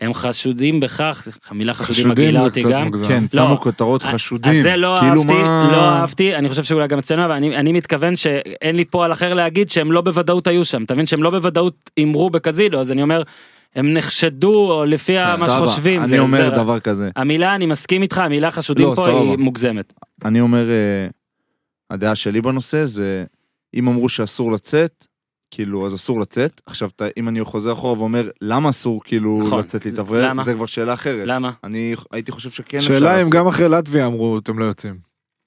הם 0.00 0.14
חשודים 0.14 0.80
בכך 0.80 1.28
המילה 1.50 1.72
חשודים 1.72 1.94
חשודים 1.94 2.10
מגעילה 2.10 2.40
אותי 2.42 2.60
קצת 2.60 2.70
גם. 2.70 2.84
מוגזם. 2.84 3.08
כן, 3.08 3.22
לא. 3.34 3.44
שמו 3.46 3.60
כותרות 3.60 4.02
חשודים. 4.02 4.52
אז 4.52 4.62
זה 4.62 4.76
לא 4.76 4.96
כאילו 5.00 5.20
אהבתי, 5.22 5.32
מה- 5.42 5.68
לא 5.72 5.88
אהבתי, 5.88 6.34
אני 6.36 6.48
חושב 6.48 6.62
שאולי 6.64 6.88
גם 6.88 6.98
אצלנו, 6.98 7.24
אבל 7.24 7.32
אני, 7.32 7.56
אני 7.56 7.72
מתכוון 7.72 8.16
שאין 8.16 8.76
לי 8.76 8.84
פועל 8.84 9.12
אחר 9.12 9.34
להגיד 9.34 9.70
שהם 9.70 9.92
לא 9.92 10.00
בוודאות 10.00 10.46
היו 10.46 10.64
שם, 10.64 10.82
אתה 10.82 10.94
מבין 10.94 11.06
שהם 11.06 11.22
לא 11.22 11.30
בוודאות 11.30 11.74
הימרו 11.96 12.30
בקזינו, 12.30 12.80
אז 12.80 12.92
אני 12.92 13.02
אומר, 13.02 13.22
הם 13.76 13.92
נחשדו 13.92 14.70
או 14.72 14.84
לפי 14.84 15.16
מה 15.16 15.36
סבבה, 15.36 15.48
שחושבים. 15.48 16.00
אני 16.00 16.08
זה- 16.08 16.18
אומר 16.18 16.50
זה- 16.50 16.56
דבר 16.56 16.78
כזה. 16.80 17.10
המילה, 17.16 17.54
אני 17.54 17.66
מסכים 17.66 18.02
איתך, 18.02 18.18
המילה 18.18 18.50
חשודים 18.50 18.86
לא, 18.86 18.92
פה 18.96 19.02
סבבה. 19.02 19.18
היא 19.20 19.38
מוגזמת. 19.38 19.92
אני 20.24 20.40
אומר, 20.40 20.70
אה, 20.70 21.06
הדעה 21.90 22.14
שלי 22.14 22.40
בנושא 22.40 22.84
זה, 22.84 23.24
אם 23.74 23.88
אמרו 23.88 24.08
שאסור 24.08 24.52
לצאת, 24.52 25.06
כאילו, 25.50 25.86
אז 25.86 25.94
אסור 25.94 26.20
לצאת. 26.20 26.60
עכשיו, 26.66 26.88
אם 27.16 27.28
אני 27.28 27.44
חוזר 27.44 27.72
אחורה 27.72 27.98
ואומר, 27.98 28.28
למה 28.40 28.70
אסור 28.70 29.00
כאילו 29.04 29.42
נכון. 29.42 29.58
לצאת 29.58 29.86
להתאוורר, 29.86 30.28
למה? 30.28 30.44
זה 30.44 30.54
כבר 30.54 30.66
שאלה 30.66 30.94
אחרת. 30.94 31.22
למה? 31.26 31.50
אני 31.64 31.94
הייתי 32.12 32.32
חושב 32.32 32.50
שכן 32.50 32.76
אפשר 32.76 32.88
שאלה 32.88 33.14
אם 33.14 33.18
לעשות. 33.18 33.32
גם 33.32 33.46
אחרי 33.46 33.68
לטביה 33.68 34.06
אמרו 34.06 34.38
אתם 34.38 34.58
לא 34.58 34.64
יוצאים. 34.64 34.98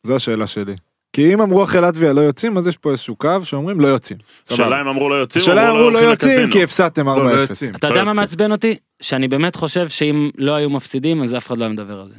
זו 0.04 0.16
השאלה 0.16 0.48
שלי. 0.48 0.76
כי 1.14 1.34
אם 1.34 1.42
אמרו 1.42 1.64
אחרי 1.64 1.82
לטביה 1.82 2.14
לא 2.14 2.22
יוצאים 2.22 2.58
אז 2.58 2.68
יש 2.68 2.78
פה 2.78 2.92
איזשהו 2.92 3.16
קו 3.16 3.30
שאומרים 3.44 3.80
לא 3.80 3.88
יוצאים. 3.88 4.18
שאלה 4.50 4.82
אם 4.82 4.88
אמרו 4.88 5.10
לא 5.10 5.16
יוצאים, 5.16 5.42
השאלה 5.42 5.72
אמרו 5.72 5.80
לא 5.80 5.84
הולכים 5.84 6.10
יוצאים. 6.10 6.52
כי 6.52 6.64
הפסדתם 6.64 7.10
4-0. 7.10 7.12
לא, 7.12 7.36
לא. 7.36 7.44
אתה 7.76 7.90
לא 7.90 7.94
יודע 7.94 8.04
מה. 8.04 8.14
מעצבן 8.14 8.52
אותי? 8.52 8.78
שאני 9.02 9.28
באמת 9.28 9.56
חושב 9.56 9.90
שאם 9.90 10.30
לא 10.38 10.56
היו 10.56 10.70
מפסידים 10.70 11.24
אז 11.24 11.36
אף 11.36 11.48
אחד 11.48 11.58
לא 11.58 11.64
היה 11.64 11.74
מדבר 11.74 12.02
על 12.02 12.10
זה. 12.10 12.16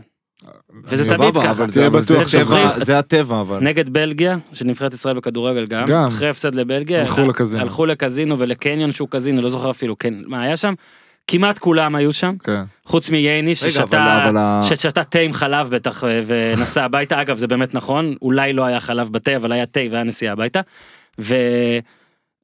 וזה 0.84 1.04
תמיד 1.16 1.34
ככה. 1.34 1.50
אבל 1.50 1.70
תהיה 1.70 1.90
זה- 1.90 1.98
בטוח 2.00 2.16
הטבע- 2.22 2.28
שזה- 2.28 2.84
זה 2.84 2.98
הטבע, 2.98 3.40
אבל. 3.40 3.58
נגד 3.60 3.88
בלגיה, 3.88 4.36
של 4.52 4.64
נבחרת 4.64 4.94
ישראל 4.94 5.16
בכדורגל 5.16 5.66
גם, 5.66 5.86
גם. 5.86 6.06
אחרי 6.08 6.28
הפסד 6.28 6.54
לבלגיה, 6.54 7.00
הלכו 7.00 7.26
לקזינו. 7.26 7.62
הלכו 7.62 7.86
לקזינו 7.86 8.38
ולקניון 8.38 8.92
שהוא 8.92 9.08
קזינו, 9.10 9.42
לא 9.42 9.48
זוכר 9.48 9.70
אפילו, 9.70 9.98
כן, 9.98 10.14
מה 10.26 10.42
היה 10.42 10.56
שם? 10.56 10.74
כמעט 11.28 11.58
כולם 11.58 11.94
היו 11.94 12.12
שם, 12.12 12.34
כן. 12.44 12.62
חוץ 12.84 13.10
מייני 13.10 13.54
ששתה 13.54 14.30
ששתה 14.62 15.04
תה 15.04 15.18
עם 15.18 15.32
חלב 15.32 15.68
בטח 15.70 16.04
ו- 16.06 16.20
ונסע 16.26 16.84
הביתה, 16.84 17.20
אגב 17.22 17.38
זה 17.38 17.46
באמת 17.46 17.74
נכון, 17.74 18.14
אולי 18.22 18.52
לא 18.52 18.64
היה 18.64 18.80
חלב 18.80 19.08
בתה 19.12 19.36
אבל 19.36 19.52
היה 19.52 19.66
תה 19.66 19.80
והיה 19.90 20.04
נסיעה 20.04 20.32
הביתה. 20.32 20.60
ו... 21.20 21.34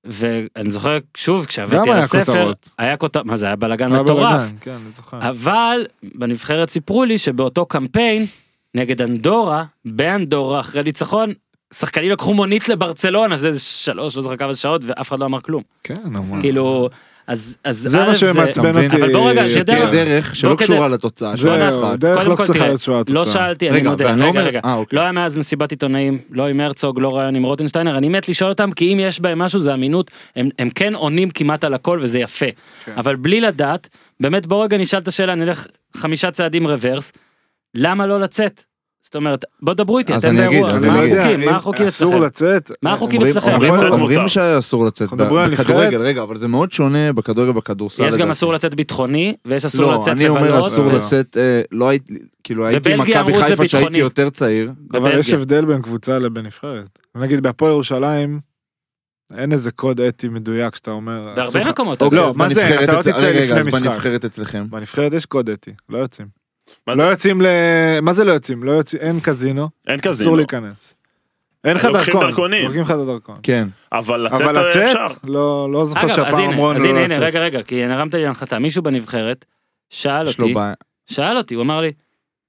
ואני 0.05 0.71
זוכר 0.71 0.99
שוב 1.17 1.47
כשהבאתי 1.47 1.77
גם 1.77 1.83
על 1.83 1.91
היה 1.93 1.99
הספר, 1.99 2.25
כותרות. 2.25 2.69
היה 2.79 2.97
כותרות, 2.97 3.27
מה 3.27 3.37
זה 3.37 3.47
היה 3.47 3.57
בלאגן 3.57 3.93
מטורף, 3.93 4.43
כן. 4.61 4.77
אבל 5.13 5.87
בנבחרת 6.15 6.71
סיפרו 6.71 7.05
לי 7.05 7.19
שבאותו 7.19 7.67
קמפיין 7.67 8.27
נגד 8.75 9.03
אנדורה, 9.03 9.65
באנדורה 9.85 10.61
אחרי 10.61 10.83
ניצחון, 10.83 11.33
שחקנים 11.73 12.11
לקחו 12.11 12.35
מונית 12.35 12.69
לברצלונה, 12.69 13.37
זה 13.37 13.61
שלוש, 13.61 14.17
לא 14.17 14.23
זוכר 14.23 14.37
כמה 14.37 14.55
שעות, 14.55 14.83
ואף 14.85 15.09
אחד 15.09 15.19
לא 15.19 15.25
אמר 15.25 15.41
כלום. 15.41 15.63
כן, 15.85 16.01
מה. 16.05 16.41
כאילו, 16.41 16.89
אז, 17.27 17.57
אז 17.65 17.79
זה 17.79 18.05
מה 18.05 18.15
שמעצבן? 18.15 18.85
אותי. 18.85 18.97
אבל 18.97 19.13
בוא 19.13 19.31
רגע, 19.31 19.49
שתהיה 19.49 19.87
דרך 19.87 20.37
שלא 20.37 20.51
בוא 20.51 20.57
כדי- 20.57 20.65
קשורה 20.67 20.89
לתוצאה 20.89 21.37
של 21.37 21.43
זהו, 21.43 21.53
המשחק. 21.55 21.95
דרך 21.99 22.29
לא 22.29 22.37
צריכה 22.37 22.67
להיות 22.67 22.81
שורה 22.81 22.99
לא 23.09 23.23
התוצאה. 23.23 23.33
שאלתי, 23.35 23.71
אני 23.71 23.83
מודה, 23.83 24.15
לא 24.15 24.25
רגע, 24.25 24.41
רגע, 24.43 24.61
אה, 24.65 24.75
אוקיי. 24.75 24.97
לא 24.97 25.03
היה 25.03 25.13
מאז 25.13 25.39
מסיבת 25.39 25.71
עיתונאים, 25.71 26.19
לא 26.31 26.47
עם 26.49 26.61
הרצוג, 26.61 27.01
לא 27.01 27.17
ראיון 27.17 27.35
עם 27.35 27.43
רוטנשטיינר, 27.43 27.97
אני 27.99 28.09
מת 28.09 28.29
לשאול 28.29 28.51
אותם, 28.51 28.73
כי 28.73 28.93
אם 28.93 29.01
יש 29.01 29.21
בהם 29.21 29.39
משהו 29.39 29.61
זה 29.61 29.75
אמינות, 29.75 30.11
הם, 30.37 30.49
הם 30.59 30.71
כן 30.71 30.95
עונים 30.95 31.31
כמעט 31.31 31.65
על 31.65 31.75
הכל 31.75 31.99
וזה 32.03 32.19
יפה. 32.19 32.47
כן. 32.85 32.93
אבל 32.97 33.17
בלי 33.17 33.41
לדעת, 33.41 33.89
באמת 34.21 34.47
בוא 34.47 34.65
רגע 34.65 34.79
נשאל 34.79 34.99
את 34.99 35.09
השאלה, 35.09 35.33
אני 35.33 35.43
אלך 35.45 35.67
חמישה 35.97 36.31
צעדים 36.31 36.67
רוורס, 36.67 37.13
למה 37.75 38.07
לא 38.07 38.21
לצאת? 38.21 38.63
זאת 39.05 39.17
אומרת, 39.17 39.45
בוא 39.63 39.75
דברו 39.75 39.99
איתי, 39.99 40.15
אז 40.15 40.25
אתם 40.25 40.37
אני 40.37 40.47
אגיד, 40.47 40.63
באירוע, 40.63 40.81
מה 40.81 40.97
לא 40.97 41.01
יודע, 41.03 41.23
החוקים, 41.23 41.51
מה 41.51 41.57
החוקים 41.57 41.87
אסור 41.87 42.09
אצלכם? 42.09 42.25
לצאת. 42.27 42.73
מה 42.83 42.93
החוקים 42.93 43.23
אצלכם? 43.23 43.53
אומרים-. 43.91 44.29
שאסור 44.29 44.85
לצאת 44.85 45.09
בכדורגל. 45.13 46.01
רגע, 46.01 46.23
אבל 46.23 46.39
זה 46.39 46.49
מאוד 46.49 46.73
שונה 46.73 47.13
בכדורגל 47.13 47.53
בכדורסל. 47.53 48.05
יש 48.05 48.15
גם. 48.15 48.31
אסור 48.31 48.53
לצאת 48.53 48.75
ביטחוני, 48.75 49.35
ויש 49.47 49.65
אסור 49.65 49.91
לא, 49.91 50.01
לצאת 50.01 50.09
אני 50.09 50.29
אומר. 50.29 50.67
אסור 50.67 50.87
לא. 50.87 50.93
לצאת, 50.93 51.37
אה, 51.37 51.63
לא 51.73 51.89
הייתי, 51.89 52.15
כאילו 52.45 52.67
הייתי 52.67 52.95
מכבי 52.97 53.43
חיפה 53.43 53.69
שהייתי. 53.69 53.99
יותר 53.99 54.31
צעיר. 54.31 54.73
אבל 54.95 55.19
יש. 55.19 55.33
הבדל 55.33 55.65
בין 55.65 55.83
קבוצה 55.83 56.19
לבין 56.19 56.47
נבחרת. 56.47 56.99
נגיד 57.15 57.43
בהפועל 57.43 57.73
ירושלים, 57.73 58.41
אין 59.37 59.53
איזה 59.53 59.71
קוד 59.73 60.01
אתי 60.01 60.29
מדויק 60.29 60.75
שאתה 60.77 60.91
אומר... 60.91 61.35
אסור 61.41 61.53
בהרבה 61.53 61.71
מקומות. 61.71 62.03
לא, 62.13 62.31
אז 62.31 62.37
מה 62.37 62.49
זה, 62.49 62.85
אתה 62.85 62.93
לא 62.93 63.03
תצא 63.03 63.27
רגע, 63.27 63.41
לפני 63.41 63.61
אז 63.61 63.67
משחק. 63.67 63.83
בנבחרת 63.83 64.25
אצלכם. 64.25 64.67
בנבחרת 64.71 65.13
יש 65.13 65.27
קוד 65.27 65.51
אתי, 65.51 65.71
לא 65.89 65.99
יוצאים. 65.99 66.42
מה 66.87 66.95
לא 66.95 67.05
זה? 67.05 67.11
יוצאים 67.11 67.41
ל... 67.43 67.47
מה 68.03 68.13
זה 68.13 68.25
לא 68.25 68.33
יוצאים? 68.33 68.63
לא 68.65 68.73
יוצאים, 68.73 69.03
אין 69.03 69.21
קזינו, 69.21 69.69
אין 69.89 69.99
אסור 70.01 70.13
קזינו. 70.13 70.37
להיכנס. 70.37 70.95
אין 71.65 71.77
לך 71.77 71.85
לוקחים 71.85 72.15
דרכון. 72.15 72.29
דרכונים. 72.31 72.65
לוקחים 72.65 72.83
לך 72.83 72.91
את 72.91 72.97
הדרכון. 72.97 73.39
כן. 73.43 73.69
אבל 73.93 74.21
לצאת 74.21 74.41
אבל 74.41 74.57
אה, 74.59 74.63
לצאת, 74.67 74.83
אפשר. 74.83 75.07
לא 75.25 75.69
לא 75.73 75.85
זוכר 75.85 76.05
אז 76.05 76.15
שהפעם 76.17 76.41
הנה, 76.41 76.53
אמרו 76.53 76.73
אז 76.73 76.77
לנו 76.77 76.85
הנה, 76.85 76.93
לא 76.99 77.05
הנה, 77.05 77.15
לצאת. 77.15 77.23
רגע, 77.23 77.41
רגע, 77.41 77.63
כי 77.63 77.85
הרמת 77.85 78.15
לי 78.15 78.23
להנחתה, 78.23 78.59
מישהו 78.59 78.83
בנבחרת 78.83 79.45
שאל 79.91 80.29
אותי. 80.29 80.55
שאל 81.11 81.37
אותי, 81.37 81.55
הוא 81.55 81.63
אמר 81.63 81.81
לי, 81.81 81.93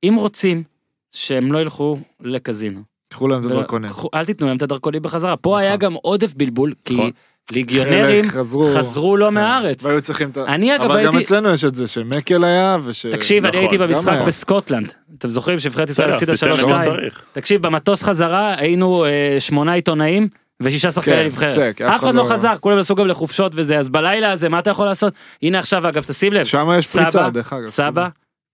אם 0.03 0.15
רוצים 0.17 0.63
שהם 1.11 1.51
לא 1.51 1.59
ילכו 1.59 1.97
לקזינו, 2.21 2.81
קחו 3.09 3.27
להם 3.27 3.41
את 3.41 3.45
הדרכונים. 3.45 3.91
אל 4.13 4.25
תיתנו 4.25 4.47
להם 4.47 4.57
את 4.57 4.61
הדרכונים 4.61 5.01
בחזרה. 5.01 5.37
פה 5.37 5.59
היה 5.59 5.77
גם 5.77 5.93
עודף 5.93 6.33
בלבול, 6.33 6.73
כי 6.85 6.93
נכון. 6.93 7.11
ליגיונרים 7.51 8.23
חזרו. 8.29 8.73
חזרו 8.77 9.17
לא 9.17 9.25
כן. 9.25 9.33
מהארץ. 9.33 9.85
והיו 9.85 10.01
צריכים 10.01 10.29
את 10.29 10.37
ה... 10.37 10.45
אני 10.45 10.75
אגב 10.75 10.83
אבל 10.83 11.05
גם 11.05 11.15
הייתי, 11.15 11.23
אצלנו 11.25 11.49
יש 11.49 11.65
את 11.65 11.75
זה 11.75 11.87
שמקל 11.87 12.43
היה 12.43 12.77
וש... 12.83 13.05
תקשיב, 13.05 13.45
אני 13.45 13.51
נכון, 13.51 13.61
הייתי 13.61 13.77
גם 13.77 13.87
במשחק. 13.87 14.21
בסקוטלנד. 14.27 14.93
אתם 15.17 15.29
זוכרים 15.29 15.59
שנבחרת 15.59 15.89
ישראל 15.89 16.11
הפסידה 16.11 16.33
תיתן 16.33 16.47
למי 16.49 16.73
3-2? 16.73 16.75
שצריך. 16.75 17.23
תקשיב, 17.31 17.61
במטוס 17.61 18.03
חזרה 18.03 18.55
היינו 18.57 19.05
אה, 19.05 19.35
שמונה 19.39 19.73
עיתונאים 19.73 20.27
ושישה 20.61 20.91
שחקני 20.91 21.13
כן, 21.15 21.25
נבחרת. 21.25 21.75
כי 21.77 21.87
אף 21.87 21.99
אחד 22.03 22.15
לא 22.15 22.23
חזר, 22.29 22.53
כולם 22.59 22.77
נסעו 22.77 22.95
גם 22.95 23.07
לחופשות 23.07 23.51
וזה, 23.55 23.79
אז 23.79 23.89
בלילה 23.89 24.31
הזה, 24.31 24.49
מה 24.49 24.59
אתה 24.59 24.69
יכול 24.69 24.85
לעשות? 24.85 25.13
הנה 25.41 25.59
עכשיו, 25.59 25.89
אגב, 25.89 26.03
תשים 26.03 26.33
לב, 26.33 26.43
שם 26.43 26.69
יש 26.77 26.87
סבא, 26.87 27.03
פריצה, 27.03 27.29
דרך 27.29 27.53
אגב. 27.53 27.67
סבא, 27.67 28.07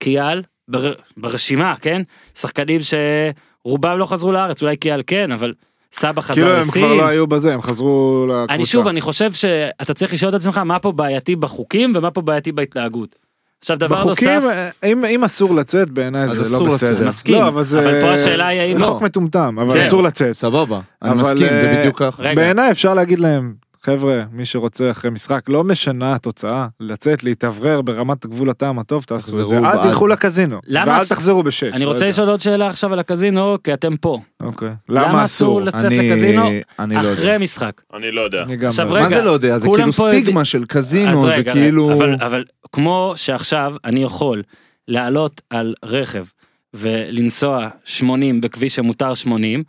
קיאל, 0.04 0.42
בר- 0.70 0.94
ברשימה, 1.18 1.74
כן? 1.82 2.02
שחקנים 2.38 2.80
שרובם 2.82 3.98
לא 3.98 4.06
חזרו 4.06 4.32
לארץ, 4.32 4.62
אולי 4.62 4.78
קיאל 4.78 5.02
כן, 5.08 5.32
אבל 5.32 5.54
סבא 5.94 6.22
חזר 6.22 6.34
כאילו 6.34 6.52
הם 6.52 6.60
לסין. 6.60 6.82
כבר 6.86 6.94
לא 6.94 7.08
היו 7.08 7.28
בזה, 7.28 7.54
הם 7.54 7.62
חזרו 7.62 8.26
לקבוצה. 8.30 8.54
אני 8.56 8.66
שוב, 8.66 8.88
אני 8.88 9.02
חושב 9.02 9.34
שאתה 9.34 9.94
צריך 9.94 10.14
לשאול 10.14 10.30
את 10.30 10.42
עצמך 10.42 10.58
מה 10.58 10.80
פה 10.80 10.92
בעייתי 10.92 11.36
בחוקים 11.36 11.92
ומה 11.96 12.12
פה 12.12 12.22
בעייתי 12.22 12.52
בהתנהגות. 12.52 13.16
עכשיו 13.62 13.78
דבר 13.78 13.96
בחוקים, 13.96 14.30
נוסף, 14.30 14.48
אה, 14.84 14.92
אם, 14.92 15.06
אם 15.06 15.24
אסור 15.24 15.56
לצאת 15.56 15.90
בעיניי 15.90 16.28
זה 16.28 16.36
לא 16.52 16.66
לצאת. 16.66 16.68
בסדר. 16.68 17.08
מסכים, 17.08 17.36
לא, 17.36 17.48
אבל, 17.48 17.64
זה... 17.64 17.80
אבל 17.80 18.02
פה 18.02 18.14
השאלה 18.14 18.48
היא 18.48 18.62
האם- 18.62 18.86
חוק 18.86 19.02
מטומטם, 19.02 19.58
אבל 19.62 19.72
זהו. 19.74 19.82
אסור 19.82 20.04
לצאת. 20.04 20.36
סבבה, 20.38 20.80
אני 21.02 21.12
אבל, 21.12 21.22
מסכים, 21.22 21.38
זה 21.38 21.72
אה, 21.74 21.80
בדיוק 21.80 22.00
ככה. 22.00 22.24
בעיניי 22.36 22.72
אפשר 22.72 22.94
להגיד 22.94 23.20
להם, 23.20 23.54
חבר'ה, 23.84 24.24
מי 24.32 24.46
שרוצה 24.46 24.92
אחרי 24.92 25.12
משחק, 25.12 25.50
לא 25.50 25.64
משנה 25.64 26.14
התוצאה, 26.16 26.68
לצאת, 26.80 27.24
להתאוורר 27.24 27.82
ברמת 27.82 28.26
גבול 28.26 28.50
הטעם 28.50 28.80
הטוב, 28.80 29.04
תעשו 29.04 29.42
את 29.42 29.50
זה. 29.50 29.58
אל. 29.58 29.84
תלכו 29.84 30.08
לקזינו. 30.08 30.60
למה 30.68 30.92
ואל 30.92 31.06
תחזרו 31.06 31.44
בשש. 31.44 31.64
אני 31.64 31.86
לא 31.86 31.90
רוצה. 31.92 32.08
לשאול 32.08 32.30
עוד 32.30 32.40
שאלה 32.40 32.68
עכשיו 32.68 32.94
על 32.94 33.00
הקזינו, 33.00 33.58
כי 33.64 33.74
אתם 33.74 33.98
פה. 33.98 34.20
אוקיי. 34.40 34.70
למה 34.90 35.24
אסור? 35.24 35.62
לצאת 35.62 35.86
אני- 35.86 36.10
לקזינו 36.12 36.44
לא 36.80 36.94
יודע. 36.96 37.12
אחרי 37.14 37.38
משחק? 37.38 37.82
אני 37.94 38.12
לא 38.12 38.22
יודע. 38.22 38.46
עכשיו 38.68 38.90
לא. 38.90 38.94
רגע, 38.96 39.04
מה 39.04 39.10
זה 39.10 39.22
לא 39.22 39.32
יודע? 39.32 39.58
זה 39.58 39.68
כאילו 39.76 39.94
סטיגמה 39.94 40.46
של 40.46 40.66
קזינו, 40.66 41.28
זה 41.28 41.44
כאילו... 41.54 41.94
אבל, 41.94 42.14
אבל 42.14 42.44
כמו 42.72 43.14
שעכשיו 43.16 43.74
אני 43.86 44.04
יכול 44.04 44.44
לעלות 44.88 45.42
על 45.50 45.74
רכב 45.84 46.26
ולנסוע 46.74 47.68
80 47.86 48.42
בכביש 48.42 48.76
שמותר 48.76 49.14
80, 49.14 49.64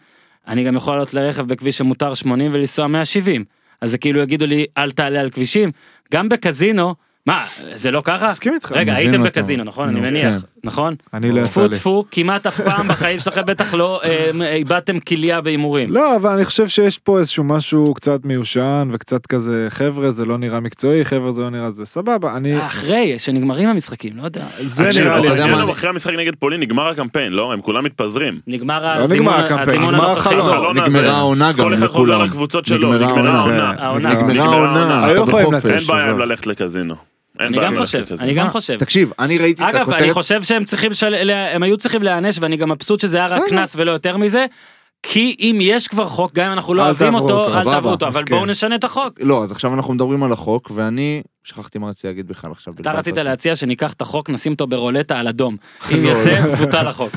אני 0.49 0.65
גם 0.65 0.77
יכול 0.77 0.93
לעלות 0.95 1.15
לרכב 1.15 1.47
בכביש 1.47 1.79
שמותר 1.79 2.15
80 2.15 2.55
ולנסוע 2.55 2.87
170. 2.87 3.45
אז 3.81 3.91
זה 3.91 3.99
כאילו 3.99 4.21
יגידו 4.21 4.47
לי 4.47 4.67
אל 4.79 4.91
תעלה 4.91 5.21
על 5.21 5.31
כבישים. 5.31 5.71
גם 6.13 6.29
בקזינו, 6.29 6.95
מה, 7.27 7.47
זה 7.75 7.91
לא 7.91 8.03
ככה? 8.05 8.29
מסכים 8.29 8.55
איתך. 8.55 8.73
רגע, 8.73 8.95
הייתם. 8.95 9.23
בקזינו, 9.23 9.65
נכון? 9.65 9.89
אני 9.89 10.01
מניח, 10.01 10.35
כן. 10.60 10.60
נכון? 10.65 10.95
אני 11.15 11.33
לא 11.33 11.45
טפו 11.45 11.61
יצא 11.61 11.69
לי. 11.73 11.79
טפו, 11.79 12.05
כמעט 12.11 12.47
אף 12.47 12.61
פעם 12.61 12.89
בחיים 12.89 13.19
שלכם 13.19 13.41
בטח 13.47 13.75
לא 13.75 14.01
אה, 14.05 14.31
איבדתם 14.57 15.01
כליה 15.01 15.41
בהימורים. 15.41 15.91
לא, 15.91 16.17
אבל 16.17 16.31
אני 16.31 16.45
חושב 16.45 16.69
שיש 16.69 16.99
פה 16.99 17.19
איזשהו 17.19 17.45
משהו 17.45 17.95
קצת 17.95 18.25
מיושן 18.25 18.89
וקצת 18.93 19.27
כזה, 19.27 19.67
חבר'ה 19.71 20.11
זה 20.11 20.25
לא 20.25 20.39
נראה 20.39 20.61
מקצועי, 20.61 21.05
חבר'ה 21.05 21.33
זה 21.33 21.43
לא 21.43 21.51
נראה 21.51 21.71
זה, 21.71 21.87
סבבה, 21.87 22.37
אני... 22.37 22.59
אחרי 22.67 23.15
שנגמרים 23.19 23.69
המשחקים, 23.69 24.13
לא 24.17 24.23
יודע. 24.23 24.45
זה 24.61 24.85
נראה 24.85 25.19
לי... 25.19 25.29
יודע 25.29 25.45
אצלנו 25.45 25.67
מה? 25.67 25.73
אחרי 25.73 25.91
המשחק 25.91 26.13
נגד 26.13 26.37
פולין 26.37 26.61
נגמר 26.61 26.89
הקמפיין, 26.89 27.33
לא? 27.33 27.53
הם 27.53 27.61
כולם 27.61 27.85
מתפזרים. 27.85 28.41
נגמר 28.47 28.99
לא 28.99 29.03
הזימון 29.03 29.35
נגמר 29.35 29.45
הקמפיין, 29.45 29.69
הזימון 29.69 29.95
נגמר 29.95 30.11
הנוכחי. 30.11 30.35
נגמרה 30.35 31.17
העונה 31.17 31.53
גם 31.53 31.59
כל 31.59 31.75
אחד 31.75 31.87
חוזר 31.87 32.15
לכולם. 32.15 32.25
לקבוצות 32.25 32.65
שלו, 32.65 32.95
נגמרה 32.95 33.33
העונה. 33.79 34.15
נגמרה 34.15 34.45
העונה. 34.45 35.07
היו 35.07 35.29
יכולים. 35.29 35.53
לתת. 35.53 35.71
אין 35.71 35.85
בעיה 35.85 36.13
ללכת 36.13 36.47
לקזינו. 36.47 37.10
אני 37.41 37.57
גם 37.63 37.77
חושב, 37.77 38.05
אני. 38.21 38.35
גם 38.35 38.51
חושב. 38.51 38.79
תקשיב, 38.79 39.13
אני 39.19 39.39
ראיתי 39.39 39.63
את 39.63 39.69
אגב, 39.69 39.81
הכותרת... 39.81 40.03
אני 40.03 40.13
חושב 40.13 40.43
שהם 40.43 40.65
צריכים, 40.65 40.91
הם 41.53 41.63
היו 41.63 41.77
צריכים 41.77 42.03
להיענש 42.03 42.39
ואני 42.41 42.57
גם 42.57 42.69
מבסוט 42.69 43.01
שזה 43.01 43.17
היה 43.17 43.27
רק. 43.27 43.43
קנס 43.49 43.77
ולא 43.77 43.91
יותר 43.91 44.17
מזה. 44.17 44.47
כי 45.03 45.37
אם 45.41 45.59
יש 45.61 45.89
כבר 45.89 46.07
חוק, 46.07 46.33
גם 46.33 46.47
אם 46.47 46.53
אנחנו 46.53 46.75
לא 46.75 46.83
אוהבים 46.83 47.15
אותו, 47.15 47.55
אל 47.57 47.65
תעברו 47.65 47.91
אותו, 47.91 48.09
אבל. 48.09 48.23
בואו 48.31 48.47
נשנה 48.47 48.75
את 48.75 48.85
החוק. 48.85 49.21
לא, 49.21 49.43
אז 49.43 49.53
עכשיו 49.53 49.75
אנחנו 49.75 49.95
מדברים 49.95 50.23
על 50.23 50.33
החוק, 50.33 50.71
ואני... 50.75 51.23
שכחתי 51.45 51.79
מה 51.79 51.89
רציתי 51.89 52.07
להגיד 52.07 52.29
בכלל 52.29 52.51
עכשיו. 52.51 52.75
אתה 52.81 52.93
רצית. 52.93 53.17
להציע 53.17 53.57
שניקח 53.57 53.93
את 53.93 54.01
החוק, 54.01 54.31
נשים 54.31 54.53
אותו 54.53 54.67
ברולטה 54.67 55.19
על 55.19 55.29
אדום. 55.29 55.57
אם 55.95 56.05
יוצא, 56.05 56.57
בוטל 56.57 56.89
החוק. 56.89 57.13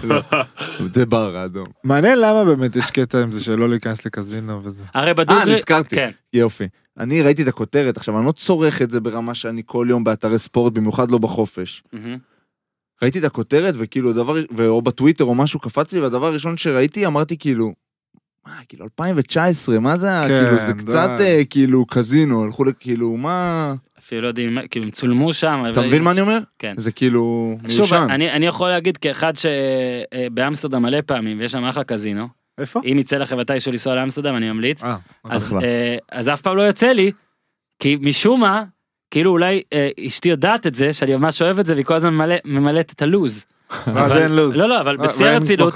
זה 0.93 1.05
בר 1.05 1.35
האדום. 1.35 1.67
מעניין 1.83 2.19
למה 2.19 2.45
באמת 2.45 2.75
יש 2.75 2.91
קטע 2.91 3.21
עם 3.21 3.31
זה 3.31 3.43
שלא 3.43 3.69
להיכנס 3.69 4.05
לקזינו 4.05 4.63
וזה. 4.63 4.83
הרי 4.93 5.07
אה, 5.07 5.13
בדוגרי... 5.13 5.53
נזכרתי. 5.53 5.95
כן. 5.95 6.09
יופי. 6.33 6.67
אני 6.99 7.21
ראיתי 7.21 7.43
את 7.43 7.47
הכותרת, 7.47 7.97
עכשיו 7.97 8.17
אני 8.17 8.25
לא 8.25 8.31
צורך 8.31 8.81
את 8.81 8.91
זה 8.91 8.99
ברמה 8.99 9.33
שאני 9.35 9.61
כל 9.65 9.87
יום 9.89 10.03
באתרי 10.03 10.39
ספורט, 10.39 10.73
במיוחד 10.73 11.11
לא 11.11 11.17
בחופש. 11.17 11.83
ראיתי 13.01 13.19
את 13.19 13.23
הכותרת 13.23 13.73
וכאילו 13.77 14.13
דבר, 14.13 14.35
או 14.67 14.81
בטוויטר 14.81 15.23
או 15.23 15.35
משהו 15.35 15.59
קפץ 15.59 15.93
לי, 15.93 15.99
והדבר 16.01 16.25
הראשון 16.25 16.57
שראיתי 16.57 17.05
אמרתי 17.05 17.37
כאילו, 17.37 17.73
מה, 18.47 18.51
כאילו 18.69 18.83
2019, 18.85 19.79
מה 19.79 19.97
זה, 19.97 20.07
כן, 20.23 20.27
כאילו 20.27 20.59
זה 20.59 20.73
די. 20.73 20.83
קצת 20.83 21.09
אה, 21.19 21.41
כאילו 21.49 21.85
קזינו, 21.85 22.43
הלכו 22.43 22.63
כאילו 22.79 23.17
מה, 23.17 23.73
אפילו 23.99 24.21
לא 24.21 24.27
יודעים, 24.27 24.57
כאילו 24.71 24.85
הם 24.85 24.91
צולמו 24.91 25.33
שם. 25.33 25.63
אתה 25.71 25.79
אבל- 25.79 25.87
מבין 25.87 26.03
מה 26.03 26.11
אני 26.11 26.21
אומר? 26.21 26.39
כן. 26.59 26.73
זה 26.77 26.91
כאילו 26.91 27.55
שוב, 27.67 27.77
מיושן. 27.77 28.07
אני 28.09 28.31
אני 28.31 28.45
יכול 28.45 28.69
להגיד 28.69 28.97
כאחד 28.97 29.33
שבאמסטרדם 29.35 30.81
מלא 30.81 31.01
פעמים, 31.05 31.39
ויש 31.39 31.51
שם 31.51 31.63
אחלה 31.63 31.83
קזינו, 31.83 32.27
איפה? 32.57 32.81
אם 32.91 32.97
יצא 32.99 33.17
לכם 33.17 33.37
מתישהו 33.37 33.71
לנסוע 33.71 33.95
לאמסטרדם, 33.95 34.35
אני 34.35 34.51
ממליץ. 34.51 34.83
אה, 34.83 34.95
אז. 35.23 35.53
אה, 35.63 35.97
אז 36.11 36.29
אף 36.29 36.41
פעם 36.41 36.57
לא 36.57 36.61
יוצא 36.61 36.87
לי, 36.87 37.11
כי 37.79 37.95
משום 38.01 38.41
מה, 38.41 38.63
כאילו 39.11 39.31
אולי 39.31 39.61
אה, 39.73 39.89
אשתי 40.07 40.29
יודעת 40.29 40.67
את 40.67 40.75
זה, 40.75 40.93
שאני 40.93 41.15
ממש 41.15 41.41
אוהב 41.41 41.59
את 41.59 41.65
זה, 41.65 41.73
והיא 41.73 41.85
כל 41.85 41.93
הזמן 41.93 42.13
ממלא- 42.17 42.41
ממלאת 42.45 42.91
את 42.91 43.01
הלוז. 43.01 43.45
ואז 43.95 44.17
אין 44.17 44.31
לו"ז. 44.31 44.57
לא, 44.57 44.69
לא, 44.69 44.81
אבל 44.81 44.97
אה, 44.99 45.03
בשיא 45.03 45.25
הרצינות. 45.25 45.73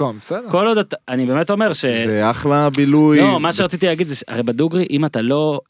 כל 0.50 0.66
עוד 0.66 0.78
אתה, 0.78 0.96
אני 1.08 1.26
באמת 1.26 1.50
אומר 1.50 1.72
ש... 1.72 1.84
זה 1.84 2.30
אחלה 2.30 2.70
בילוי. 2.70 3.20
לא, 3.20 3.40
מה 3.40 3.52
שרציתי 3.52 3.86
להגיד 3.86 4.06
זה, 4.06 4.14
הרי 4.28 4.42
בדוגרי, 4.42 4.86
אם 4.90 5.04
אתה 5.04 5.22
לא, 5.22 5.60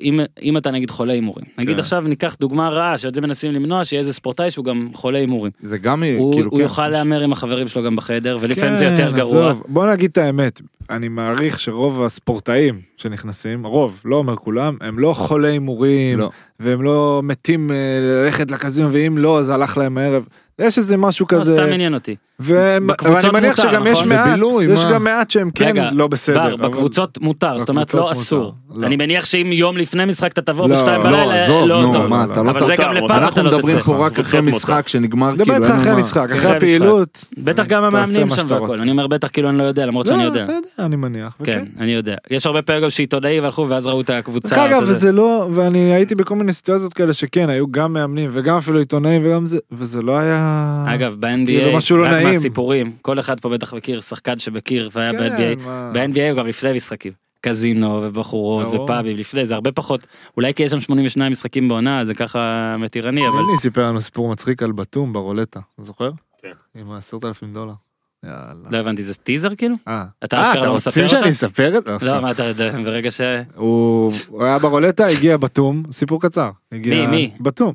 אם, 0.43 0.57
אתה 0.57 0.71
נגיד 0.71 0.91
חולה 0.91 1.13
הימורים, 1.13 1.45
נגיד 1.59 1.75
כן. 1.75 1.81
עכשיו 1.81 2.01
ניקח 2.01 2.37
דוגמה 2.41 2.69
רעה, 2.69 2.99
שאת 2.99 3.15
זה 3.15 3.21
מנסים 3.21 3.53
למנוע, 3.53 3.85
שיהיה 3.85 4.01
איזה 4.01 4.13
ספורטאי 4.13 4.51
שהוא 4.51 4.65
גם 4.65 4.89
חולה 4.95 5.19
הימורים. 5.19 5.53
זה 5.63 5.79
גם 5.79 6.03
הוא, 6.03 6.35
כאילו, 6.35 6.51
הוא 6.51 6.59
כן. 6.59 6.63
יוכל 6.63 6.89
להמר 6.89 7.21
עם 7.21 7.33
החברים 7.33 7.69
שלו 7.69 7.85
גם 7.85 7.97
בחדר, 7.97 8.37
ולפעמים 8.41 8.75
זה 8.75 8.85
כן, 8.85 8.91
יותר 8.91 9.17
גרוע. 9.17 9.55
בוא 9.69 9.87
נגיד 9.87 10.11
את 10.11 10.19
האמת, 10.19 10.61
אני 10.91 11.09
מעריך 11.09 11.61
שרוב 11.61 12.03
הספורטאים 12.03 12.81
שנכנסים, 12.97 13.65
הרוב, 13.65 14.01
לא 14.05 14.17
אומר 14.17 14.37
כולם, 14.37 14.77
הם 14.81 14.99
לא 14.99 15.13
חולי 15.15 15.49
הימורים, 15.49 16.19
לא. 16.19 16.31
והם 16.61 16.83
לא 16.83 17.21
מתים 17.25 17.71
אה, 17.71 17.77
ללכת 18.01 18.51
לקזינו, 18.51 18.93
ואם 18.93 19.19
לא, 19.19 19.39
אז 19.39 19.49
הלך 19.49 19.77
להם 19.77 19.99
הערב. 19.99 20.27
יש 20.59 20.79
איזה 20.79 20.97
משהו 20.97 21.27
לא, 21.33 21.41
כזה, 21.41 21.53
סתם 21.53 21.73
עניין 21.73 21.95
אותי. 21.95 22.17
ואני 22.41 22.79
מניח 23.33 23.57
מותר, 23.59 23.71
שגם 23.71 23.87
יש 23.87 23.93
נכון? 23.93 24.09
זה 24.09 24.15
מעט, 24.15 24.29
בילוי, 24.33 24.65
יש 24.65 24.85
מה? 24.85 24.93
גם 24.93 25.05
מעט 25.05 25.31
שהם 25.31 25.51
כן 25.51 25.65
רגע, 25.65 25.91
לא 25.93 26.07
בסדר. 26.07 26.39
בר, 26.39 26.55
אבל- 26.55 26.69
בקבוצות 26.69 27.19
מותר, 27.21 27.59
זאת 27.59 27.69
אומרת 27.69 27.95
לא 27.95 28.13
אסור. 28.13 28.55
לא. 28.75 28.87
אני 28.87 28.97
מניח 28.97 29.25
שאם 29.25 29.53
יום 29.53 29.77
לפני 29.77 30.05
משחק 30.05 30.33
אתה 30.33 30.43
תבוא 30.43 30.69
לא, 30.69 30.75
בשתיים 30.75 31.01
לא, 31.03 31.07
בלילה, 31.11 31.45
עזוב, 31.45 31.69
לא 31.69 31.83
נו, 31.83 31.93
טוב. 31.93 32.07
מה, 32.07 32.25
אתה 32.33 32.43
לא 32.43 32.51
אבל 32.51 32.65
זה 32.65 32.75
גם. 32.79 32.93
לפעם 32.93 33.11
אנחנו 33.11 33.29
אתה 33.29 33.43
לא 33.43 33.51
מדברים 33.57 33.77
תצא. 33.77 33.85
פה 33.85 34.07
רק 34.07 34.13
קבוצות 34.13 34.29
אחרי. 34.29 34.41
משחק 34.41 34.89
שנגמר, 34.89 35.35
דבר 35.35 35.45
כאילו, 35.45 35.55
איתך 35.55 35.65
אין 35.65 35.73
לנו 35.73 35.81
אחרי 35.81 35.93
מה. 35.93 35.97
המשחק, 35.97 36.31
אחרי 36.31 36.37
אחרי 36.39 36.57
הפעילות. 36.57 37.25
בטח 37.39 37.67
גם 37.67 37.85
המאמנים 37.85 38.31
שם 38.31 38.45
והכל. 38.49 38.77
אני 38.81 38.91
אומר 38.91 39.07
בטח 39.07 39.29
כאילו 39.29 39.49
אני 39.49 39.59
לא 39.59 39.63
יודע, 39.63 39.87
למרות 39.87 40.07
שאני 40.07 40.19
לא, 40.19 40.23
יודע. 40.25 40.43
אתה 40.43 40.53
יודע, 40.53 40.69
אני 40.79 40.97
מניח. 40.97 41.37
כן, 41.39 41.43
וכן. 41.53 41.65
אני 41.81 41.91
יודע. 41.93 42.15
יש 42.31 42.47
הרבה 42.47 42.63
פעמים 42.63 42.83
גם 42.83 42.91
שעיתונאים 42.91 43.45
הלכו 43.45 43.67
ואז 43.69 43.87
ראו 43.87 44.01
את 44.01 44.11
הקבוצה. 44.11 44.49
דרך 44.55 44.59
אגב. 44.59 44.83
וזה 44.83 45.13
לא, 45.13 45.49
ואני 45.53 45.79
הייתי 45.95 46.15
בכל 46.15 46.35
מיני 46.37 46.53
סיטואציות 46.53 46.93
כאלה 46.93 47.13
שכן, 47.13 47.49
היו 47.51 47.71
גם 47.73 47.93
מאמנים 47.93 48.31
וגם 48.33 48.57
אפילו 48.57 48.79
עיתונאים 48.79 49.23
וגם 49.25 49.47
זה, 49.47 49.59
וזה 49.73 50.03
לא 50.03 50.19
היה... 50.19 50.85
אגב, 50.89 51.17
כאילו, 51.21 52.11
ב-NBA, 52.11 52.28
לא. 52.29 52.35
מהסיפורים, 52.35 52.93
כל 53.03 53.21
אחד 53.21 53.41
פה 53.41 53.49
בטח 53.49 53.75
מכיר 53.75 54.01
שחקן 54.01 54.39
שמכיר 54.39 54.91
והיה 54.93 55.13
כן, 55.13 55.19
ב-NBA, 55.19 55.65
מה- 55.67 55.91
ב-NBA 55.95 56.35
גם 56.39 56.47
לפני 56.47 56.73
משחקים. 56.73 57.13
קזינו 57.41 58.01
ובחורות 58.03 58.65
ברור. 58.67 58.85
ופאבים 58.85 59.17
לפני 59.17 59.45
זה 59.47 59.55
הרבה 59.55 59.73
פחות 59.73 60.07
אולי 60.37 60.55
כי 60.55 60.63
יש 60.63 60.71
שם 60.71 60.81
82 60.81 61.31
משחקים 61.33 61.69
בעונה 61.69 62.05
זה 62.05 62.15
ככה 62.15 62.39
מתירני 62.79 63.29
אבל 63.29 63.41
נילי 63.43 63.59
סיפר 63.59 63.87
לנו 63.89 64.01
סיפור 64.01 64.29
מצחיק 64.33 64.63
על 64.63 64.73
בתום 64.73 65.13
ברולטה, 65.13 65.61
זוכר? 65.79 66.11
כן. 66.43 66.53
עם 66.81 66.91
העשרת 66.91 67.25
אלפים 67.25 67.53
דולר. 67.53 67.73
יאללה. 68.25 68.69
לא 68.71 68.79
הבנתי 68.79 69.03
זה 69.03 69.15
טיזר 69.15 69.55
כאילו 69.55 69.75
אה, 69.89 70.05
אתה 70.25 70.37
אה, 70.37 70.43
אשכרה 70.43 70.55
אתה 70.59 70.67
לא 70.67 70.73
רוצים 70.73 70.91
מספר 70.91 71.07
שאני 71.09 71.21
אותה? 71.21 71.31
אספר 71.31 71.79
את 71.79 71.85
זה? 71.85 71.93
לא 71.93 71.99
סתם. 71.99 72.23
מה 72.23 72.31
אתה 72.31 72.45
יודע 72.45 72.71
ברגע 72.85 73.11
ש... 73.11 73.21
הוא 73.55 74.13
הוא 74.29 74.45
היה 74.45 74.59
ברולטה, 74.59 75.07
הגיע 75.07 75.37
בתום, 75.37 75.83
סיפור 75.91 76.21
קצר. 76.23 76.51
הגיע- 76.73 76.95
מי, 76.95 77.07
מי? 77.07 77.31
בתום. 77.41 77.73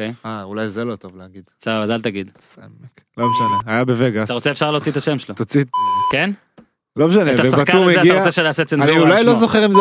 לא, 0.00 0.04
אוקיי 0.04 0.14
אה, 0.26 0.42
אולי 0.42 0.70
זה 0.70 0.84
לא 0.84 0.96
טוב 0.96 1.16
להגיד. 1.16 1.42
בסדר 1.60 1.82
אז 1.82 1.90
אל 1.90 2.00
תגיד 2.00 2.30
סמק. 2.40 2.66
לא 3.16 3.28
משנה, 3.30 3.72
היה 3.72 3.84
בווגאס. 3.84 4.24
אתה 4.24 4.32
רוצה 4.34 4.50
אפשר 4.50 4.70
להוציא 4.70 4.92
את 4.92 4.96
השם 4.96 5.18
שלו 5.18 5.34
תוציא, 5.34 5.64
כן? 6.12 6.30
לא 6.96 7.08
משנה, 7.08 7.32
את 7.32 7.40
השחקן 7.40 7.76
הזה 7.76 7.92
אתה 7.92 8.00
הגיע, 8.00 8.18
רוצה 8.18 8.30
שנעשה 8.30 8.62
אני 8.62 8.68
צנזורה 8.68 8.96
על 8.96 9.02
אולי 9.02 9.24
לא. 9.24 9.34
זוכר 9.34 9.64
אם 9.64 9.72
זה 9.72 9.80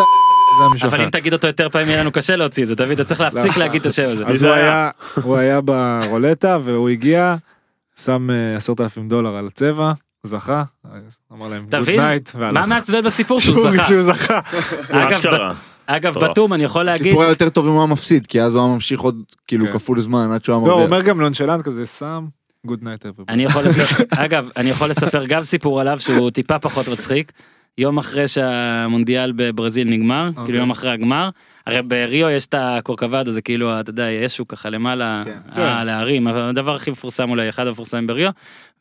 זה 0.79 0.87
אבל. 0.87 1.01
אם 1.01 1.09
תגיד 1.09 1.33
אותו 1.33 1.47
יותר 1.47 1.69
פעמים 1.69 1.89
יהיה 1.89 1.99
לנו 2.01 2.11
קשה 2.11 2.35
להוציא 2.35 2.63
את 2.63 2.67
זה 2.67 2.75
דוד 2.75 2.91
אתה 2.91 3.03
צריך 3.03 3.21
להפסיק 3.21 3.57
להגיד 3.57 3.81
את 3.81 3.85
השם 3.85 4.11
הזה. 4.11 4.25
אז 4.25 4.43
הוא 4.43 4.51
היה, 4.51 4.89
הוא 5.23 5.37
היה 5.37 5.61
ברולטה 5.61 6.57
והוא 6.63 6.89
הגיע, 6.89 7.35
שם 7.95 8.29
אה, 8.29 8.55
עשרת 8.55 8.81
אלפים 8.81 9.09
דולר 9.09 9.35
על 9.35 9.47
הצבע, 9.47 9.93
זכה, 10.23 10.63
אמר 11.33 11.47
להם 11.47 11.65
גוד? 11.71 11.89
נייט, 11.89 12.35
מה 12.35 12.65
מעצבן 12.65 13.01
בסיפור 13.01 13.39
שהוא 13.39 13.71
זכה? 13.71 13.85
שהוא 13.85 14.03
זכה. 14.03 14.39
אגב, 14.89 15.11
אשכרה. 15.11 15.53
אגב. 15.85 16.19
בתום 16.19 16.53
אני 16.53 16.63
יכול 16.63 16.83
להגיד 16.83 17.07
סיפור 17.07 17.23
היה 17.23 17.29
יותר 17.29 17.49
טוב 17.49 17.65
אם 17.65 17.71
הוא 17.71 17.79
היה 17.79 17.87
מפסיד, 17.87 18.27
כי 18.27 18.41
אז 18.41 18.55
הוא 18.55 18.63
היה 18.63 18.73
ממשיך 18.73 18.99
עוד 18.99 19.23
כאילו 19.47 19.65
כן. 19.65 19.73
כפול 19.73 20.01
זמן 20.01 20.31
עד 20.31 20.45
שהוא 20.45 20.55
היה 20.55 20.67
לא, 20.67 20.71
הוא 20.71 20.79
מרוויח. 20.79 20.91
אומר 20.91 21.01
גם 21.01 21.21
נונשלנט 21.21 21.61
כזה, 21.61 21.85
שם 21.85 22.25
good 22.65 22.83
night 22.83 23.05
אני 23.29 23.43
יכול 23.43 23.63
לספר, 23.63 24.03
אגב, 24.25 24.49
אני 24.57 24.69
יכול 24.69 24.89
לספר 24.89 25.25
גם 25.25 25.43
סיפור 25.43 25.81
עליו 25.81 25.99
שהוא 25.99 26.29
טיפה 26.29 26.59
פחות 26.59 26.87
מצחיק. 26.87 27.31
יום 27.77 27.97
אחרי 27.97 28.27
שהמונדיאל 28.27 29.31
בברזיל 29.35 29.89
נגמר, 29.89 30.27
אוקיי. 30.27 30.43
כאילו 30.43 30.57
יום 30.57 30.69
אחרי 30.69 30.91
הגמר, 30.91 31.29
הרי 31.65 31.81
בריו 31.81 32.29
יש 32.29 32.45
את 32.45 32.55
הקורקוואדו, 32.57 33.31
זה 33.31 33.41
כאילו, 33.41 33.79
אתה 33.79 33.89
יודע, 33.89 34.09
יש 34.09 34.37
הוא 34.37 34.47
ככה 34.47 34.69
למעלה, 34.69 35.21
כן. 35.25 35.61
אה, 35.61 35.83
להרים, 35.83 36.27
אבל 36.27 36.39
הדבר 36.39 36.75
הכי 36.75 36.91
מפורסם 36.91 37.29
אולי, 37.29 37.49
אחד 37.49 37.67
המפורסמים 37.67 38.07
בריו, 38.07 38.31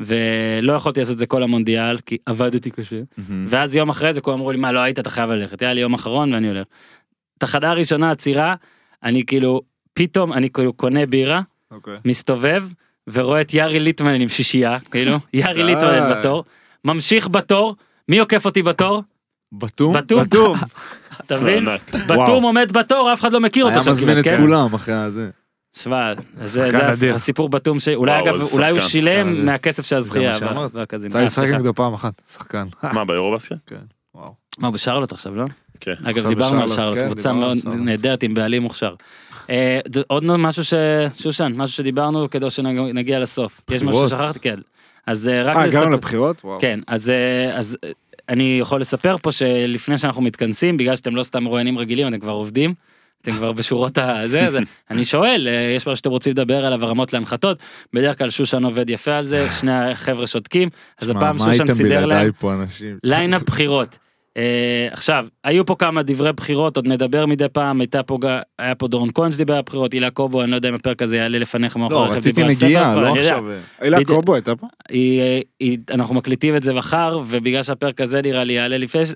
ולא 0.01 0.73
יכולתי 0.73 1.01
לעשות 1.01 1.15
את 1.15 1.19
זה 1.19 1.27
כל 1.27 1.43
המונדיאל, 1.43 1.99
כי 1.99 2.17
עבדתי 2.27 2.71
קשה. 2.71 3.01
ואז 3.47 3.77
יום 3.77 3.89
אחרי 3.89 4.13
זה 4.13 4.21
כולם 4.21 4.37
אמרו 4.37 4.53
לי, 4.53 4.59
מה, 4.59 4.73
לא 4.73 4.79
היית, 4.79 4.99
אתה 4.99 5.11
חייב 5.11 5.31
ללכת. 5.31 5.63
היה 5.63 5.75
לי 5.75 5.81
יום 5.81 5.95
אחרון 5.95 6.35
ואני 6.35 6.49
הולך. 6.49 6.67
תחנה 7.47 7.73
ראשונה 7.73 8.11
עצירה, 8.11 8.55
אני 9.03 9.25
כאילו, 9.27 9.63
פתאום 9.95 10.33
אני 10.33 10.51
כאילו 10.51 10.73
קונה 10.73 11.07
בירה, 11.07 11.41
אוקיי. 11.71 11.95
מסתובב 12.05 12.65
ורואה 13.13 13.41
את 13.41 13.55
יארי 13.55 13.81
ליטמן 13.81 14.21
עם 14.21 14.29
שישייה 14.29 14.79
כאילו 14.91 15.17
יארי 15.33 15.63
ליטמן 15.65 16.11
בתור 16.19 16.45
ממשיך 16.85 17.29
בתור 17.29 17.77
מי 18.09 18.19
עוקף 18.19 18.45
אותי 18.45 18.63
בתור 18.63 19.03
בתום? 19.53 19.95
בתום. 19.97 20.23
בתום. 20.25 20.59
אתה 21.27 21.41
מבין? 21.41 21.69
ענק. 21.69 21.95
בתום 21.95 22.43
עומד 22.45 22.73
בתור, 22.73 23.13
אף 23.13 23.21
אחד 23.21 23.33
לא 23.33 23.41
מכיר 23.41 23.65
אותו 23.65 23.75
היה 23.75 23.85
שם 23.85 23.93
מזמין 23.93 24.11
כמעט, 24.15 24.27
את 24.27 24.33
כן? 24.33 24.41
כולם 24.41 24.75
אחרי 24.75 24.95
הזה. 24.95 25.31
שמע, 25.73 26.13
זה. 26.45 27.15
הסיפור 27.15 27.49
בתום, 27.49 27.81
ש- 27.81 27.89
אולי 27.89 28.13
וואו, 28.13 28.25
אגב, 28.25 28.41
אולי 28.53 28.71
הוא. 28.71 28.81
שילם. 28.81 29.45
מהכסף 29.47 29.87
של 29.87 29.97
הזכייה. 29.97 30.39
זה 30.39 30.45
מה 30.45 30.51
שאמרת. 30.51 30.91
צריך 30.91 31.15
לשחק. 31.17 31.49
נגדו 31.49 31.75
פעם 31.75 31.95
אחת, 31.95 32.23
שחקן. 32.29 32.67
מה, 32.83 33.05
ביורובסקט? 33.05 33.57
כן. 33.67 33.77
וואו. 34.15 34.35
מה, 34.59 34.71
בשרלוט 34.71 35.13
עכשיו, 35.13 35.35
לא? 35.35 35.45
כן. 35.81 35.93
אגב, 36.05 36.09
עכשיו 36.09 36.29
דיברנו 36.29 36.63
על 36.63 36.69
שרלוט, 36.69 36.99
כן, 36.99 37.07
קבוצה 37.07 37.33
מאוד. 37.33 37.59
נהדרת 37.65 38.23
עם 38.23 38.35
בעלים 38.35 38.63
מוכשר. 38.63 38.95
אה, 39.51 39.81
עוד 40.07 40.25
משהו 40.25 40.65
ש... 40.65 40.75
שושן, 41.19 41.53
משהו 41.57 41.77
שדיברנו 41.77 42.31
כדי 42.31 42.51
שנגיע 42.51 43.21
לסוף. 43.21 43.61
יש 43.71 43.83
משהו. 43.83 44.09
ששכחתי? 44.09 44.39
כן. 44.39 44.59
אז 45.07 45.29
אה, 45.29 45.43
רק 45.43 45.57
אה, 45.57 45.63
הגענו 45.63 45.85
לספר... 45.85 45.97
לבחירות? 45.97 46.41
וואו. 46.45 46.61
כן, 46.61 46.81
אז, 46.87 47.11
אה, 47.11 47.57
אז 47.57 47.77
אה, 47.85 47.91
אני 48.29 48.59
יכול 48.61 48.81
לספר 48.81 49.17
פה 49.23 49.33
שלפני 49.33 49.99
שאנחנו 49.99 50.23
מתכנסים, 50.23 50.77
בגלל 50.77 50.97
שאתם 50.97 51.17
לא 51.17 51.23
סתם 51.23 51.45
מרואיינים 51.45 51.79
רגילים, 51.79 52.09
אתם 52.09 52.19
כבר 52.19 52.33
עובדים, 52.33 52.75
אתם 53.23 53.33
כבר 53.33 53.53
בשורות 53.53 53.99
הזה, 53.99 54.47
אז 54.47 54.59
אני 54.91 55.05
שואל, 55.05 55.49
אה, 55.51 55.75
יש 55.77 55.83
משהו 55.83 55.97
שאתם 55.97 56.11
רוצים 56.11 56.33
לדבר 56.33 56.67
עליו, 56.67 56.85
הרמות 56.85 57.13
להנחתות, 57.13 57.59
בדרך 57.93 58.19
כלל 58.19 58.31
שושן 58.31 58.65
עובד 58.65 58.91
יפה 58.91 59.17
על 59.17 59.25
זה, 59.25 59.51
שני 59.51 59.73
החבר'ה 59.73 60.27
שותקים, 60.27 60.69
אז 61.01 61.11
הפעם 61.11 61.39
שושן 61.39 61.73
סידר 61.73 62.07
להם 62.07 62.09
בלעדיי 62.09 62.33
פה 62.33 62.53
Uh, 64.35 64.93
עכשיו 64.93 65.27
היו 65.45 65.67
פה 65.67 65.75
כמה 65.79 66.03
דברי 66.03 66.33
בחירות 66.33 66.77
עוד 66.77 66.87
נדבר 66.87 67.27
מדי 67.27 67.49
פעם 67.53 67.81
הייתה 67.81 68.03
פה 68.03 68.19
היה 68.59 68.75
פה 68.75 68.89
דורון 68.89 69.09
כהן 69.15 69.33
שדיבר 69.33 69.55
על 69.55 69.63
בחירות 69.67 69.93
הילה 69.93 70.11
קובו 70.11 70.43
אני 70.43 70.51
לא 70.51 70.57
יודע 70.57 70.69
אם 70.69 70.75
הפרק 70.75 71.03
הזה 71.03 71.17
יעלה 71.17 71.39
לפניך 71.39 71.77
מאוחר 71.77 71.95
לא, 71.95 72.13
רציתי 72.13 72.45
נגיעה, 72.45 73.01
לא. 73.01 73.17
עכשיו... 73.19 73.45
הילה 73.81 73.97
בדיוק. 74.01 74.19
קובו 74.19 74.35
הייתה 74.35 74.57
פה? 74.57 74.67
היא, 74.89 75.21
אה, 75.21 75.41
היא, 75.61 75.79
אנחנו 75.91 76.15
מקליטים 76.15 76.57
את 76.57 76.63
זה 76.63 76.75
מחר 76.75 77.21
ובגלל 77.27 77.63
שהפרק 77.63 78.01
הזה 78.01 78.23
נראה 78.23 78.45
לי 78.45 78.53
יעלה 78.53 78.79
לפני 78.79 79.07
ש- 79.07 79.13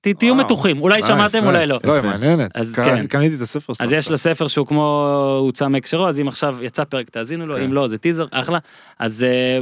תהיו. 0.00 0.36
בטוחים 0.36 0.80
אולי 0.80 1.02
שמעתם 1.02 1.44
אולי. 1.46 1.66
לא. 1.66 1.78
לא, 1.84 1.94
היא 1.94 2.02
מעניינת. 2.02 2.50
אז 2.54 2.74
כן. 2.74 3.06
קניתי 3.06 3.36
את 3.36 3.40
הספר 3.40 3.72
שלו. 3.72 3.86
אז 3.86 3.92
יש 3.92 4.10
לה 4.10 4.16
ספר 4.16 4.46
שהוא 4.46 4.66
כמו 4.66 5.06
הוצא 5.40 5.68
מהקשרו 5.68 6.08
אז 6.08 6.20
אם 6.20 6.28
עכשיו 6.28 6.56
יצא 6.62 6.84
פרק 6.84 7.10
תאזינו 7.10 7.46
לו 7.46 7.54
כן. 7.54 7.62
אם 7.62 7.72
לא 7.72 7.88
זה 7.88 7.98
טיזר 7.98 8.26
אחלה 8.30 8.58
אז 8.98 9.24
אה, 9.24 9.58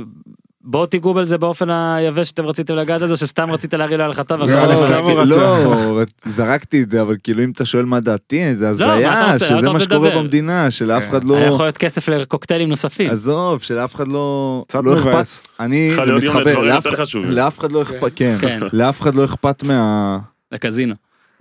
בואו 0.65 0.87
תיגעו 0.87 1.15
בזה 1.15 1.39
באופן 1.39 1.71
היבש 1.71 2.29
שאתם 2.29 2.45
רציתם 2.47 2.75
לגעת 2.75 3.03
על 3.03 3.09
זה 3.09 3.17
שסתם 3.17 3.51
רצית 3.51 3.75
להרעיל 3.75 3.99
לו 3.99 4.05
הלכתה 4.05 4.37
ועכשיו 4.39 4.67
לא, 4.67 5.25
לא, 5.27 6.03
זרקתי 6.25 6.83
את 6.83 6.91
זה, 6.91 7.03
אבל 7.03 7.17
כאילו 7.23 7.45
אם 7.45 7.51
אתה 7.51 7.65
שואל 7.65 7.85
מה 7.85 8.01
דעתי, 8.01 8.57
זה 8.57 8.65
אתה 8.71 8.93
הזיה, 9.31 9.39
שזה 9.39 9.71
מה 9.71 9.81
שקורה? 9.81 10.11
במדינה, 10.11 10.71
שלאף 10.71 11.03
כן. 11.03 11.09
אחד 11.09 11.25
לא... 11.25 11.35
יכול 11.35 11.65
להיות 11.65 11.77
כסף 11.79 12.09
לקוקטיילים 12.09 12.69
נוספים. 12.69 13.11
עזוב, 13.11 13.63
שלאף 13.63 13.95
אחד 13.95 14.09
לא... 14.09 14.63
קצת 14.69 14.81
לא 14.85 14.99
אכפת. 14.99 15.49
אני, 15.61 15.95
זה 15.95 16.13
מתחבר, 16.13 16.59
לאף- 16.63 17.59
אחד 17.59 17.73
לא 17.73 17.83
אכפת, 17.83 18.13
כן, 18.17 18.37
כן. 18.41 18.61
לאף 18.73 19.01
אחד 19.01 19.15
לא 19.15 19.25
אכפת 19.25 19.63
מה... 19.63 20.19
לקזינו. 20.53 20.95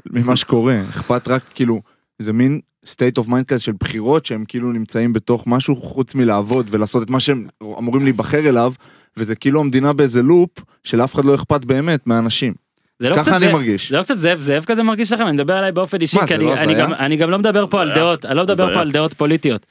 ממה 0.05 0.35
שקורה, 0.35 0.79
אכפת 0.89 1.27
רק 1.27 1.41
כאילו, 1.55 1.81
זה 2.19 2.33
מין 2.33 2.59
state 2.85 3.23
of 3.23 3.27
mind 3.27 3.43
כזה 3.47 3.59
של 3.59 3.71
בחירות 3.79 4.25
שהם 4.25 4.45
כאילו 4.47 4.71
נמצאים 4.71 5.13
בתוך 5.13 5.43
משהו 5.47 5.75
חוץ 5.75 6.15
מלעבוד 6.15 6.67
ולעשות 6.69 7.03
את 7.03 7.09
מה 7.09 7.19
שהם 7.19 7.47
אמורים 7.63 8.03
להיבחר 8.03 8.49
אליו, 8.49 8.73
וזה 9.17 9.35
כאילו 9.35 9.59
המדינה 9.59 9.93
באיזה 9.93 10.21
לופ 10.21 10.49
שלאף 10.83 11.15
אחד 11.15 11.25
לא 11.25 11.35
אכפת 11.35 11.65
באמת 11.65 12.07
מהאנשים. 12.07 12.53
זה 12.99 13.09
לא 13.09 13.13
ככה 13.15 13.23
קצת 13.23 13.31
אני 13.31 13.39
זאב- 13.39 13.51
מרגיש. 13.53 13.89
זה 13.91 13.97
לא 13.97 14.03
קצת 14.03 14.17
זאב 14.17 14.39
זאב 14.39 14.63
כזה 14.65 14.83
מרגיש 14.83 15.11
לכם? 15.11 15.23
אני 15.23 15.31
מדבר 15.31 15.53
עליי 15.53 15.71
באופן 15.71 16.01
אישי, 16.01 16.17
מה, 16.17 16.21
כי 16.23 16.27
זה 16.27 16.35
אני- 16.35 16.43
לא 16.45 16.53
אני? 16.53 16.75
גם- 16.75 16.93
אני 16.93 17.15
גם 17.17 17.29
לא 17.29 17.39
מדבר 17.39 17.67
פה 17.67 17.81
על. 17.81 17.91
דעות, 17.95 18.25
אני 18.25 18.37
לא 18.37 18.43
מדבר. 18.43 18.73
פה 18.73 18.81
על 18.81 18.91
דעות 18.91 19.13
פוליטיות. 19.13 19.65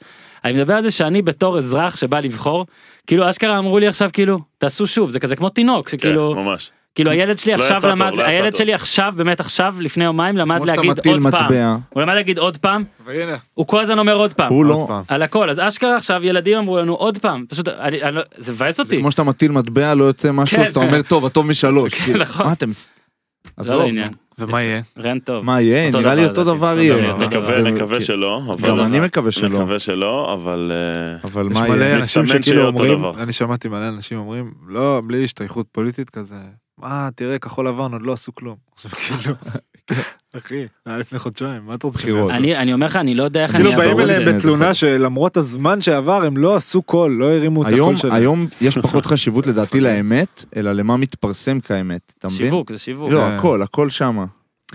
אני 0.45 0.53
מדבר 0.53 0.73
על 0.73 0.81
זה 0.81 0.91
שאני 0.91 1.21
בתור 1.21 1.57
אזרח 1.57 1.95
שבא 1.95 2.19
לבחור, 2.19 2.65
כאילו 3.07 3.29
אשכרה 3.29 3.57
אמרו 3.57 3.79
לי 3.79 3.87
עכשיו 3.87 4.09
כאילו, 4.13 4.39
תעשו 4.57 4.87
שוב, 4.87 5.09
זה 5.09 5.19
כזה 5.19 5.35
כמו 5.35 5.49
תינוק, 5.49 5.89
כן, 5.89 5.97
שכאילו, 5.97 6.35
ממש. 6.35 6.71
כאילו 6.95 7.11
הילד 7.11 7.39
שלי 7.39 7.55
לא 7.57 7.63
עכשיו 7.63 7.89
למד, 7.89 8.17
לא 8.17 8.23
הילד 8.23 8.51
טוב. 8.51 8.57
שלי 8.57 8.73
עכשיו, 8.73 9.13
באמת 9.17 9.39
עכשיו, 9.39 9.75
לפני 9.79 10.03
יומיים, 10.03 10.37
למד 10.37 10.65
להגיד 10.65 11.07
עוד 11.07 11.21
פעם. 11.31 11.79
הוא 11.89 12.01
למד 12.01 12.13
להגיד 12.13 12.37
עוד 12.37 12.57
פעם, 12.57 12.83
והנה, 13.05 13.35
הוא 13.53 13.67
כל 13.67 13.81
הזמן 13.81 13.99
אומר 13.99 14.13
עוד 14.15 14.33
פעם. 14.33 14.49
הוא 14.53 14.65
לא, 14.65 14.85
פעם. 14.87 15.03
על 15.07 15.21
הכל, 15.21 15.49
אז 15.49 15.59
אשכרה 15.59 15.95
עכשיו 15.97 16.25
ילדים 16.25 16.57
אמרו 16.57 16.77
לנו 16.77 16.93
עוד 16.95 17.17
פעם, 17.17 17.45
פשוט, 17.49 17.67
אני- 17.67 18.03
אני 18.03 18.15
לא- 18.15 18.21
זה 18.37 18.51
מבאס 18.51 18.75
זה 18.77 18.83
אותי. 18.83 18.97
כמו 18.97 19.11
שאתה 19.11 19.23
מטיל 19.23 19.51
מטבע 19.51 19.93
לא 19.95 20.03
יוצא 20.03 20.31
משהו, 20.31 20.57
כן. 20.57 20.69
אתה 20.71 20.79
אומר 20.79 21.01
טוב, 21.01 21.25
הטוב 21.25 21.45
משלוש. 21.47 21.93
כאילו, 22.03 22.19
נכון. 22.19 22.45
מה 22.45 22.53
אתם... 22.53 22.71
זה 23.59 23.73
לא 23.75 23.81
העניין. 23.81 24.05
ומה 24.39 24.61
יהיה? 24.61 24.81
רן 24.97 25.19
טוב. 25.19 25.45
מה 25.45 25.61
יהיה? 25.61 25.91
נראה 25.91 26.15
לי 26.15 26.25
אותו. 26.25 26.43
דבר 26.43 26.79
יהיה. 26.79 27.15
נקווה, 27.15 27.61
נקווה 27.61 27.97
כן. 27.97 28.03
שלא. 28.03 28.55
גם 28.67 28.79
אני 28.79 28.99
מקווה 28.99 29.31
שלא. 29.31 29.49
מקווה 29.59 29.79
שלא, 29.79 30.33
אבל... 30.33 30.71
אה, 30.75 31.29
אבל 31.31 31.47
יש 31.51 31.53
מה 31.53 31.67
מלא 31.67 31.83
יהיה? 31.83 31.97
אנשים 31.97 32.23
מסתמן 32.23 32.43
שכאילו 32.43 32.61
שיהיה 32.61 32.67
אותו 32.67 32.93
אומרים. 32.93 33.23
אני 33.23 33.33
שמעתי 33.33 33.67
מלא 33.67 33.89
אנשים 33.89 34.17
אומרים, 34.17 34.53
לא, 34.67 35.01
בלי 35.07 35.23
השתייכות 35.23 35.65
פוליטית 35.71 36.09
כזה, 36.09 36.35
מה, 36.77 37.09
תראה, 37.15 37.39
כחול 37.39 37.67
לבן 37.67 37.93
עוד 37.93 38.01
לא 38.01 38.13
עשו 38.13 38.35
כלום. 38.35 38.55
כאילו, 39.89 40.01
אחי, 40.37 40.67
היה 40.85 40.97
לפני 40.97 41.19
חודשיים, 41.19 41.61
מה 41.65 41.75
אתה 41.75 41.87
רוצה. 41.87 42.09
יעשו? 42.09 42.31
אני 42.31 42.57
אני 42.57 42.73
אומר 42.73 42.85
לך, 42.85 42.95
אני 42.95 43.15
לא 43.15 43.23
יודע 43.23 43.43
איך 43.43 43.55
אני 43.55 43.63
כאילו 43.63 43.81
אעבור 43.81 43.85
באים 43.95 43.99
את 43.99 44.05
זה. 44.07 44.15
אליהם 44.15 44.31
זה 44.31 44.37
בתלונה 44.37 44.63
יכול. 44.65 44.73
שלמרות 44.73 45.37
הזמן 45.37 45.81
שעבר 45.81 46.23
הם 46.23 46.37
לא 46.37 46.55
עשו 46.55 46.81
קול, 46.81 47.11
לא 47.11 47.31
הרימו 47.31 47.61
את 47.61 47.67
היום, 47.67 47.89
הקול 47.89 47.95
שלהם. 47.95 48.13
היום 48.13 48.47
יש 48.61 48.77
פחות 48.77 49.05
חשיבות 49.05 49.47
לדעתי 49.47 49.79
לאמת, 49.79 50.45
אלא 50.55 50.71
למה 50.71 50.97
מתפרסם 50.97 51.59
כאמת, 51.59 52.01
אתה 52.19 52.27
מבין? 52.27 52.37
שיווק, 52.37 52.71
זה 52.71 52.77
שיווק. 52.77 53.11
לא, 53.11 53.19
כן. 53.19 53.35
הכל, 53.37 53.61
הכל 53.61 53.89
שמה. 53.89 54.25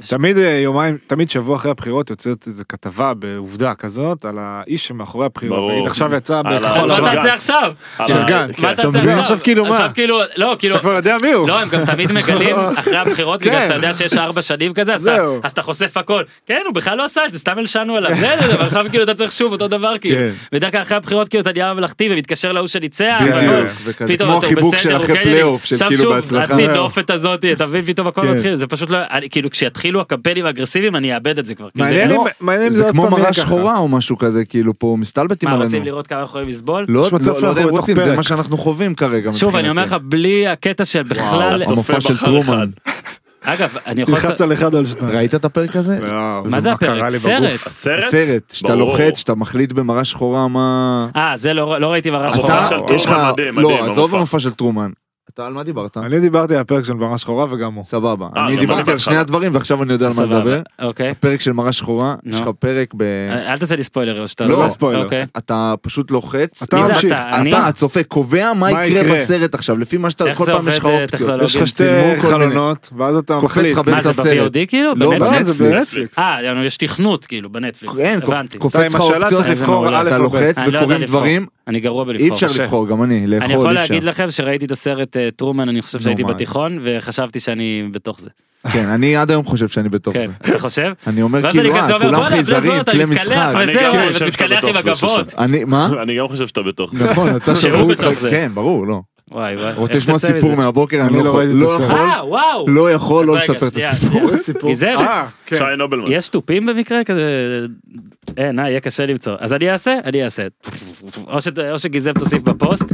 תמיד 0.00 0.38
אה, 0.38 0.44
יומיים, 0.62 0.96
תמיד 1.06 1.30
שבוע 1.30 1.56
אחרי 1.56 1.70
הבחירות 1.70 2.10
יוצאת 2.10 2.46
איזה 2.46 2.64
כתבה 2.64 3.14
בעובדה 3.14 3.74
כזאת 3.74 4.24
על 4.24 4.34
האיש 4.40 4.86
שמאחורי 4.88 5.26
הבחירות. 5.26 5.58
ברור. 5.58 5.86
עכשיו 5.86 6.14
יצא 6.14 6.42
בכחול 6.42 6.64
אז 6.92 7.00
מה 7.00 7.12
לבן. 7.12 7.14
תעשה. 7.14 7.34
עכשיו? 7.34 7.72
של 8.08 8.22
גנץ. 8.26 8.60
כן. 8.60 8.66
מה 8.66 8.74
תעשה 8.74 8.88
מבין? 8.88 9.00
עכשיו? 9.08 9.20
עכשיו 9.20 9.38
כאילו 9.42 9.64
מה? 9.64 9.70
עכשיו 9.70 9.90
כאילו, 9.94 10.20
לא, 10.36 10.56
כאילו, 10.58 10.74
אתה 10.74 10.82
כבר 10.82 10.92
יודע 10.92 11.16
מי 11.22 11.32
הוא. 11.32 11.48
לא, 11.48 11.60
הם 11.60 11.68
גם 11.68 11.84
תמיד 11.84 12.12
מגלים 12.12 12.56
אחרי 12.78 12.96
הבחירות, 12.96 13.40
בגלל 13.40 13.52
כן. 13.54 13.60
שאתה 13.62 13.74
יודע 13.74 13.94
שיש 13.94 14.16
ארבע 14.16 14.42
שנים 14.42 14.74
כזה, 14.74 14.94
אז 14.94 15.08
אתה- 15.08 15.16
זהו. 15.16 15.40
אז 15.42 15.52
אתה 15.52 15.62
חושף 15.62 15.96
הכל. 15.96 16.22
כן, 16.46 16.60
הוא 16.66 16.74
בכלל 16.74 16.98
לא 16.98 17.04
עשה 17.04 17.26
את 17.26 17.32
זה, 17.32 17.38
סתם 17.38 17.58
הלשנו 17.58 17.96
עליו. 17.96 18.14
זה, 18.16 18.34
ועכשיו 18.58 18.86
כאילו 18.90 19.04
אתה 19.04 19.14
צריך 19.14 19.32
שוב 19.32 19.52
אותו 19.52 19.68
דבר, 19.68 19.98
כאילו. 20.00 20.16
כן. 20.16 20.30
בדרך 20.52 20.72
כלל 20.72 20.82
אחרי 20.82 20.96
הבחירות 20.96 21.28
כאילו 21.28 21.42
אתה 21.42 21.52
נהיה 21.52 21.74
ממלכתי 21.74 22.08
ומתקשר 22.10 22.52
להוא 22.52 22.66
שניצח. 22.66 23.18
כמו 24.26 24.38
אתה 24.38 24.46
החיבוק 24.46 24.74
בסדר, 24.74 24.78
של 24.82 24.94
הוא 24.96 25.04
אחרי 25.04 25.16
כן 25.16 25.22
פלייאוף, 25.22 25.64
של 25.64 25.74
עכשיו 25.74 25.88
כאילו 25.88 26.02
שוב, 26.02 26.14
בהצלחה. 26.14 26.54
לא, 29.84 30.00
כשיתחילו 30.00 30.00
הקמפיינים 30.00 30.46
האגרסיביים 30.46 30.96
אני 30.96 31.14
אאבד 31.14 31.38
את 31.38 31.46
זה 31.46 31.54
כבר. 31.54 31.68
מעניין 31.74 32.08
לא- 32.10 32.14
אם- 32.14 32.46
מעניין 32.46 32.66
אם 32.66 32.72
זה 32.72 32.84
עוד 32.84 32.92
כמו 32.92 33.02
פעם 33.02 33.12
יהיה 33.12 33.22
מראה. 33.22 33.32
שחורה 33.32 33.78
או 33.78 33.88
משהו 33.88 34.18
כזה, 34.18 34.44
כאילו 34.44 34.78
פה 34.78 34.96
מסתלבטים 35.00 35.48
מה, 35.48 35.54
עלינו. 35.54 35.64
רוצים 35.64 35.84
לראות 35.84 36.06
כמה 36.06 36.22
יכולים 36.22 36.48
לסבול? 36.48 36.84
לא, 36.88 37.08
לא, 37.12 37.18
לא 37.42 37.48
יודע 37.48 37.62
אם 37.64 37.68
רוצים, 37.68 37.96
זה. 37.96 38.16
מה 38.16 38.22
שאנחנו 38.22 38.58
חווים 38.58 38.94
כרגע. 38.94 39.32
שוב, 39.32 39.56
אני 39.56 39.70
אומר 39.70 39.84
לך. 39.84 39.96
בלי 40.02 40.46
הקטע 40.46 40.84
של 40.84 41.02
בכלל, 41.02 41.62
המופע 41.66 42.00
של 42.00 42.18
טרומן. 42.18 42.68
אגב, 43.42 43.76
אני 43.86 44.02
יכול... 44.02 44.14
תלחץ 44.14 44.40
על 44.40 44.52
אחד 44.52 44.74
על 44.74 44.86
שניים. 44.86 45.16
ראית 45.16 45.34
את 45.34 45.44
הפרק 45.44 45.76
הזה? 45.76 45.98
מה 46.44 46.60
זה 46.60 46.72
הפרק? 46.72 47.10
סרט. 47.10 47.66
הסרט? 47.66 48.04
סרט, 48.10 48.42
שאתה. 48.52 48.74
לוחץ, 48.74 49.18
שאתה 49.18 49.34
מחליט 49.34 49.72
במראה 49.72 50.04
שחורה 50.04 50.48
מה... 50.48 51.08
אה, 51.16 51.32
זה 51.36 51.52
לא 51.54 51.80
לא 51.80 51.92
ראיתי 51.92 52.10
מראה 52.10 52.28
המופע 52.32 52.64
שחורה. 52.64 52.86
של 52.88 52.94
יש 52.94 53.04
לך, 53.06 53.10
טרומן 53.12 53.30
מדהים, 53.32 53.58
לא, 53.58 53.68
מדהים, 53.70 53.84
עזוב 53.84 53.98
המופע. 53.98 54.16
המופע 54.16 54.38
של 54.38 54.50
טרומן. 54.50 54.90
אתה 55.34 55.46
על 55.46 55.52
מה 55.52 55.62
דיברת? 55.62 55.96
אני 55.96 56.20
דיברתי 56.20 56.54
על 56.54 56.60
הפרק 56.60 56.84
של 56.84 56.94
מראה 56.94 57.18
שחורה 57.18 57.46
וגם 57.50 57.74
הוא. 57.74 57.84
סבבה. 57.84 58.28
אה, 58.36 58.46
אני 58.46 58.54
לא, 58.54 58.60
דיברתי 58.60 58.86
לא, 58.86 58.92
על 58.92 58.98
שני 58.98 59.14
לא. 59.14 59.20
הדברים 59.20 59.54
ועכשיו 59.54 59.82
אני 59.82 59.92
יודע 59.92 60.06
על 60.06 60.12
מה 60.16 60.24
לדבר. 60.24 60.60
אוקיי. 60.82 61.10
הפרק 61.10 61.40
של 61.40 61.52
מראה 61.52 61.72
שחורה. 61.72 62.14
יש 62.24 62.40
לך 62.40 62.48
פרק 62.58 62.94
ב... 62.96 63.02
אל 63.46 63.58
תעשה 63.58 63.76
לי 63.76 63.82
ספוילר 63.82 64.20
או 64.20 64.28
שאתה... 64.28 64.46
לא. 64.46 64.68
ספוילר. 64.68 65.04
אוקיי. 65.04 65.26
אתה 65.36 65.74
פשוט 65.80 66.10
לוחץ. 66.10 66.62
אתה 66.62 66.76
ממשיך. 66.76 67.12
אתה? 67.12 67.66
הצופה 67.66 68.02
קובע 68.02 68.52
מה 68.52 68.72
מה 68.72 68.86
יקרה. 68.86 69.14
בסרט 69.14 69.54
עכשיו, 69.54 69.78
לפי 69.78 69.96
מה 69.96 70.10
שאתה, 70.10 70.34
כל 70.34 70.44
פעם 70.44 70.68
יש 70.68 70.78
לך 70.78 70.86
אה, 70.86 71.02
אופציות. 71.02 71.42
יש 71.42 71.56
לך 71.56 71.66
שתי. 71.66 71.84
חלונות, 72.20 72.90
ואז 72.96 73.16
אתה 73.16 73.38
מחליט. 73.38 73.72
לך 73.72 73.78
מה 73.78 73.82
באמצע 73.84 74.12
זה. 74.12 74.22
ב-VOD 74.22 74.66
כאילו? 74.68 74.94
לא, 74.96 75.12
לא, 75.12 75.18
בנטפליקס? 75.18 75.46
זה 75.46 75.64
בנטפליקס. 75.64 76.18
אה, 76.18 76.64
יש 76.64 76.76
תכנות 76.76 77.26
כאילו 77.26 77.50
בנטפליקס. 77.50 77.94
הבנתי. 78.22 78.58
קופץ 78.58 78.94
לך 78.94 79.00
אופציות, 79.00 79.22
אתה. 79.22 80.18
לוחץ 80.18 80.58
לא 80.58 80.70
לבחור. 80.70 81.06
דברים, 81.06 81.46
אני 81.68 81.80
גרוע 81.80 82.02
אי 82.02 82.06
בלבחור. 82.06 82.32
אפשר 82.34 82.48
קשה. 82.48 82.62
לבחור, 82.62 82.88
גם 82.88 83.02
אני, 83.02 83.26
לאכול 83.26 83.44
אני 83.44 83.52
אי 83.52 83.54
אפשר. 83.54 83.60
יכול 83.60 83.72
להגיד 83.72 84.02
לכם 84.04 84.30
שראיתי 84.30 84.64
את 84.64 84.70
הסרט 84.70 85.16
אה, 85.16 85.28
טרומן, 85.36 85.68
אני 85.68 85.82
חושב 85.82 86.00
שהייתי? 86.00 86.24
בתיכון, 86.24 86.78
וחשבתי 86.82 87.40
שאני 87.40 87.88
בתוך 87.92 88.20
זה. 88.20 88.28
כן, 88.72 88.88
אני 88.88 89.16
עד 89.16 89.30
היום 89.30 89.44
חושב 89.44 89.68
שאני 89.68 89.88
בתוך 89.88 90.14
כן, 90.14 90.26
זה. 90.26 90.50
אתה 90.50 90.58
חושב? 90.58 90.92
אני 91.06 91.22
אומר 91.22 91.40
ואז 91.42 91.54
אני 91.56 91.62
כאילו, 91.62 91.74
כזה 91.74 91.92
אה, 91.92 91.94
אומר, 91.94 91.98
כולם 92.06 92.14
בוא'נה, 92.14 92.28
חייזרים, 92.30 92.80
אתה 92.80 92.92
כלי 92.92 93.04
מתקלח 93.04 93.54
משחק. 93.54 93.54
אני 93.54 93.74
גם 93.74 93.92
חושב 94.12 94.32
שאתה 94.32 94.44
עם 94.44 94.76
בתוך 94.76 94.82
זה, 94.82 95.06
הגבות. 95.06 95.34
אני, 95.38 95.64
מה? 95.64 95.88
אני 96.02 96.18
גם 96.18 96.28
חושב 96.28 96.46
שאתה 96.46 96.62
בתוך 96.62 96.94
זה. 96.94 97.10
נכון, 97.10 97.36
אתה 97.36 97.54
שהוא 97.54 97.72
שבור 97.72 97.88
בתוך 97.88 98.12
זה. 98.12 98.30
כן, 98.30 98.50
ברור, 98.54 98.86
לא. 98.86 99.00
וואי 99.30 99.56
וואי. 99.56 99.72
רוצה 99.72 99.96
לשמוע 99.98 100.18
סיפור? 100.18 100.54
מהבוקר, 100.54 101.00
אני 101.00 101.16
לא 101.18 101.24
לא 101.24 101.36
ראיתי 101.36 101.50
יכול, 101.52 101.62
את 101.62 101.68
לא 101.68 101.74
הסרט. 101.74 101.90
יכול, 101.90 102.00
אה, 102.00 102.26
וואו. 102.28 102.68
לא 102.68 102.92
יכול 102.92 103.26
לא 103.26 103.36
לספר 103.36 103.68
את 103.68 103.76
הסיפור. 104.34 104.70
אה, 104.88 105.26
כן. 105.46 105.56
שי 105.56 105.64
נובלמן. 105.78 106.04
יש 106.08 106.28
תופים 106.28 106.66
במקרה 106.66 107.04
כזה? 107.04 107.22
אין, 108.36 108.58
אה, 108.58 108.68
יהיה 108.70 108.80
קשה 108.80 109.06
למצוא. 109.06 109.32
אז 109.38 109.52
אני 109.52 109.70
אעשה? 109.70 109.98
אני 110.04 110.24
אעשה. 110.24 110.42
או 111.70 111.78
שגיזם 111.78 112.12
תוסיף 112.12 112.42
בפוסט. 112.42 112.84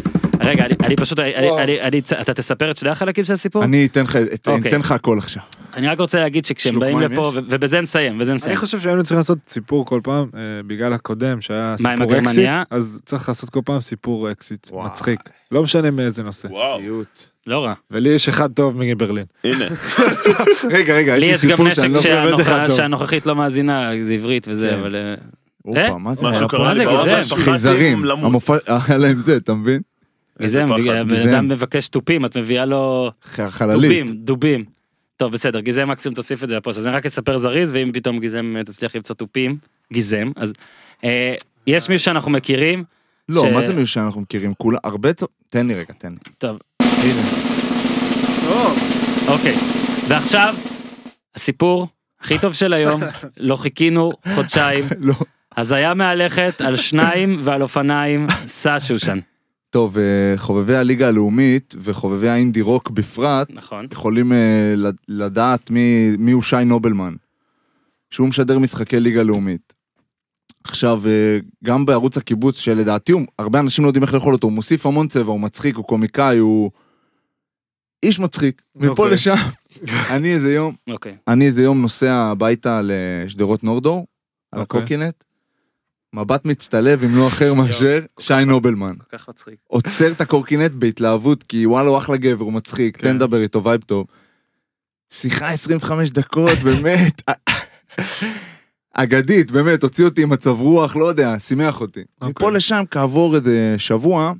רגע, 0.50 0.66
אני- 0.66 0.74
אני 0.82 0.96
פשוט, 0.96 1.18
אני-. 1.18 1.34
אני- 1.62 1.80
אני- 1.80 2.00
אתה 2.20 2.34
תספר 2.34 2.70
את 2.70 2.76
שני 2.76 2.90
החלקים 2.90 3.24
של 3.24 3.32
הסיפור? 3.32 3.64
אני 3.64 3.86
אתן 3.86 4.02
לך, 4.02 4.16
את- 4.16 4.48
אוקיי. 4.48 4.68
אתן 4.70 4.80
לך 4.80 4.92
הכל 4.92 5.18
עכשיו. 5.18 5.42
אני 5.74 5.88
רק 5.88 6.00
רוצה 6.00 6.20
להגיד 6.20 6.44
שכשהם 6.44 6.78
באים 6.80 7.00
לפה, 7.00 7.32
ובזה 7.34 7.80
נסיים, 7.80 8.20
אני 8.22 8.32
נסיים. 8.34 8.56
חושב 8.56 8.80
שהיינו 8.80 9.02
צריכים 9.02 9.16
לעשות 9.18 9.38
סיפור 9.48 9.86
כל 9.86 10.00
פעם, 10.04 10.26
אה, 10.34 10.40
בגלל 10.66 10.92
הקודם 10.92 11.40
שהיה 11.40 11.70
עם 11.80 11.96
סיפור 11.98 12.18
אקסיט? 12.18 12.48
אז 12.70 13.00
צריך 13.04 13.28
לעשות 13.28 13.50
כל 13.50 13.60
פעם 13.64 13.80
סיפור 13.80 14.30
אקסיט. 14.32 14.66
מצחיק. 14.72 15.20
לא 15.52 15.62
משנה 15.62 15.90
מאיזה 15.90 16.22
נושא. 16.22 16.48
וואו. 16.48 16.78
סיוט. 16.80 17.22
לא 17.46 17.64
רע. 17.64 17.74
ולי 17.90 18.08
יש 18.08 18.28
אחד 18.28 18.52
טוב 18.52 18.74
מברלין. 18.78 19.24
הנה, 19.44 19.64
רגע, 20.70 20.94
רגע, 20.94 21.16
יש 21.16 21.44
לי 21.44 21.50
גם 21.50 21.56
סיפור 21.56 21.70
שאני 21.74 21.92
לא... 21.92 22.00
באמת 22.00 22.34
שהנוכ- 22.34 22.40
אחד 22.42 22.66
טוב. 22.66 22.76
שהנוכחית 22.76 23.26
לא 23.26 23.36
מאזינה, 23.36 23.90
זה 24.02 24.14
עברית 24.14 24.46
וזה, 24.50 24.68
כן. 24.70 24.78
אבל... 24.78 24.96
אה, 24.96 25.14
הופה, 25.62 25.98
מה 25.98 26.14
זה? 26.14 26.22
משהו? 26.26 26.48
קרה 26.48 26.74
לי 26.74 26.84
חייזרים, 27.44 28.04
למות. 28.04 28.24
המופע, 28.24 28.56
היה 28.88 28.96
להם 28.98 29.16
זה, 29.18 29.36
אתה 29.36 29.54
מבין? 29.54 29.80
הבן 30.44 31.14
גיזם. 31.14 31.28
אדם 31.28 31.48
מבקש 31.48 31.88
תופים, 31.88 32.24
את 32.24 32.36
מביאה 32.36 32.64
לו 32.64 33.10
דובים, 33.36 33.50
חללית. 33.50 34.10
דובים. 34.24 34.64
טוב, 35.16 35.32
בסדר, 35.32 35.60
גיזם 35.60 35.88
מקסימום 35.88 36.14
תוסיף 36.14 36.44
את 36.44 36.48
זה 36.48 36.56
לפוסט, 36.56 36.78
אז 36.78 36.86
אני 36.86 36.96
רק 36.96 37.06
אספר 37.06 37.36
זריז, 37.36 37.72
ואם 37.72 37.90
פתאום 37.94 38.18
גיזם 38.18 38.54
אה, 38.58 38.64
תצליח 38.64 38.96
למצוא 38.96 39.16
תופים, 39.16 39.56
גיזם, 39.92 40.30
אז 40.36 40.52
אה, 41.04 41.34
יש 41.66 41.88
מישהו 41.88 42.04
שאנחנו 42.04 42.30
מכירים, 42.30 42.84
לא, 43.28 43.42
ש- 43.42 43.52
מה 43.54 43.66
זה 43.66 43.72
מישהו 43.72 43.86
שאנחנו 43.94 44.20
מכירים? 44.20 44.54
כולה, 44.54 44.78
הרבה... 44.84 45.12
צ- 45.12 45.22
תן 45.50 45.66
לי 45.66 45.74
רגע, 45.74 45.94
תן 45.98 46.12
לי. 46.12 46.18
טוב, 46.38 46.58
הנה. 46.80 47.22
אוקיי, 49.28 49.56
ועכשיו, 50.08 50.54
הסיפור 51.34 51.88
הכי 52.20 52.38
טוב 52.38 52.52
של 52.54 52.72
היום, 52.72 53.00
לא 53.36 53.56
חיכינו 53.56 54.12
חודשיים, 54.34 54.84
לא. 54.98 55.14
הזיה 55.56 55.94
מהלכת 55.94 56.60
על 56.60 56.76
שניים 56.76 57.38
ועל 57.40 57.62
אופניים, 57.62 58.26
סע 58.46 58.76
שושן, 58.80 59.18
טוב, 59.70 59.98
אה, 59.98 60.34
חובבי 60.36 60.76
הליגה 60.76 61.08
הלאומית 61.08 61.74
וחובבי 61.78 62.28
האינדי 62.28 62.60
רוק 62.60 62.90
בפרט, 62.90 63.48
נכון? 63.50 63.86
יכולים 63.92 64.32
אה, 64.32 64.74
לד- 64.76 65.00
לדעת 65.08 65.70
מי, 65.70 66.16
מי 66.18 66.32
הוא 66.32 66.42
שי 66.42 66.64
נובלמן, 66.66 67.14
שהוא 68.10 68.28
משדר 68.28 68.58
משחקי 68.58 69.00
ליגה 69.00 69.22
לאומית. 69.22 69.72
עכשיו, 70.64 71.02
אה, 71.06 71.38
גם 71.64 71.86
בערוץ 71.86 72.16
הקיבוץ, 72.16 72.58
שלדעתי 72.58 73.12
הוא, 73.12 73.22
הרבה 73.38 73.60
אנשים 73.60 73.84
לא 73.84 73.88
יודעים 73.88 74.02
איך 74.02 74.14
לאכול 74.14 74.32
אותו, 74.34 74.46
הוא 74.46 74.52
מוסיף 74.52 74.86
המון 74.86 75.08
צבע, 75.08 75.32
הוא 75.32 75.40
מצחיק, 75.40 75.76
הוא 75.76 75.84
קומיקאי, 75.84 76.38
הוא 76.38 76.70
איש 78.02 78.20
מצחיק. 78.20 78.62
מפה 78.76 78.88
אוקיי. 78.88 79.10
לשם, 79.14 79.34
אני 80.10 80.32
איזה 80.34 80.52
יום, 80.54 80.74
אוקיי, 80.90 81.16
אני 81.28 81.46
איזה 81.46 81.62
יום 81.62 81.82
נוסע 81.82 82.14
הביתה 82.14 82.80
לשדרות 82.84 83.64
נורדאו, 83.64 84.06
על 84.52 84.60
אוקיי. 84.60 84.80
הקורקינט, 84.80 85.24
מבט 86.14 86.44
מצטלב 86.44 87.04
עם 87.04 87.16
לא 87.16 87.26
אחר 87.26 87.54
מאשר 87.54 88.00
שי 88.20 88.44
נובלמן. 88.46 88.94
כל 88.98 89.18
כך 89.18 89.28
מצחיק. 89.28 89.54
עוצר 89.66 90.12
את 90.12 90.20
הקורקינט 90.20 90.72
בהתלהבות, 90.72 91.42
כי 91.42 91.66
וואלה 91.66 91.88
הוא 91.88 91.98
אחלה 91.98 92.16
גבר, 92.16 92.44
הוא 92.44 92.52
מצחיק, 92.52 92.96
כן. 92.96 93.02
תן 93.02 93.16
לדבר 93.16 93.42
איתו 93.42 93.64
vibe 93.64 93.80
טוב. 93.80 94.06
שיחה 95.10 95.48
25 95.48 96.10
דקות, 96.10 96.58
באמת. 96.58 97.22
אגדית, 98.94 99.50
באמת, 99.50 99.82
הוציא 99.82 100.04
אותי 100.04 100.22
עם 100.22 100.28
מצב 100.28 100.50
רוח, 100.50 100.96
לא 100.96 101.04
יודע, 101.04 101.38
שימח 101.38 101.80
אותי. 101.80 102.00
אוקיי. 102.00 102.30
מפה 102.30 102.50
לשם, 102.50 102.84
כעבור 102.90 103.36
איזה 103.36 103.74
שבוע, 103.78 104.32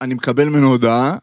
אני 0.00 0.14
מקבל 0.14 0.48
ממנו 0.48 0.66
הודעה, 0.66 1.16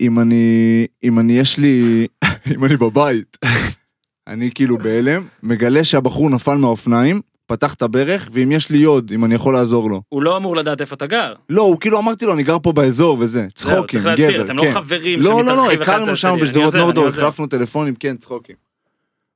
אם 0.00 0.20
אני, 0.20 0.86
אם 1.04 1.18
אני, 1.18 1.38
יש 1.38 1.58
לי, 1.58 2.06
אם 2.54 2.64
אני 2.64 2.76
בבית. 2.76 3.36
אני 4.26 4.50
כאילו 4.54 4.78
בהלם, 4.78 5.26
מגלה 5.42 5.84
שהבחור 5.84 6.30
נפל 6.30 6.54
מהאופניים, 6.54 7.20
פתח 7.46 7.74
את 7.74 7.82
הברך, 7.82 8.28
ואם 8.32 8.52
יש 8.52 8.70
לי 8.70 8.78
יוד, 8.78 9.12
אם 9.14 9.24
אני 9.24 9.34
יכול 9.34 9.54
לעזור 9.54 9.90
לו. 9.90 10.02
הוא 10.08 10.22
לא 10.22 10.36
אמור 10.36 10.56
לדעת 10.56 10.80
איפה 10.80 10.94
אתה 10.94 11.06
גר. 11.06 11.34
לא, 11.48 11.62
הוא 11.62 11.80
כאילו 11.80 11.98
אמרתי 11.98 12.24
לו, 12.24 12.32
אני 12.32 12.42
גר 12.42 12.58
פה 12.62 12.72
באזור 12.72 13.16
וזה, 13.20 13.46
צחוקים, 13.54 13.86
צריך 13.86 14.06
להסביר, 14.06 14.30
גבר, 14.32 14.44
אתם 14.44 14.56
לא 14.56 14.62
כן. 14.62 14.72
חברים 14.72 15.20
לא, 15.20 15.44
לא, 15.44 15.56
לא, 15.56 15.72
הכרנו 15.72 16.16
שם 16.16 16.36
בשדרות 16.42 16.74
נורדור, 16.74 17.04
עוזר. 17.04 17.22
החלפנו 17.22 17.46
טלפונים, 17.46 17.94
כן, 17.94 18.16
צחוקים. 18.16 18.56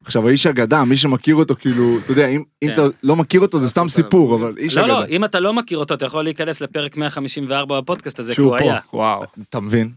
עכשיו, 0.05 0.29
האיש 0.29 0.47
אגדה, 0.47 0.85
מי 0.85 0.97
שמכיר 0.97 1.35
אותו, 1.35 1.55
כאילו, 1.57 1.99
אתה 2.05 2.13
יודע, 2.13 2.27
אם 2.27 2.43
אם 2.63 2.69
כן. 2.69 2.73
אתה 2.73 2.83
לא 3.03 3.17
מכיר 3.17 3.41
אותו, 3.41 3.59
זה 3.59 3.69
סתם 3.69 3.89
סופר. 3.89 4.03
סיפור, 4.03 4.35
אבל 4.35 4.55
איש 4.59 4.77
לא, 4.77 4.89
לא, 4.89 4.99
אגדה. 5.01 5.07
אם 5.17 5.25
אתה 5.25 5.41
לא 5.41 5.53
מכיר 5.53 5.79
אותו, 5.79 5.95
אתה 5.95 6.05
יכול 6.05 6.25
להיכנס 6.25 6.61
לפרק 6.61 6.97
154 6.97 7.81
בפודקאסט 7.81 8.19
הזה, 8.19 8.33
כי 8.33 8.35
שהוא 8.35 8.51
הוא 8.51 8.59
פה. 8.59 8.65
היה. 8.65 8.79
וואו. 8.93 9.25
אתה 9.49 9.61
מבין? 9.61 9.91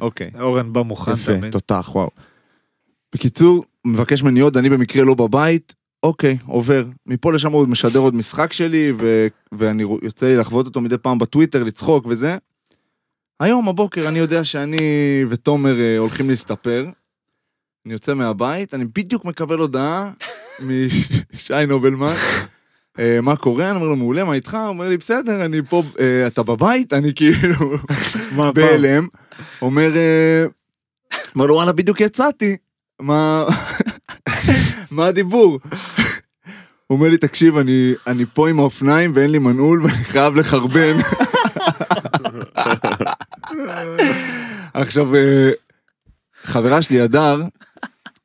אוקיי. 0.00 0.30
אורן 0.40 0.72
בא 0.72 0.82
מוכן 0.82 1.12
יפה, 1.12 1.38
תמיד. 1.38 1.52
תותח, 1.52 1.90
וואו. 1.94 2.10
בקיצור, 3.14 3.64
מבקש 3.84 4.22
ממני 4.22 4.40
עוד, 4.40 4.56
אני 4.56 4.70
במקרה 4.70 5.04
לא 5.04 5.14
בבית, 5.14 5.74
אוקיי, 6.06 6.36
עובר. 6.46 6.84
מפה 7.06 7.32
לשם 7.32 7.52
הוא 7.52 7.68
משדר 7.68 7.98
עוד 7.98 8.14
משחק 8.14 8.52
שלי, 8.52 8.92
ו- 8.98 9.26
ואני 9.52 9.84
יוצא 10.02 10.26
לי 10.26 10.36
לחוות 10.36 10.66
אותו 10.66 10.80
מדי 10.80 10.98
פעם 10.98 11.18
בטוויטר, 11.18 11.64
לצחוק 11.64 12.06
וזה. 12.06 12.36
היום, 13.40 13.68
הבוקר, 13.68 14.08
אני 14.08 14.18
יודע 14.18 14.44
שאני 14.44 14.78
ותומר 15.30 15.80
אה, 15.80 15.98
הולכים 15.98 16.30
להסתפר. 16.30 16.86
אני 17.86 17.92
יוצא 17.92 18.14
מהבית, 18.14 18.74
אני 18.74 18.84
בדיוק 18.84 19.24
מקבל 19.24 19.58
הודעה 19.58 20.12
משי 20.66 21.66
נובלמן. 21.68 22.14
אה, 22.98 23.18
מה 23.22 23.36
קורה? 23.36 23.70
אני 23.70 23.76
אומר 23.76 23.88
לו, 23.88 23.96
מעולה, 23.96 24.24
מה 24.24 24.32
איתך? 24.34 24.54
הוא 24.54 24.68
אומר 24.68 24.88
לי, 24.88 24.96
בסדר, 24.96 25.44
אני 25.44 25.62
פה, 25.68 25.82
אה, 26.00 26.26
אתה 26.26 26.42
בבית? 26.42 26.92
אני 26.92 27.14
כאילו... 27.14 27.70
מה? 28.36 28.52
בהלם, 28.56 29.06
אומר, 29.62 29.90
אומר 31.34 31.46
לו 31.46 31.54
וואלה 31.54 31.72
בדיוק 31.72 32.00
יצאתי, 32.00 32.56
מה, 33.00 33.44
מה 34.90 35.06
הדיבור? 35.06 35.58
הוא 36.86 36.96
אומר 36.98 37.08
לי 37.08 37.16
תקשיב 37.18 37.56
אני, 37.56 37.92
אני 38.06 38.24
פה 38.34 38.48
עם 38.48 38.58
האופניים 38.60 39.12
ואין 39.14 39.30
לי 39.30 39.38
מנעול 39.38 39.82
ואני 39.82 40.04
חייב 40.04 40.36
לחרבן. 40.36 40.96
עכשיו 44.74 45.14
אה, 45.14 45.50
חברה 46.44 46.82
שלי 46.82 47.00
הדר, 47.00 47.42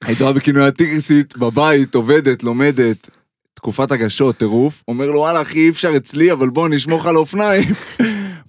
הייתה 0.04 0.34
בכינוי 0.34 0.66
הטיגריסית 0.68 1.38
בבית 1.38 1.96
עובדת 1.96 2.44
לומדת. 2.44 3.10
תקופת 3.54 3.92
הגשות, 3.92 4.36
טירוף, 4.38 4.84
אומר 4.88 5.12
לו 5.12 5.20
וואלה 5.20 5.42
אחי 5.42 5.60
אי 5.60 5.70
אפשר 5.70 5.94
אצלי 5.98 6.32
אבל 6.32 6.50
בוא 6.50 6.70
נשמור 6.70 7.00
לך 7.00 7.06
על 7.06 7.16
האופניים. 7.16 7.64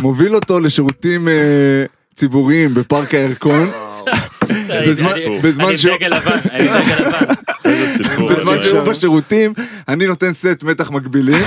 מוביל 0.02 0.34
אותו 0.34 0.60
לשירותים 0.60 1.28
אה, 1.28 1.84
ציבוריים 2.16 2.74
בפארק 2.74 3.14
הירקון. 3.14 3.70
בזמן- 4.86 5.10
אני- 5.12 5.38
בזמן 5.42 5.64
אני 5.64 5.78
ש- 5.78 5.84
עם 5.86 5.96
דגל 5.96 6.16
לבן, 6.16 6.38
אני 6.50 6.68
עם 6.68 6.74
דגל 6.82 7.08
לבן. 7.08 7.34
איזה 7.64 8.04
סיפור. 8.04 8.32
בזמן. 8.32 8.62
שהוא 8.62 8.80
בשירותים, 8.80 9.52
אני 9.88 10.06
נותן 10.06 10.32
סט 10.32 10.62
מתח 10.62 10.90
מקבילים, 10.90 11.44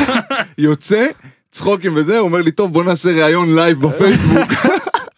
יוצא, 0.57 1.07
צחוקים 1.51 1.95
וזה, 1.95 2.17
הוא 2.17 2.27
אומר 2.27 2.41
לי, 2.41 2.51
טוב, 2.51 2.73
בוא 2.73 2.83
נעשה 2.83 3.09
ראיון 3.09 3.55
לייב 3.55 3.87
בפייסבוק. 3.87 4.51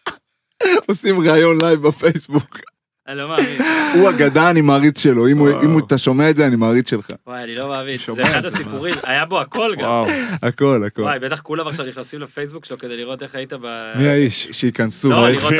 עושים 0.87 1.19
ראיון 1.19 1.57
לייב 1.61 1.87
בפייסבוק. 1.87 2.59
אני 3.07 3.17
לא 3.17 3.27
מאמין. 3.29 3.61
הוא 3.93 4.09
אגדה, 4.09 4.49
אני 4.49 4.61
מעריץ 4.61 4.99
שלו. 4.99 5.27
אם 5.27 5.79
אתה 5.79 5.97
שומע 5.97 6.29
את 6.29 6.35
זה, 6.37 6.47
אני 6.47 6.55
מעריץ 6.55 6.89
שלך. 6.89 7.07
וואי, 7.27 7.43
אני 7.43 7.55
לא 7.55 7.69
מאמין. 7.69 7.97
זה 8.13 8.21
אחד 8.23 8.45
הסיפורים, 8.45 8.95
היה 9.03 9.25
בו 9.25 9.39
הכל 9.39 9.75
גם. 9.79 10.03
הכל, 10.41 10.83
הכל. 10.87 11.01
וואי, 11.01 11.19
בטח 11.19 11.41
כולם 11.41 11.67
עכשיו 11.67 11.85
נכנסים 11.85 12.21
לפייסבוק 12.21 12.65
שלו 12.65 12.77
כדי 12.77 12.97
לראות 12.97 13.23
איך 13.23 13.35
היית 13.35 13.53
ב... 13.53 13.93
מי 13.95 14.07
האיש? 14.07 14.47
שייכנסו. 14.51 15.09
לא, 15.09 15.29
לראות 15.29 15.53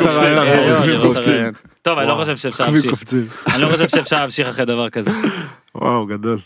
את 0.00 0.06
הראיון. 0.06 0.88
לראות 0.88 1.16
לראות. 1.16 1.54
טוב, 1.82 1.98
אני 1.98 2.08
לא 2.08 2.14
חושב 2.14 2.36
שאפשר 2.36 2.64
להמשיך. 2.64 2.94
אני 3.54 3.62
לא 3.62 3.68
חושב 3.68 3.88
שאפשר 3.88 4.16
להמשיך 4.16 4.48
אחרי 4.48 4.64
דבר 4.64 4.90
כזה. 4.90 5.10
וואו, 5.74 6.06
גדול. 6.06 6.38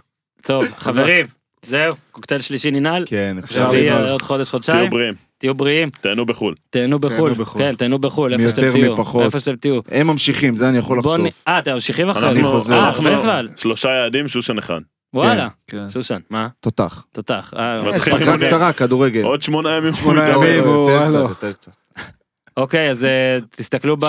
טוב, 0.43 0.64
חברים, 0.77 1.27
זהו, 1.62 1.93
קוקטייל 2.12 2.40
שלישי 2.40 2.70
ננעל. 2.70 3.05
כן, 3.09 3.36
אפשר. 3.44 3.72
לנעול. 3.72 4.09
עוד 4.09 4.22
חודש, 4.22 4.51
תהיו 4.51 4.51
חודשיים. 4.51 4.90
בריאים, 4.90 5.14
תהיו 5.41 5.55
בריאים, 5.55 5.91
תהנו 5.91 6.27
בחו"ל. 6.27 6.55
תהנו 6.71 6.99
בחו"ל. 6.99 7.33
בחו"ל. 7.33 7.62
כן, 7.62 7.75
תהנו 7.75 7.99
בחו"ל, 7.99 8.33
איפה 8.33 8.49
שאתם 8.49 8.73
תהיו. 8.73 8.93
מפחות. 8.93 9.25
איפה 9.25 9.41
שאתם 9.41 9.57
תהיו. 9.57 9.81
הם 9.91 10.07
ממשיכים, 10.07 10.55
זה 10.55 10.69
אני 10.69 10.79
יכול 10.79 10.99
לחשוף. 10.99 11.21
אה, 11.49 11.59
אתם 11.59 11.73
ממשיכים 11.73 12.11
אחרי 12.11 12.35
זה? 12.35 12.45
חוזר. 12.45 12.75
אה, 12.75 12.93
ועל. 13.25 13.49
שלושה 13.57 13.89
יעדים, 13.91 14.29
שושן 14.29 14.59
אחד. 14.59 14.81
וואלה. 15.15 15.49
כן. 15.67 15.89
שושן, 15.89 16.19
מה? 16.31 16.49
תותח. 16.61 17.05
תותח. 17.12 17.55
אה, 17.57 17.83
מתחיל 17.83 18.12
אוקיי. 18.12 18.12
פגרה 18.12 18.33
עם 18.33 18.39
זה. 18.39 18.47
קצרה, 18.47 18.73
כדורגל. 18.73 19.23
עוד 19.23 19.43
שמונה 19.43 19.77
ימים. 19.77 19.93
שמונה 19.93 20.29
ימים. 20.29 20.65
יותר 20.65 21.07
קצת, 21.09 21.15
הלו. 21.15 21.29
יותר 21.29 21.53
קצת. 21.53 21.73
אוקיי, 22.57 22.91
אז 22.91 23.05
אה, 23.05 23.39
תסתכלו 23.51 23.97
ב... 24.01 24.07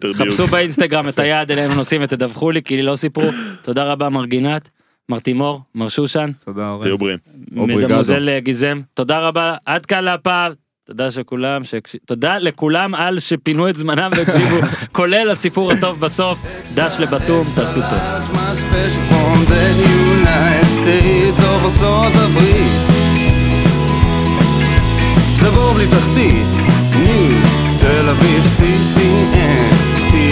דיוק. 0.00 0.16
חפשו 0.16 0.46
באינסטגרם 0.46 1.08
את 1.08 1.18
היעד 1.18 1.50
אליהם 1.50 1.72
נוסעים 1.72 2.02
ותדווחו 2.04 2.50
לי, 2.50 2.62
כי 2.62 2.76
לי 2.76 2.82
לא 2.82 2.96
סיפרו. 2.96 3.30
תודה 3.62 3.84
רבה, 3.84 4.08
מר 4.08 4.26
גינת, 4.26 4.70
מרטימור, 5.08 5.60
מר 5.74 5.88
שושן. 5.88 6.30
תודה 6.44 6.70
אורן. 6.70 6.82
תהיו 6.82 6.98
בריאים. 6.98 7.18
מדמוזל 7.50 8.28
אה, 8.28 8.40
גיזם, 8.40 8.80
תודה 8.94 9.20
רבה, 9.20 9.56
עד 9.66 9.86
כאן 9.86 10.04
להפעל. 10.04 10.54
תודה 10.86 11.10
שכולם, 11.10 11.62
תודה 12.06 12.38
לכולם 12.38 12.94
על 12.94 13.20
שפינו 13.20 13.68
את 13.68 13.76
זמנם 13.76 14.10
והקשיבו, 14.16 14.56
כולל 14.96 15.30
הסיפור 15.30 15.72
הטוב 15.72 16.00
בסוף, 16.00 16.38
דש 16.74 16.96
לבתום, 17.00 17.44
תעשו 17.54 17.80
טוב. 17.80 17.98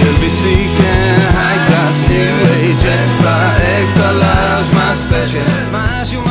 el 0.06 0.16
High 1.36 1.62
class, 1.66 1.96
new 2.08 2.34
age, 2.60 2.86
extra 3.80 4.12
large, 4.12 4.70
my 4.72 4.94
special, 4.94 5.46
my 5.72 6.23